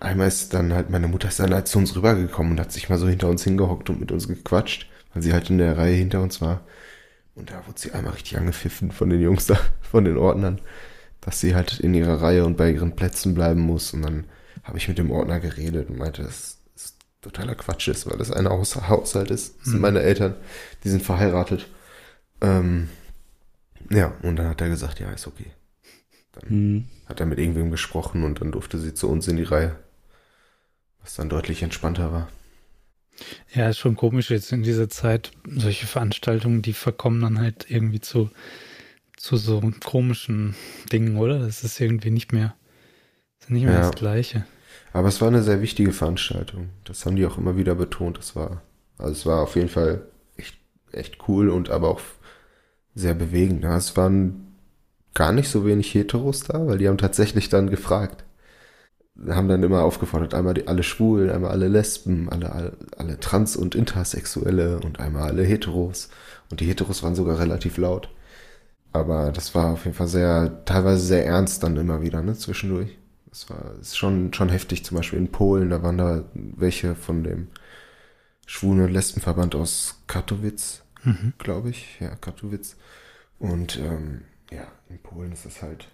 einmal 0.00 0.28
ist 0.28 0.52
dann 0.52 0.72
halt, 0.72 0.90
meine 0.90 1.08
Mutter 1.08 1.28
ist 1.28 1.40
dann 1.40 1.54
halt 1.54 1.68
zu 1.68 1.78
uns 1.78 1.94
rübergekommen 1.96 2.52
und 2.52 2.60
hat 2.60 2.72
sich 2.72 2.88
mal 2.88 2.98
so 2.98 3.08
hinter 3.08 3.28
uns 3.28 3.44
hingehockt 3.44 3.88
und 3.90 4.00
mit 4.00 4.12
uns 4.12 4.28
gequatscht, 4.28 4.88
weil 5.14 5.22
sie 5.22 5.32
halt 5.32 5.50
in 5.50 5.58
der 5.58 5.78
Reihe 5.78 5.94
hinter 5.96 6.20
uns 6.22 6.40
war. 6.40 6.62
Und 7.34 7.50
da 7.50 7.66
wurde 7.66 7.78
sie 7.80 7.92
einmal 7.92 8.12
richtig 8.14 8.36
angepfiffen 8.36 8.90
von 8.92 9.08
den 9.08 9.20
Jungs 9.20 9.46
da, 9.46 9.58
von 9.90 10.04
den 10.04 10.16
Ordnern, 10.18 10.60
dass 11.20 11.40
sie 11.40 11.54
halt 11.54 11.80
in 11.80 11.94
ihrer 11.94 12.20
Reihe 12.20 12.44
und 12.44 12.56
bei 12.56 12.70
ihren 12.70 12.96
Plätzen 12.96 13.34
bleiben 13.34 13.60
muss. 13.60 13.94
Und 13.94 14.02
dann 14.02 14.24
habe 14.64 14.78
ich 14.78 14.88
mit 14.88 14.98
dem 14.98 15.10
Ordner 15.10 15.40
geredet 15.40 15.88
und 15.88 15.98
meinte, 15.98 16.22
dass 16.22 16.58
das 16.74 16.94
totaler 17.22 17.54
Quatsch 17.54 17.88
ist, 17.88 18.10
weil 18.10 18.18
das 18.18 18.30
ein 18.30 18.48
Haus 18.48 18.76
Haushalt 18.76 19.30
ist. 19.30 19.56
Das 19.58 19.66
sind 19.66 19.76
Mhm. 19.76 19.80
meine 19.82 20.00
Eltern, 20.02 20.34
die 20.84 20.88
sind 20.90 21.02
verheiratet. 21.02 21.68
Ähm, 22.42 22.88
ja, 23.88 24.12
und 24.22 24.36
dann 24.36 24.48
hat 24.48 24.60
er 24.60 24.68
gesagt, 24.68 25.00
ja, 25.00 25.10
ist 25.10 25.26
okay. 25.26 25.46
Hm. 26.46 26.86
Hat 27.06 27.20
er 27.20 27.26
mit 27.26 27.38
irgendwem 27.38 27.70
gesprochen 27.70 28.24
und 28.24 28.40
dann 28.40 28.52
durfte 28.52 28.78
sie 28.78 28.94
zu 28.94 29.08
uns 29.08 29.26
in 29.28 29.36
die 29.36 29.42
Reihe. 29.42 29.76
Was 31.02 31.14
dann 31.14 31.28
deutlich 31.28 31.62
entspannter 31.62 32.12
war. 32.12 32.28
Ja, 33.52 33.68
ist 33.68 33.78
schon 33.78 33.96
komisch 33.96 34.30
jetzt 34.30 34.52
in 34.52 34.62
dieser 34.62 34.88
Zeit. 34.88 35.32
Solche 35.48 35.86
Veranstaltungen, 35.86 36.62
die 36.62 36.72
verkommen 36.72 37.20
dann 37.20 37.38
halt 37.38 37.66
irgendwie 37.70 38.00
zu, 38.00 38.30
zu 39.16 39.36
so 39.36 39.60
komischen 39.84 40.54
Dingen, 40.92 41.16
oder? 41.16 41.38
Das 41.38 41.64
ist 41.64 41.80
irgendwie 41.80 42.10
nicht 42.10 42.32
mehr, 42.32 42.54
das 43.40 43.50
nicht 43.50 43.64
mehr 43.64 43.74
Ja. 43.74 43.80
das 43.80 43.92
Gleiche. 43.92 44.46
Aber 44.92 45.08
es 45.08 45.20
war 45.20 45.28
eine 45.28 45.42
sehr 45.42 45.60
wichtige 45.62 45.92
Veranstaltung. 45.92 46.70
Das 46.84 47.04
haben 47.06 47.16
die 47.16 47.26
auch 47.26 47.38
immer 47.38 47.56
wieder 47.56 47.74
betont. 47.74 48.18
Es 48.18 48.34
war, 48.36 48.62
also 48.98 49.12
es 49.12 49.26
war 49.26 49.42
auf 49.42 49.56
jeden 49.56 49.68
Fall 49.68 50.06
echt, 50.36 50.56
echt 50.92 51.28
cool 51.28 51.50
und 51.50 51.70
aber 51.70 51.88
auch 51.88 52.00
sehr 52.94 53.14
bewegend. 53.14 53.64
Ja, 53.64 53.76
es 53.76 53.96
waren 53.96 54.54
gar 55.14 55.32
nicht 55.32 55.48
so 55.48 55.66
wenig 55.66 55.94
Heteros 55.94 56.44
da, 56.44 56.66
weil 56.66 56.78
die 56.78 56.88
haben 56.88 56.98
tatsächlich 56.98 57.48
dann 57.48 57.70
gefragt. 57.70 58.24
Haben 59.28 59.48
dann 59.48 59.62
immer 59.62 59.82
aufgefordert, 59.82 60.34
einmal 60.34 60.54
die, 60.54 60.66
alle 60.66 60.82
Schwulen, 60.82 61.30
einmal 61.30 61.50
alle 61.50 61.68
Lesben, 61.68 62.30
alle, 62.30 62.52
alle, 62.52 62.72
alle 62.96 63.20
Trans- 63.20 63.56
und 63.56 63.74
Intersexuelle 63.74 64.80
und 64.80 64.98
einmal 65.00 65.24
alle 65.24 65.42
Heteros. 65.44 66.08
Und 66.50 66.60
die 66.60 66.66
Heteros 66.66 67.02
waren 67.02 67.14
sogar 67.14 67.38
relativ 67.38 67.76
laut. 67.76 68.08
Aber 68.92 69.30
das 69.32 69.54
war 69.54 69.72
auf 69.72 69.84
jeden 69.84 69.96
Fall 69.96 70.08
sehr, 70.08 70.64
teilweise 70.64 71.02
sehr 71.04 71.26
ernst 71.26 71.62
dann 71.62 71.76
immer 71.76 72.02
wieder, 72.02 72.22
ne, 72.22 72.34
zwischendurch. 72.34 72.96
Das 73.28 73.48
war 73.48 73.74
ist 73.80 73.96
schon, 73.96 74.32
schon 74.34 74.48
heftig, 74.48 74.84
zum 74.84 74.96
Beispiel 74.96 75.18
in 75.18 75.30
Polen, 75.30 75.70
da 75.70 75.82
waren 75.82 75.98
da 75.98 76.24
welche 76.34 76.96
von 76.96 77.22
dem 77.22 77.48
Schwulen- 78.46 78.82
und 78.84 78.92
Lesbenverband 78.92 79.54
aus 79.54 80.02
Katowice, 80.08 80.82
Mhm. 81.04 81.32
glaube 81.38 81.70
ich. 81.70 81.98
Ja, 82.00 82.14
Katowice. 82.16 82.76
Und 83.38 83.78
ähm, 83.78 84.22
ja, 84.50 84.70
in 84.88 84.98
Polen 85.02 85.32
ist 85.32 85.46
das 85.46 85.62
halt 85.62 85.88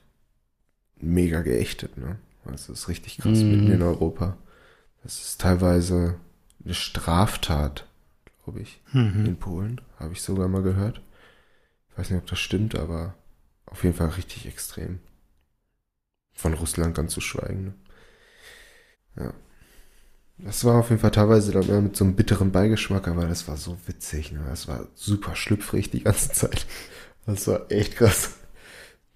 mega 0.97 1.43
geächtet, 1.43 1.97
ne? 1.97 2.19
Das 2.45 2.69
ist 2.69 2.89
richtig 2.89 3.19
krass 3.19 3.43
Mhm. 3.43 3.51
mitten 3.51 3.71
in 3.73 3.83
Europa. 3.83 4.37
Das 5.03 5.21
ist 5.21 5.41
teilweise 5.41 6.19
eine 6.65 6.75
Straftat, 6.75 7.87
glaube 8.45 8.61
ich, 8.61 8.81
Mhm. 8.93 9.27
in 9.27 9.37
Polen. 9.37 9.81
Habe 9.99 10.13
ich 10.13 10.23
sogar 10.23 10.49
mal 10.49 10.63
gehört. 10.63 11.01
Ich 11.91 11.99
weiß 11.99 12.11
nicht, 12.11 12.21
ob 12.21 12.27
das 12.29 12.39
stimmt, 12.39 12.75
aber 12.77 13.15
auf 13.67 13.83
jeden 13.85 13.97
Fall 13.97 14.09
richtig 14.11 14.47
extrem. 14.47 15.01
Von 16.35 16.55
Russland 16.55 16.95
ganz 16.95 17.13
zu 17.13 17.21
schweigen. 17.21 17.65
Ne? 17.65 19.25
Ja. 19.25 19.35
Das 20.39 20.65
war 20.65 20.81
auf 20.81 20.91
jeden 20.91 21.01
Fall 21.01 21.11
teilweise 21.13 21.53
dann 21.53 21.85
mit 21.85 21.97
so 21.97 22.05
einem 22.05 22.15
bitteren 22.15 22.53
Beigeschmack, 22.53 23.09
aber 23.09 23.27
das 23.27 23.49
war 23.49 23.57
so 23.57 23.77
witzig. 23.87 24.33
Ne? 24.33 24.45
Das 24.49 24.69
war 24.69 24.87
super 24.95 25.35
schlüpfrig 25.35 25.91
die 25.91 26.03
ganze 26.03 26.33
Zeit. 26.33 26.67
Das 27.25 27.47
war 27.49 27.71
echt 27.71 27.97
krass. 27.97 28.35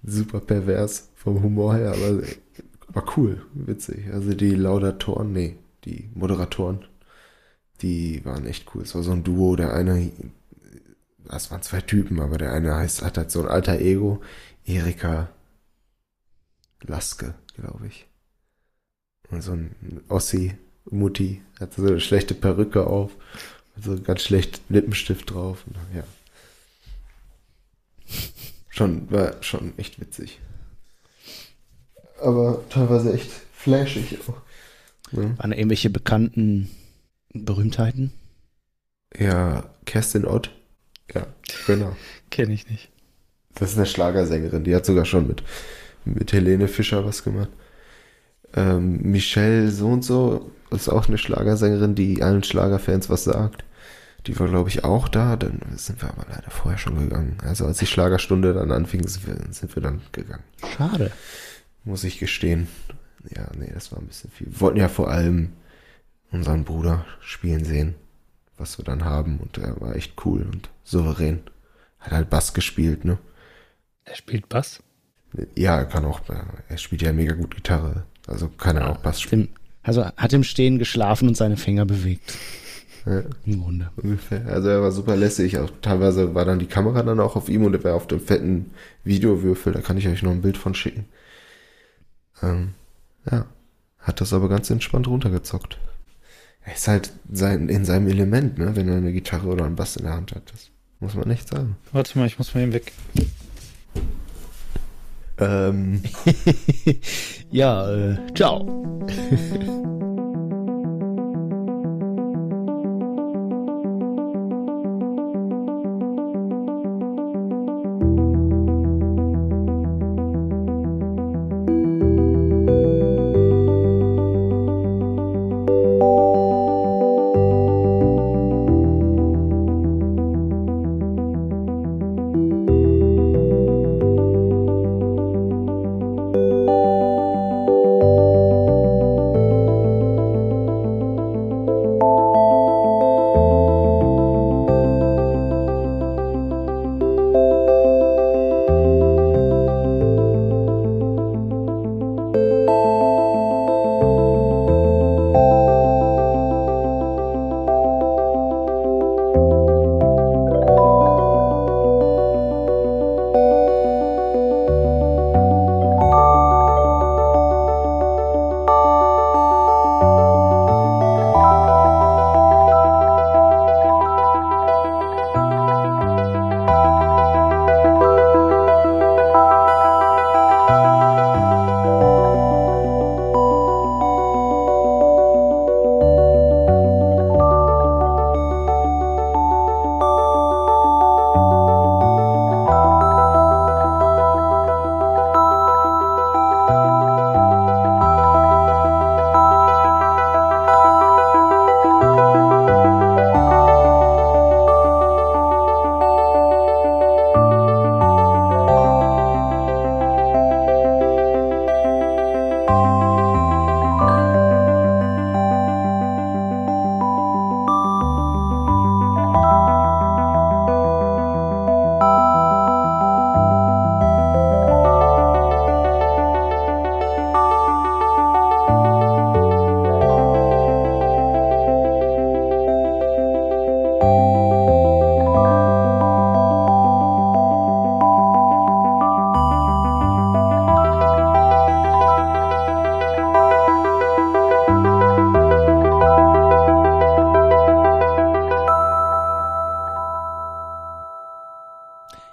Super 0.02 0.40
pervers 0.40 1.10
vom 1.14 1.42
Humor 1.42 1.76
her, 1.76 1.92
aber, 1.92 2.22
aber 2.88 3.05
cool, 3.16 3.42
witzig. 3.52 4.10
Also 4.12 4.32
die 4.34 4.55
Laudatoren, 4.55 5.32
nee, 5.32 5.59
die 5.84 6.10
Moderatoren, 6.14 6.86
die 7.82 8.24
waren 8.24 8.47
echt 8.47 8.74
cool. 8.74 8.82
Es 8.82 8.94
war 8.94 9.02
so 9.02 9.12
ein 9.12 9.22
Duo, 9.22 9.56
der 9.56 9.74
eine, 9.74 10.10
das 11.24 11.51
waren 11.51 11.62
zwei 11.62 11.82
Typen, 11.82 12.20
aber 12.20 12.38
der 12.38 12.52
eine 12.52 12.74
heißt, 12.74 13.02
hat 13.02 13.18
halt 13.18 13.30
so 13.30 13.42
ein 13.42 13.48
alter 13.48 13.78
Ego, 13.78 14.22
Erika 14.64 15.28
Laske, 16.82 17.34
glaube 17.55 17.86
ich. 17.86 18.06
Und 19.30 19.42
so 19.42 19.52
ein 19.52 20.02
Ossi, 20.09 20.56
Mutti, 20.85 21.43
hat 21.59 21.74
so 21.74 21.82
eine 21.86 22.01
schlechte 22.01 22.35
Perücke 22.35 22.86
auf, 22.86 23.12
so 23.81 24.01
ganz 24.01 24.23
schlecht 24.23 24.61
Lippenstift 24.69 25.31
drauf. 25.31 25.65
Und, 25.66 25.77
ja. 25.94 26.05
Schon, 28.69 29.11
war 29.11 29.43
schon 29.43 29.73
echt 29.78 30.01
witzig. 30.01 30.40
Aber 32.20 32.62
teilweise 32.69 33.12
echt 33.12 33.31
flashig 33.52 34.19
auch. 34.28 34.40
Ne? 35.12 35.36
Waren 35.39 35.52
irgendwelche 35.52 35.90
bekannten 35.90 36.70
Berühmtheiten? 37.32 38.12
Ja, 39.19 39.70
Kerstin 39.86 40.24
Ott. 40.24 40.51
Ja, 41.12 41.27
genau. 41.66 41.97
Kenne 42.31 42.52
ich 42.52 42.69
nicht. 42.69 42.90
Das 43.55 43.73
ist 43.73 43.77
eine 43.77 43.86
Schlagersängerin, 43.86 44.65
die 44.65 44.74
hat 44.74 44.86
sogar 44.86 45.05
schon 45.05 45.27
mit, 45.27 45.43
mit 46.05 46.32
Helene 46.32 46.69
Fischer 46.69 47.05
was 47.05 47.24
gemacht. 47.24 47.51
Ähm, 48.55 49.01
Michelle 49.02 49.70
so 49.70 49.89
und 49.89 50.05
so 50.05 50.51
ist 50.70 50.89
auch 50.89 51.09
eine 51.09 51.18
Schlagersängerin, 51.18 51.94
die 51.94 52.22
allen 52.22 52.43
Schlagerfans 52.43 53.10
was 53.10 53.24
sagt. 53.24 53.64
Die 54.27 54.39
war, 54.39 54.48
glaube 54.48 54.68
ich, 54.68 54.85
auch 54.85 55.09
da, 55.09 55.36
dann 55.36 55.60
sind 55.77 56.02
wir 56.02 56.10
aber 56.10 56.27
leider 56.28 56.51
vorher 56.51 56.78
schon 56.78 56.98
gegangen. 56.98 57.39
Also 57.43 57.64
als 57.64 57.78
die 57.78 57.86
Schlagerstunde 57.86 58.52
dann 58.52 58.70
anfing, 58.70 59.06
sind 59.06 59.27
wir, 59.27 59.36
sind 59.52 59.74
wir 59.74 59.82
dann 59.82 60.02
gegangen. 60.12 60.44
Schade. 60.77 61.10
Muss 61.85 62.05
ich 62.05 62.18
gestehen. 62.18 62.68
Ja, 63.35 63.48
nee, 63.56 63.70
das 63.72 63.93
war 63.93 63.98
ein 63.98 64.06
bisschen 64.06 64.31
viel. 64.31 64.48
Wir 64.48 64.60
wollten 64.60 64.78
ja 64.78 64.89
vor 64.89 65.10
allem 65.10 65.52
unseren 66.31 66.64
Bruder 66.64 67.06
spielen 67.20 67.64
sehen, 67.64 67.94
was 68.59 68.78
wir 68.78 68.85
dann 68.85 69.05
haben. 69.05 69.39
Und 69.39 69.56
er 69.59 69.81
war 69.81 69.97
echt 69.97 70.14
cool 70.24 70.43
und 70.43 70.68
souverän. 70.85 71.40
Hat 71.98 72.12
halt 72.12 72.31
Bass 72.31 72.52
gespielt, 72.52 73.05
ne? 73.05 73.18
Er 74.05 74.16
spielt 74.16 74.48
Bass. 74.48 74.82
Ja, 75.55 75.78
er 75.78 75.85
kann 75.86 76.05
auch, 76.05 76.20
er 76.68 76.77
spielt 76.77 77.02
ja 77.02 77.12
mega 77.12 77.35
gut 77.35 77.55
Gitarre. 77.55 78.05
Also 78.31 78.48
kann 78.48 78.77
er 78.77 78.89
auch 78.90 78.98
Bass 78.98 79.20
spielen. 79.20 79.43
Im, 79.43 79.48
also 79.82 80.05
hat 80.05 80.32
im 80.32 80.44
Stehen 80.44 80.78
geschlafen 80.78 81.28
und 81.28 81.36
seine 81.36 81.57
Finger 81.57 81.85
bewegt. 81.85 82.36
Ja, 83.07 83.23
Im 83.47 83.62
Grunde. 83.62 83.90
ungefähr. 83.97 84.47
Also 84.47 84.69
er 84.69 84.82
war 84.82 84.93
super 84.93 85.16
lässig. 85.16 85.59
Auch 85.59 85.70
teilweise 85.82 86.35
war 86.35 86.44
dann 86.44 86.59
die 86.59 86.66
Kamera 86.66 87.02
dann 87.02 87.20
auch 87.20 87.35
auf 87.35 87.48
ihm 87.48 87.65
und 87.65 87.74
er 87.74 87.82
war 87.82 87.94
auf 87.94 88.07
dem 88.07 88.20
fetten 88.20 88.70
Videowürfel. 89.05 89.73
Da 89.73 89.81
kann 89.81 89.97
ich 89.97 90.07
euch 90.07 90.23
noch 90.23 90.32
ein 90.32 90.43
Bild 90.43 90.57
von 90.59 90.74
schicken. 90.74 91.07
Ähm, 92.43 92.74
ja. 93.31 93.47
Hat 93.98 94.20
das 94.20 94.32
aber 94.32 94.48
ganz 94.48 94.70
entspannt 94.70 95.09
runtergezockt. 95.09 95.78
Er 96.62 96.74
ist 96.74 96.89
halt 96.89 97.12
sein, 97.31 97.69
in 97.69 97.85
seinem 97.85 98.09
Element, 98.09 98.59
ne? 98.59 98.77
Wenn 98.77 98.89
er 98.89 98.97
eine 98.97 99.12
Gitarre 99.12 99.48
oder 99.48 99.65
einen 99.65 99.77
Bass 99.77 99.97
in 99.97 100.05
der 100.05 100.15
Hand 100.15 100.35
hat. 100.35 100.43
Das 100.52 100.70
muss 101.01 101.15
man 101.15 101.31
echt 101.31 101.48
sagen. 101.48 101.77
Warte 101.93 102.19
mal, 102.19 102.27
ich 102.27 102.39
muss 102.39 102.55
mal 102.55 102.62
eben 102.62 102.73
weg. 102.73 102.93
Ähm, 105.40 106.02
ja, 107.50 107.90
äh, 107.90 108.16
ciao. 108.34 108.66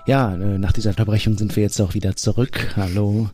Ja, 0.07 0.33
äh, 0.35 0.57
nach 0.57 0.71
dieser 0.71 0.91
Unterbrechung 0.91 1.37
sind 1.37 1.53
wir 1.57 1.63
jetzt 1.63 1.81
auch 1.81 1.93
wieder 1.93 2.15
zurück. 2.15 2.77
Hallo, 2.77 3.29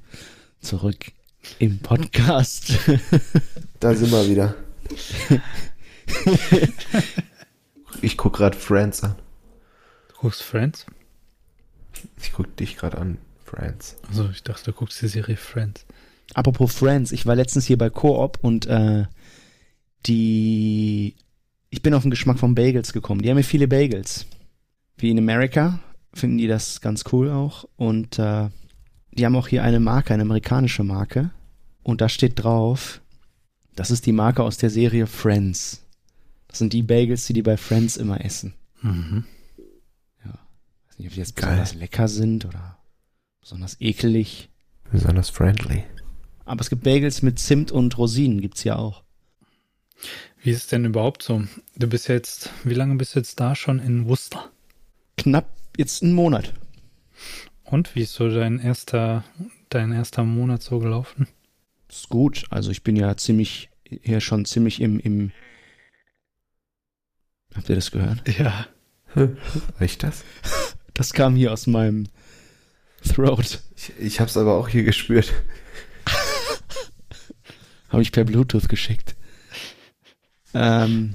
zurück 0.59 1.11
im 1.59 1.79
Podcast. 1.79 2.73
Da 3.79 3.93
sind 3.93 4.11
wir 4.11 4.29
wieder. 4.29 4.55
ich 8.01 8.15
guck 8.15 8.37
gerade 8.37 8.57
Friends 8.57 9.03
an. 9.03 9.17
Du 10.07 10.15
guckst 10.21 10.41
Friends? 10.41 10.85
Ich 12.21 12.31
guck 12.31 12.55
dich 12.55 12.77
gerade 12.77 12.97
an, 12.97 13.17
Friends. 13.43 13.97
Also 14.07 14.29
ich 14.29 14.41
dachte, 14.41 14.71
du 14.71 14.71
guckst 14.71 15.01
die 15.01 15.09
Serie 15.09 15.35
Friends. 15.35 15.85
Apropos 16.33 16.73
Friends, 16.73 17.11
ich 17.11 17.25
war 17.25 17.35
letztens 17.35 17.65
hier 17.65 17.77
bei 17.77 17.89
Coop 17.89 18.39
und 18.41 18.67
äh, 18.67 19.03
die 20.05 21.17
ich 21.69 21.81
bin 21.83 21.93
auf 21.93 22.03
den 22.03 22.11
Geschmack 22.11 22.39
von 22.39 22.55
Bagels 22.55 22.93
gekommen. 22.93 23.21
Die 23.21 23.29
haben 23.29 23.37
ja 23.37 23.43
viele 23.43 23.67
Bagels. 23.67 24.25
Wie 24.95 25.11
in 25.11 25.19
Amerika 25.19 25.79
finden 26.13 26.37
die 26.37 26.47
das 26.47 26.81
ganz 26.81 27.03
cool 27.11 27.29
auch. 27.29 27.67
Und 27.75 28.19
äh, 28.19 28.49
die 29.11 29.25
haben 29.25 29.35
auch 29.35 29.47
hier 29.47 29.63
eine 29.63 29.79
Marke, 29.79 30.13
eine 30.13 30.23
amerikanische 30.23 30.83
Marke. 30.83 31.31
Und 31.83 32.01
da 32.01 32.09
steht 32.09 32.43
drauf, 32.43 33.01
das 33.75 33.91
ist 33.91 34.05
die 34.05 34.11
Marke 34.11 34.43
aus 34.43 34.57
der 34.57 34.69
Serie 34.69 35.07
Friends. 35.07 35.85
Das 36.47 36.59
sind 36.59 36.73
die 36.73 36.83
Bagels, 36.83 37.25
die 37.25 37.33
die 37.33 37.41
bei 37.41 37.57
Friends 37.57 37.97
immer 37.97 38.23
essen. 38.23 38.53
Mhm. 38.81 39.25
weiß 40.87 40.99
nicht, 40.99 41.07
ob 41.07 41.13
die 41.13 41.19
jetzt 41.19 41.35
Geil. 41.35 41.49
besonders 41.49 41.73
lecker 41.75 42.07
sind 42.07 42.45
oder 42.45 42.77
besonders 43.41 43.81
ekelig. 43.81 44.49
Besonders 44.91 45.29
friendly. 45.29 45.83
Aber 46.45 46.61
es 46.61 46.69
gibt 46.69 46.83
Bagels 46.83 47.21
mit 47.21 47.39
Zimt 47.39 47.71
und 47.71 47.97
Rosinen, 47.97 48.41
gibt's 48.41 48.63
ja 48.63 48.75
auch. 48.75 49.03
Wie 50.41 50.51
ist 50.51 50.57
es 50.57 50.67
denn 50.67 50.85
überhaupt 50.85 51.23
so? 51.23 51.43
Du 51.77 51.87
bist 51.87 52.07
ja 52.09 52.15
jetzt, 52.15 52.49
wie 52.63 52.73
lange 52.73 52.95
bist 52.95 53.15
du 53.15 53.19
jetzt 53.19 53.39
da 53.39 53.55
schon 53.55 53.79
in 53.79 54.07
Worcester? 54.07 54.51
Knapp 55.17 55.49
jetzt 55.77 56.03
einen 56.03 56.13
Monat. 56.13 56.53
Und 57.63 57.95
wie 57.95 58.01
ist 58.01 58.13
so 58.13 58.29
dein 58.29 58.59
erster, 58.59 59.23
dein 59.69 59.91
erster 59.91 60.23
Monat 60.23 60.61
so 60.61 60.79
gelaufen? 60.79 61.27
ist 61.89 62.09
gut. 62.09 62.45
Also 62.49 62.71
ich 62.71 62.83
bin 62.83 62.95
ja 62.95 63.15
ziemlich, 63.17 63.69
hier 64.01 64.19
schon 64.19 64.45
ziemlich 64.45 64.81
im, 64.81 64.99
im 64.99 65.31
Habt 67.55 67.69
ihr 67.69 67.75
das 67.75 67.91
gehört? 67.91 68.27
Ja. 68.37 68.67
Ich 69.79 69.99
das? 69.99 70.23
Das 70.95 71.13
kam 71.13 71.35
hier 71.35 71.53
aus 71.53 71.67
meinem 71.67 72.07
Throat. 73.07 73.61
Ich, 73.75 73.91
ich 73.99 74.19
hab's 74.19 74.37
aber 74.37 74.55
auch 74.55 74.67
hier 74.67 74.83
gespürt. 74.83 75.31
Habe 77.89 78.01
ich 78.01 78.11
per 78.11 78.23
Bluetooth 78.23 78.67
geschickt. 78.67 79.15
Ähm, 80.55 81.13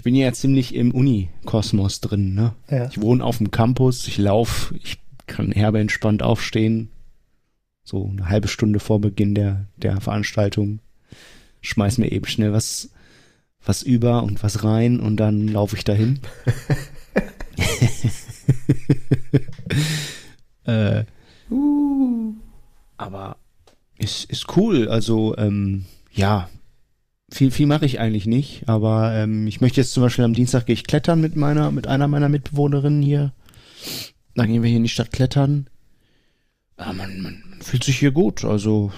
ich 0.00 0.04
bin 0.04 0.14
ja 0.14 0.32
ziemlich 0.32 0.74
im 0.74 0.92
Uni-Kosmos 0.92 2.00
drin, 2.00 2.32
ne? 2.32 2.54
Ja. 2.70 2.86
Ich 2.86 3.02
wohne 3.02 3.22
auf 3.22 3.36
dem 3.36 3.50
Campus, 3.50 4.08
ich 4.08 4.16
laufe, 4.16 4.74
ich 4.82 4.98
kann 5.26 5.52
herbe 5.52 5.78
entspannt 5.78 6.22
aufstehen. 6.22 6.88
So 7.84 8.06
eine 8.06 8.30
halbe 8.30 8.48
Stunde 8.48 8.80
vor 8.80 9.02
Beginn 9.02 9.34
der, 9.34 9.66
der 9.76 10.00
Veranstaltung. 10.00 10.80
Schmeiß 11.60 11.98
mir 11.98 12.10
eben 12.10 12.24
schnell 12.24 12.54
was, 12.54 12.88
was 13.62 13.82
über 13.82 14.22
und 14.22 14.42
was 14.42 14.64
rein 14.64 15.00
und 15.00 15.18
dann 15.18 15.48
laufe 15.48 15.76
ich 15.76 15.84
dahin. 15.84 16.20
äh, 20.64 21.04
aber 22.96 23.36
ist, 23.98 24.30
ist 24.30 24.56
cool. 24.56 24.88
Also, 24.88 25.36
ähm, 25.36 25.84
ja, 26.10 26.48
viel, 27.30 27.50
viel 27.50 27.66
mache 27.66 27.86
ich 27.86 28.00
eigentlich 28.00 28.26
nicht, 28.26 28.68
aber 28.68 29.14
ähm, 29.14 29.46
ich 29.46 29.60
möchte 29.60 29.80
jetzt 29.80 29.92
zum 29.92 30.02
Beispiel 30.02 30.24
am 30.24 30.34
Dienstag 30.34 30.66
gehe 30.66 30.74
ich 30.74 30.84
klettern 30.84 31.20
mit 31.20 31.36
meiner, 31.36 31.70
mit 31.70 31.86
einer 31.86 32.08
meiner 32.08 32.28
Mitbewohnerinnen 32.28 33.02
hier. 33.02 33.32
Dann 34.34 34.48
gehen 34.48 34.62
wir 34.62 34.68
hier 34.68 34.78
in 34.78 34.84
die 34.84 34.88
Stadt 34.88 35.12
klettern. 35.12 35.68
Man, 36.76 36.96
man, 36.96 37.20
man 37.22 37.42
fühlt 37.60 37.84
sich 37.84 37.98
hier 37.98 38.10
gut, 38.10 38.44
also 38.44 38.92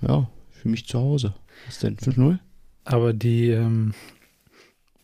ja, 0.00 0.28
für 0.50 0.68
mich 0.68 0.86
zu 0.86 0.98
Hause. 0.98 1.34
Was 1.66 1.78
denn? 1.78 1.96
5-0? 1.96 2.38
Aber 2.84 3.12
die 3.12 3.50
ähm, 3.50 3.94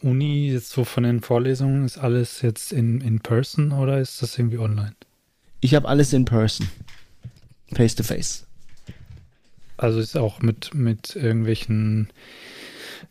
Uni, 0.01 0.51
jetzt 0.51 0.71
so 0.71 0.85
von 0.85 1.05
den 1.05 1.21
Vorlesungen, 1.21 1.85
ist 1.85 1.99
alles 1.99 2.43
jetzt 2.43 2.73
in, 2.73 3.01
in 3.01 3.21
person 3.21 3.73
oder 3.73 4.01
ist 4.01 4.23
das 4.23 4.39
irgendwie 4.39 4.59
online? 4.59 4.95
Ich 5.61 5.75
habe 5.75 5.89
alles 5.89 6.13
in 6.13 6.25
person. 6.25 6.69
Face 7.73 7.95
to 7.95 8.03
face. 8.03 8.47
Also 9.77 10.01
ist 10.01 10.17
auch 10.17 10.43
mit, 10.43 10.75
mit 10.75 11.17
irgendwelchen 11.17 12.09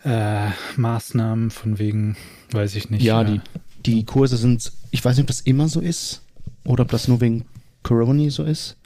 äh, 0.04 0.50
Maßnahmen 0.78 1.52
von 1.52 1.80
wegen, 1.80 2.18
weiß 2.52 2.76
ich 2.76 2.90
nicht. 2.90 3.04
Ja, 3.04 3.22
äh, 3.22 3.26
die, 3.26 3.42
die 3.86 4.06
Kurse 4.06 4.38
sind, 4.38 4.72
ich 4.92 5.04
weiß 5.04 5.16
nicht, 5.18 5.24
ob 5.24 5.28
das 5.28 5.42
immer 5.42 5.68
so 5.68 5.80
ist 5.80 6.22
oder 6.66 6.84
ob 6.84 6.90
das 6.92 7.08
nur 7.08 7.22
wegen 7.22 7.46
Corona 7.84 8.30
so 8.30 8.44
ist. 8.44 8.78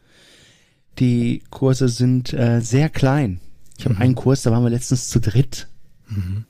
Die 1.00 1.44
Kurse 1.50 1.90
sind 1.90 2.34
äh, 2.34 2.62
sehr 2.62 2.90
klein. 2.90 3.40
Ich 3.78 3.86
habe 3.86 3.96
Mhm. 3.96 4.02
einen 4.02 4.16
Kurs, 4.16 4.44
da 4.44 4.52
waren 4.52 4.64
wir 4.64 4.70
letztens 4.70 5.10
zu 5.10 5.20
dritt. 5.20 5.68
Mhm. 6.08 6.46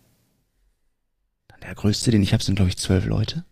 Der 1.63 1.73
größte, 1.73 2.11
den 2.11 2.21
ich 2.21 2.31
habe, 2.31 2.43
sind 2.43 2.55
glaube 2.55 2.69
ich 2.69 2.77
zwölf 2.77 3.05
Leute. 3.07 3.43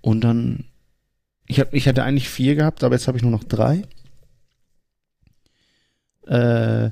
Und 0.00 0.22
dann, 0.22 0.64
ich 1.46 1.60
hab, 1.60 1.72
ich 1.72 1.86
hatte 1.86 2.02
eigentlich 2.02 2.28
vier 2.28 2.56
gehabt, 2.56 2.82
aber 2.82 2.96
jetzt 2.96 3.06
habe 3.06 3.16
ich 3.16 3.22
nur 3.22 3.30
noch 3.30 3.44
drei. 3.44 3.84
Äh, 6.26 6.90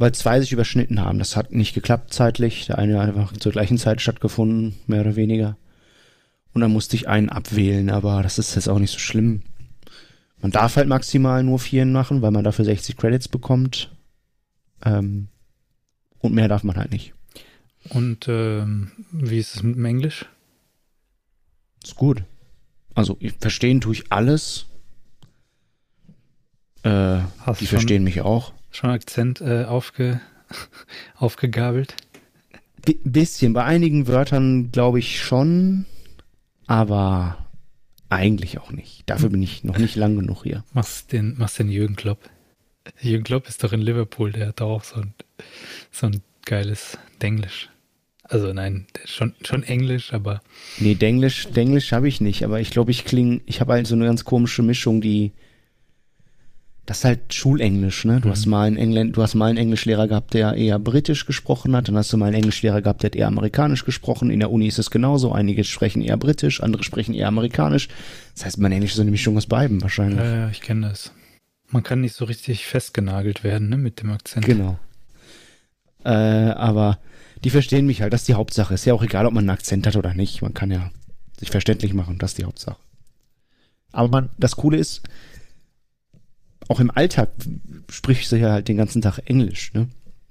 weil 0.00 0.12
zwei 0.12 0.40
sich 0.40 0.52
überschnitten 0.52 1.00
haben. 1.00 1.18
Das 1.18 1.36
hat 1.36 1.52
nicht 1.52 1.74
geklappt 1.74 2.14
zeitlich. 2.14 2.64
Der 2.66 2.78
eine 2.78 2.98
hat 2.98 3.08
einfach 3.08 3.36
zur 3.36 3.52
gleichen 3.52 3.76
Zeit 3.76 4.00
stattgefunden, 4.00 4.76
mehr 4.86 5.02
oder 5.02 5.14
weniger. 5.14 5.58
Und 6.54 6.62
dann 6.62 6.72
musste 6.72 6.96
ich 6.96 7.06
einen 7.06 7.28
abwählen, 7.28 7.90
aber 7.90 8.22
das 8.22 8.38
ist 8.38 8.54
jetzt 8.54 8.68
auch 8.68 8.78
nicht 8.78 8.92
so 8.92 8.98
schlimm. 8.98 9.42
Man 10.40 10.52
darf 10.52 10.76
halt 10.76 10.88
maximal 10.88 11.44
nur 11.44 11.58
vier 11.58 11.84
machen, 11.84 12.22
weil 12.22 12.30
man 12.30 12.44
dafür 12.44 12.64
60 12.64 12.96
Credits 12.96 13.28
bekommt. 13.28 13.94
Ähm, 14.82 15.28
und 16.18 16.32
mehr 16.32 16.48
darf 16.48 16.64
man 16.64 16.76
halt 16.76 16.92
nicht. 16.92 17.12
Und 17.90 18.26
ähm, 18.26 18.92
wie 19.12 19.38
ist 19.38 19.54
es 19.54 19.62
mit 19.62 19.76
dem 19.76 19.84
Englisch? 19.84 20.24
Ist 21.84 21.96
gut. 21.96 22.24
Also 22.94 23.18
verstehen 23.38 23.82
tue 23.82 23.92
ich 23.92 24.10
alles. 24.10 24.64
Äh, 26.84 27.20
die 27.60 27.66
verstehen 27.66 28.02
mich 28.02 28.22
auch. 28.22 28.54
Schon 28.70 28.90
Akzent 28.90 29.40
äh, 29.40 29.64
aufge, 29.64 30.20
aufgegabelt? 31.16 31.94
Bi 32.84 32.98
bisschen. 33.04 33.52
Bei 33.52 33.64
einigen 33.64 34.06
Wörtern 34.06 34.72
glaube 34.72 34.98
ich 34.98 35.20
schon, 35.20 35.84
aber 36.66 37.46
eigentlich 38.08 38.58
auch 38.58 38.72
nicht. 38.72 39.02
Dafür 39.06 39.28
bin 39.28 39.42
ich 39.42 39.64
noch 39.64 39.78
nicht 39.78 39.96
lang 39.96 40.16
genug 40.16 40.42
hier. 40.42 40.64
Machst 40.72 41.12
den, 41.12 41.36
machst 41.38 41.58
den 41.58 41.68
Jürgen 41.68 41.96
Klopp. 41.96 42.28
Jürgen 43.00 43.24
Klopp 43.24 43.48
ist 43.48 43.62
doch 43.62 43.72
in 43.72 43.80
Liverpool, 43.80 44.32
der 44.32 44.48
hat 44.48 44.60
doch 44.60 44.70
auch 44.70 44.84
so 44.84 45.00
ein, 45.00 45.14
so 45.92 46.06
ein 46.06 46.22
geiles 46.44 46.98
Denglisch. 47.22 47.68
Also 48.24 48.52
nein, 48.52 48.86
schon, 49.04 49.34
schon 49.44 49.64
Englisch, 49.64 50.12
aber 50.12 50.40
Nee, 50.78 50.94
Denglisch, 50.94 51.48
Denglisch 51.48 51.92
habe 51.92 52.08
ich 52.08 52.20
nicht, 52.20 52.44
aber 52.44 52.60
ich 52.60 52.70
glaube, 52.70 52.92
ich 52.92 53.04
klinge, 53.04 53.40
ich 53.46 53.60
habe 53.60 53.72
halt 53.72 53.86
so 53.86 53.96
eine 53.96 54.06
ganz 54.06 54.24
komische 54.24 54.62
Mischung, 54.62 55.00
die 55.00 55.32
das 56.90 56.98
ist 56.98 57.04
halt 57.04 57.32
Schulenglisch, 57.32 58.04
ne? 58.04 58.20
Du 58.20 58.26
Mhm. 58.26 58.32
hast 58.32 58.46
mal 58.46 58.66
einen 58.66 58.76
Engländ, 58.76 59.16
du 59.16 59.22
hast 59.22 59.36
mal 59.36 59.46
einen 59.46 59.58
Englischlehrer 59.58 60.08
gehabt, 60.08 60.34
der 60.34 60.54
eher 60.54 60.80
britisch 60.80 61.24
gesprochen 61.24 61.76
hat, 61.76 61.86
dann 61.86 61.96
hast 61.96 62.12
du 62.12 62.16
mal 62.16 62.26
einen 62.26 62.34
Englischlehrer 62.34 62.82
gehabt, 62.82 63.04
der 63.04 63.10
hat 63.10 63.14
eher 63.14 63.28
amerikanisch 63.28 63.84
gesprochen. 63.84 64.28
In 64.28 64.40
der 64.40 64.50
Uni 64.50 64.66
ist 64.66 64.80
es 64.80 64.90
genauso, 64.90 65.30
einige 65.30 65.62
sprechen 65.62 66.02
eher 66.02 66.16
britisch, 66.16 66.60
andere 66.60 66.82
sprechen 66.82 67.14
eher 67.14 67.28
amerikanisch. 67.28 67.86
Das 68.34 68.44
heißt, 68.44 68.58
mein 68.58 68.72
Englisch 68.72 68.90
ist 68.90 68.96
so 68.96 69.02
eine 69.02 69.12
Mischung 69.12 69.36
aus 69.36 69.46
beiden 69.46 69.80
wahrscheinlich. 69.82 70.18
äh, 70.18 70.50
ich 70.50 70.62
kenne 70.62 70.88
das. 70.88 71.12
Man 71.68 71.84
kann 71.84 72.00
nicht 72.00 72.16
so 72.16 72.24
richtig 72.24 72.66
festgenagelt 72.66 73.44
werden, 73.44 73.68
ne, 73.68 73.76
mit 73.76 74.02
dem 74.02 74.10
Akzent. 74.10 74.44
Genau. 74.44 74.76
Äh, 76.04 76.08
aber 76.10 76.98
die 77.44 77.50
verstehen 77.50 77.86
mich 77.86 78.02
halt, 78.02 78.12
das 78.12 78.22
ist 78.22 78.28
die 78.28 78.34
Hauptsache. 78.34 78.74
Ist 78.74 78.84
ja 78.84 78.94
auch 78.94 79.02
egal, 79.04 79.26
ob 79.26 79.32
man 79.32 79.42
einen 79.44 79.50
Akzent 79.50 79.86
hat 79.86 79.94
oder 79.94 80.12
nicht. 80.14 80.42
Man 80.42 80.54
kann 80.54 80.72
ja 80.72 80.90
sich 81.38 81.52
verständlich 81.52 81.94
machen, 81.94 82.18
das 82.18 82.32
ist 82.32 82.38
die 82.38 82.44
Hauptsache. 82.46 82.78
Aber 83.92 84.08
man, 84.08 84.28
das 84.38 84.56
Coole 84.56 84.76
ist, 84.78 85.02
auch 86.70 86.80
im 86.80 86.90
Alltag 86.90 87.30
sprichst 87.90 88.30
du 88.32 88.36
ja 88.36 88.52
halt 88.52 88.68
den 88.68 88.76
ganzen 88.76 89.02
Tag 89.02 89.18
Englisch, 89.24 89.72
ne? 89.74 89.88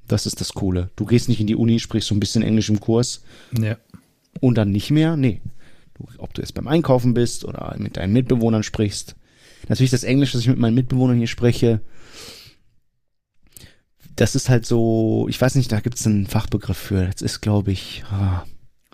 Das 0.08 0.26
ist 0.26 0.40
das 0.42 0.54
Coole. 0.54 0.90
Du 0.96 1.06
gehst 1.06 1.30
nicht 1.30 1.40
in 1.42 1.48
die 1.48 1.56
Uni, 1.56 1.80
sprichst 1.80 2.08
so 2.08 2.16
ein 2.16 2.20
bisschen 2.20 2.42
Englisch 2.42 2.70
im 2.70 2.80
Kurs 2.80 3.24
Ja. 3.60 3.78
und 4.40 4.56
dann 4.58 4.72
nicht 4.72 4.90
mehr. 4.90 5.16
Nee. 5.18 5.42
Du, 5.96 6.06
ob 6.18 6.34
du 6.34 6.42
jetzt 6.42 6.54
beim 6.54 6.68
Einkaufen 6.68 7.14
bist 7.14 7.44
oder 7.46 7.76
mit 7.78 7.98
deinen 7.98 8.14
Mitbewohnern 8.14 8.64
sprichst. 8.64 9.16
Natürlich 9.68 9.92
das 9.92 10.04
Englisch, 10.04 10.32
das 10.32 10.42
ich 10.42 10.48
mit 10.48 10.58
meinen 10.58 10.74
Mitbewohnern 10.76 11.18
hier 11.18 11.28
spreche, 11.28 11.82
das 14.16 14.36
ist 14.36 14.50
halt 14.50 14.66
so, 14.66 15.28
ich 15.30 15.40
weiß 15.40 15.56
nicht, 15.56 15.72
da 15.72 15.80
gibt 15.80 16.00
es 16.00 16.06
einen 16.08 16.26
Fachbegriff 16.26 16.78
für. 16.78 17.06
Das 17.06 17.22
ist, 17.22 17.42
glaube 17.42 17.72
ich, 17.72 18.04
ah, 18.10 18.46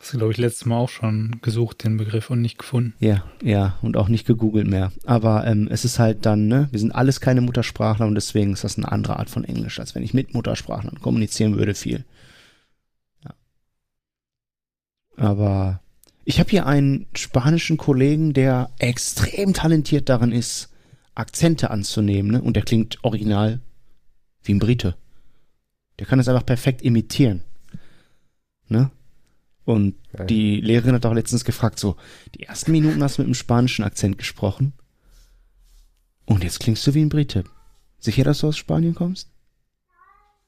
Hast 0.05 0.17
glaube 0.17 0.33
ich, 0.33 0.37
letztes 0.37 0.65
Mal 0.65 0.77
auch 0.77 0.89
schon 0.89 1.39
gesucht, 1.41 1.83
den 1.83 1.97
Begriff, 1.97 2.29
und 2.29 2.39
nicht 2.39 2.59
gefunden. 2.59 2.93
ja, 2.99 3.23
ja, 3.41 3.79
und 3.81 3.97
auch 3.97 4.07
nicht 4.07 4.27
gegoogelt 4.27 4.67
mehr. 4.67 4.91
Aber 5.03 5.47
ähm, 5.47 5.67
es 5.71 5.83
ist 5.83 5.97
halt 5.97 6.27
dann, 6.27 6.47
ne, 6.47 6.67
wir 6.69 6.79
sind 6.79 6.93
alles 6.93 7.19
keine 7.21 7.41
Muttersprachler 7.41 8.05
und 8.05 8.13
deswegen 8.13 8.53
ist 8.53 8.63
das 8.63 8.77
eine 8.77 8.91
andere 8.91 9.17
Art 9.17 9.31
von 9.31 9.43
Englisch, 9.43 9.79
als 9.79 9.95
wenn 9.95 10.03
ich 10.03 10.13
mit 10.13 10.35
Muttersprachlern 10.35 11.01
kommunizieren 11.01 11.57
würde 11.57 11.73
viel. 11.73 12.05
Ja. 13.23 13.33
Aber 15.17 15.81
Ich 16.23 16.39
habe 16.39 16.51
hier 16.51 16.67
einen 16.67 17.07
spanischen 17.15 17.77
Kollegen, 17.77 18.33
der 18.33 18.69
extrem 18.77 19.53
talentiert 19.53 20.07
darin 20.09 20.31
ist, 20.31 20.69
Akzente 21.15 21.71
anzunehmen, 21.71 22.31
ne? 22.31 22.41
Und 22.43 22.55
der 22.55 22.63
klingt 22.63 23.03
original 23.03 23.59
wie 24.43 24.53
ein 24.53 24.59
Brite. 24.59 24.95
Der 25.97 26.05
kann 26.05 26.19
das 26.19 26.27
einfach 26.27 26.45
perfekt 26.45 26.83
imitieren. 26.83 27.41
Ne? 28.67 28.91
Und 29.65 29.95
Ja. 30.17 30.25
die 30.25 30.61
Lehrerin 30.61 30.93
hat 30.95 31.05
auch 31.05 31.13
letztens 31.13 31.43
gefragt, 31.43 31.79
so, 31.79 31.95
die 32.35 32.43
ersten 32.43 32.71
Minuten 32.71 33.01
hast 33.03 33.17
du 33.17 33.21
mit 33.23 33.27
einem 33.27 33.33
spanischen 33.35 33.83
Akzent 33.83 34.17
gesprochen. 34.17 34.73
Und 36.25 36.43
jetzt 36.43 36.59
klingst 36.59 36.85
du 36.87 36.93
wie 36.93 37.01
ein 37.03 37.09
Brite. 37.09 37.43
Sicher, 37.99 38.23
dass 38.23 38.39
du 38.39 38.47
aus 38.47 38.57
Spanien 38.57 38.93
kommst? 38.95 39.29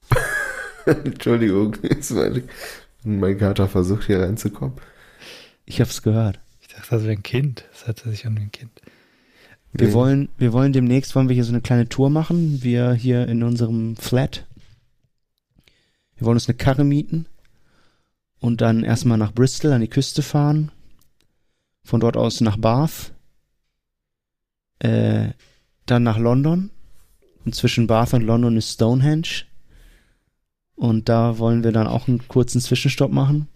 Entschuldigung, 0.86 1.76
mein, 2.12 2.44
mein 3.04 3.38
Kater 3.38 3.68
versucht 3.68 4.06
hier 4.06 4.20
reinzukommen. 4.22 4.78
Ich 5.66 5.82
hab's 5.82 6.02
gehört. 6.02 6.40
Ich 6.62 6.68
dachte, 6.70 6.88
das 6.92 7.02
wäre 7.04 7.14
ein 7.14 7.24
Kind. 7.24 7.66
Das 7.72 7.88
hört 7.88 8.00
sich 8.00 8.26
an 8.26 8.38
wie 8.38 8.42
ein 8.44 8.52
Kind. 8.52 8.72
Wir 9.74 9.88
Nee. 9.90 9.94
wollen, 9.94 10.30
wir 10.38 10.54
wollen 10.54 10.72
demnächst, 10.74 11.14
wollen 11.16 11.28
wir 11.28 11.34
hier 11.34 11.44
so 11.44 11.52
eine 11.52 11.62
kleine 11.62 11.90
Tour 11.90 12.10
machen. 12.10 12.64
Wir 12.64 12.94
hier 12.94 13.28
in 13.28 13.44
unserem 13.44 13.98
Flat. 13.98 14.46
Wir 16.16 16.26
wollen 16.26 16.38
uns 16.38 16.48
eine 16.48 16.58
Karre 16.58 16.84
mieten 16.84 17.26
und 18.40 18.62
dann 18.62 18.84
erstmal 18.84 19.18
nach 19.18 19.34
Bristol 19.34 19.74
an 19.74 19.82
die 19.82 19.90
Küste 19.90 20.22
fahren. 20.22 20.72
Von 21.84 22.00
dort 22.00 22.18
aus 22.18 22.42
nach 22.42 22.58
Bath. 22.58 23.14
Äh, 24.80 25.30
dann 25.86 26.04
nach 26.04 26.18
London. 26.18 26.70
Und 27.46 27.56
zwischen 27.56 27.88
Bath 27.88 28.14
und 28.14 28.24
London 28.24 28.58
ist 28.58 28.74
Stonehenge. 28.74 29.46
Und 30.76 31.10
da 31.10 31.40
wollen 31.40 31.64
wir 31.64 31.72
dann 31.72 31.88
auch 31.88 32.08
einen 32.08 32.28
kurzen 32.28 32.62
Zwischenstopp 32.62 33.12
machen. 33.12 33.48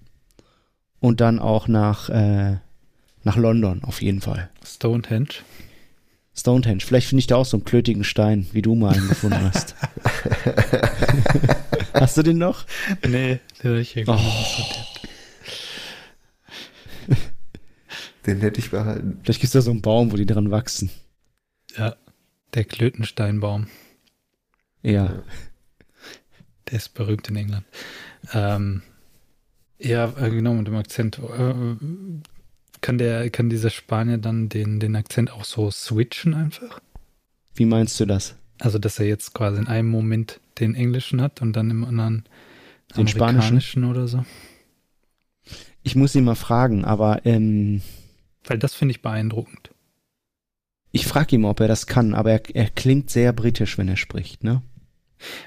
Und 0.99 1.19
dann 1.19 1.39
auch 1.39 1.67
nach, 1.67 2.09
äh, 2.09 2.57
nach 3.23 3.35
London 3.35 3.83
auf 3.83 4.01
jeden 4.01 4.21
Fall. 4.21 4.49
Stonehenge. 4.65 5.43
Stonehenge. 6.35 6.81
Vielleicht 6.81 7.07
finde 7.07 7.19
ich 7.19 7.27
da 7.27 7.35
auch 7.35 7.45
so 7.45 7.57
einen 7.57 7.65
klötigen 7.65 8.03
Stein, 8.03 8.47
wie 8.51 8.61
du 8.61 8.75
mal 8.75 8.93
einen 8.93 9.09
gefunden 9.09 9.41
hast. 9.43 9.75
hast 11.93 12.17
du 12.17 12.23
den 12.23 12.37
noch? 12.37 12.65
Nee, 13.07 13.39
der 13.63 13.75
ich 13.75 13.91
hier 13.91 14.07
Oh. 14.07 14.19
Den 18.25 18.39
hätte 18.39 18.59
ich 18.59 18.69
behalten. 18.69 19.19
Vielleicht 19.23 19.41
gibt 19.41 19.47
es 19.47 19.53
da 19.53 19.61
so 19.61 19.71
einen 19.71 19.81
Baum, 19.81 20.11
wo 20.11 20.15
die 20.15 20.27
dran 20.27 20.51
wachsen. 20.51 20.91
Ja, 21.75 21.95
der 22.53 22.65
Klötensteinbaum. 22.65 23.67
Ja. 24.83 25.23
Der 26.69 26.77
ist 26.77 26.93
berühmt 26.93 27.27
in 27.29 27.35
England. 27.35 27.65
Ähm, 28.33 28.83
ja, 29.79 30.13
äh, 30.17 30.29
genau, 30.29 30.53
mit 30.53 30.67
dem 30.67 30.75
Akzent. 30.75 31.19
Kann 32.81 32.97
der, 32.97 33.29
kann 33.29 33.49
dieser 33.49 33.69
Spanier 33.69 34.17
dann 34.17 34.49
den, 34.49 34.79
den 34.79 34.95
Akzent 34.95 35.31
auch 35.31 35.45
so 35.45 35.69
switchen 35.69 36.33
einfach? 36.33 36.81
Wie 37.53 37.65
meinst 37.65 37.99
du 37.99 38.05
das? 38.05 38.35
Also, 38.59 38.79
dass 38.79 38.99
er 38.99 39.07
jetzt 39.07 39.33
quasi 39.33 39.59
in 39.59 39.67
einem 39.67 39.89
Moment 39.89 40.39
den 40.59 40.75
englischen 40.75 41.21
hat 41.21 41.41
und 41.41 41.53
dann 41.53 41.69
im 41.71 41.83
anderen 41.85 42.25
Den 42.95 43.07
spanischen? 43.07 43.83
oder 43.85 44.07
so? 44.07 44.25
Ich 45.83 45.95
muss 45.95 46.15
ihn 46.15 46.23
mal 46.23 46.35
fragen, 46.35 46.85
aber 46.85 47.25
ähm, 47.25 47.81
Weil 48.45 48.59
das 48.59 48.75
finde 48.75 48.91
ich 48.93 49.01
beeindruckend. 49.01 49.71
ich 50.91 51.07
frage 51.07 51.35
ihn 51.35 51.41
mal, 51.41 51.49
ob 51.49 51.59
er 51.59 51.67
das 51.67 51.87
kann, 51.87 52.13
aber 52.13 52.31
er, 52.31 52.55
er 52.55 52.69
klingt 52.69 53.09
sehr 53.09 53.33
britisch, 53.33 53.77
wenn 53.77 53.87
er 53.87 53.97
spricht, 53.97 54.43
ne? 54.43 54.61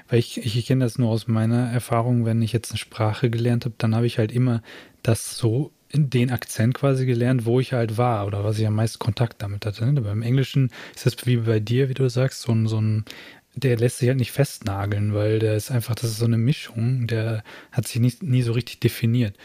Weil 0.07 0.19
ich, 0.19 0.37
ich, 0.37 0.57
ich 0.57 0.65
kenne 0.65 0.85
das 0.85 0.97
nur 0.97 1.09
aus 1.09 1.27
meiner 1.27 1.69
Erfahrung, 1.69 2.25
wenn 2.25 2.41
ich 2.41 2.53
jetzt 2.53 2.71
eine 2.71 2.77
Sprache 2.77 3.29
gelernt 3.29 3.65
habe, 3.65 3.75
dann 3.77 3.93
habe 3.95 4.07
ich 4.07 4.17
halt 4.17 4.31
immer 4.31 4.61
das 5.03 5.37
so 5.37 5.71
den 5.97 6.31
Akzent 6.31 6.73
quasi 6.73 7.05
gelernt, 7.05 7.45
wo 7.45 7.59
ich 7.59 7.73
halt 7.73 7.97
war 7.97 8.25
oder 8.27 8.43
was 8.43 8.59
ich 8.59 8.67
am 8.67 8.75
meisten 8.75 8.99
Kontakt 8.99 9.41
damit 9.41 9.65
hatte. 9.65 9.85
Ne? 9.91 10.01
Beim 10.01 10.21
Englischen 10.21 10.71
ist 10.95 11.05
das 11.05 11.25
wie 11.25 11.37
bei 11.37 11.59
dir, 11.59 11.89
wie 11.89 11.93
du 11.93 12.09
sagst, 12.09 12.41
so 12.41 12.51
ein, 12.51 12.67
so 12.67 12.79
ein, 12.79 13.05
der 13.55 13.77
lässt 13.77 13.99
sich 13.99 14.09
halt 14.09 14.17
nicht 14.17 14.31
festnageln, 14.31 15.13
weil 15.13 15.39
der 15.39 15.55
ist 15.55 15.71
einfach, 15.71 15.95
das 15.95 16.11
ist 16.11 16.19
so 16.19 16.25
eine 16.25 16.37
Mischung, 16.37 17.07
der 17.07 17.43
hat 17.71 17.87
sich 17.87 18.01
nicht, 18.01 18.21
nie 18.23 18.41
so 18.41 18.51
richtig 18.53 18.79
definiert. 18.79 19.35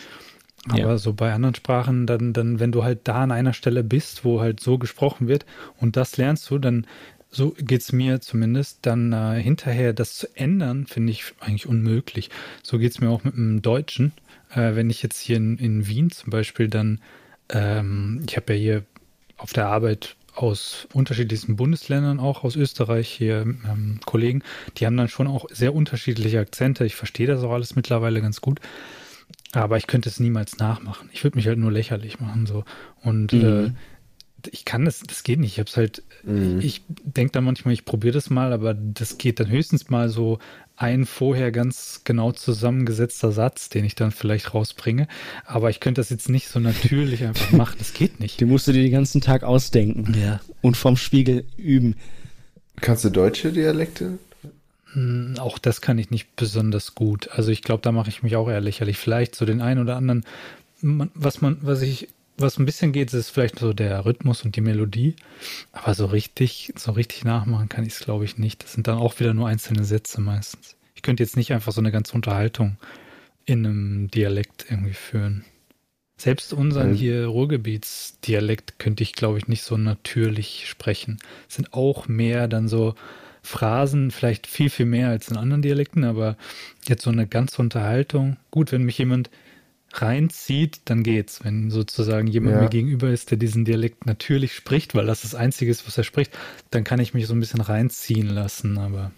Aber 0.68 0.78
Ja. 0.78 0.98
so 0.98 1.14
bei 1.14 1.32
anderen 1.32 1.54
Sprachen, 1.54 2.06
dann, 2.06 2.32
dann, 2.32 2.60
wenn 2.60 2.72
du 2.72 2.84
halt 2.84 3.00
da 3.04 3.22
an 3.22 3.32
einer 3.32 3.54
Stelle 3.54 3.82
bist, 3.82 4.24
wo 4.24 4.40
halt 4.40 4.60
so 4.60 4.76
gesprochen 4.78 5.26
wird 5.26 5.46
und 5.78 5.96
das 5.96 6.16
lernst 6.18 6.50
du, 6.50 6.58
dann 6.58 6.86
so 7.30 7.54
geht's 7.58 7.92
mir 7.92 8.20
zumindest, 8.20 8.80
dann 8.82 9.12
äh, 9.12 9.40
hinterher 9.40 9.92
das 9.92 10.16
zu 10.16 10.26
ändern, 10.36 10.86
finde 10.86 11.12
ich 11.12 11.32
eigentlich 11.38 11.66
unmöglich. 11.66 12.28
So 12.62 12.78
geht's 12.78 13.00
mir 13.00 13.08
auch 13.08 13.22
mit 13.24 13.34
dem 13.34 13.62
Deutschen. 13.62 14.12
Äh, 14.52 14.74
wenn 14.74 14.90
ich 14.90 15.02
jetzt 15.02 15.20
hier 15.20 15.36
in, 15.36 15.58
in 15.58 15.86
Wien 15.86 16.10
zum 16.10 16.30
Beispiel 16.30 16.68
dann, 16.68 17.00
ähm, 17.48 18.22
ich 18.28 18.36
habe 18.36 18.54
ja 18.54 18.58
hier 18.58 18.84
auf 19.36 19.52
der 19.52 19.68
Arbeit 19.68 20.16
aus 20.34 20.86
unterschiedlichsten 20.92 21.56
Bundesländern, 21.56 22.20
auch 22.20 22.44
aus 22.44 22.56
Österreich 22.56 23.08
hier 23.08 23.40
ähm, 23.42 24.00
Kollegen, 24.06 24.42
die 24.76 24.86
haben 24.86 24.96
dann 24.96 25.08
schon 25.08 25.26
auch 25.26 25.46
sehr 25.50 25.74
unterschiedliche 25.74 26.40
Akzente. 26.40 26.84
Ich 26.84 26.94
verstehe 26.94 27.26
das 27.26 27.42
auch 27.42 27.52
alles 27.52 27.76
mittlerweile 27.76 28.20
ganz 28.20 28.40
gut. 28.40 28.60
Aber 29.52 29.76
ich 29.76 29.86
könnte 29.86 30.08
es 30.08 30.20
niemals 30.20 30.58
nachmachen. 30.58 31.10
Ich 31.12 31.24
würde 31.24 31.36
mich 31.36 31.46
halt 31.48 31.58
nur 31.58 31.72
lächerlich 31.72 32.20
machen 32.20 32.46
so. 32.46 32.64
Und 33.02 33.32
Mhm. 33.32 33.42
äh, 33.42 33.70
ich 34.50 34.64
kann 34.64 34.84
das, 34.84 35.00
das 35.00 35.22
geht 35.22 35.40
nicht. 35.40 35.52
Ich 35.52 35.58
hab's 35.58 35.76
halt, 35.76 36.02
Mhm. 36.22 36.60
ich 36.62 36.82
denke 36.88 37.32
dann 37.32 37.44
manchmal, 37.44 37.74
ich 37.74 37.84
probiere 37.84 38.14
das 38.14 38.30
mal, 38.30 38.52
aber 38.52 38.74
das 38.74 39.18
geht 39.18 39.40
dann 39.40 39.50
höchstens 39.50 39.90
mal 39.90 40.08
so 40.08 40.38
ein 40.80 41.04
vorher 41.04 41.52
ganz 41.52 42.00
genau 42.04 42.32
zusammengesetzter 42.32 43.32
Satz, 43.32 43.68
den 43.68 43.84
ich 43.84 43.94
dann 43.96 44.12
vielleicht 44.12 44.54
rausbringe. 44.54 45.08
Aber 45.44 45.68
ich 45.68 45.78
könnte 45.78 46.00
das 46.00 46.08
jetzt 46.08 46.30
nicht 46.30 46.48
so 46.48 46.58
natürlich 46.58 47.22
einfach 47.22 47.52
machen. 47.52 47.76
Das 47.78 47.92
geht 47.92 48.18
nicht. 48.18 48.40
Den 48.40 48.48
musst 48.48 48.66
du 48.66 48.72
dir 48.72 48.82
den 48.82 48.90
ganzen 48.92 49.20
Tag 49.20 49.42
ausdenken 49.44 50.14
Ja. 50.18 50.40
und 50.62 50.78
vom 50.78 50.96
Spiegel 50.96 51.44
üben. 51.58 51.96
Kannst 52.80 53.04
du 53.04 53.10
deutsche 53.10 53.52
Dialekte? 53.52 54.18
Hm, 54.94 55.34
Auch 55.38 55.58
das 55.58 55.82
kann 55.82 55.98
ich 55.98 56.10
nicht 56.10 56.34
besonders 56.34 56.94
gut. 56.94 57.28
Also 57.30 57.50
ich 57.50 57.60
glaube, 57.60 57.82
da 57.82 57.92
mache 57.92 58.08
ich 58.08 58.22
mich 58.22 58.36
auch 58.36 58.48
eher 58.48 58.62
lächerlich. 58.62 58.96
Vielleicht 58.96 59.34
so 59.36 59.44
den 59.44 59.60
einen 59.60 59.82
oder 59.82 59.96
anderen, 59.96 60.24
was 60.80 61.42
man, 61.42 61.58
was 61.60 61.82
ich, 61.82 62.08
was 62.40 62.58
ein 62.58 62.66
bisschen 62.66 62.92
geht, 62.92 63.12
ist 63.12 63.30
vielleicht 63.30 63.58
so 63.58 63.72
der 63.72 64.04
Rhythmus 64.04 64.44
und 64.44 64.56
die 64.56 64.60
Melodie. 64.60 65.16
Aber 65.72 65.94
so 65.94 66.06
richtig, 66.06 66.72
so 66.76 66.92
richtig 66.92 67.24
nachmachen 67.24 67.68
kann 67.68 67.84
ich 67.84 67.94
es, 67.94 68.00
glaube 68.00 68.24
ich, 68.24 68.38
nicht. 68.38 68.62
Das 68.62 68.72
sind 68.72 68.86
dann 68.86 68.98
auch 68.98 69.18
wieder 69.20 69.34
nur 69.34 69.48
einzelne 69.48 69.84
Sätze 69.84 70.20
meistens. 70.20 70.76
Ich 70.94 71.02
könnte 71.02 71.22
jetzt 71.22 71.36
nicht 71.36 71.52
einfach 71.52 71.72
so 71.72 71.80
eine 71.80 71.92
ganze 71.92 72.14
Unterhaltung 72.14 72.76
in 73.44 73.64
einem 73.64 74.10
Dialekt 74.10 74.66
irgendwie 74.68 74.94
führen. 74.94 75.44
Selbst 76.16 76.52
unseren 76.52 76.92
hier 76.92 77.26
Ruhrgebietsdialekt 77.26 78.78
könnte 78.78 79.02
ich, 79.02 79.14
glaube 79.14 79.38
ich, 79.38 79.48
nicht 79.48 79.62
so 79.62 79.78
natürlich 79.78 80.68
sprechen. 80.68 81.18
Es 81.48 81.54
sind 81.54 81.72
auch 81.72 82.08
mehr 82.08 82.46
dann 82.46 82.68
so 82.68 82.94
Phrasen, 83.42 84.10
vielleicht 84.10 84.46
viel, 84.46 84.68
viel 84.68 84.84
mehr 84.84 85.08
als 85.08 85.30
in 85.30 85.38
anderen 85.38 85.62
Dialekten, 85.62 86.04
aber 86.04 86.36
jetzt 86.86 87.04
so 87.04 87.10
eine 87.10 87.26
ganze 87.26 87.62
Unterhaltung. 87.62 88.36
Gut, 88.50 88.70
wenn 88.70 88.82
mich 88.82 88.98
jemand 88.98 89.30
reinzieht, 89.92 90.82
dann 90.86 91.02
geht's. 91.02 91.44
Wenn 91.44 91.70
sozusagen 91.70 92.26
jemand 92.26 92.56
Ja. 92.56 92.62
mir 92.62 92.68
gegenüber 92.68 93.10
ist, 93.10 93.30
der 93.30 93.38
diesen 93.38 93.64
Dialekt 93.64 94.06
natürlich 94.06 94.54
spricht, 94.54 94.94
weil 94.94 95.06
das 95.06 95.22
das 95.22 95.34
Einzige 95.34 95.70
ist, 95.70 95.86
was 95.86 95.98
er 95.98 96.04
spricht, 96.04 96.36
dann 96.70 96.84
kann 96.84 97.00
ich 97.00 97.14
mich 97.14 97.26
so 97.26 97.34
ein 97.34 97.40
bisschen 97.40 97.60
reinziehen 97.60 98.28
lassen, 98.28 98.78
aber 98.78 99.10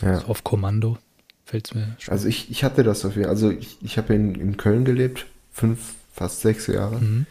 Ja. 0.00 0.20
so 0.20 0.26
auf 0.26 0.44
Kommando 0.44 0.98
fällt's 1.44 1.74
mir 1.74 1.96
schwer. 1.98 2.12
Also 2.12 2.28
ich, 2.28 2.50
ich 2.50 2.62
hatte 2.64 2.82
das 2.84 3.04
auf 3.04 3.12
jeden 3.12 3.24
Fall. 3.24 3.30
Also 3.30 3.50
ich, 3.50 3.78
ich 3.82 3.98
habe 3.98 4.14
in, 4.14 4.34
in 4.34 4.56
Köln 4.56 4.84
gelebt, 4.84 5.26
fünf, 5.50 5.94
fast 6.12 6.40
sechs 6.42 6.66
Jahre. 6.66 7.00
Mhm. 7.00 7.26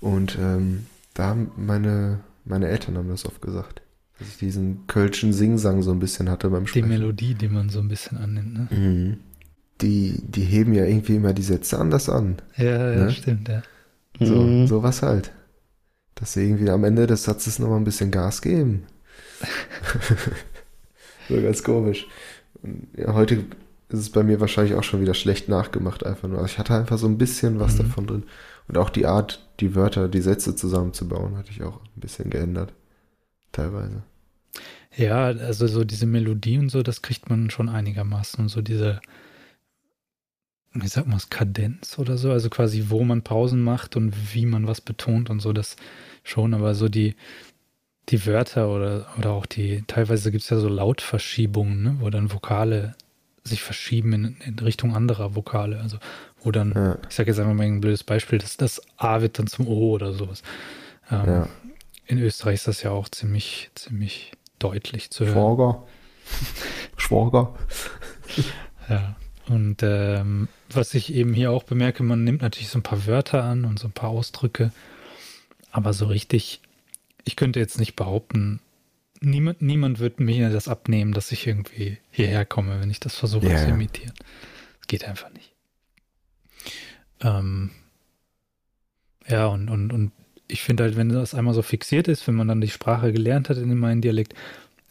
Und 0.00 0.36
ähm, 0.38 0.86
da 1.14 1.28
haben 1.28 1.50
meine, 1.56 2.20
meine 2.44 2.68
Eltern 2.68 2.98
haben 2.98 3.08
das 3.08 3.24
oft 3.24 3.40
gesagt. 3.40 3.80
Dass 4.18 4.28
ich 4.28 4.36
diesen 4.36 4.86
kölschen 4.86 5.32
Singsang 5.32 5.82
so 5.82 5.90
ein 5.90 5.98
bisschen 5.98 6.30
hatte 6.30 6.50
beim 6.50 6.64
Die 6.64 6.68
Sprechen. 6.68 6.88
Melodie, 6.88 7.34
die 7.34 7.48
man 7.48 7.68
so 7.68 7.80
ein 7.80 7.88
bisschen 7.88 8.16
annimmt, 8.18 8.54
ne? 8.54 8.68
Mhm. 8.70 9.16
Die, 9.84 10.20
die 10.22 10.42
heben 10.42 10.72
ja 10.74 10.84
irgendwie 10.84 11.16
immer 11.16 11.32
die 11.34 11.42
Sätze 11.42 11.78
anders 11.78 12.08
an. 12.08 12.36
Ja, 12.56 12.92
ja, 12.92 13.04
Ne? 13.04 13.10
stimmt, 13.12 13.48
ja. 13.48 13.62
So, 14.18 14.42
Mhm. 14.42 14.66
so 14.66 14.82
was 14.82 15.02
halt. 15.02 15.30
Dass 16.14 16.32
sie 16.32 16.44
irgendwie 16.44 16.70
am 16.70 16.84
Ende 16.84 17.06
des 17.06 17.24
Satzes 17.24 17.58
nochmal 17.58 17.78
ein 17.78 17.84
bisschen 17.84 18.10
Gas 18.10 18.40
geben. 18.40 18.84
so 21.28 21.40
ganz 21.40 21.62
komisch. 21.62 22.06
Und 22.62 22.88
ja, 22.96 23.12
heute 23.14 23.44
ist 23.88 23.98
es 23.98 24.10
bei 24.10 24.22
mir 24.22 24.40
wahrscheinlich 24.40 24.74
auch 24.74 24.82
schon 24.84 25.00
wieder 25.00 25.14
schlecht 25.14 25.48
nachgemacht, 25.48 26.04
einfach 26.04 26.28
nur. 26.28 26.38
Also 26.38 26.46
ich 26.52 26.58
hatte 26.58 26.74
einfach 26.74 26.98
so 26.98 27.06
ein 27.06 27.18
bisschen 27.18 27.60
was 27.60 27.74
Mhm. 27.74 27.78
davon 27.78 28.06
drin. 28.06 28.22
Und 28.68 28.78
auch 28.78 28.90
die 28.90 29.06
Art, 29.06 29.46
die 29.60 29.74
Wörter, 29.74 30.08
die 30.08 30.22
Sätze 30.22 30.56
zusammenzubauen, 30.56 31.36
hatte 31.36 31.50
ich 31.50 31.62
auch 31.62 31.80
ein 31.82 32.00
bisschen 32.00 32.30
geändert. 32.30 32.72
Teilweise. 33.52 34.02
Ja, 34.96 35.24
also 35.26 35.66
so 35.66 35.84
diese 35.84 36.06
Melodie 36.06 36.58
und 36.58 36.70
so, 36.70 36.82
das 36.82 37.02
kriegt 37.02 37.28
man 37.28 37.50
schon 37.50 37.68
einigermaßen. 37.68 38.44
Und 38.44 38.48
so 38.48 38.62
diese, 38.62 39.00
wie 40.74 40.88
sagt 40.88 41.06
man 41.06 41.16
es, 41.16 41.30
Kadenz 41.30 41.98
oder 41.98 42.18
so, 42.18 42.32
also 42.32 42.50
quasi, 42.50 42.86
wo 42.88 43.04
man 43.04 43.22
Pausen 43.22 43.62
macht 43.62 43.96
und 43.96 44.34
wie 44.34 44.44
man 44.46 44.66
was 44.66 44.80
betont 44.80 45.30
und 45.30 45.40
so, 45.40 45.52
das 45.52 45.76
schon, 46.24 46.52
aber 46.54 46.74
so 46.74 46.88
die, 46.88 47.14
die 48.08 48.26
Wörter 48.26 48.68
oder, 48.68 49.06
oder 49.16 49.30
auch 49.30 49.46
die, 49.46 49.84
teilweise 49.86 50.30
gibt 50.32 50.42
es 50.44 50.50
ja 50.50 50.58
so 50.58 50.68
Lautverschiebungen, 50.68 51.82
ne, 51.82 51.96
wo 52.00 52.10
dann 52.10 52.32
Vokale 52.32 52.94
sich 53.44 53.62
verschieben 53.62 54.12
in, 54.12 54.36
in 54.44 54.58
Richtung 54.58 54.94
anderer 54.96 55.34
Vokale, 55.36 55.78
also 55.80 55.98
Oder, 56.42 56.62
ein, 56.64 56.72
Ja. 56.74 56.98
ich 57.08 57.14
sage 57.14 57.30
jetzt 57.30 57.38
einfach 57.38 57.54
mal 57.54 57.64
ein 57.66 57.80
blödes 57.80 58.02
Beispiel, 58.04 58.38
dass 58.38 58.56
das 58.56 58.82
A 58.96 59.20
wird 59.20 59.38
dann 59.38 59.46
zum 59.46 59.66
O 59.68 59.90
oder 59.92 60.12
sowas. 60.12 60.42
Ähm, 61.10 61.26
Ja. 61.26 61.48
In 62.06 62.18
Österreich 62.18 62.56
ist 62.56 62.68
das 62.68 62.82
ja 62.82 62.90
auch 62.90 63.08
ziemlich, 63.08 63.70
ziemlich 63.74 64.32
deutlich 64.58 65.10
zu 65.10 65.24
hören. 65.24 65.34
Schwager. 65.34 65.82
Schwager. 66.96 67.54
Ja. 68.88 69.16
Und 69.48 69.82
ähm, 69.82 70.48
was 70.70 70.94
ich 70.94 71.12
eben 71.12 71.34
hier 71.34 71.50
auch 71.50 71.64
bemerke, 71.64 72.02
man 72.02 72.24
nimmt 72.24 72.42
natürlich 72.42 72.68
so 72.68 72.78
ein 72.78 72.82
paar 72.82 73.06
Wörter 73.06 73.44
an 73.44 73.64
und 73.64 73.78
so 73.78 73.88
ein 73.88 73.92
paar 73.92 74.10
Ausdrücke, 74.10 74.72
aber 75.70 75.92
so 75.92 76.06
richtig, 76.06 76.60
ich 77.24 77.36
könnte 77.36 77.60
jetzt 77.60 77.78
nicht 77.78 77.94
behaupten, 77.94 78.60
niemand, 79.20 79.60
niemand 79.60 79.98
wird 79.98 80.18
mir 80.18 80.48
das 80.50 80.68
abnehmen, 80.68 81.12
dass 81.12 81.32
ich 81.32 81.46
irgendwie 81.46 81.98
hierher 82.10 82.46
komme, 82.46 82.80
wenn 82.80 82.90
ich 82.90 83.00
das 83.00 83.16
versuche 83.16 83.48
Ja, 83.48 83.58
zu 83.58 83.68
imitieren. 83.68 84.14
Das 84.78 84.86
geht 84.86 85.04
einfach 85.04 85.30
nicht. 85.32 85.52
Ähm, 87.20 87.70
ja, 89.28 89.46
und, 89.46 89.68
und, 89.68 89.92
und 89.92 90.12
ich 90.48 90.62
finde 90.62 90.84
halt, 90.84 90.96
wenn 90.96 91.08
das 91.08 91.34
einmal 91.34 91.54
so 91.54 91.62
fixiert 91.62 92.08
ist, 92.08 92.26
wenn 92.26 92.34
man 92.34 92.48
dann 92.48 92.60
die 92.60 92.68
Sprache 92.68 93.12
gelernt 93.12 93.48
hat 93.48 93.56
in 93.58 93.68
dem 93.68 93.84
einen 93.84 94.02
Dialekt, 94.02 94.34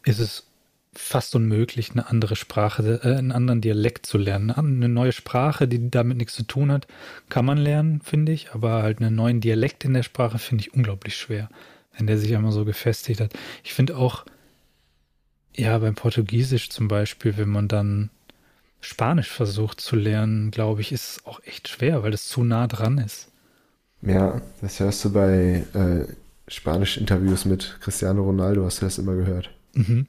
ist 0.04 0.20
es 0.20 0.48
fast 0.96 1.36
unmöglich, 1.36 1.92
eine 1.92 2.08
andere 2.08 2.36
Sprache, 2.36 3.02
äh, 3.04 3.16
einen 3.16 3.32
anderen 3.32 3.62
Dialekt 3.62 4.06
zu 4.06 4.18
lernen. 4.18 4.52
Eine 4.52 4.90
neue 4.90 5.12
Sprache, 5.12 5.68
die 5.68 5.90
damit 5.90 6.18
nichts 6.18 6.34
zu 6.34 6.44
tun 6.44 6.72
hat, 6.72 6.88
kann 7.30 7.46
man 7.46 7.58
lernen, 7.58 8.02
finde 8.02 8.32
ich, 8.32 8.52
aber 8.52 8.84
halt 8.84 9.00
einen 9.00 9.16
neuen 9.16 9.42
Dialekt 9.42 9.86
in 9.86 9.94
der 9.94 10.04
Sprache 10.04 10.40
finde 10.40 10.64
ich 10.64 10.74
unglaublich 10.74 11.16
schwer, 11.16 11.50
wenn 11.98 12.08
der 12.08 12.18
sich 12.18 12.36
einmal 12.36 12.52
so 12.52 12.66
gefestigt 12.66 13.20
hat. 13.20 13.34
Ich 13.64 13.74
finde 13.74 13.98
auch, 13.98 14.26
ja, 15.56 15.78
beim 15.78 15.96
Portugiesisch 15.96 16.70
zum 16.70 16.88
Beispiel, 16.88 17.38
wenn 17.38 17.50
man 17.50 17.68
dann 17.68 18.10
Spanisch 18.82 19.30
versucht 19.30 19.80
zu 19.80 19.96
lernen, 19.96 20.52
glaube 20.52 20.82
ich, 20.82 20.92
ist 20.92 21.10
es 21.10 21.26
auch 21.26 21.42
echt 21.46 21.70
schwer, 21.70 22.04
weil 22.04 22.14
es 22.14 22.28
zu 22.28 22.44
nah 22.44 22.68
dran 22.68 22.98
ist. 22.98 23.30
Ja, 24.02 24.42
das 24.62 24.80
hörst 24.80 25.06
du 25.06 25.14
bei 25.14 25.64
äh, 25.74 26.06
Spanisch-Interviews 26.50 27.46
mit 27.46 27.78
Cristiano 27.80 28.24
Ronaldo, 28.24 28.66
hast 28.66 28.82
du 28.82 28.86
das 28.86 28.98
immer 28.98 29.16
gehört. 29.16 29.50
Mhm. 29.74 30.08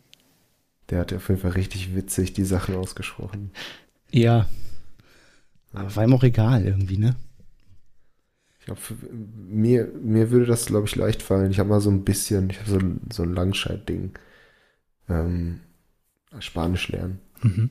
Der 0.91 1.01
hat 1.01 1.13
auf 1.13 1.29
jeden 1.29 1.41
Fall 1.41 1.53
richtig 1.53 1.95
witzig 1.95 2.33
die 2.35 2.45
Sachen 2.45 2.75
ausgesprochen. 2.77 3.51
Ja. 4.11 4.49
Aber 5.73 5.95
war 5.97 6.05
ihm 6.05 6.15
auch 6.15 6.23
egal 6.23 6.65
irgendwie, 6.65 6.99
ne? 6.99 7.17
Ich 8.61 8.67
glaube, 8.67 8.81
mir, 9.13 9.91
mir 10.03 10.31
würde 10.31 10.47
das, 10.47 10.67
glaube 10.67 10.87
ich, 10.87 10.97
leicht 10.97 11.23
fallen. 11.23 11.51
Ich 11.51 11.59
habe 11.59 11.69
mal 11.69 11.81
so 11.81 11.91
ein 11.91 12.05
bisschen, 12.05 12.49
ich 12.51 12.61
habe 12.61 12.71
so, 12.71 12.79
ein- 12.79 13.01
so 13.13 13.23
ein 13.23 13.35
Langscheid-Ding. 13.35 14.13
Ähm, 15.09 15.61
Spanisch 16.41 16.89
lernen. 16.89 17.21
Mhm. 17.43 17.71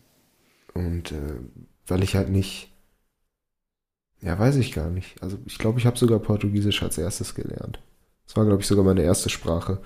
Und 0.73 1.11
äh, 1.11 1.35
weil 1.87 2.03
ich 2.03 2.15
halt 2.15 2.29
nicht, 2.29 2.71
ja, 4.21 4.37
weiß 4.39 4.55
ich 4.55 4.71
gar 4.73 4.89
nicht. 4.89 5.21
Also 5.21 5.37
ich 5.45 5.57
glaube, 5.57 5.79
ich 5.79 5.85
habe 5.85 5.97
sogar 5.97 6.19
Portugiesisch 6.19 6.81
als 6.83 6.97
erstes 6.97 7.35
gelernt. 7.35 7.79
Das 8.25 8.37
war, 8.37 8.45
glaube 8.45 8.61
ich, 8.61 8.67
sogar 8.67 8.85
meine 8.85 9.01
erste 9.03 9.29
Sprache. 9.29 9.81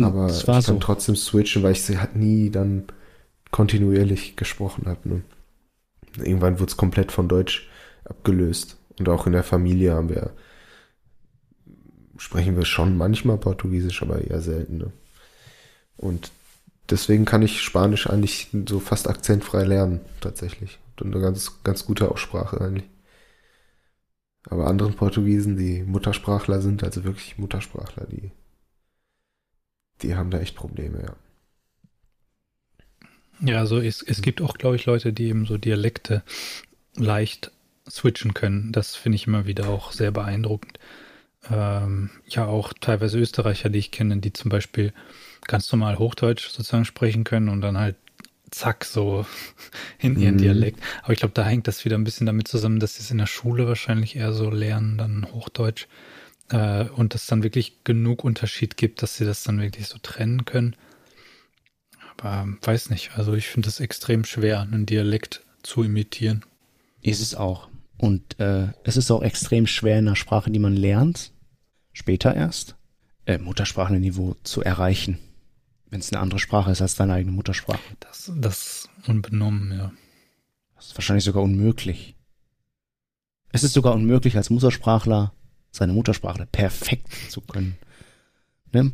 Aber 0.00 0.26
das 0.26 0.46
war 0.48 0.58
ich 0.58 0.66
kann 0.66 0.76
so. 0.76 0.80
trotzdem 0.80 1.16
switchen, 1.16 1.62
weil 1.62 1.72
ich 1.72 1.82
sie 1.82 1.98
halt 1.98 2.16
nie 2.16 2.50
dann 2.50 2.84
kontinuierlich 3.50 4.36
gesprochen 4.36 4.86
habe. 4.86 5.08
Ne? 5.08 5.22
Irgendwann 6.18 6.58
wurde 6.58 6.70
es 6.70 6.76
komplett 6.76 7.12
von 7.12 7.28
Deutsch 7.28 7.68
abgelöst. 8.04 8.76
Und 8.98 9.08
auch 9.08 9.26
in 9.26 9.32
der 9.32 9.44
Familie 9.44 9.94
haben 9.94 10.08
wir, 10.08 10.30
sprechen 12.16 12.56
wir 12.56 12.64
schon 12.64 12.96
manchmal 12.96 13.38
Portugiesisch, 13.38 14.02
aber 14.02 14.20
eher 14.22 14.40
selten. 14.40 14.78
Ne? 14.78 14.92
Und 15.96 16.32
deswegen 16.90 17.24
kann 17.24 17.42
ich 17.42 17.62
Spanisch 17.62 18.08
eigentlich 18.08 18.48
so 18.68 18.80
fast 18.80 19.08
akzentfrei 19.08 19.64
lernen, 19.64 20.00
tatsächlich. 20.20 20.78
Und 21.00 21.14
eine 21.14 21.22
ganz, 21.22 21.62
ganz 21.64 21.86
gute 21.86 22.10
Aussprache 22.10 22.60
eigentlich. 22.60 22.88
Aber 24.48 24.66
anderen 24.66 24.94
Portugiesen, 24.94 25.56
die 25.56 25.82
Muttersprachler 25.82 26.60
sind, 26.60 26.84
also 26.84 27.04
wirklich 27.04 27.38
Muttersprachler, 27.38 28.06
die, 28.06 28.30
die 30.02 30.14
haben 30.14 30.30
da 30.30 30.38
echt 30.40 30.54
Probleme, 30.56 31.02
ja. 31.02 31.16
Ja, 33.40 33.58
also 33.58 33.78
es, 33.80 34.02
es 34.02 34.22
gibt 34.22 34.40
auch, 34.40 34.54
glaube 34.58 34.76
ich, 34.76 34.86
Leute, 34.86 35.12
die 35.12 35.26
eben 35.26 35.44
so 35.46 35.58
Dialekte 35.58 36.22
leicht 36.96 37.52
switchen 37.90 38.34
können. 38.34 38.72
Das 38.72 38.96
finde 38.96 39.16
ich 39.16 39.26
immer 39.26 39.46
wieder 39.46 39.68
auch 39.68 39.92
sehr 39.92 40.10
beeindruckend. 40.12 40.78
Ähm, 41.50 42.10
ja, 42.28 42.46
auch 42.46 42.72
teilweise 42.80 43.18
Österreicher, 43.18 43.70
die 43.70 43.80
ich 43.80 43.90
kenne, 43.92 44.18
die 44.18 44.32
zum 44.32 44.50
Beispiel 44.50 44.92
ganz 45.46 45.70
normal 45.72 45.98
Hochdeutsch 45.98 46.48
sozusagen 46.48 46.84
sprechen 46.86 47.24
können 47.24 47.48
und 47.50 47.60
dann 47.62 47.78
halt 47.78 47.96
zack 48.50 48.84
so 48.84 49.26
in 49.98 50.16
ihren 50.16 50.36
Mhm. 50.36 50.38
Dialekt. 50.38 50.80
Aber 51.02 51.12
ich 51.14 51.20
glaube, 51.20 51.34
da 51.34 51.44
hängt 51.44 51.68
das 51.68 51.84
wieder 51.84 51.98
ein 51.98 52.04
bisschen 52.04 52.26
damit 52.26 52.48
zusammen, 52.48 52.80
dass 52.80 52.96
sie 52.96 53.02
es 53.02 53.10
in 53.10 53.18
der 53.18 53.26
Schule 53.26 53.68
wahrscheinlich 53.68 54.16
eher 54.16 54.32
so 54.32 54.50
lernen, 54.50 54.98
dann 54.98 55.26
Hochdeutsch. 55.32 55.86
Äh, 56.50 56.84
und 56.90 57.14
es 57.14 57.26
dann 57.26 57.42
wirklich 57.42 57.84
genug 57.84 58.24
Unterschied 58.24 58.76
gibt, 58.76 59.02
dass 59.02 59.16
sie 59.16 59.24
das 59.24 59.42
dann 59.42 59.60
wirklich 59.60 59.88
so 59.88 59.98
trennen 59.98 60.44
können. 60.44 60.76
Aber 62.16 62.42
ähm, 62.42 62.58
weiß 62.62 62.90
nicht, 62.90 63.12
also 63.16 63.34
ich 63.34 63.48
finde 63.48 63.68
es 63.68 63.80
extrem 63.80 64.24
schwer, 64.24 64.60
einen 64.60 64.86
Dialekt 64.86 65.44
zu 65.62 65.82
imitieren. 65.82 66.44
Ist 67.00 67.20
es 67.20 67.34
auch. 67.34 67.68
Und 67.96 68.38
äh, 68.40 68.68
es 68.82 68.96
ist 68.96 69.10
auch 69.10 69.22
extrem 69.22 69.66
schwer 69.66 69.98
in 69.98 70.08
einer 70.08 70.16
Sprache, 70.16 70.50
die 70.50 70.58
man 70.58 70.76
lernt, 70.76 71.32
später 71.92 72.34
erst, 72.34 72.76
äh, 73.26 73.38
Muttersprachlerniveau 73.38 74.36
zu 74.42 74.62
erreichen. 74.62 75.18
Wenn 75.88 76.00
es 76.00 76.12
eine 76.12 76.20
andere 76.20 76.40
Sprache 76.40 76.70
ist 76.72 76.82
als 76.82 76.96
deine 76.96 77.14
eigene 77.14 77.32
Muttersprache. 77.32 77.80
Das, 78.00 78.30
das 78.36 78.88
unbenommen, 79.06 79.72
ja. 79.72 79.92
Das 80.74 80.86
ist 80.86 80.96
wahrscheinlich 80.96 81.24
sogar 81.24 81.42
unmöglich. 81.42 82.16
Es 83.52 83.62
ist 83.62 83.74
sogar 83.74 83.94
unmöglich, 83.94 84.36
als 84.36 84.50
Muttersprachler 84.50 85.32
seine 85.74 85.92
Muttersprache 85.92 86.46
perfekt 86.50 87.08
zu 87.30 87.40
können. 87.40 87.76
Ne? 88.72 88.92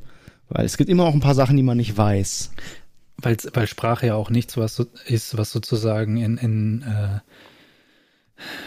Weil 0.48 0.64
es 0.64 0.76
gibt 0.76 0.90
immer 0.90 1.04
auch 1.04 1.14
ein 1.14 1.20
paar 1.20 1.34
Sachen, 1.34 1.56
die 1.56 1.62
man 1.62 1.76
nicht 1.76 1.96
weiß. 1.96 2.52
Weil, 3.18 3.36
weil 3.52 3.66
Sprache 3.66 4.06
ja 4.06 4.14
auch 4.14 4.30
nichts 4.30 4.56
was 4.56 4.76
so, 4.76 4.86
ist, 5.06 5.36
was 5.36 5.52
sozusagen 5.52 6.16
in, 6.16 6.38
in 6.38 6.82
äh, 6.82 7.20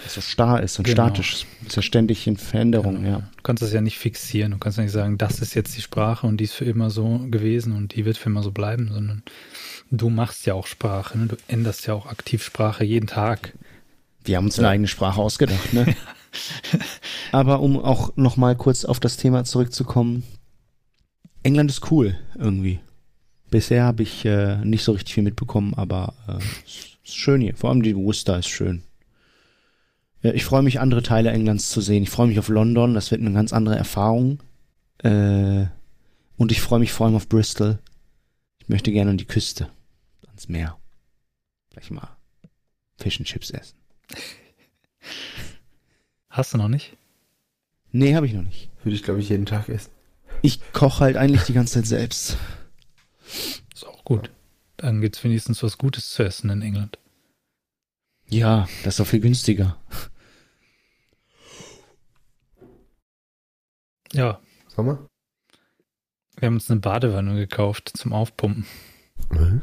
Was 0.04 0.14
so 0.14 0.22
starr 0.22 0.62
ist 0.62 0.78
und 0.78 0.86
Genau. 0.86 1.08
statisch 1.08 1.46
ist. 1.66 1.76
Ja 1.76 1.82
ständig 1.82 2.28
in 2.28 2.38
Veränderung, 2.38 3.04
ja. 3.06 3.20
Du 3.38 3.42
kannst 3.42 3.64
das 3.64 3.74
ja 3.74 3.82
nicht 3.82 3.98
fixieren. 3.98 4.52
Du 4.52 4.60
kannst 4.60 4.78
ja 4.78 4.84
nicht 4.84 4.94
sagen, 4.94 5.18
das 5.18 5.40
ist 5.40 5.56
jetzt 5.56 5.76
die 5.76 5.82
Sprache 5.82 6.28
und 6.28 6.38
die 6.38 6.44
ist 6.44 6.54
für 6.54 6.66
immer 6.66 6.92
so 6.92 7.20
gewesen 7.32 7.74
und 7.76 7.96
die 7.96 8.06
wird 8.06 8.18
für 8.18 8.30
immer 8.30 8.44
so 8.44 8.52
bleiben, 8.52 8.90
sondern 8.94 9.24
du 9.90 10.10
machst 10.10 10.46
ja 10.46 10.54
auch 10.54 10.68
Sprache. 10.68 11.18
Ne? 11.18 11.28
Du 11.28 11.38
änderst 11.48 11.88
ja 11.88 11.96
auch 11.96 12.06
aktiv 12.06 12.44
Sprache 12.44 12.84
jeden 12.84 13.08
Tag. 13.08 13.54
Wir 14.24 14.38
haben 14.38 14.46
uns 14.46 14.60
eine 14.60 14.70
eigene 14.70 14.88
Sprache 14.88 15.20
ausgedacht, 15.20 15.74
ne? 15.74 15.96
Aber 17.32 17.60
um 17.60 17.80
auch 17.80 18.16
noch 18.16 18.38
mal 18.38 18.56
kurz 18.56 18.86
auf 18.86 19.00
das 19.00 19.18
Thema 19.18 19.44
zurückzukommen. 19.44 20.24
England 21.44 21.70
ist 21.70 21.92
cool, 21.92 22.18
irgendwie. 22.36 22.80
Bisher 23.50 23.84
habe 23.84 24.04
ich 24.04 24.26
äh, 24.26 24.64
nicht 24.66 24.84
so 24.84 24.94
richtig 24.94 25.14
viel 25.14 25.24
mitbekommen, 25.24 25.74
aber 25.76 26.16
äh, 26.28 26.38
es 26.66 26.98
ist 27.04 27.16
schön 27.16 27.42
hier. 27.42 27.56
Vor 27.56 27.70
allem 27.70 27.84
die 27.84 27.96
Worcester 27.96 28.40
ist 28.40 28.48
schön. 28.48 28.82
Ja, 30.24 30.32
ich 30.32 30.46
freue 30.46 30.64
mich, 30.64 30.80
andere 30.80 31.04
Teile 31.04 31.32
Englands 31.32 31.70
zu 31.70 31.82
sehen. 31.82 32.02
Ich 32.02 32.10
freue 32.10 32.28
mich 32.28 32.40
auf 32.40 32.48
London, 32.48 32.94
das 32.94 33.12
wird 33.12 33.22
eine 33.22 33.34
ganz 33.34 33.52
andere 33.52 33.76
Erfahrung. 33.76 34.42
Äh, 35.00 35.66
und 36.38 36.52
ich 36.52 36.62
freue 36.62 36.80
mich 36.80 36.94
vor 36.94 37.06
allem 37.06 37.16
auf 37.16 37.28
Bristol. 37.28 37.78
Ich 38.60 38.70
möchte 38.70 38.92
gerne 38.92 39.12
an 39.12 39.18
die 39.18 39.26
Küste, 39.26 39.70
ans 40.28 40.48
Meer. 40.48 40.78
Gleich 41.72 41.92
mal 41.92 42.10
Fish 42.98 43.20
and 43.20 43.28
Chips 43.28 43.52
essen. 43.52 43.78
Hast 46.34 46.52
du 46.52 46.58
noch 46.58 46.68
nicht? 46.68 46.98
Nee, 47.92 48.16
habe 48.16 48.26
ich 48.26 48.34
noch 48.34 48.42
nicht. 48.42 48.72
Würde 48.84 48.96
ich, 48.96 49.04
glaube 49.04 49.20
ich, 49.20 49.30
jeden 49.30 49.46
Tag 49.46 49.70
essen. 49.70 49.92
Ich 50.42 50.74
koche 50.74 51.02
halt 51.02 51.16
eigentlich 51.16 51.44
die 51.44 51.54
ganze 51.54 51.76
Zeit 51.76 51.86
selbst. 51.86 52.38
Ist 53.72 53.86
auch 53.86 54.04
gut. 54.04 54.32
Dann 54.78 55.00
gibt 55.00 55.16
es 55.16 55.24
wenigstens 55.24 55.62
was 55.62 55.78
Gutes 55.78 56.10
zu 56.10 56.24
essen 56.24 56.50
in 56.50 56.64
England. 56.64 56.98
Ja, 58.30 58.68
das 58.84 58.96
ist 58.96 59.00
doch 59.00 59.06
viel 59.06 59.20
günstiger. 59.20 59.78
Ja, 64.12 64.42
Sommer? 64.70 65.08
wir 66.38 66.48
haben 66.48 66.56
uns 66.56 66.70
eine 66.72 66.80
Badewanne 66.80 67.36
gekauft 67.36 67.92
zum 67.96 68.12
Aufpumpen. 68.12 68.66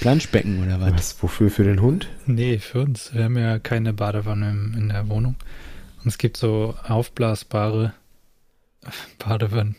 Planschbecken 0.00 0.62
oder 0.62 0.80
was? 0.80 0.92
Was? 0.92 1.22
Wofür? 1.22 1.50
Für 1.50 1.64
den 1.64 1.80
Hund? 1.80 2.08
Nee, 2.26 2.58
für 2.58 2.82
uns. 2.82 3.14
Wir 3.14 3.24
haben 3.24 3.38
ja 3.38 3.58
keine 3.58 3.92
Badewanne 3.92 4.50
in 4.76 4.88
der 4.88 5.08
Wohnung. 5.08 5.36
Und 6.02 6.08
es 6.08 6.18
gibt 6.18 6.36
so 6.36 6.74
aufblasbare 6.86 7.94
Badewannen, 9.18 9.76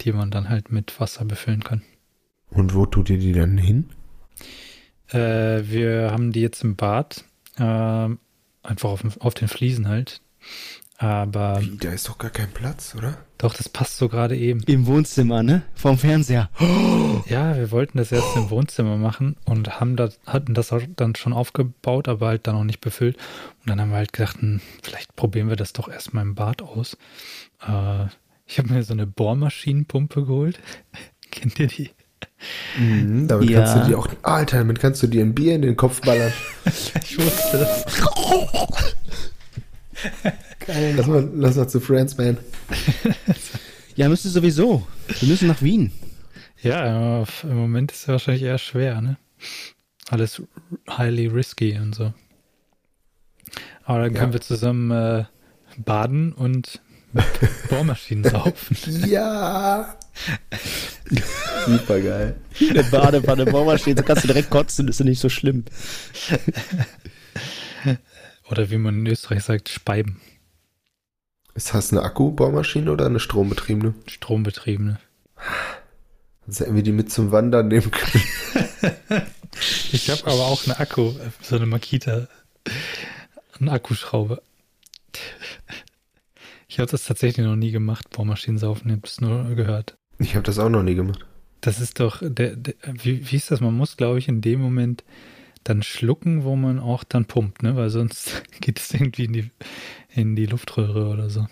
die 0.00 0.12
man 0.12 0.30
dann 0.30 0.48
halt 0.48 0.72
mit 0.72 0.98
Wasser 1.00 1.24
befüllen 1.24 1.62
kann. 1.62 1.82
Und 2.50 2.74
wo 2.74 2.86
tut 2.86 3.10
ihr 3.10 3.18
die 3.18 3.32
dann 3.32 3.58
hin? 3.58 3.90
Äh, 5.08 5.62
wir 5.64 6.10
haben 6.10 6.32
die 6.32 6.40
jetzt 6.40 6.64
im 6.64 6.76
Bad, 6.76 7.24
ähm, 7.58 8.18
einfach 8.62 8.90
auf, 8.90 9.04
auf 9.20 9.34
den 9.34 9.48
Fliesen 9.48 9.88
halt. 9.88 10.20
Aber 11.00 11.60
Wie, 11.60 11.76
da 11.76 11.92
ist 11.92 12.08
doch 12.08 12.18
gar 12.18 12.30
kein 12.30 12.50
Platz, 12.50 12.94
oder? 12.98 13.18
doch, 13.38 13.54
das 13.54 13.68
passt 13.68 13.98
so 13.98 14.08
gerade 14.08 14.36
eben. 14.36 14.60
Im 14.66 14.86
Wohnzimmer, 14.86 15.44
ne? 15.44 15.62
Vorm 15.76 15.96
Fernseher. 15.96 16.50
Ja, 17.28 17.56
wir 17.56 17.70
wollten 17.70 17.98
das 17.98 18.10
erst 18.10 18.34
im 18.36 18.50
Wohnzimmer 18.50 18.96
machen 18.96 19.36
und 19.44 19.78
haben 19.78 19.94
das, 19.94 20.18
hatten 20.26 20.54
das 20.54 20.72
auch 20.72 20.82
dann 20.96 21.14
schon 21.14 21.32
aufgebaut, 21.32 22.08
aber 22.08 22.26
halt 22.26 22.48
dann 22.48 22.56
noch 22.56 22.64
nicht 22.64 22.80
befüllt. 22.80 23.16
Und 23.60 23.68
dann 23.68 23.80
haben 23.80 23.90
wir 23.90 23.98
halt 23.98 24.12
gedacht, 24.12 24.40
hm, 24.40 24.60
vielleicht 24.82 25.14
probieren 25.14 25.48
wir 25.48 25.54
das 25.56 25.72
doch 25.72 25.88
erstmal 25.88 26.24
im 26.24 26.34
Bad 26.34 26.62
aus. 26.62 26.96
Äh, 27.64 28.06
ich 28.46 28.58
habe 28.58 28.72
mir 28.72 28.82
so 28.82 28.92
eine 28.92 29.06
Bohrmaschinenpumpe 29.06 30.24
geholt. 30.24 30.58
Kennt 31.30 31.60
ihr 31.60 31.68
die? 31.68 31.90
Mhm, 32.76 33.28
damit 33.28 33.50
Ja. 33.50 33.60
kannst 33.60 33.76
du 33.76 33.88
dir 33.88 33.98
auch, 34.00 34.08
Alter, 34.22 34.58
damit 34.58 34.80
kannst 34.80 35.00
du 35.04 35.06
dir 35.06 35.24
ein 35.24 35.32
Bier 35.34 35.54
in 35.54 35.62
den 35.62 35.76
Kopf 35.76 36.00
ballern. 36.00 36.32
Ich 37.04 37.16
wusste 37.18 37.58
das. 37.58 37.84
Geil. 40.68 40.94
Lass 40.96 41.06
mal, 41.06 41.28
lass 41.34 41.56
mal 41.56 41.66
zu 41.68 41.80
Friends, 41.80 42.16
man. 42.16 42.36
Ja, 43.96 44.08
müsste 44.08 44.28
sowieso. 44.28 44.86
Wir 45.18 45.28
müssen 45.28 45.48
nach 45.48 45.60
Wien. 45.60 45.90
Ja, 46.62 47.24
im 47.42 47.56
Moment 47.56 47.90
ist 47.90 48.02
es 48.02 48.08
wahrscheinlich 48.08 48.44
eher 48.44 48.58
schwer, 48.58 49.00
ne? 49.00 49.16
Alles 50.08 50.40
highly 50.88 51.26
risky 51.26 51.76
und 51.76 51.96
so. 51.96 52.12
Aber 53.84 54.02
dann 54.02 54.14
Ja. 54.14 54.20
können 54.20 54.32
wir 54.34 54.40
zusammen 54.40 54.92
äh, 54.92 55.24
baden 55.78 56.32
und 56.32 56.80
mit 57.12 57.24
Bohrmaschinen 57.70 58.22
saufen. 58.30 58.76
Ja. 59.08 59.96
Super 61.66 62.00
geil. 62.00 62.36
Eine 62.70 62.84
Badewanne, 62.84 63.46
Bohrmaschine, 63.46 63.96
so 63.96 64.04
kannst 64.04 64.22
du 64.22 64.28
direkt 64.28 64.50
kotzen, 64.50 64.86
ist 64.86 65.00
ja 65.00 65.06
nicht 65.06 65.18
so 65.20 65.28
schlimm. 65.28 65.64
Oder 68.48 68.70
wie 68.70 68.78
man 68.78 69.00
in 69.00 69.06
Österreich 69.08 69.42
sagt, 69.42 69.68
Speiben, 69.70 70.20
Ist 71.54 71.74
das 71.74 71.92
eine 71.92 72.02
Akku-Bohrmaschine 72.02 72.90
oder 72.92 73.06
eine 73.06 73.20
strombetriebene? 73.20 73.94
strombetriebene. 74.06 74.98
Das 76.46 76.60
hätten 76.60 76.74
wir 76.74 76.82
die 76.82 76.92
mit 76.92 77.10
zum 77.12 77.32
Wandern 77.32 77.68
nehmen 77.68 77.90
können. 77.90 78.24
Ich 79.92 80.08
habe 80.10 80.22
aber 80.24 80.46
auch 80.46 80.64
eine 80.66 80.78
Akku, 80.78 81.12
so 81.42 81.56
eine 81.56 81.66
Makita, 81.66 82.28
eine 83.58 83.72
Akkuschraube. 83.72 84.42
Ich 86.68 86.78
habe 86.78 86.90
das 86.90 87.04
tatsächlich 87.04 87.44
noch 87.44 87.56
nie 87.56 87.70
gemacht, 87.70 88.10
Bohrmaschinen 88.10 88.58
saufen, 88.58 88.88
ich 88.88 88.96
habe 88.96 89.06
es 89.06 89.20
nur 89.20 89.54
gehört. 89.54 89.96
Ich 90.18 90.34
habe 90.34 90.44
das 90.44 90.58
auch 90.58 90.68
noch 90.68 90.82
nie 90.82 90.94
gemacht. 90.94 91.24
Das 91.60 91.80
ist 91.80 91.98
doch, 91.98 92.22
der, 92.22 92.54
der, 92.54 92.74
wie, 92.84 93.30
wie 93.30 93.36
ist 93.36 93.50
das? 93.50 93.60
Man 93.60 93.74
muss, 93.74 93.96
glaube 93.96 94.18
ich, 94.18 94.28
in 94.28 94.42
dem 94.42 94.60
Moment 94.60 95.02
dann 95.64 95.82
schlucken, 95.82 96.44
wo 96.44 96.56
man 96.56 96.78
auch 96.78 97.04
dann 97.04 97.24
pumpt, 97.26 97.62
ne? 97.62 97.76
Weil 97.76 97.90
sonst 97.90 98.42
geht 98.60 98.78
es 98.80 98.92
irgendwie 98.94 99.24
in 99.24 99.32
die, 99.32 99.50
in 100.14 100.36
die 100.36 100.46
Luftröhre 100.46 101.08
oder 101.08 101.28
so. 101.30 101.46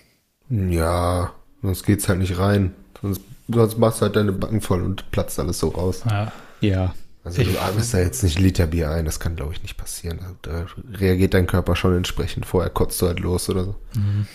Ja, 0.51 1.33
sonst 1.63 1.85
geht's 1.85 2.09
halt 2.09 2.19
nicht 2.21 2.39
rein. 2.39 2.75
Sonst, 3.03 3.21
sonst 3.49 3.79
machst 3.79 4.01
du 4.01 4.05
halt 4.07 4.17
deine 4.17 4.33
Backen 4.33 4.61
voll 4.61 4.83
und 4.83 5.11
platzt 5.11 5.39
alles 5.39 5.59
so 5.59 5.69
raus. 5.69 6.03
Ja, 6.09 6.33
Ja. 6.61 6.95
Also 7.25 7.43
Ich- 7.43 7.53
du 7.53 7.61
atmest 7.61 7.93
da 7.93 7.99
jetzt 7.99 8.23
nicht 8.23 8.39
Liter 8.39 8.69
Bier 8.69 8.89
ein, 8.93 9.05
das 9.05 9.19
kann 9.19 9.35
glaube 9.35 9.53
ich 9.53 9.61
nicht 9.63 9.77
passieren. 9.77 10.21
Also, 10.21 10.37
Da 10.43 10.67
reagiert 10.97 11.35
dein 11.35 11.49
Körper 11.49 11.75
schon 11.75 11.97
entsprechend. 11.97 12.47
Vorher 12.47 12.71
kotzt 12.71 13.03
du 13.03 13.09
halt 13.09 13.19
los 13.19 13.49
oder 13.51 13.65
so. 13.65 13.75
mhm. 13.97 14.29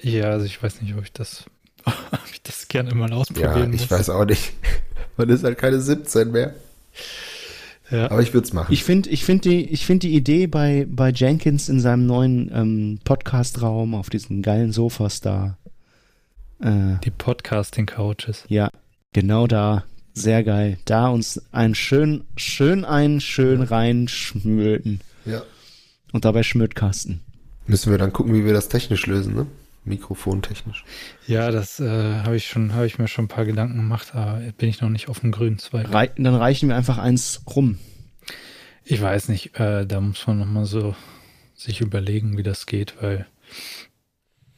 ja, 0.00 0.30
also 0.30 0.46
ich 0.46 0.62
weiß 0.62 0.80
nicht, 0.80 0.94
ob 0.96 1.02
ich 1.02 1.12
das, 1.12 1.46
ob 1.84 2.20
ich 2.32 2.40
das 2.42 2.68
gerne 2.68 2.94
mal 2.94 3.10
Ja, 3.10 3.16
ausprobieren 3.16 3.72
ich 3.72 3.80
muss. 3.82 3.90
weiß 3.90 4.10
auch 4.10 4.24
nicht. 4.24 4.52
Man 5.16 5.28
ist 5.30 5.42
halt 5.42 5.58
keine 5.58 5.80
17 5.80 6.30
mehr. 6.30 6.54
Ja. 7.90 8.10
Aber 8.10 8.20
ich 8.22 8.34
würde 8.34 8.46
es 8.46 8.52
machen. 8.52 8.72
Ich 8.72 8.84
finde 8.84 9.08
ich 9.10 9.24
find 9.24 9.44
die, 9.44 9.64
ich 9.64 9.86
find 9.86 10.02
die 10.02 10.14
Idee 10.14 10.46
bei, 10.46 10.86
bei 10.90 11.10
Jenkins 11.10 11.68
in 11.68 11.80
seinem 11.80 12.06
neuen 12.06 12.50
ähm, 12.52 12.98
Podcast-Raum 13.04 13.94
auf 13.94 14.10
diesen 14.10 14.42
geilen 14.42 14.72
Sofas 14.72 15.20
da. 15.20 15.56
Äh, 16.60 16.96
Die 17.04 17.10
Podcasting-Couches. 17.10 18.44
ja, 18.48 18.68
genau 19.12 19.46
da. 19.46 19.84
Sehr 20.12 20.42
geil. 20.42 20.78
Da 20.84 21.08
uns 21.08 21.40
ein 21.52 21.74
schön, 21.76 22.24
schön 22.36 22.84
ein, 22.84 23.20
schön 23.20 23.62
reinschmöten. 23.62 25.00
ja. 25.24 25.42
Und 26.12 26.24
dabei 26.24 26.42
Schmötkasten. 26.42 27.20
Müssen 27.66 27.90
wir 27.90 27.98
dann 27.98 28.14
gucken, 28.14 28.32
wie 28.34 28.44
wir 28.46 28.54
das 28.54 28.68
technisch 28.70 29.06
lösen, 29.06 29.34
ne? 29.34 29.46
Mikrofontechnisch. 29.88 30.84
Ja, 31.26 31.50
das 31.50 31.80
äh, 31.80 31.88
habe 32.22 32.36
ich 32.36 32.46
schon, 32.46 32.74
habe 32.74 32.86
ich 32.86 32.98
mir 32.98 33.08
schon 33.08 33.26
ein 33.26 33.28
paar 33.28 33.44
Gedanken 33.44 33.76
gemacht, 33.76 34.14
aber 34.14 34.40
bin 34.56 34.68
ich 34.68 34.80
noch 34.80 34.90
nicht 34.90 35.08
auf 35.08 35.20
dem 35.20 35.32
grünen 35.32 35.58
Zweig. 35.58 35.92
Rei 35.92 36.10
dann 36.16 36.34
reichen 36.34 36.68
wir 36.68 36.76
einfach 36.76 36.98
eins 36.98 37.42
rum. 37.54 37.78
Ich 38.84 39.00
weiß 39.00 39.28
nicht, 39.28 39.58
äh, 39.58 39.86
da 39.86 40.00
muss 40.00 40.26
man 40.26 40.38
nochmal 40.38 40.64
so 40.64 40.94
sich 41.54 41.80
überlegen, 41.80 42.38
wie 42.38 42.42
das 42.42 42.66
geht, 42.66 42.94
weil 43.02 43.26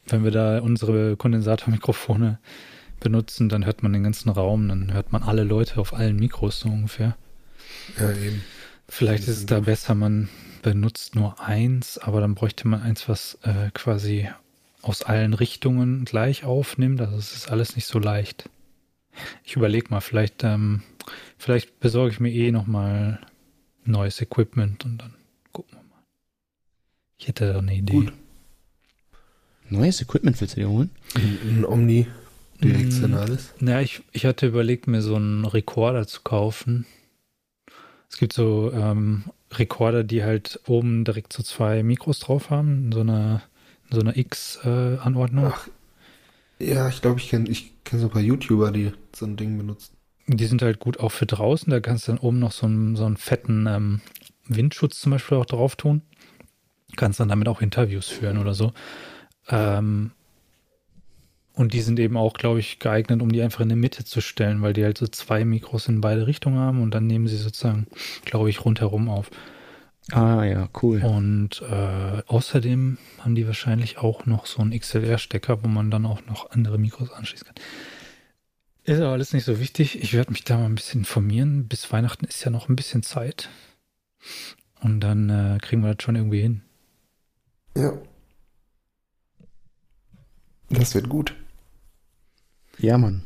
wenn 0.06 0.24
wir 0.24 0.30
da 0.30 0.60
unsere 0.60 1.16
Kondensatormikrofone 1.16 2.38
benutzen, 3.00 3.48
dann 3.48 3.64
hört 3.64 3.82
man 3.82 3.92
den 3.92 4.04
ganzen 4.04 4.28
Raum, 4.28 4.68
dann 4.68 4.92
hört 4.92 5.12
man 5.12 5.22
alle 5.22 5.44
Leute 5.44 5.80
auf 5.80 5.94
allen 5.94 6.16
Mikros 6.16 6.60
so 6.60 6.68
ungefähr. 6.68 7.16
Ja, 7.98 8.10
eben. 8.12 8.42
Vielleicht 8.88 9.22
ist 9.22 9.38
es 9.38 9.46
da 9.46 9.60
besser, 9.60 9.94
man 9.94 10.28
benutzt 10.62 11.14
nur 11.14 11.40
eins, 11.40 11.96
aber 11.98 12.20
dann 12.20 12.34
bräuchte 12.34 12.68
man 12.68 12.82
eins, 12.82 13.08
was 13.08 13.38
äh, 13.42 13.70
quasi 13.72 14.28
aus 14.82 15.02
allen 15.02 15.34
Richtungen 15.34 16.04
gleich 16.04 16.44
aufnimmt. 16.44 17.00
Also 17.00 17.16
es 17.16 17.34
ist 17.34 17.50
alles 17.50 17.76
nicht 17.76 17.86
so 17.86 17.98
leicht. 17.98 18.48
Ich 19.44 19.56
überlege 19.56 19.88
mal, 19.90 20.00
vielleicht, 20.00 20.44
ähm, 20.44 20.82
vielleicht 21.36 21.80
besorge 21.80 22.12
ich 22.12 22.20
mir 22.20 22.32
eh 22.32 22.52
nochmal 22.52 23.20
neues 23.84 24.20
Equipment 24.20 24.84
und 24.84 24.98
dann 24.98 25.14
gucken 25.52 25.78
wir 25.78 25.82
mal. 25.82 26.02
Ich 27.18 27.28
hätte 27.28 27.52
da 27.52 27.58
eine 27.58 27.74
Idee. 27.74 27.92
Gut. 27.92 28.12
Neues 29.68 30.00
Equipment 30.00 30.40
willst 30.40 30.56
du 30.56 30.60
dir 30.60 30.68
holen? 30.68 30.90
Ein, 31.14 31.64
Omni 31.64 32.06
Mm, 32.60 32.66
Directionalis. 32.66 33.54
Ja, 33.60 33.80
ich, 33.80 34.02
ich 34.12 34.26
hatte 34.26 34.46
überlegt, 34.46 34.86
mir 34.86 35.02
so 35.02 35.16
einen 35.16 35.44
Rekorder 35.44 36.06
zu 36.06 36.20
kaufen. 36.22 36.86
Es 38.08 38.18
gibt 38.18 38.32
so 38.32 38.72
ähm, 38.72 39.24
Rekorder, 39.52 40.04
die 40.04 40.22
halt 40.22 40.60
oben 40.66 41.04
direkt 41.04 41.32
so 41.32 41.42
zwei 41.42 41.82
Mikros 41.82 42.18
drauf 42.20 42.50
haben, 42.50 42.86
in 42.86 42.92
so 42.92 43.00
einer, 43.00 43.42
in 43.42 43.49
so 43.90 44.00
einer 44.00 44.16
X-Anordnung. 44.16 45.46
Ach, 45.46 45.68
ja, 46.58 46.88
ich 46.88 47.00
glaube, 47.00 47.20
ich 47.20 47.30
kenne 47.30 47.48
ich 47.48 47.72
kenn 47.84 47.98
so 48.00 48.06
ein 48.06 48.10
paar 48.10 48.22
YouTuber, 48.22 48.70
die 48.70 48.92
so 49.14 49.26
ein 49.26 49.36
Ding 49.36 49.56
benutzen. 49.56 49.96
Die 50.26 50.46
sind 50.46 50.62
halt 50.62 50.78
gut 50.78 51.00
auch 51.00 51.10
für 51.10 51.26
draußen. 51.26 51.70
Da 51.70 51.80
kannst 51.80 52.06
du 52.06 52.12
dann 52.12 52.20
oben 52.20 52.38
noch 52.38 52.52
so 52.52 52.66
einen, 52.66 52.94
so 52.96 53.04
einen 53.04 53.16
fetten 53.16 53.66
ähm, 53.66 54.00
Windschutz 54.46 55.00
zum 55.00 55.12
Beispiel 55.12 55.38
auch 55.38 55.46
drauf 55.46 55.76
tun. 55.76 56.02
Kannst 56.96 57.18
dann 57.18 57.28
damit 57.28 57.48
auch 57.48 57.62
Interviews 57.62 58.08
führen 58.08 58.38
oder 58.38 58.54
so. 58.54 58.72
Ähm, 59.48 60.12
und 61.54 61.72
die 61.74 61.80
sind 61.80 61.98
eben 61.98 62.16
auch, 62.16 62.34
glaube 62.34 62.60
ich, 62.60 62.78
geeignet, 62.78 63.22
um 63.22 63.32
die 63.32 63.42
einfach 63.42 63.60
in 63.60 63.68
der 63.68 63.76
Mitte 63.76 64.04
zu 64.04 64.20
stellen, 64.20 64.62
weil 64.62 64.72
die 64.72 64.84
halt 64.84 64.98
so 64.98 65.06
zwei 65.06 65.44
Mikros 65.44 65.88
in 65.88 66.00
beide 66.00 66.26
Richtungen 66.26 66.58
haben 66.58 66.82
und 66.82 66.92
dann 66.92 67.06
nehmen 67.06 67.26
sie 67.26 67.36
sozusagen, 67.36 67.86
glaube 68.24 68.50
ich, 68.50 68.64
rundherum 68.64 69.08
auf. 69.08 69.30
Ah 70.12 70.44
ja, 70.44 70.68
cool. 70.82 71.02
Und 71.02 71.62
äh, 71.62 72.22
außerdem 72.26 72.98
haben 73.18 73.34
die 73.34 73.46
wahrscheinlich 73.46 73.98
auch 73.98 74.26
noch 74.26 74.46
so 74.46 74.60
einen 74.60 74.78
XLR-Stecker, 74.78 75.62
wo 75.62 75.68
man 75.68 75.90
dann 75.90 76.06
auch 76.06 76.24
noch 76.26 76.50
andere 76.50 76.78
Mikros 76.78 77.10
anschließen 77.10 77.46
kann. 77.46 77.56
Ist 78.84 79.00
aber 79.00 79.12
alles 79.12 79.32
nicht 79.32 79.44
so 79.44 79.60
wichtig. 79.60 80.02
Ich 80.02 80.14
werde 80.14 80.32
mich 80.32 80.44
da 80.44 80.56
mal 80.56 80.64
ein 80.64 80.74
bisschen 80.74 81.02
informieren. 81.02 81.68
Bis 81.68 81.92
Weihnachten 81.92 82.24
ist 82.24 82.44
ja 82.44 82.50
noch 82.50 82.68
ein 82.68 82.76
bisschen 82.76 83.02
Zeit. 83.02 83.48
Und 84.80 85.00
dann 85.00 85.28
äh, 85.28 85.58
kriegen 85.60 85.82
wir 85.82 85.94
das 85.94 86.02
schon 86.02 86.16
irgendwie 86.16 86.40
hin. 86.40 86.62
Ja. 87.76 87.92
Das 90.70 90.94
wird 90.94 91.08
gut. 91.08 91.34
Ja, 92.78 92.96
Mann. 92.96 93.22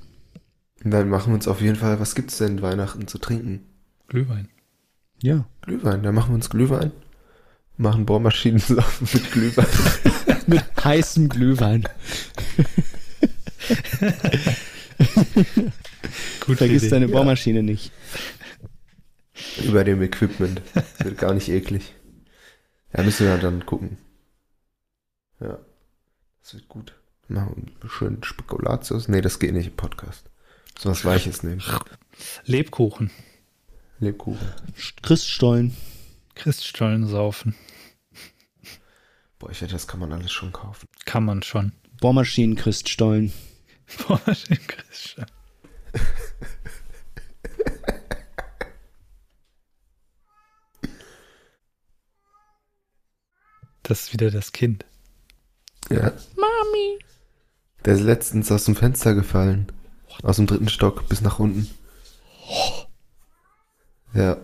Dann 0.83 1.09
machen 1.09 1.31
wir 1.31 1.37
uns 1.37 1.49
auf 1.49 1.61
jeden 1.61 1.77
Fall, 1.77 2.01
was 2.01 2.15
gibt's 2.15 2.39
denn 2.39 2.61
Weihnachten 2.61 3.07
zu 3.07 3.19
trinken? 3.19 3.65
Glühwein. 4.09 4.49
Ja. 5.25 5.47
Glühwein, 5.63 6.03
dann 6.03 6.15
machen 6.15 6.33
wir 6.33 6.35
uns 6.35 6.51
Glühwein. 6.51 6.93
Machen 7.79 8.05
Bohrmaschinen 8.05 8.59
saufen 8.61 9.09
mit 9.11 9.33
Glühwein. 9.33 9.67
Mit 10.47 10.63
heißem 10.85 11.31
Glühwein. 11.31 11.89
Gut, 16.41 16.59
Vergiss 16.59 16.91
deine 16.91 17.07
Ja. 17.07 17.13
Bohrmaschine 17.13 17.63
nicht. 17.63 17.91
Über 19.65 19.85
dem 19.85 20.03
Equipment. 20.03 20.61
Das 20.75 20.85
wird 21.03 21.17
gar 21.17 21.33
nicht 21.33 21.49
eklig. 21.49 21.95
Ja, 22.95 23.03
müssen 23.03 23.27
wir 23.27 23.39
dann 23.39 23.65
gucken. 23.65 23.97
Ja. 25.41 25.59
Das 26.43 26.53
wird 26.53 26.69
gut. 26.69 26.95
Machen 27.29 27.73
wir 27.81 27.89
schön 27.89 28.23
Spekulatius. 28.23 29.09
Nee, 29.09 29.23
das 29.23 29.39
geht 29.39 29.55
nicht 29.55 29.69
im 29.69 29.77
Podcast. 29.77 30.29
So 30.79 30.91
was 30.91 31.07
Weiches 31.07 31.43
nehmen. 31.43 31.63
Lebkuchen. 32.45 33.11
Lebkuchen. 34.01 34.49
Christstollen. 35.03 35.77
Christstollen 36.35 37.07
saufen. 37.07 37.55
Boah, 39.39 39.51
ich 39.51 39.61
wette, 39.63 39.73
das 39.73 39.87
kann 39.87 40.01
man 40.01 40.13
alles 40.13 40.33
schon 40.33 40.53
kaufen. 40.53 40.89
Kann 41.05 41.25
man 41.25 41.43
schon. 41.43 41.73
Bohrmaschinen 42.01 42.57
Christstollen. 42.57 43.33
Bohrmaschinen 44.07 44.67
Christstollen. 44.67 45.31
Das 53.83 54.05
ist 54.05 54.13
wieder 54.15 54.31
das 54.31 54.53
Kind. 54.53 54.87
Ja. 55.91 56.13
Mami. 56.37 56.99
Der 57.85 57.95
ist 57.95 58.01
letztens 58.01 58.51
aus 58.51 58.65
dem 58.65 58.77
Fenster 58.77 59.15
gefallen. 59.15 59.71
Aus 60.23 60.37
dem 60.37 60.47
dritten 60.47 60.71
Stock 60.71 61.07
bis 61.09 61.21
nach 61.21 61.39
unten. 61.39 61.69
Ja. 64.15 64.37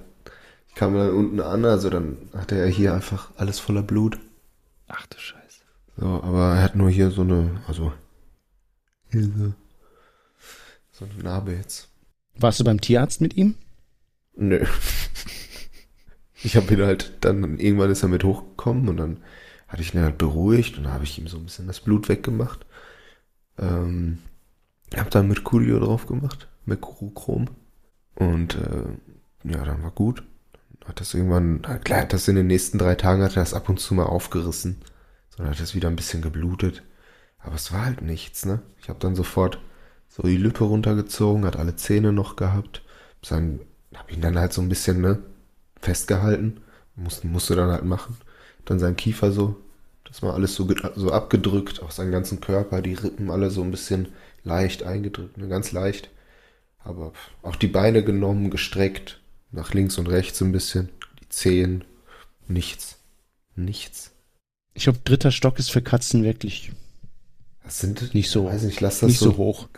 Ich 0.68 0.74
kam 0.74 0.94
dann 0.94 1.10
unten 1.10 1.40
an, 1.40 1.64
also 1.64 1.90
dann 1.90 2.16
hatte 2.32 2.56
er 2.56 2.68
hier 2.68 2.94
einfach 2.94 3.30
alles 3.36 3.58
voller 3.58 3.82
Blut. 3.82 4.18
Ach 4.88 5.06
du 5.06 5.18
Scheiße. 5.18 5.62
So, 5.96 6.06
aber 6.06 6.54
er 6.54 6.62
hat 6.62 6.76
nur 6.76 6.90
hier 6.90 7.10
so 7.10 7.22
eine, 7.22 7.60
also 7.66 7.92
hier 9.10 9.24
so, 9.24 9.52
so 10.92 11.04
eine 11.04 11.22
Narbe 11.22 11.52
jetzt. 11.52 11.88
Warst 12.36 12.60
du 12.60 12.64
beim 12.64 12.80
Tierarzt 12.80 13.20
mit 13.20 13.36
ihm? 13.36 13.56
Nö. 14.34 14.64
Ich 16.42 16.56
habe 16.56 16.72
ihn 16.72 16.82
halt 16.82 17.12
dann, 17.20 17.58
irgendwann 17.58 17.90
ist 17.90 18.02
er 18.02 18.08
mit 18.08 18.24
hochgekommen 18.24 18.88
und 18.88 18.96
dann 18.96 19.18
hatte 19.68 19.82
ich 19.82 19.94
ihn 19.94 20.00
halt 20.00 20.18
beruhigt 20.18 20.78
und 20.78 20.84
dann 20.84 20.94
habe 20.94 21.04
ich 21.04 21.18
ihm 21.18 21.28
so 21.28 21.36
ein 21.36 21.44
bisschen 21.44 21.66
das 21.66 21.80
Blut 21.80 22.08
weggemacht. 22.08 22.64
Ähm, 23.58 24.18
habe 24.96 25.10
dann 25.10 25.28
mit 25.28 25.44
Coolio 25.44 25.78
drauf 25.78 26.06
gemacht, 26.06 26.48
Mercurochrom. 26.64 27.48
Und 28.14 28.54
äh, 28.56 28.84
ja, 29.44 29.64
dann 29.64 29.82
war 29.82 29.90
gut. 29.90 30.22
Hat 30.84 31.00
das 31.00 31.14
irgendwann, 31.14 31.62
klar, 31.84 32.02
hat 32.02 32.12
das 32.12 32.28
in 32.28 32.36
den 32.36 32.46
nächsten 32.46 32.78
drei 32.78 32.94
Tagen 32.94 33.22
hat 33.22 33.36
er 33.36 33.42
das 33.42 33.54
ab 33.54 33.68
und 33.68 33.78
zu 33.78 33.94
mal 33.94 34.06
aufgerissen. 34.06 34.80
So, 35.30 35.38
dann 35.42 35.50
hat 35.50 35.60
das 35.60 35.74
wieder 35.74 35.88
ein 35.88 35.96
bisschen 35.96 36.22
geblutet. 36.22 36.82
Aber 37.38 37.54
es 37.54 37.72
war 37.72 37.84
halt 37.84 38.02
nichts, 38.02 38.44
ne? 38.44 38.60
Ich 38.80 38.88
habe 38.88 38.98
dann 38.98 39.14
sofort 39.14 39.58
so 40.08 40.22
die 40.22 40.36
Lippe 40.36 40.64
runtergezogen, 40.64 41.44
hat 41.44 41.56
alle 41.56 41.76
Zähne 41.76 42.12
noch 42.12 42.36
gehabt. 42.36 42.82
Dann 43.28 43.60
habe 43.94 44.12
ihn 44.12 44.20
dann 44.20 44.38
halt 44.38 44.52
so 44.52 44.60
ein 44.62 44.68
bisschen, 44.68 45.00
ne, 45.00 45.22
festgehalten. 45.80 46.60
Musste, 46.96 47.26
musste 47.26 47.56
dann 47.56 47.70
halt 47.70 47.84
machen. 47.84 48.16
Dann 48.64 48.78
sein 48.78 48.96
Kiefer 48.96 49.32
so, 49.32 49.56
das 50.04 50.22
war 50.22 50.34
alles 50.34 50.54
so, 50.54 50.68
so 50.96 51.12
abgedrückt, 51.12 51.82
auch 51.82 51.90
seinen 51.92 52.12
ganzen 52.12 52.40
Körper, 52.40 52.82
die 52.82 52.94
Rippen 52.94 53.30
alle 53.30 53.50
so 53.50 53.62
ein 53.62 53.70
bisschen 53.70 54.08
leicht 54.44 54.82
eingedrückt, 54.82 55.38
ne, 55.38 55.48
ganz 55.48 55.72
leicht. 55.72 56.10
Aber 56.82 57.12
auch 57.42 57.56
die 57.56 57.68
Beine 57.68 58.02
genommen, 58.02 58.50
gestreckt, 58.50 59.19
nach 59.52 59.74
links 59.74 59.98
und 59.98 60.08
rechts 60.08 60.40
ein 60.40 60.52
bisschen, 60.52 60.88
die 61.20 61.28
Zehen, 61.28 61.84
nichts. 62.48 62.98
Nichts. 63.56 64.12
Ich 64.74 64.84
glaube, 64.84 65.00
dritter 65.04 65.30
Stock 65.32 65.58
ist 65.58 65.70
für 65.70 65.82
Katzen 65.82 66.22
wirklich 66.24 66.72
Das 67.64 67.80
sind, 67.80 68.14
Nicht 68.14 68.30
so- 68.30 68.46
weiß 68.46 68.62
nicht, 68.62 68.80
lass 68.80 69.00
das 69.00 69.08
nicht 69.08 69.18
so, 69.18 69.32
so 69.32 69.36
hoch. 69.36 69.68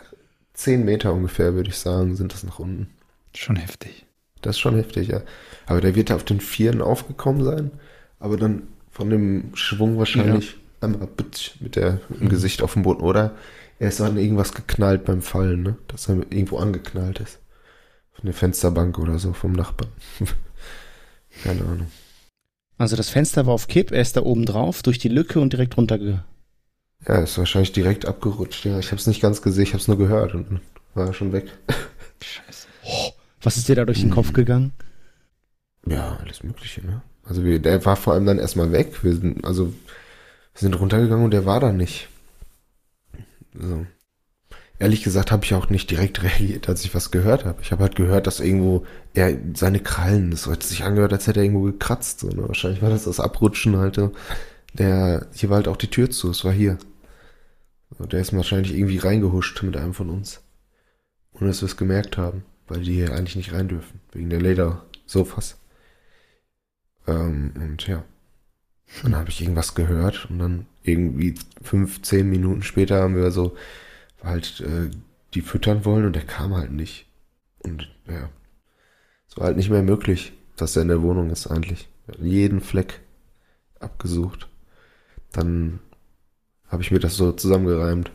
zehn 0.53 0.85
Meter 0.85 1.13
ungefähr, 1.13 1.53
würde 1.55 1.69
ich 1.69 1.77
sagen, 1.77 2.15
sind 2.15 2.33
das 2.33 2.43
nach 2.43 2.59
unten. 2.59 2.87
Schon 3.35 3.55
heftig. 3.55 4.05
Das 4.41 4.55
ist 4.55 4.59
schon 4.59 4.75
heftig, 4.75 5.07
ja. 5.09 5.21
Aber 5.65 5.81
der 5.81 5.95
wird 5.95 6.11
auf 6.11 6.23
den 6.23 6.39
Vieren 6.39 6.81
aufgekommen 6.81 7.43
sein, 7.43 7.71
aber 8.19 8.37
dann 8.37 8.67
von 8.91 9.09
dem 9.09 9.55
Schwung 9.55 9.97
wahrscheinlich 9.97 10.55
einmal 10.81 11.07
bitsch 11.07 11.51
mit 11.59 11.75
der 11.75 11.99
im 12.19 12.29
Gesicht 12.29 12.61
auf 12.61 12.73
dem 12.73 12.83
Boden. 12.83 13.01
Oder 13.01 13.35
er 13.79 13.87
ist 13.89 14.01
an 14.01 14.17
irgendwas 14.17 14.53
geknallt 14.53 15.05
beim 15.05 15.21
Fallen, 15.21 15.63
ne? 15.63 15.77
Dass 15.87 16.07
er 16.09 16.15
irgendwo 16.15 16.57
angeknallt 16.57 17.19
ist. 17.19 17.39
Der 18.21 18.33
Fensterbank 18.33 18.99
oder 18.99 19.19
so, 19.19 19.33
vom 19.33 19.51
Nachbarn. 19.53 19.91
Keine 21.43 21.61
Ahnung. 21.61 21.91
Also 22.77 22.95
das 22.95 23.09
Fenster 23.09 23.45
war 23.45 23.53
auf 23.53 23.67
Kipp, 23.67 23.91
er 23.91 24.01
ist 24.01 24.15
da 24.15 24.21
oben 24.21 24.45
drauf, 24.45 24.81
durch 24.81 24.97
die 24.97 25.09
Lücke 25.09 25.39
und 25.39 25.53
direkt 25.53 25.77
runterge... 25.77 26.23
Ja, 27.07 27.15
ist 27.15 27.37
wahrscheinlich 27.37 27.73
direkt 27.73 28.05
abgerutscht. 28.05 28.63
Ja, 28.63 28.79
ich 28.79 28.87
habe 28.87 28.95
es 28.97 29.07
nicht 29.07 29.21
ganz 29.21 29.41
gesehen, 29.41 29.63
ich 29.63 29.73
habe 29.73 29.81
es 29.81 29.89
nur 29.89 29.97
gehört 29.97 30.35
und 30.35 30.61
war 30.93 31.07
er 31.07 31.13
schon 31.13 31.33
weg. 31.33 31.47
Scheiße. 32.21 32.67
Was 33.41 33.57
ist 33.57 33.67
dir 33.67 33.75
da 33.75 33.85
durch 33.85 33.99
den. 33.99 34.09
Kopf 34.09 34.31
gegangen? 34.31 34.71
Ja, 35.85 36.17
alles 36.21 36.43
Mögliche, 36.43 36.85
ne? 36.85 37.01
Also 37.25 37.43
wir, 37.43 37.59
der 37.59 37.83
war 37.85 37.97
vor 37.97 38.13
allem 38.13 38.25
dann 38.25 38.39
erstmal 38.39 38.71
weg. 38.71 39.03
Wir 39.03 39.15
sind, 39.15 39.43
also, 39.43 39.65
wir 39.65 39.73
sind 40.59 40.79
runtergegangen 40.79 41.25
und 41.25 41.31
der 41.31 41.45
war 41.45 41.59
da 41.59 41.73
nicht. 41.73 42.07
So. 43.53 43.85
Ehrlich 44.79 45.03
gesagt 45.03 45.31
habe 45.31 45.45
ich 45.45 45.53
auch 45.53 45.69
nicht 45.69 45.91
direkt 45.91 46.23
reagiert, 46.23 46.67
als 46.69 46.83
ich 46.83 46.93
was 46.95 47.11
gehört 47.11 47.45
habe. 47.45 47.61
Ich 47.61 47.71
habe 47.71 47.83
halt 47.83 47.95
gehört, 47.95 48.27
dass 48.27 48.39
irgendwo 48.39 48.85
er 49.13 49.37
seine 49.53 49.79
Krallen, 49.79 50.31
das 50.31 50.47
hat 50.47 50.63
sich 50.63 50.83
angehört, 50.83 51.13
als 51.13 51.27
hätte 51.27 51.39
er 51.39 51.45
irgendwo 51.45 51.63
gekratzt. 51.63 52.21
So, 52.21 52.29
ne? 52.29 52.47
Wahrscheinlich 52.47 52.81
war 52.81 52.89
das 52.89 53.05
das 53.05 53.19
Abrutschen 53.19 53.77
halt. 53.77 53.99
Der, 54.73 55.27
hier 55.33 55.49
war 55.49 55.57
halt 55.57 55.67
auch 55.67 55.77
die 55.77 55.89
Tür 55.89 56.09
zu, 56.09 56.29
es 56.31 56.43
war 56.43 56.51
hier. 56.51 56.77
Der 57.99 58.19
ist 58.19 58.35
wahrscheinlich 58.35 58.73
irgendwie 58.73 58.97
reingehuscht 58.97 59.61
mit 59.61 59.77
einem 59.77 59.93
von 59.93 60.09
uns. 60.09 60.41
Ohne 61.33 61.47
dass 61.47 61.61
wir 61.61 61.67
es 61.67 61.77
gemerkt 61.77 62.17
haben, 62.17 62.43
weil 62.67 62.81
die 62.81 62.93
hier 62.93 63.13
eigentlich 63.13 63.35
nicht 63.35 63.53
rein 63.53 63.67
dürfen. 63.67 63.99
Wegen 64.11 64.29
der 64.29 64.41
Ledersofas. 64.41 65.57
Ähm, 67.07 67.53
und 67.55 67.87
ja. 67.87 68.03
Dann 69.01 69.15
habe 69.15 69.29
ich 69.29 69.41
irgendwas 69.41 69.75
gehört 69.75 70.27
und 70.29 70.39
dann 70.39 70.65
irgendwie 70.83 71.35
fünf, 71.61 72.01
zehn 72.01 72.29
Minuten 72.29 72.61
später 72.61 73.01
haben 73.01 73.15
wir 73.15 73.31
so 73.31 73.55
halt 74.23 74.61
äh, 74.61 74.89
die 75.33 75.41
füttern 75.41 75.85
wollen 75.85 76.05
und 76.05 76.15
der 76.15 76.25
kam 76.25 76.55
halt 76.55 76.71
nicht. 76.71 77.05
Und 77.59 77.89
ja, 78.07 78.29
es 79.29 79.37
war 79.37 79.45
halt 79.45 79.57
nicht 79.57 79.69
mehr 79.69 79.83
möglich, 79.83 80.33
dass 80.55 80.75
er 80.75 80.83
in 80.83 80.87
der 80.87 81.01
Wohnung 81.01 81.29
ist 81.29 81.47
eigentlich. 81.47 81.87
Jeden 82.19 82.61
Fleck 82.61 83.01
abgesucht. 83.79 84.47
Dann 85.31 85.79
habe 86.67 86.81
ich 86.81 86.91
mir 86.91 86.99
das 86.99 87.15
so 87.15 87.31
zusammengereimt, 87.31 88.11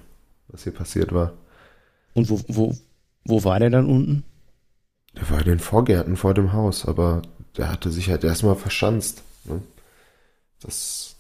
was 0.49 0.65
hier 0.65 0.75
passiert 0.75 1.13
war. 1.13 1.33
Und 2.15 2.29
wo, 2.31 2.41
wo, 2.49 2.77
wo 3.25 3.45
war 3.45 3.59
der 3.59 3.71
dann 3.71 3.89
unten? 3.89 4.25
Der 5.17 5.29
war 5.31 5.41
in 5.41 5.47
den 5.47 5.59
Vorgärten 5.59 6.17
vor 6.17 6.35
dem 6.35 6.53
Haus, 6.53 6.87
aber 6.87 7.23
der 7.57 7.71
hatte 7.71 7.91
sich 7.91 8.11
halt 8.11 8.25
erstmal 8.25 8.57
verschanzt. 8.57 9.23
Ne? 9.45 9.63
Das, 10.61 11.17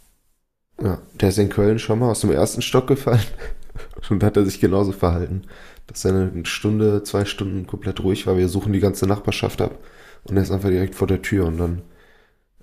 ja, 0.81 1.01
der 1.15 1.31
ist 1.31 1.39
in 1.39 1.49
Köln 1.49 1.79
schon 1.79 1.99
mal 1.99 2.11
aus 2.11 2.21
dem 2.21 2.31
ersten 2.31 2.63
Stock 2.63 2.87
gefallen 2.87 3.21
und 4.11 4.23
hat 4.23 4.37
er 4.37 4.45
sich 4.45 4.61
genauso 4.61 4.93
verhalten, 4.93 5.43
dass 5.87 6.05
er 6.05 6.15
eine 6.15 6.47
Stunde, 6.47 7.03
zwei 7.03 7.25
Stunden 7.25 7.67
komplett 7.67 8.01
ruhig 8.01 8.27
war. 8.27 8.37
Wir 8.37 8.49
suchen 8.49 8.73
die 8.73 8.81
ganze 8.81 9.07
Nachbarschaft 9.07 9.61
ab 9.61 9.79
und 10.25 10.37
er 10.37 10.43
ist 10.43 10.51
einfach 10.51 10.71
direkt 10.71 10.95
vor 10.95 11.07
der 11.07 11.23
Tür 11.23 11.47
und 11.47 11.59
dann, 11.59 11.83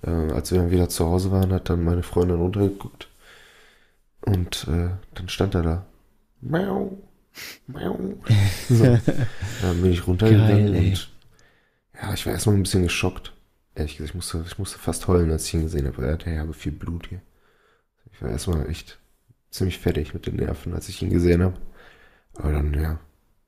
äh, 0.03 0.33
als 0.33 0.51
wir 0.51 0.59
dann 0.59 0.71
wieder 0.71 0.89
zu 0.89 1.05
Hause 1.05 1.31
waren, 1.31 1.53
hat 1.53 1.69
dann 1.69 1.83
meine 1.83 2.03
Freundin 2.03 2.37
runtergeguckt 2.37 3.09
und 4.21 4.67
äh, 4.69 4.89
dann 5.13 5.29
stand 5.29 5.55
er 5.55 5.61
da. 5.61 5.85
Miau, 6.41 6.97
miau. 7.67 8.15
So. 8.69 8.83
Dann 9.61 9.81
bin 9.81 9.91
ich 9.91 10.05
runtergegangen 10.05 10.73
Geil, 10.73 10.87
und 10.89 11.09
ja, 12.01 12.13
ich 12.13 12.25
war 12.25 12.33
erstmal 12.33 12.55
ein 12.55 12.63
bisschen 12.63 12.83
geschockt. 12.83 13.33
Ehrlich 13.73 13.97
gesagt, 13.97 14.09
ich 14.09 14.15
musste, 14.15 14.43
ich 14.45 14.57
musste 14.57 14.79
fast 14.79 15.07
heulen, 15.07 15.31
als 15.31 15.47
ich 15.47 15.53
ihn 15.53 15.63
gesehen 15.63 15.87
habe. 15.87 16.05
Er 16.05 16.13
hatte 16.13 16.29
ja 16.29 16.45
viel 16.53 16.71
Blut 16.71 17.07
hier. 17.07 17.21
Ich 18.11 18.21
war 18.21 18.29
erstmal 18.29 18.69
echt 18.69 18.99
ziemlich 19.55 19.79
fertig 19.79 20.13
mit 20.13 20.27
den 20.27 20.35
Nerven, 20.37 20.73
als 20.73 20.89
ich 20.89 21.01
ihn 21.01 21.09
gesehen 21.09 21.43
habe. 21.43 21.59
Aber 22.33 22.51
dann, 22.51 22.73
ja, 22.73 22.99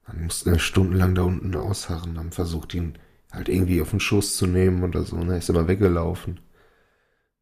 dann 0.05 0.23
mussten 0.23 0.51
wir 0.51 0.59
stundenlang 0.59 1.15
da 1.15 1.23
unten 1.23 1.55
ausharren, 1.55 2.17
haben 2.17 2.31
versucht, 2.31 2.73
ihn 2.73 2.97
halt 3.31 3.49
irgendwie 3.49 3.81
auf 3.81 3.91
den 3.91 3.99
Schoß 3.99 4.37
zu 4.37 4.47
nehmen 4.47 4.83
oder 4.83 5.03
so. 5.03 5.15
Und 5.17 5.29
er 5.29 5.37
ist 5.37 5.49
immer 5.49 5.67
weggelaufen. 5.67 6.39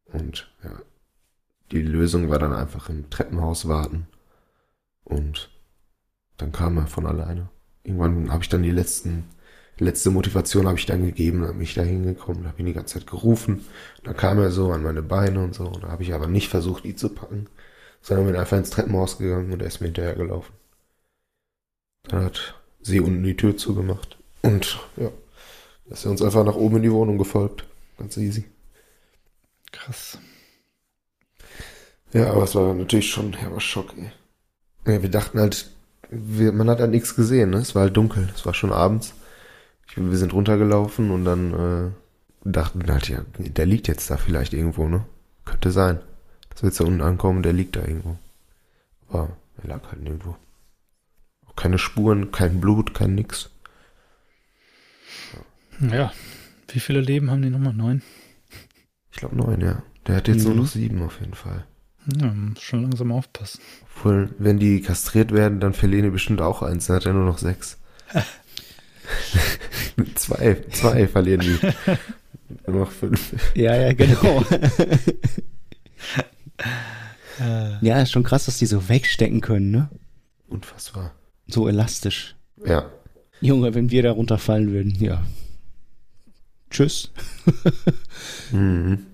Und 0.06 0.52
ja, 0.62 0.82
die 1.72 1.82
Lösung 1.82 2.30
war 2.30 2.38
dann 2.38 2.52
einfach 2.52 2.88
im 2.88 3.10
Treppenhaus 3.10 3.68
warten. 3.68 4.06
Und 5.04 5.50
dann 6.36 6.52
kam 6.52 6.76
er 6.78 6.86
von 6.86 7.06
alleine. 7.06 7.48
Irgendwann 7.84 8.32
habe 8.32 8.42
ich 8.42 8.48
dann 8.48 8.62
die 8.62 8.70
letzten, 8.70 9.24
letzte 9.78 10.10
Motivation 10.10 10.66
habe 10.66 10.78
ich 10.78 10.86
dann 10.86 11.04
gegeben, 11.04 11.42
dann 11.42 11.52
bin 11.52 11.62
ich 11.62 11.74
da 11.74 11.82
hingekommen, 11.82 12.46
habe 12.46 12.58
ihn 12.60 12.66
die 12.66 12.72
ganze 12.72 12.94
Zeit 12.98 13.06
gerufen. 13.06 13.64
Dann 14.02 14.16
kam 14.16 14.38
er 14.38 14.50
so 14.50 14.72
an 14.72 14.82
meine 14.82 15.02
Beine 15.02 15.42
und 15.42 15.54
so. 15.54 15.64
Und 15.64 15.84
da 15.84 15.88
habe 15.88 16.02
ich 16.02 16.14
aber 16.14 16.26
nicht 16.26 16.48
versucht, 16.48 16.84
ihn 16.84 16.96
zu 16.96 17.10
packen, 17.10 17.48
sondern 18.06 18.26
bin 18.26 18.36
einfach 18.36 18.56
ins 18.56 18.70
Treppenhaus 18.70 19.18
gegangen 19.18 19.52
und 19.52 19.60
er 19.60 19.66
ist 19.66 19.80
mir 19.80 19.88
hinterhergelaufen. 19.88 20.54
Dann 22.04 22.24
hat 22.24 22.54
sie 22.80 23.00
unten 23.00 23.24
die 23.24 23.36
Tür 23.36 23.56
zugemacht. 23.56 24.16
Und 24.42 24.78
ja, 24.96 25.10
ist 25.90 26.04
er 26.04 26.12
uns 26.12 26.22
einfach 26.22 26.44
nach 26.44 26.54
oben 26.54 26.76
in 26.76 26.82
die 26.84 26.92
Wohnung 26.92 27.18
gefolgt. 27.18 27.64
Ganz 27.98 28.16
easy. 28.16 28.44
Krass. 29.72 30.20
Ja, 32.12 32.30
aber 32.30 32.44
es 32.44 32.54
war 32.54 32.72
natürlich 32.74 33.10
schon 33.10 33.30
ein 33.30 33.38
herber 33.38 33.60
Schock, 33.60 33.92
ey. 33.98 34.12
Ja, 34.86 35.02
wir 35.02 35.10
dachten 35.10 35.40
halt, 35.40 35.68
wir, 36.08 36.52
man 36.52 36.70
hat 36.70 36.78
halt 36.78 36.92
nichts 36.92 37.16
gesehen, 37.16 37.50
ne? 37.50 37.56
Es 37.56 37.74
war 37.74 37.82
halt 37.82 37.96
dunkel, 37.96 38.28
es 38.36 38.46
war 38.46 38.54
schon 38.54 38.72
abends. 38.72 39.14
Ich, 39.88 39.96
wir 39.96 40.16
sind 40.16 40.32
runtergelaufen 40.32 41.10
und 41.10 41.24
dann 41.24 41.94
äh, 42.44 42.48
dachten 42.48 42.88
halt, 42.88 43.08
ja, 43.08 43.24
der 43.36 43.66
liegt 43.66 43.88
jetzt 43.88 44.08
da 44.12 44.16
vielleicht 44.16 44.52
irgendwo, 44.52 44.86
ne? 44.86 45.04
Könnte 45.44 45.72
sein. 45.72 45.98
Jetzt 46.62 46.80
da 46.80 46.84
unten 46.84 47.02
ankommen, 47.02 47.42
der 47.42 47.52
liegt 47.52 47.76
da 47.76 47.80
irgendwo. 47.80 48.16
Aber 49.08 49.36
er 49.62 49.68
lag 49.68 49.82
halt 49.90 50.02
nirgendwo. 50.02 50.36
Auch 51.46 51.56
keine 51.56 51.78
Spuren, 51.78 52.32
kein 52.32 52.60
Blut, 52.60 52.94
kein 52.94 53.14
nix. 53.14 53.50
Ja. 55.80 56.12
Wie 56.68 56.80
viele 56.80 57.00
Leben 57.00 57.30
haben 57.30 57.42
die 57.42 57.50
nochmal? 57.50 57.74
Neun? 57.74 58.02
Ich 59.12 59.18
glaube 59.18 59.36
neun, 59.36 59.60
ja. 59.60 59.82
Der 60.06 60.16
hat 60.16 60.28
jetzt 60.28 60.44
nur 60.44 60.54
Mhm. 60.54 60.60
noch 60.60 60.66
sieben 60.66 61.02
auf 61.02 61.20
jeden 61.20 61.34
Fall. 61.34 61.66
Ja, 62.16 62.32
muss 62.32 62.62
schon 62.62 62.82
langsam 62.82 63.12
aufpassen. 63.12 63.60
Obwohl, 63.96 64.34
wenn 64.38 64.58
die 64.58 64.80
kastriert 64.80 65.32
werden, 65.32 65.60
dann 65.60 65.74
verlieren 65.74 66.04
die 66.04 66.10
bestimmt 66.10 66.40
auch 66.40 66.62
eins. 66.62 66.86
Dann 66.86 66.96
hat 66.96 67.06
er 67.06 67.12
nur 67.12 67.24
noch 67.26 67.38
sechs. 67.38 67.78
zwei, 70.14 70.62
zwei 70.70 71.08
verlieren 71.08 71.40
die. 71.40 71.58
Nur 72.68 72.80
noch 72.82 72.92
fünf. 72.92 73.34
Ja, 73.56 73.74
ja, 73.74 73.92
genau. 73.92 74.44
Ja, 77.82 78.00
ist 78.00 78.12
schon 78.12 78.22
krass, 78.22 78.46
dass 78.46 78.58
die 78.58 78.66
so 78.66 78.88
wegstecken 78.88 79.40
können, 79.42 79.70
ne? 79.70 79.90
Unfassbar. 80.48 81.12
So 81.46 81.68
elastisch. 81.68 82.34
Ja. 82.64 82.90
Junge, 83.40 83.74
wenn 83.74 83.90
wir 83.90 84.02
da 84.02 84.12
runterfallen 84.12 84.72
würden, 84.72 84.94
ja. 84.98 85.22
Tschüss. 86.70 87.10
Mhm. 88.52 89.06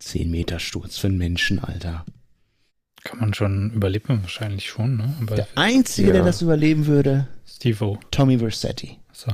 Zehn 0.00 0.30
Meter 0.30 0.58
Sturz 0.58 0.98
für 0.98 1.06
einen 1.06 1.18
Menschen, 1.18 1.58
Alter. 1.60 2.04
kann 3.04 3.20
man 3.20 3.34
schon 3.34 3.70
überleben, 3.72 4.20
wahrscheinlich 4.22 4.68
schon, 4.68 4.96
ne? 4.96 5.14
Aber 5.20 5.36
Der 5.36 5.46
Einzige, 5.54 6.08
der 6.12 6.20
Ja. 6.22 6.26
das 6.26 6.42
überleben 6.42 6.86
würde, 6.86 7.28
Steve-O. 7.46 7.98
Tommy 8.10 8.38
Versetti. 8.38 8.98
So. 9.12 9.30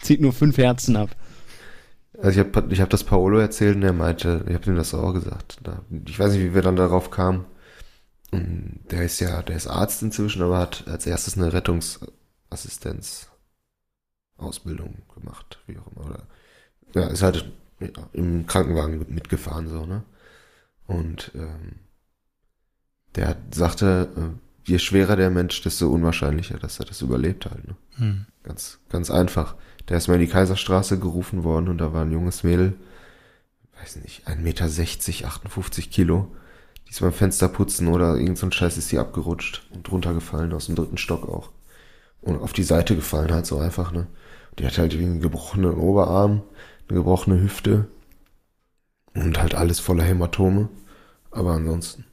Zieht 0.00 0.20
nur 0.20 0.32
fünf 0.32 0.56
Herzen 0.58 0.96
ab. 0.96 1.14
Also 2.22 2.40
ich 2.40 2.46
habe 2.46 2.72
ich 2.72 2.80
hab 2.80 2.90
das 2.90 3.02
Paolo 3.02 3.38
erzählt 3.38 3.76
und 3.76 3.82
er 3.82 3.92
meinte, 3.92 4.44
ich 4.46 4.54
habe 4.54 4.70
ihm 4.70 4.76
das 4.76 4.94
auch 4.94 5.12
gesagt. 5.12 5.58
Ich 6.06 6.18
weiß 6.18 6.32
nicht, 6.32 6.44
wie 6.44 6.54
wir 6.54 6.62
dann 6.62 6.76
darauf 6.76 7.10
kamen. 7.10 7.46
Und 8.30 8.80
Der 8.90 9.02
ist 9.04 9.18
ja, 9.20 9.42
der 9.42 9.56
ist 9.56 9.66
Arzt 9.66 10.02
inzwischen, 10.02 10.42
aber 10.42 10.58
hat 10.58 10.84
als 10.86 11.04
erstes 11.06 11.36
eine 11.36 11.52
Rettungsassistenz 11.52 13.28
Ausbildung 14.36 15.02
gemacht, 15.14 15.60
wie 15.66 15.78
auch 15.78 15.86
immer. 15.88 16.06
Oder, 16.06 16.26
ja, 16.94 17.08
ist 17.08 17.22
halt 17.22 17.50
ja, 17.80 17.88
im 18.12 18.46
Krankenwagen 18.46 19.04
mitgefahren 19.08 19.68
so, 19.68 19.84
ne? 19.84 20.04
Und 20.86 21.32
ähm, 21.34 21.80
der 23.16 23.36
sagte, 23.50 24.08
äh, 24.16 24.51
je 24.64 24.78
schwerer 24.78 25.16
der 25.16 25.30
Mensch, 25.30 25.60
desto 25.62 25.88
unwahrscheinlicher, 25.88 26.58
dass 26.58 26.78
er 26.78 26.86
das 26.86 27.02
überlebt 27.02 27.46
halt, 27.46 27.66
ne? 27.66 27.76
Hm. 27.96 28.26
Ganz, 28.42 28.78
ganz 28.88 29.10
einfach. 29.10 29.54
Der 29.88 29.96
ist 29.96 30.08
mal 30.08 30.14
in 30.14 30.20
die 30.20 30.28
Kaiserstraße 30.28 30.98
gerufen 30.98 31.44
worden 31.44 31.68
und 31.68 31.78
da 31.78 31.92
war 31.92 32.04
ein 32.04 32.12
junges 32.12 32.44
Mädel, 32.44 32.74
weiß 33.80 33.96
nicht, 33.96 34.26
1,60 34.26 34.36
Meter, 34.42 34.64
58 35.28 35.90
Kilo. 35.90 36.34
Die 36.86 36.90
ist 36.90 37.00
beim 37.00 37.12
Fenster 37.12 37.48
putzen 37.48 37.88
oder 37.88 38.16
irgend 38.16 38.38
so 38.38 38.46
ein 38.46 38.52
Scheiß 38.52 38.76
ist 38.78 38.88
sie 38.88 38.98
abgerutscht 38.98 39.66
und 39.70 39.90
runtergefallen 39.90 40.52
aus 40.52 40.66
dem 40.66 40.76
dritten 40.76 40.98
Stock 40.98 41.28
auch. 41.28 41.50
Und 42.20 42.40
auf 42.40 42.52
die 42.52 42.62
Seite 42.62 42.94
gefallen 42.94 43.32
halt 43.32 43.46
so 43.46 43.58
einfach, 43.58 43.92
ne. 43.92 44.06
Die 44.58 44.66
hat 44.66 44.78
halt 44.78 44.92
irgendwie 44.92 45.12
einen 45.12 45.20
gebrochenen 45.20 45.74
Oberarm, 45.74 46.42
eine 46.88 46.98
gebrochene 46.98 47.40
Hüfte 47.40 47.88
und 49.14 49.40
halt 49.40 49.54
alles 49.54 49.80
voller 49.80 50.04
Hämatome. 50.04 50.68
Aber 51.30 51.52
ansonsten 51.52 52.04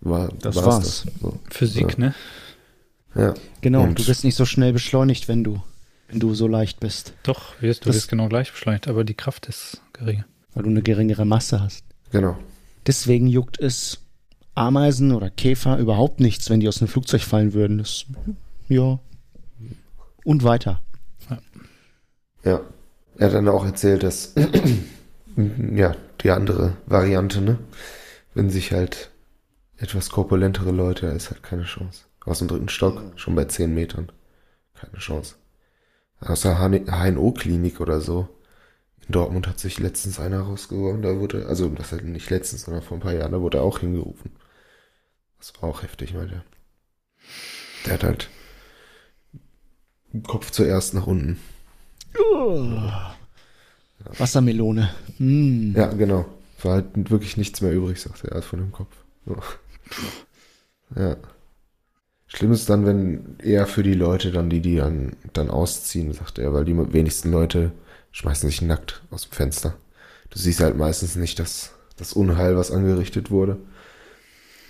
war 0.00 0.28
Das 0.40 0.56
war's 0.56 0.66
war's. 0.66 1.04
Das. 1.04 1.14
So. 1.20 1.38
Physik, 1.50 1.92
Ja. 1.92 1.98
ne? 1.98 2.14
Ja. 3.14 3.34
Genau, 3.60 3.82
Und- 3.82 3.98
du 3.98 4.04
bist 4.04 4.24
nicht 4.24 4.36
so 4.36 4.44
schnell 4.44 4.72
beschleunigt, 4.72 5.28
wenn 5.28 5.42
du, 5.44 5.60
wenn 6.08 6.20
du 6.20 6.34
so 6.34 6.46
leicht 6.46 6.80
bist. 6.80 7.14
Doch, 7.22 7.60
wirst, 7.60 7.84
du 7.84 7.88
Das- 7.88 7.96
wirst 7.96 8.08
genau 8.08 8.28
gleich 8.28 8.50
beschleunigt, 8.52 8.88
aber 8.88 9.04
die 9.04 9.14
Kraft 9.14 9.46
ist 9.46 9.80
geringer. 9.92 10.24
Weil 10.54 10.62
du 10.64 10.70
eine 10.70 10.82
geringere 10.82 11.24
Masse 11.24 11.60
hast. 11.60 11.84
Genau. 12.12 12.36
Deswegen 12.86 13.26
juckt 13.26 13.58
es 13.60 13.98
Ameisen 14.54 15.12
oder 15.12 15.30
Käfer 15.30 15.78
überhaupt 15.78 16.20
nichts, 16.20 16.48
wenn 16.50 16.60
die 16.60 16.68
aus 16.68 16.80
einem 16.80 16.88
Flugzeug 16.88 17.22
fallen 17.22 17.52
würden. 17.52 17.78
Das, 17.78 18.06
ja. 18.68 18.98
Und 20.24 20.42
weiter. 20.44 20.80
Ja. 22.44 22.60
Er 23.18 23.26
hat 23.26 23.34
dann 23.34 23.48
auch 23.48 23.64
erzählt, 23.64 24.02
dass 24.04 24.34
ja, 25.74 25.94
die 26.22 26.30
andere 26.30 26.76
Variante, 26.86 27.40
ne? 27.40 27.58
Wenn 28.34 28.48
sich 28.50 28.72
halt 28.72 29.10
etwas 29.78 30.10
korpulentere 30.10 30.72
Leute, 30.72 31.06
da 31.06 31.12
ist 31.12 31.30
halt 31.30 31.42
keine 31.42 31.64
Chance. 31.64 32.04
Aus 32.24 32.40
dem 32.40 32.48
dritten 32.48 32.68
Stock, 32.68 33.02
schon 33.16 33.34
bei 33.34 33.44
10 33.44 33.72
Metern. 33.72 34.12
Keine 34.74 34.98
Chance. 34.98 35.36
Aus 36.20 36.42
der 36.42 36.58
HNO-Klinik 36.58 37.80
oder 37.80 38.00
so. 38.00 38.28
In 39.06 39.12
Dortmund 39.12 39.46
hat 39.46 39.58
sich 39.58 39.78
letztens 39.78 40.20
einer 40.20 40.40
rausgeworfen, 40.40 41.02
da 41.02 41.16
wurde, 41.18 41.46
also 41.46 41.68
das 41.68 41.92
halt 41.92 42.04
nicht 42.04 42.28
letztens, 42.28 42.62
sondern 42.62 42.82
vor 42.82 42.96
ein 42.96 43.00
paar 43.00 43.14
Jahren, 43.14 43.32
da 43.32 43.40
wurde 43.40 43.58
er 43.58 43.64
auch 43.64 43.78
hingerufen. 43.78 44.32
Das 45.38 45.52
war 45.60 45.70
auch 45.70 45.82
heftig, 45.82 46.12
meinte 46.14 46.34
er. 46.34 46.44
Der 47.86 47.94
hat 47.94 48.04
halt 48.04 48.28
Kopf 50.26 50.50
zuerst 50.50 50.94
nach 50.94 51.06
unten. 51.06 51.38
Wassermelone. 54.18 54.90
Hm. 55.18 55.74
Ja, 55.76 55.86
genau. 55.86 56.26
War 56.62 56.74
halt 56.74 57.10
wirklich 57.10 57.36
nichts 57.36 57.60
mehr 57.60 57.72
übrig, 57.72 58.00
sagte 58.00 58.30
er 58.30 58.42
von 58.42 58.58
dem 58.58 58.72
Kopf. 58.72 58.94
So. 59.24 59.36
Ja. 60.96 61.16
Schlimm 62.26 62.52
ist 62.52 62.68
dann, 62.68 62.84
wenn 62.84 63.38
eher 63.38 63.66
für 63.66 63.82
die 63.82 63.94
Leute 63.94 64.30
dann, 64.30 64.50
die 64.50 64.60
die 64.60 64.76
dann, 64.76 65.16
dann 65.32 65.50
ausziehen, 65.50 66.12
sagte 66.12 66.42
er, 66.42 66.52
weil 66.52 66.64
die 66.64 66.76
wenigsten 66.92 67.30
Leute 67.30 67.72
schmeißen 68.12 68.48
sich 68.48 68.62
nackt 68.62 69.02
aus 69.10 69.28
dem 69.28 69.32
Fenster. 69.32 69.74
Du 70.30 70.38
siehst 70.38 70.60
halt 70.60 70.76
meistens 70.76 71.16
nicht 71.16 71.38
das, 71.38 71.72
das 71.96 72.12
Unheil, 72.12 72.56
was 72.56 72.70
angerichtet 72.70 73.30
wurde. 73.30 73.58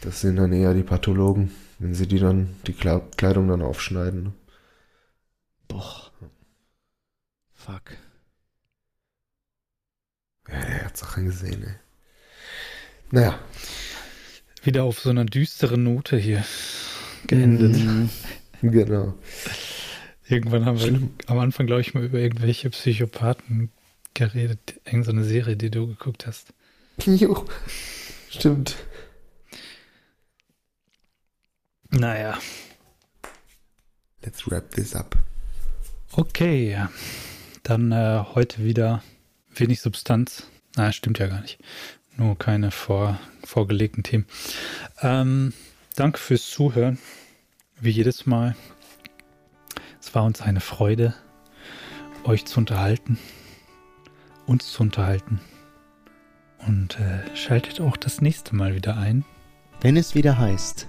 Das 0.03 0.21
sind 0.21 0.37
dann 0.37 0.53
eher 0.53 0.75
die 0.75 0.85
Pathologen, 0.85 1.51
wenn 1.81 1.95
sie 1.95 2.07
die 2.07 2.21
dann, 2.21 2.55
die 2.67 2.75
Kleidung 2.75 3.49
dann 3.49 3.63
aufschneiden. 3.63 4.23
Ne? 4.23 4.33
Boah. 5.67 6.13
Fuck. 7.55 7.97
Ja, 10.49 10.61
der 10.65 10.85
hat 10.87 10.97
Sachen 10.97 11.27
gesehen, 11.27 11.65
ey. 11.65 11.75
Naja, 13.11 13.39
Wieder 14.63 14.85
auf 14.85 15.01
so 15.01 15.11
einer 15.11 15.25
düsteren 15.25 15.85
Note 15.85 16.17
hier 16.17 16.45
geendet. 17.27 17.77
Mm. 17.77 18.09
genau. 18.63 19.15
Irgendwann 20.29 20.67
haben 20.67 20.79
wir 20.79 20.89
Schlimm. 20.89 21.11
am 21.27 21.39
Anfang, 21.39 21.67
glaube 21.67 21.81
ich, 21.81 21.95
mal 21.95 22.05
über 22.05 22.19
irgendwelche 22.19 22.69
Psychopathen 22.71 23.71
geredet. 24.15 24.81
Irgend 24.85 25.07
so 25.07 25.13
eine 25.13 25.25
Serie, 25.25 25.57
die 25.57 25.71
du 25.71 25.87
geguckt 25.87 26.27
hast. 26.27 26.53
Jo, 27.07 27.47
stimmt. 28.29 28.77
Naja. 31.91 32.39
Let's 34.23 34.51
wrap 34.51 34.71
this 34.73 34.95
up. 34.95 35.17
Okay. 36.13 36.77
Dann 37.63 37.93
äh, 37.93 38.25
heute 38.35 38.65
wieder 38.65 39.03
wenig 39.55 39.81
Substanz. 39.81 40.45
Na, 40.77 40.93
stimmt 40.93 41.19
ja 41.19 41.29
gar 41.29 41.41
nicht. 41.41 41.59
Nur 42.19 42.37
keine 42.37 42.73
vor, 42.73 43.19
vorgelegten 43.45 44.03
Themen. 44.03 44.27
Ähm, 45.01 45.53
danke 45.95 46.19
fürs 46.19 46.51
Zuhören. 46.51 46.99
Wie 47.81 47.91
jedes 47.91 48.27
Mal. 48.27 48.57
Es 50.01 50.17
war 50.17 50.25
uns 50.25 50.41
eine 50.41 50.61
Freude, 50.61 51.15
euch 52.25 52.45
zu 52.45 52.59
unterhalten, 52.59 53.19
uns 54.47 54.73
zu 54.73 54.83
unterhalten. 54.83 55.41
Und 56.67 56.99
äh, 56.99 57.37
schaltet 57.37 57.81
auch 57.81 57.97
das 57.97 58.21
nächste 58.21 58.57
Mal 58.57 58.75
wieder 58.75 58.97
ein. 58.97 59.25
Wenn 59.81 59.97
es 59.97 60.17
wieder 60.17 60.39
heißt. 60.39 60.89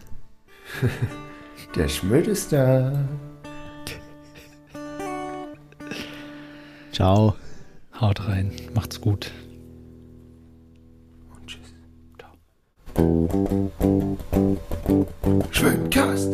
Der 1.76 1.90
Schmidt 1.90 2.26
ist 2.26 2.52
da. 2.52 3.08
Ciao. 6.92 7.36
Haut 8.02 8.28
rein, 8.28 8.52
macht's 8.74 9.00
gut. 9.00 9.32
Schwimmcast. 15.52 16.30